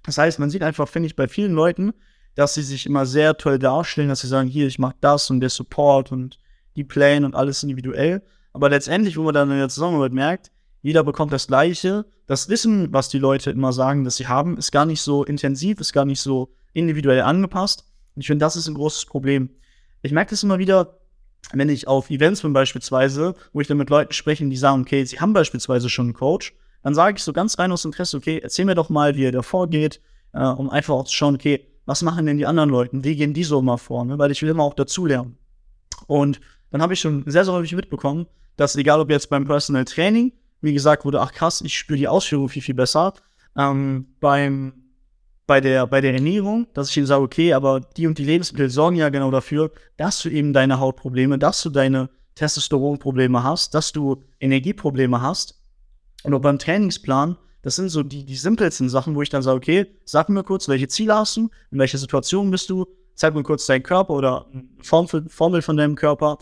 Das 0.04 0.18
heißt, 0.18 0.38
man 0.38 0.50
sieht 0.50 0.62
einfach, 0.62 0.88
finde 0.88 1.06
ich, 1.06 1.16
bei 1.16 1.28
vielen 1.28 1.52
Leuten, 1.52 1.92
dass 2.34 2.54
sie 2.54 2.62
sich 2.62 2.86
immer 2.86 3.06
sehr 3.06 3.36
toll 3.36 3.58
darstellen, 3.58 4.08
dass 4.08 4.20
sie 4.20 4.28
sagen, 4.28 4.48
hier, 4.48 4.66
ich 4.66 4.78
mache 4.78 4.96
das 5.00 5.30
und 5.30 5.40
der 5.40 5.50
Support 5.50 6.12
und 6.12 6.38
die 6.76 6.84
Pläne 6.84 7.24
und 7.26 7.34
alles 7.34 7.62
individuell. 7.62 8.22
Aber 8.52 8.68
letztendlich, 8.68 9.16
wo 9.16 9.22
man 9.22 9.34
dann 9.34 9.50
in 9.50 9.58
der 9.58 9.68
Zusammenarbeit 9.68 10.12
merkt, 10.12 10.50
jeder 10.82 11.02
bekommt 11.02 11.32
das 11.32 11.46
Gleiche. 11.46 12.04
Das 12.26 12.48
Wissen, 12.48 12.92
was 12.92 13.08
die 13.08 13.18
Leute 13.18 13.50
immer 13.50 13.72
sagen, 13.72 14.04
dass 14.04 14.16
sie 14.16 14.26
haben, 14.26 14.58
ist 14.58 14.70
gar 14.70 14.84
nicht 14.84 15.00
so 15.00 15.24
intensiv, 15.24 15.80
ist 15.80 15.92
gar 15.92 16.04
nicht 16.04 16.20
so 16.20 16.54
individuell 16.72 17.22
angepasst. 17.22 17.84
Und 18.14 18.20
ich 18.20 18.26
finde, 18.26 18.44
das 18.44 18.56
ist 18.56 18.68
ein 18.68 18.74
großes 18.74 19.06
Problem. 19.06 19.50
Ich 20.02 20.12
merke 20.12 20.30
das 20.30 20.42
immer 20.42 20.58
wieder, 20.58 20.98
wenn 21.52 21.68
ich 21.68 21.88
auf 21.88 22.10
Events 22.10 22.42
bin 22.42 22.52
beispielsweise, 22.52 23.34
wo 23.52 23.60
ich 23.60 23.68
dann 23.68 23.76
mit 23.76 23.90
Leuten 23.90 24.12
spreche, 24.12 24.46
die 24.46 24.56
sagen, 24.56 24.82
okay, 24.82 25.04
sie 25.04 25.20
haben 25.20 25.32
beispielsweise 25.32 25.88
schon 25.88 26.06
einen 26.06 26.14
Coach, 26.14 26.54
dann 26.82 26.94
sage 26.94 27.16
ich 27.16 27.22
so 27.22 27.32
ganz 27.32 27.58
rein 27.58 27.72
aus 27.72 27.84
Interesse, 27.84 28.16
okay, 28.16 28.40
erzähl 28.42 28.64
mir 28.64 28.74
doch 28.74 28.88
mal, 28.88 29.16
wie 29.16 29.24
er 29.24 29.32
da 29.32 29.42
vorgeht, 29.42 30.00
äh, 30.32 30.44
um 30.44 30.70
einfach 30.70 30.94
auch 30.94 31.04
zu 31.04 31.14
schauen, 31.14 31.34
okay, 31.34 31.66
was 31.86 32.02
machen 32.02 32.26
denn 32.26 32.38
die 32.38 32.46
anderen 32.46 32.70
Leute, 32.70 33.04
wie 33.04 33.16
gehen 33.16 33.34
die 33.34 33.44
so 33.44 33.60
mal 33.62 33.76
vor, 33.76 34.04
ne? 34.04 34.18
weil 34.18 34.30
ich 34.30 34.42
will 34.42 34.48
immer 34.48 34.62
auch 34.62 34.74
dazulernen. 34.74 35.36
Und 36.06 36.40
dann 36.70 36.82
habe 36.82 36.94
ich 36.94 37.00
schon 37.00 37.24
sehr, 37.26 37.44
sehr 37.44 37.54
häufig 37.54 37.74
mitbekommen, 37.74 38.26
dass 38.56 38.76
egal 38.76 39.00
ob 39.00 39.10
jetzt 39.10 39.30
beim 39.30 39.44
Personal 39.44 39.84
Training, 39.84 40.32
wie 40.60 40.72
gesagt 40.72 41.04
wurde, 41.04 41.20
ach 41.20 41.32
krass, 41.32 41.60
ich 41.60 41.76
spüre 41.76 41.98
die 41.98 42.08
Ausführung 42.08 42.48
viel, 42.48 42.62
viel 42.62 42.74
besser, 42.74 43.14
ähm, 43.56 44.06
beim 44.20 44.83
bei 45.46 45.60
der, 45.60 45.86
bei 45.86 46.00
der 46.00 46.14
Ernährung, 46.14 46.66
dass 46.74 46.90
ich 46.90 46.96
ihnen 46.96 47.06
sage, 47.06 47.22
okay, 47.22 47.52
aber 47.52 47.80
die 47.80 48.06
und 48.06 48.18
die 48.18 48.24
Lebensmittel 48.24 48.70
sorgen 48.70 48.96
ja 48.96 49.08
genau 49.10 49.30
dafür, 49.30 49.70
dass 49.96 50.22
du 50.22 50.30
eben 50.30 50.52
deine 50.52 50.80
Hautprobleme, 50.80 51.38
dass 51.38 51.62
du 51.62 51.70
deine 51.70 52.08
Testosteronprobleme 52.34 53.42
hast, 53.42 53.74
dass 53.74 53.92
du 53.92 54.22
Energieprobleme 54.40 55.20
hast. 55.20 55.60
Und 56.22 56.34
auch 56.34 56.40
beim 56.40 56.58
Trainingsplan, 56.58 57.36
das 57.62 57.76
sind 57.76 57.90
so 57.90 58.02
die, 58.02 58.24
die 58.24 58.36
simpelsten 58.36 58.88
Sachen, 58.88 59.14
wo 59.14 59.22
ich 59.22 59.28
dann 59.28 59.42
sage, 59.42 59.56
okay, 59.56 59.86
sag 60.04 60.28
mir 60.28 60.42
kurz, 60.42 60.68
welche 60.68 60.88
Ziele 60.88 61.14
hast 61.14 61.36
du, 61.36 61.50
in 61.70 61.78
welcher 61.78 61.98
Situation 61.98 62.50
bist 62.50 62.70
du, 62.70 62.86
zeig 63.14 63.34
mir 63.34 63.42
kurz 63.42 63.66
deinen 63.66 63.82
Körper 63.82 64.14
oder 64.14 64.46
eine 64.52 64.64
Formel 65.28 65.62
von 65.62 65.76
deinem 65.76 65.94
Körper. 65.94 66.38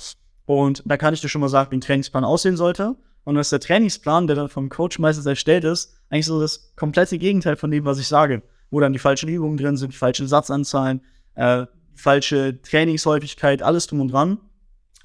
Und 0.46 0.82
da 0.86 0.96
kann 0.96 1.14
ich 1.14 1.20
dir 1.20 1.28
schon 1.28 1.40
mal 1.40 1.48
sagen, 1.48 1.70
wie 1.72 1.76
ein 1.76 1.80
Trainingsplan 1.80 2.24
aussehen 2.24 2.56
sollte. 2.56 2.96
Und 3.24 3.36
dass 3.36 3.50
der 3.50 3.60
Trainingsplan, 3.60 4.26
der 4.26 4.36
dann 4.36 4.48
vom 4.48 4.68
Coach 4.68 4.98
meistens 4.98 5.26
erstellt 5.26 5.64
ist, 5.64 5.94
eigentlich 6.10 6.26
so 6.26 6.40
das 6.40 6.74
komplette 6.74 7.18
Gegenteil 7.18 7.56
von 7.56 7.70
dem, 7.70 7.84
was 7.84 7.98
ich 7.98 8.08
sage 8.08 8.42
wo 8.72 8.80
dann 8.80 8.92
die 8.92 8.98
falschen 8.98 9.28
Übungen 9.28 9.58
drin 9.58 9.76
sind, 9.76 9.92
die 9.92 9.96
falschen 9.96 10.26
Satzanzahlen, 10.26 11.02
äh, 11.34 11.66
falsche 11.94 12.60
Trainingshäufigkeit, 12.62 13.62
alles 13.62 13.86
drum 13.86 14.00
und 14.00 14.08
dran. 14.08 14.38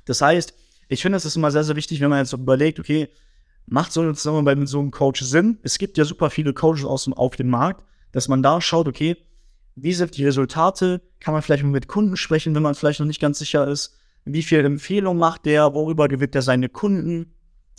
Das 0.06 0.22
heißt, 0.22 0.54
ich 0.88 1.02
finde, 1.02 1.18
es 1.18 1.26
ist 1.26 1.36
immer 1.36 1.52
sehr, 1.52 1.66
sehr 1.66 1.76
wichtig, 1.76 2.00
wenn 2.00 2.10
man 2.10 2.20
jetzt 2.20 2.32
überlegt, 2.32 2.80
okay, 2.80 3.10
macht 3.66 3.92
so 3.92 4.00
eine 4.00 4.14
Zusammenarbeit 4.14 4.58
mit 4.58 4.70
so 4.70 4.80
einem 4.80 4.90
Coach 4.90 5.22
Sinn? 5.22 5.60
Es 5.64 5.78
gibt 5.78 5.98
ja 5.98 6.06
super 6.06 6.30
viele 6.30 6.54
Coaches 6.54 6.86
aus, 6.86 7.12
auf 7.12 7.36
dem 7.36 7.50
Markt, 7.50 7.84
dass 8.14 8.30
man 8.30 8.42
da 8.42 8.62
schaut, 8.62 8.88
okay, 8.88 9.18
wie 9.76 9.94
sind 9.94 10.16
die 10.16 10.26
Resultate? 10.26 11.02
Kann 11.20 11.34
man 11.34 11.42
vielleicht 11.42 11.66
mit 11.66 11.90
Kunden 11.90 12.16
sprechen, 12.16 12.56
wenn 12.56 12.64
man 12.64 12.74
vielleicht 12.74 13.02
noch 13.02 13.06
nicht 13.06 13.20
ganz 13.20 13.38
sicher 13.38 13.68
ist? 13.68 13.98
Wie 14.24 14.44
viel 14.44 14.64
Empfehlung 14.64 15.18
macht 15.18 15.46
der? 15.46 15.74
Worüber 15.74 16.08
gewinnt 16.08 16.36
er 16.36 16.42
seine 16.42 16.70
Kunden? 16.70 17.34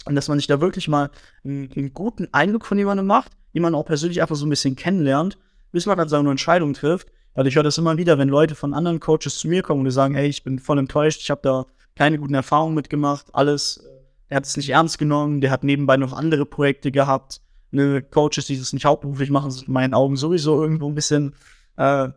Und 0.05 0.15
dass 0.15 0.29
man 0.29 0.39
sich 0.39 0.47
da 0.47 0.61
wirklich 0.61 0.87
mal 0.87 1.11
einen, 1.45 1.73
einen 1.73 1.95
guten 1.95 2.29
Eindruck 2.33 2.67
von 2.67 2.79
jemandem 2.79 3.07
macht, 3.07 3.33
jemanden 3.53 3.79
auch 3.79 3.87
persönlich 3.87 4.21
einfach 4.21 4.37
so 4.37 4.47
ein 4.47 4.51
bisschen 4.51 4.77
kennenlernt, 4.77 5.39
bis 5.73 5.87
man 5.87 5.99
dann 5.99 6.09
seine 6.09 6.31
Entscheidung 6.31 6.75
trifft. 6.75 7.09
Weil 7.35 7.47
ich 7.47 7.55
höre 7.55 7.63
das 7.63 7.79
immer 7.79 7.97
wieder, 7.97 8.19
wenn 8.19 8.29
Leute 8.29 8.55
von 8.55 8.75
anderen 8.75 9.01
Coaches 9.01 9.39
zu 9.39 9.49
mir 9.49 9.63
kommen 9.63 9.85
und 9.85 9.91
sagen, 9.93 10.17
ey, 10.17 10.29
ich 10.29 10.43
bin 10.43 10.59
voll 10.59 10.79
enttäuscht, 10.79 11.21
ich 11.21 11.31
habe 11.31 11.41
da 11.43 11.67
keine 11.95 12.19
guten 12.19 12.35
Erfahrungen 12.35 12.75
mitgemacht, 12.75 13.27
alles, 13.33 13.85
er 14.29 14.39
hat 14.39 14.47
es 14.47 14.57
nicht 14.57 14.71
ernst 14.71 14.99
genommen, 14.99 15.41
der 15.41 15.51
hat 15.51 15.63
nebenbei 15.63 15.97
noch 15.97 16.13
andere 16.13 16.47
Projekte 16.47 16.91
gehabt. 16.91 17.41
Ne, 17.71 18.03
Coaches, 18.03 18.47
die 18.47 18.59
das 18.59 18.73
nicht 18.73 18.87
hauptberuflich 18.87 19.31
machen, 19.31 19.51
sind 19.51 19.69
in 19.69 19.75
meinen 19.75 19.95
Augen 19.95 20.17
sowieso 20.17 20.61
irgendwo 20.63 20.89
ein 20.89 20.95
bisschen 20.95 21.35
äh, 21.77 22.09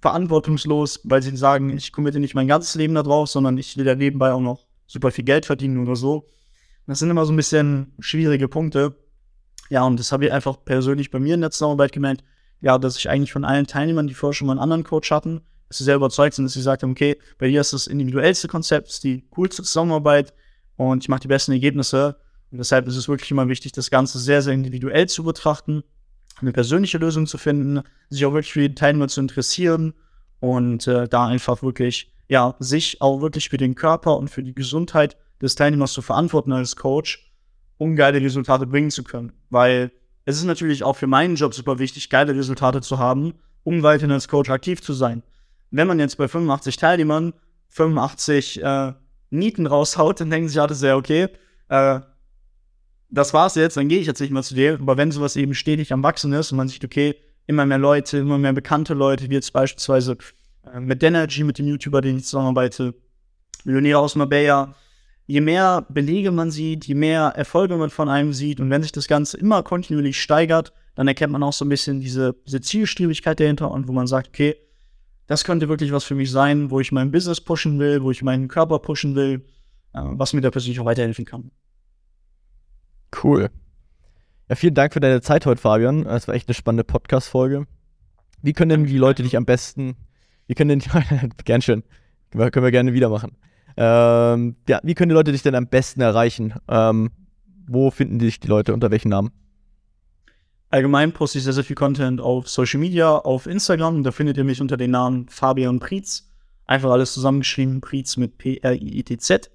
verantwortungslos, 0.00 1.00
weil 1.04 1.22
sie 1.22 1.36
sagen, 1.36 1.70
ich 1.76 1.92
committe 1.92 2.18
nicht 2.18 2.34
mein 2.34 2.48
ganzes 2.48 2.74
Leben 2.74 2.94
da 2.94 3.02
drauf, 3.02 3.28
sondern 3.28 3.56
ich 3.58 3.76
will 3.76 3.84
da 3.84 3.94
nebenbei 3.94 4.32
auch 4.32 4.40
noch 4.40 4.66
super 4.86 5.10
viel 5.10 5.24
Geld 5.24 5.46
verdienen 5.46 5.78
oder 5.78 5.96
so. 5.96 6.26
Das 6.86 6.98
sind 6.98 7.10
immer 7.10 7.24
so 7.24 7.32
ein 7.32 7.36
bisschen 7.36 7.94
schwierige 8.00 8.48
Punkte. 8.48 8.96
Ja, 9.68 9.84
und 9.84 10.00
das 10.00 10.10
habe 10.10 10.26
ich 10.26 10.32
einfach 10.32 10.56
persönlich 10.64 11.10
bei 11.10 11.20
mir 11.20 11.34
in 11.34 11.40
der 11.40 11.52
Zusammenarbeit 11.52 11.92
gemerkt, 11.92 12.24
ja, 12.60 12.78
dass 12.78 12.96
ich 12.96 13.08
eigentlich 13.08 13.32
von 13.32 13.44
allen 13.44 13.66
Teilnehmern, 13.66 14.06
die 14.06 14.14
vorher 14.14 14.34
schon 14.34 14.46
mal 14.46 14.54
einen 14.54 14.60
anderen 14.60 14.84
Coach 14.84 15.10
hatten, 15.10 15.40
dass 15.68 15.78
sie 15.78 15.84
sehr 15.84 15.96
überzeugt 15.96 16.34
sind, 16.34 16.44
dass 16.44 16.52
sie 16.52 16.60
gesagt 16.60 16.82
haben, 16.82 16.90
okay, 16.90 17.16
bei 17.38 17.48
dir 17.48 17.60
ist 17.60 17.72
das 17.72 17.86
individuellste 17.86 18.48
Konzept, 18.48 18.88
ist 18.88 19.04
die 19.04 19.24
coolste 19.30 19.62
Zusammenarbeit 19.62 20.34
und 20.76 21.04
ich 21.04 21.08
mache 21.08 21.20
die 21.20 21.28
besten 21.28 21.52
Ergebnisse. 21.52 22.16
Und 22.50 22.58
deshalb 22.58 22.88
ist 22.88 22.96
es 22.96 23.08
wirklich 23.08 23.30
immer 23.30 23.48
wichtig, 23.48 23.72
das 23.72 23.90
Ganze 23.90 24.18
sehr, 24.18 24.42
sehr 24.42 24.52
individuell 24.52 25.08
zu 25.08 25.22
betrachten, 25.22 25.84
eine 26.40 26.52
persönliche 26.52 26.98
Lösung 26.98 27.26
zu 27.26 27.38
finden, 27.38 27.82
sich 28.08 28.24
auch 28.26 28.32
wirklich 28.32 28.52
für 28.52 28.68
die 28.68 28.74
Teilnehmer 28.74 29.08
zu 29.08 29.20
interessieren 29.20 29.94
und 30.40 30.86
äh, 30.86 31.06
da 31.06 31.26
einfach 31.26 31.62
wirklich, 31.62 32.12
ja, 32.28 32.56
sich 32.58 33.00
auch 33.00 33.20
wirklich 33.20 33.50
für 33.50 33.58
den 33.58 33.74
Körper 33.74 34.16
und 34.16 34.28
für 34.28 34.42
die 34.42 34.54
Gesundheit 34.54 35.16
des 35.40 35.54
Teilnehmers 35.54 35.92
zu 35.92 36.02
verantworten 36.02 36.52
als 36.52 36.76
Coach, 36.76 37.32
um 37.78 37.94
geile 37.94 38.20
Resultate 38.20 38.66
bringen 38.66 38.90
zu 38.90 39.04
können. 39.04 39.32
Weil 39.50 39.92
es 40.30 40.38
ist 40.38 40.44
natürlich 40.44 40.82
auch 40.82 40.96
für 40.96 41.06
meinen 41.06 41.36
Job 41.36 41.54
super 41.54 41.78
wichtig, 41.78 42.10
geile 42.10 42.34
Resultate 42.34 42.80
zu 42.80 42.98
haben, 42.98 43.34
um 43.64 43.82
weiterhin 43.82 44.12
als 44.12 44.28
Coach 44.28 44.50
aktiv 44.50 44.82
zu 44.82 44.92
sein. 44.92 45.22
Wenn 45.70 45.86
man 45.86 45.98
jetzt 45.98 46.16
bei 46.16 46.28
85 46.28 46.76
Teilnehmern 46.76 47.32
85 47.68 48.62
äh, 48.62 48.92
Nieten 49.30 49.66
raushaut, 49.66 50.20
dann 50.20 50.30
denken 50.30 50.48
sich 50.48 50.60
alle 50.60 50.74
sehr, 50.74 50.96
okay, 50.96 51.28
äh, 51.68 52.00
das 53.10 53.34
war's 53.34 53.54
jetzt, 53.54 53.76
dann 53.76 53.88
gehe 53.88 53.98
ich 53.98 54.06
jetzt 54.06 54.20
nicht 54.20 54.32
mehr 54.32 54.42
zu 54.42 54.54
dir. 54.54 54.74
Aber 54.80 54.96
wenn 54.96 55.12
sowas 55.12 55.36
eben 55.36 55.54
stetig 55.54 55.92
am 55.92 56.02
Wachsen 56.02 56.32
ist 56.32 56.52
und 56.52 56.58
man 56.58 56.68
sieht, 56.68 56.84
okay, 56.84 57.14
immer 57.46 57.66
mehr 57.66 57.78
Leute, 57.78 58.18
immer 58.18 58.38
mehr 58.38 58.52
bekannte 58.52 58.94
Leute, 58.94 59.28
wie 59.30 59.34
jetzt 59.34 59.52
beispielsweise 59.52 60.16
äh, 60.72 60.80
mit 60.80 61.02
Denergy, 61.02 61.44
mit 61.44 61.58
dem 61.58 61.66
YouTuber, 61.66 62.00
den 62.00 62.18
ich 62.18 62.24
zusammenarbeite, 62.24 62.94
Millionär 63.64 63.98
aus 63.98 64.16
Marbella, 64.16 64.74
je 65.30 65.40
mehr 65.40 65.86
Belege 65.88 66.32
man 66.32 66.50
sieht, 66.50 66.86
je 66.86 66.96
mehr 66.96 67.32
Erfolge 67.36 67.76
man 67.76 67.90
von 67.90 68.08
einem 68.08 68.32
sieht 68.32 68.58
und 68.58 68.68
wenn 68.68 68.82
sich 68.82 68.90
das 68.90 69.06
Ganze 69.06 69.36
immer 69.38 69.62
kontinuierlich 69.62 70.20
steigert, 70.20 70.72
dann 70.96 71.06
erkennt 71.06 71.32
man 71.32 71.44
auch 71.44 71.52
so 71.52 71.64
ein 71.64 71.68
bisschen 71.68 72.00
diese, 72.00 72.34
diese 72.48 72.60
Zielstrebigkeit 72.60 73.38
dahinter 73.38 73.70
und 73.70 73.86
wo 73.86 73.92
man 73.92 74.08
sagt, 74.08 74.28
okay, 74.28 74.56
das 75.28 75.44
könnte 75.44 75.68
wirklich 75.68 75.92
was 75.92 76.02
für 76.02 76.16
mich 76.16 76.32
sein, 76.32 76.72
wo 76.72 76.80
ich 76.80 76.90
mein 76.90 77.12
Business 77.12 77.40
pushen 77.40 77.78
will, 77.78 78.02
wo 78.02 78.10
ich 78.10 78.24
meinen 78.24 78.48
Körper 78.48 78.80
pushen 78.80 79.14
will, 79.14 79.44
äh, 79.92 80.00
was 80.02 80.32
mir 80.32 80.40
da 80.40 80.50
persönlich 80.50 80.80
auch 80.80 80.84
weiterhelfen 80.84 81.24
kann. 81.24 81.52
Cool. 83.22 83.50
Ja, 84.48 84.56
vielen 84.56 84.74
Dank 84.74 84.92
für 84.94 85.00
deine 85.00 85.20
Zeit 85.20 85.46
heute, 85.46 85.60
Fabian. 85.60 86.04
Das 86.04 86.26
war 86.26 86.34
echt 86.34 86.48
eine 86.48 86.54
spannende 86.54 86.82
Podcast-Folge. 86.82 87.68
Wie 88.42 88.52
können 88.52 88.70
denn 88.70 88.86
die 88.86 88.98
Leute 88.98 89.22
dich 89.22 89.36
am 89.36 89.44
besten, 89.44 89.94
wie 90.48 90.54
können 90.54 90.80
denn, 90.80 91.30
gern 91.44 91.62
schön, 91.62 91.84
können 92.32 92.64
wir 92.64 92.72
gerne 92.72 92.94
wieder 92.94 93.10
machen. 93.10 93.36
Ähm, 93.76 94.56
ja, 94.68 94.80
wie 94.82 94.94
können 94.94 95.10
die 95.10 95.14
Leute 95.14 95.32
dich 95.32 95.42
denn 95.42 95.54
am 95.54 95.66
besten 95.66 96.00
erreichen? 96.00 96.54
Ähm, 96.68 97.10
wo 97.66 97.90
finden 97.90 98.18
dich 98.18 98.40
die 98.40 98.48
Leute? 98.48 98.74
Unter 98.74 98.90
welchen 98.90 99.10
Namen? 99.10 99.30
Allgemein 100.70 101.12
poste 101.12 101.38
ich 101.38 101.44
sehr, 101.44 101.52
sehr 101.52 101.64
viel 101.64 101.76
Content 101.76 102.20
auf 102.20 102.48
Social 102.48 102.78
Media, 102.78 103.16
auf 103.16 103.46
Instagram. 103.46 104.04
Da 104.04 104.12
findet 104.12 104.36
ihr 104.36 104.44
mich 104.44 104.60
unter 104.60 104.76
dem 104.76 104.92
Namen 104.92 105.28
Fabian 105.28 105.80
Prietz. 105.80 106.28
Einfach 106.66 106.90
alles 106.90 107.12
zusammengeschrieben, 107.12 107.80
Prietz 107.80 108.16
mit 108.16 108.38
P-R-I-E-T-Z. 108.38 109.50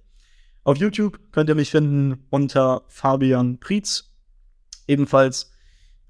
Auf 0.66 0.78
YouTube 0.78 1.20
könnt 1.32 1.48
ihr 1.48 1.56
mich 1.56 1.72
finden 1.72 2.26
unter 2.32 2.84
Fabian 2.88 3.60
Prietz. 3.60 4.14
Ebenfalls 4.88 5.52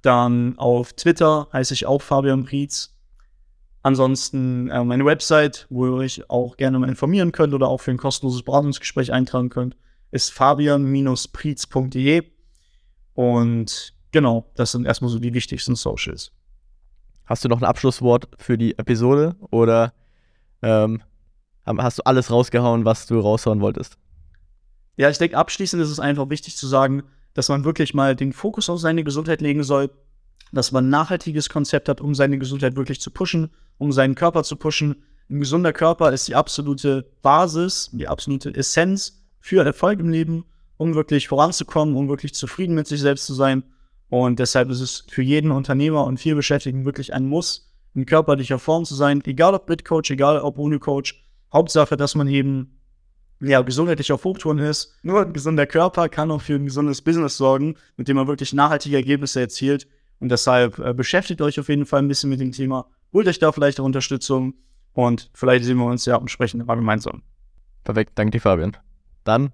dann 0.02 0.58
auf 0.58 0.94
Twitter 0.94 1.50
heiße 1.54 1.74
ich 1.74 1.86
auch 1.86 2.02
Fabian 2.02 2.46
Prietz. 2.46 2.95
Ansonsten 3.86 4.68
äh, 4.72 4.84
meine 4.84 5.06
Website, 5.06 5.68
wo 5.70 5.86
ihr 5.86 5.94
euch 5.94 6.28
auch 6.28 6.58
gerne 6.58 6.80
mal 6.80 6.90
informieren 6.90 7.32
könnt 7.32 7.54
oder 7.54 7.68
auch 7.68 7.82
für 7.82 7.92
ein 7.92 7.98
kostenloses 7.98 8.42
Beratungsgespräch 8.42 9.14
eintragen 9.14 9.50
könnt, 9.50 9.78
ist 10.10 10.34
fabian-prietz.de. 10.34 12.24
Und 13.14 13.94
genau, 14.12 14.50
das 14.56 14.72
sind 14.72 14.88
erstmal 14.88 15.12
so 15.12 15.20
die 15.20 15.36
wichtigsten 15.36 15.76
Socials. 15.76 16.32
Hast 17.28 17.46
du 17.46 17.48
noch 17.48 17.62
ein 17.62 17.64
Abschlusswort 17.64 18.28
für 18.40 18.58
die 18.58 18.76
Episode 18.76 19.36
oder 19.52 19.94
ähm, 20.64 21.04
hast 21.68 22.00
du 22.00 22.04
alles 22.08 22.32
rausgehauen, 22.32 22.86
was 22.86 23.06
du 23.06 23.20
raushauen 23.20 23.62
wolltest? 23.62 24.00
Ja, 24.98 25.12
ich 25.12 25.20
denke, 25.20 25.38
abschließend 25.38 25.80
ist 25.84 25.92
es 25.92 26.00
einfach 26.00 26.32
wichtig 26.32 26.58
zu 26.58 26.66
sagen, 26.66 27.04
dass 27.36 27.50
man 27.50 27.66
wirklich 27.66 27.94
mal 27.94 28.16
den 28.16 28.34
Fokus 28.34 28.68
auf 28.68 28.80
seine 28.80 29.04
Gesundheit 29.04 29.42
legen 29.42 29.62
soll, 29.62 29.92
dass 30.52 30.72
man 30.72 30.86
ein 30.86 30.90
nachhaltiges 30.90 31.50
Konzept 31.50 31.90
hat, 31.90 32.02
um 32.02 32.16
seine 32.16 32.38
Gesundheit 32.38 32.76
wirklich 32.76 33.02
zu 33.02 33.12
pushen, 33.12 33.52
um 33.78 33.92
seinen 33.92 34.16
Körper 34.16 34.44
zu 34.44 34.56
pushen. 34.56 35.04
Ein 35.30 35.40
gesunder 35.40 35.74
Körper 35.74 36.12
ist 36.14 36.28
die 36.28 36.36
absolute 36.36 37.10
Basis, 37.22 37.90
die 37.94 38.08
absolute 38.08 38.54
Essenz 38.56 39.24
für 39.40 39.66
Erfolg 39.66 40.00
im 40.00 40.10
Leben, 40.10 40.46
um 40.78 40.96
wirklich 40.96 41.28
voranzukommen, 41.28 41.96
um 41.96 42.10
wirklich 42.10 42.34
zufrieden 42.34 42.76
mit 42.76 42.88
sich 42.88 43.02
selbst 43.02 43.26
zu 43.26 43.34
sein. 43.34 43.64
Und 44.10 44.40
deshalb 44.40 44.70
ist 44.70 44.82
es 44.82 45.06
für 45.10 45.24
jeden 45.24 45.52
Unternehmer 45.52 46.06
und 46.06 46.20
viel 46.20 46.36
Beschäftigten 46.36 46.86
wirklich 46.86 47.14
ein 47.14 47.28
Muss, 47.28 47.74
in 47.96 48.06
körperlicher 48.06 48.60
Form 48.60 48.86
zu 48.86 48.94
sein, 48.94 49.24
egal 49.26 49.56
ob 49.56 49.68
mit 49.68 49.86
Coach, 49.86 50.12
egal 50.12 50.40
ob 50.40 50.60
ohne 50.60 50.80
Coach. 50.80 51.26
Hauptsache, 51.52 51.98
dass 51.98 52.16
man 52.16 52.28
eben 52.28 52.80
ja, 53.40 53.62
gesundheitlich 53.62 54.12
auf 54.12 54.24
Hochtouren 54.24 54.60
ist. 54.60 54.96
Nur 55.04 55.22
ein 55.22 55.34
gesunder 55.34 55.66
Körper 55.66 56.10
kann 56.10 56.32
auch 56.32 56.42
für 56.42 56.56
ein 56.56 56.66
gesundes 56.66 57.02
Business 57.02 57.38
sorgen, 57.38 57.76
mit 57.98 58.08
dem 58.08 58.18
man 58.18 58.28
wirklich 58.28 58.54
nachhaltige 58.54 58.98
Ergebnisse 58.98 59.42
erzielt. 59.42 59.88
Und 60.20 60.30
deshalb 60.30 60.80
äh, 60.80 60.94
beschäftigt 60.94 61.42
euch 61.42 61.60
auf 61.60 61.70
jeden 61.70 61.86
Fall 61.86 62.02
ein 62.02 62.08
bisschen 62.08 62.30
mit 62.30 62.40
dem 62.40 62.52
Thema. 62.52 62.88
Holt 63.14 63.28
euch 63.28 63.40
da 63.40 63.52
vielleicht 63.52 63.80
auch 63.80 63.86
Unterstützung 63.86 64.56
und 64.94 65.30
vielleicht 65.34 65.66
sehen 65.66 65.78
wir 65.78 65.86
uns 65.86 66.06
ja 66.06 66.18
entsprechend 66.18 66.66
mal 66.66 66.76
gemeinsam. 66.76 67.22
Perfekt, 67.84 68.14
danke 68.16 68.32
dir, 68.32 68.42
Fabian. 68.42 68.76
Dann 69.24 69.52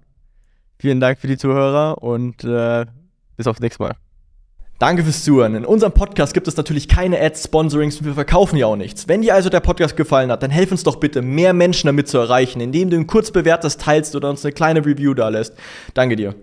vielen 0.78 1.00
Dank 1.00 1.18
für 1.18 1.26
die 1.26 1.36
Zuhörer 1.36 2.02
und 2.02 2.44
äh, 2.44 2.86
bis 3.36 3.46
aufs 3.46 3.60
nächste 3.60 3.82
Mal. 3.82 3.96
Danke 4.82 5.04
fürs 5.04 5.22
Zuhören. 5.22 5.54
In 5.54 5.64
unserem 5.64 5.92
Podcast 5.92 6.34
gibt 6.34 6.48
es 6.48 6.56
natürlich 6.56 6.88
keine 6.88 7.20
Ads, 7.20 7.44
Sponsorings 7.44 7.98
und 7.98 8.06
wir 8.06 8.14
verkaufen 8.14 8.56
ja 8.56 8.66
auch 8.66 8.74
nichts. 8.74 9.06
Wenn 9.06 9.22
dir 9.22 9.32
also 9.32 9.48
der 9.48 9.60
Podcast 9.60 9.96
gefallen 9.96 10.32
hat, 10.32 10.42
dann 10.42 10.50
helf 10.50 10.72
uns 10.72 10.82
doch 10.82 10.96
bitte, 10.96 11.22
mehr 11.22 11.52
Menschen 11.52 11.86
damit 11.86 12.08
zu 12.08 12.18
erreichen, 12.18 12.60
indem 12.60 12.90
du 12.90 12.96
ihn 12.96 13.06
kurz 13.06 13.30
bewertest, 13.30 13.80
teilst 13.80 14.16
oder 14.16 14.28
uns 14.28 14.44
eine 14.44 14.52
kleine 14.52 14.84
Review 14.84 15.14
da 15.14 15.28
lässt. 15.28 15.54
Danke 15.94 16.16
dir. 16.16 16.34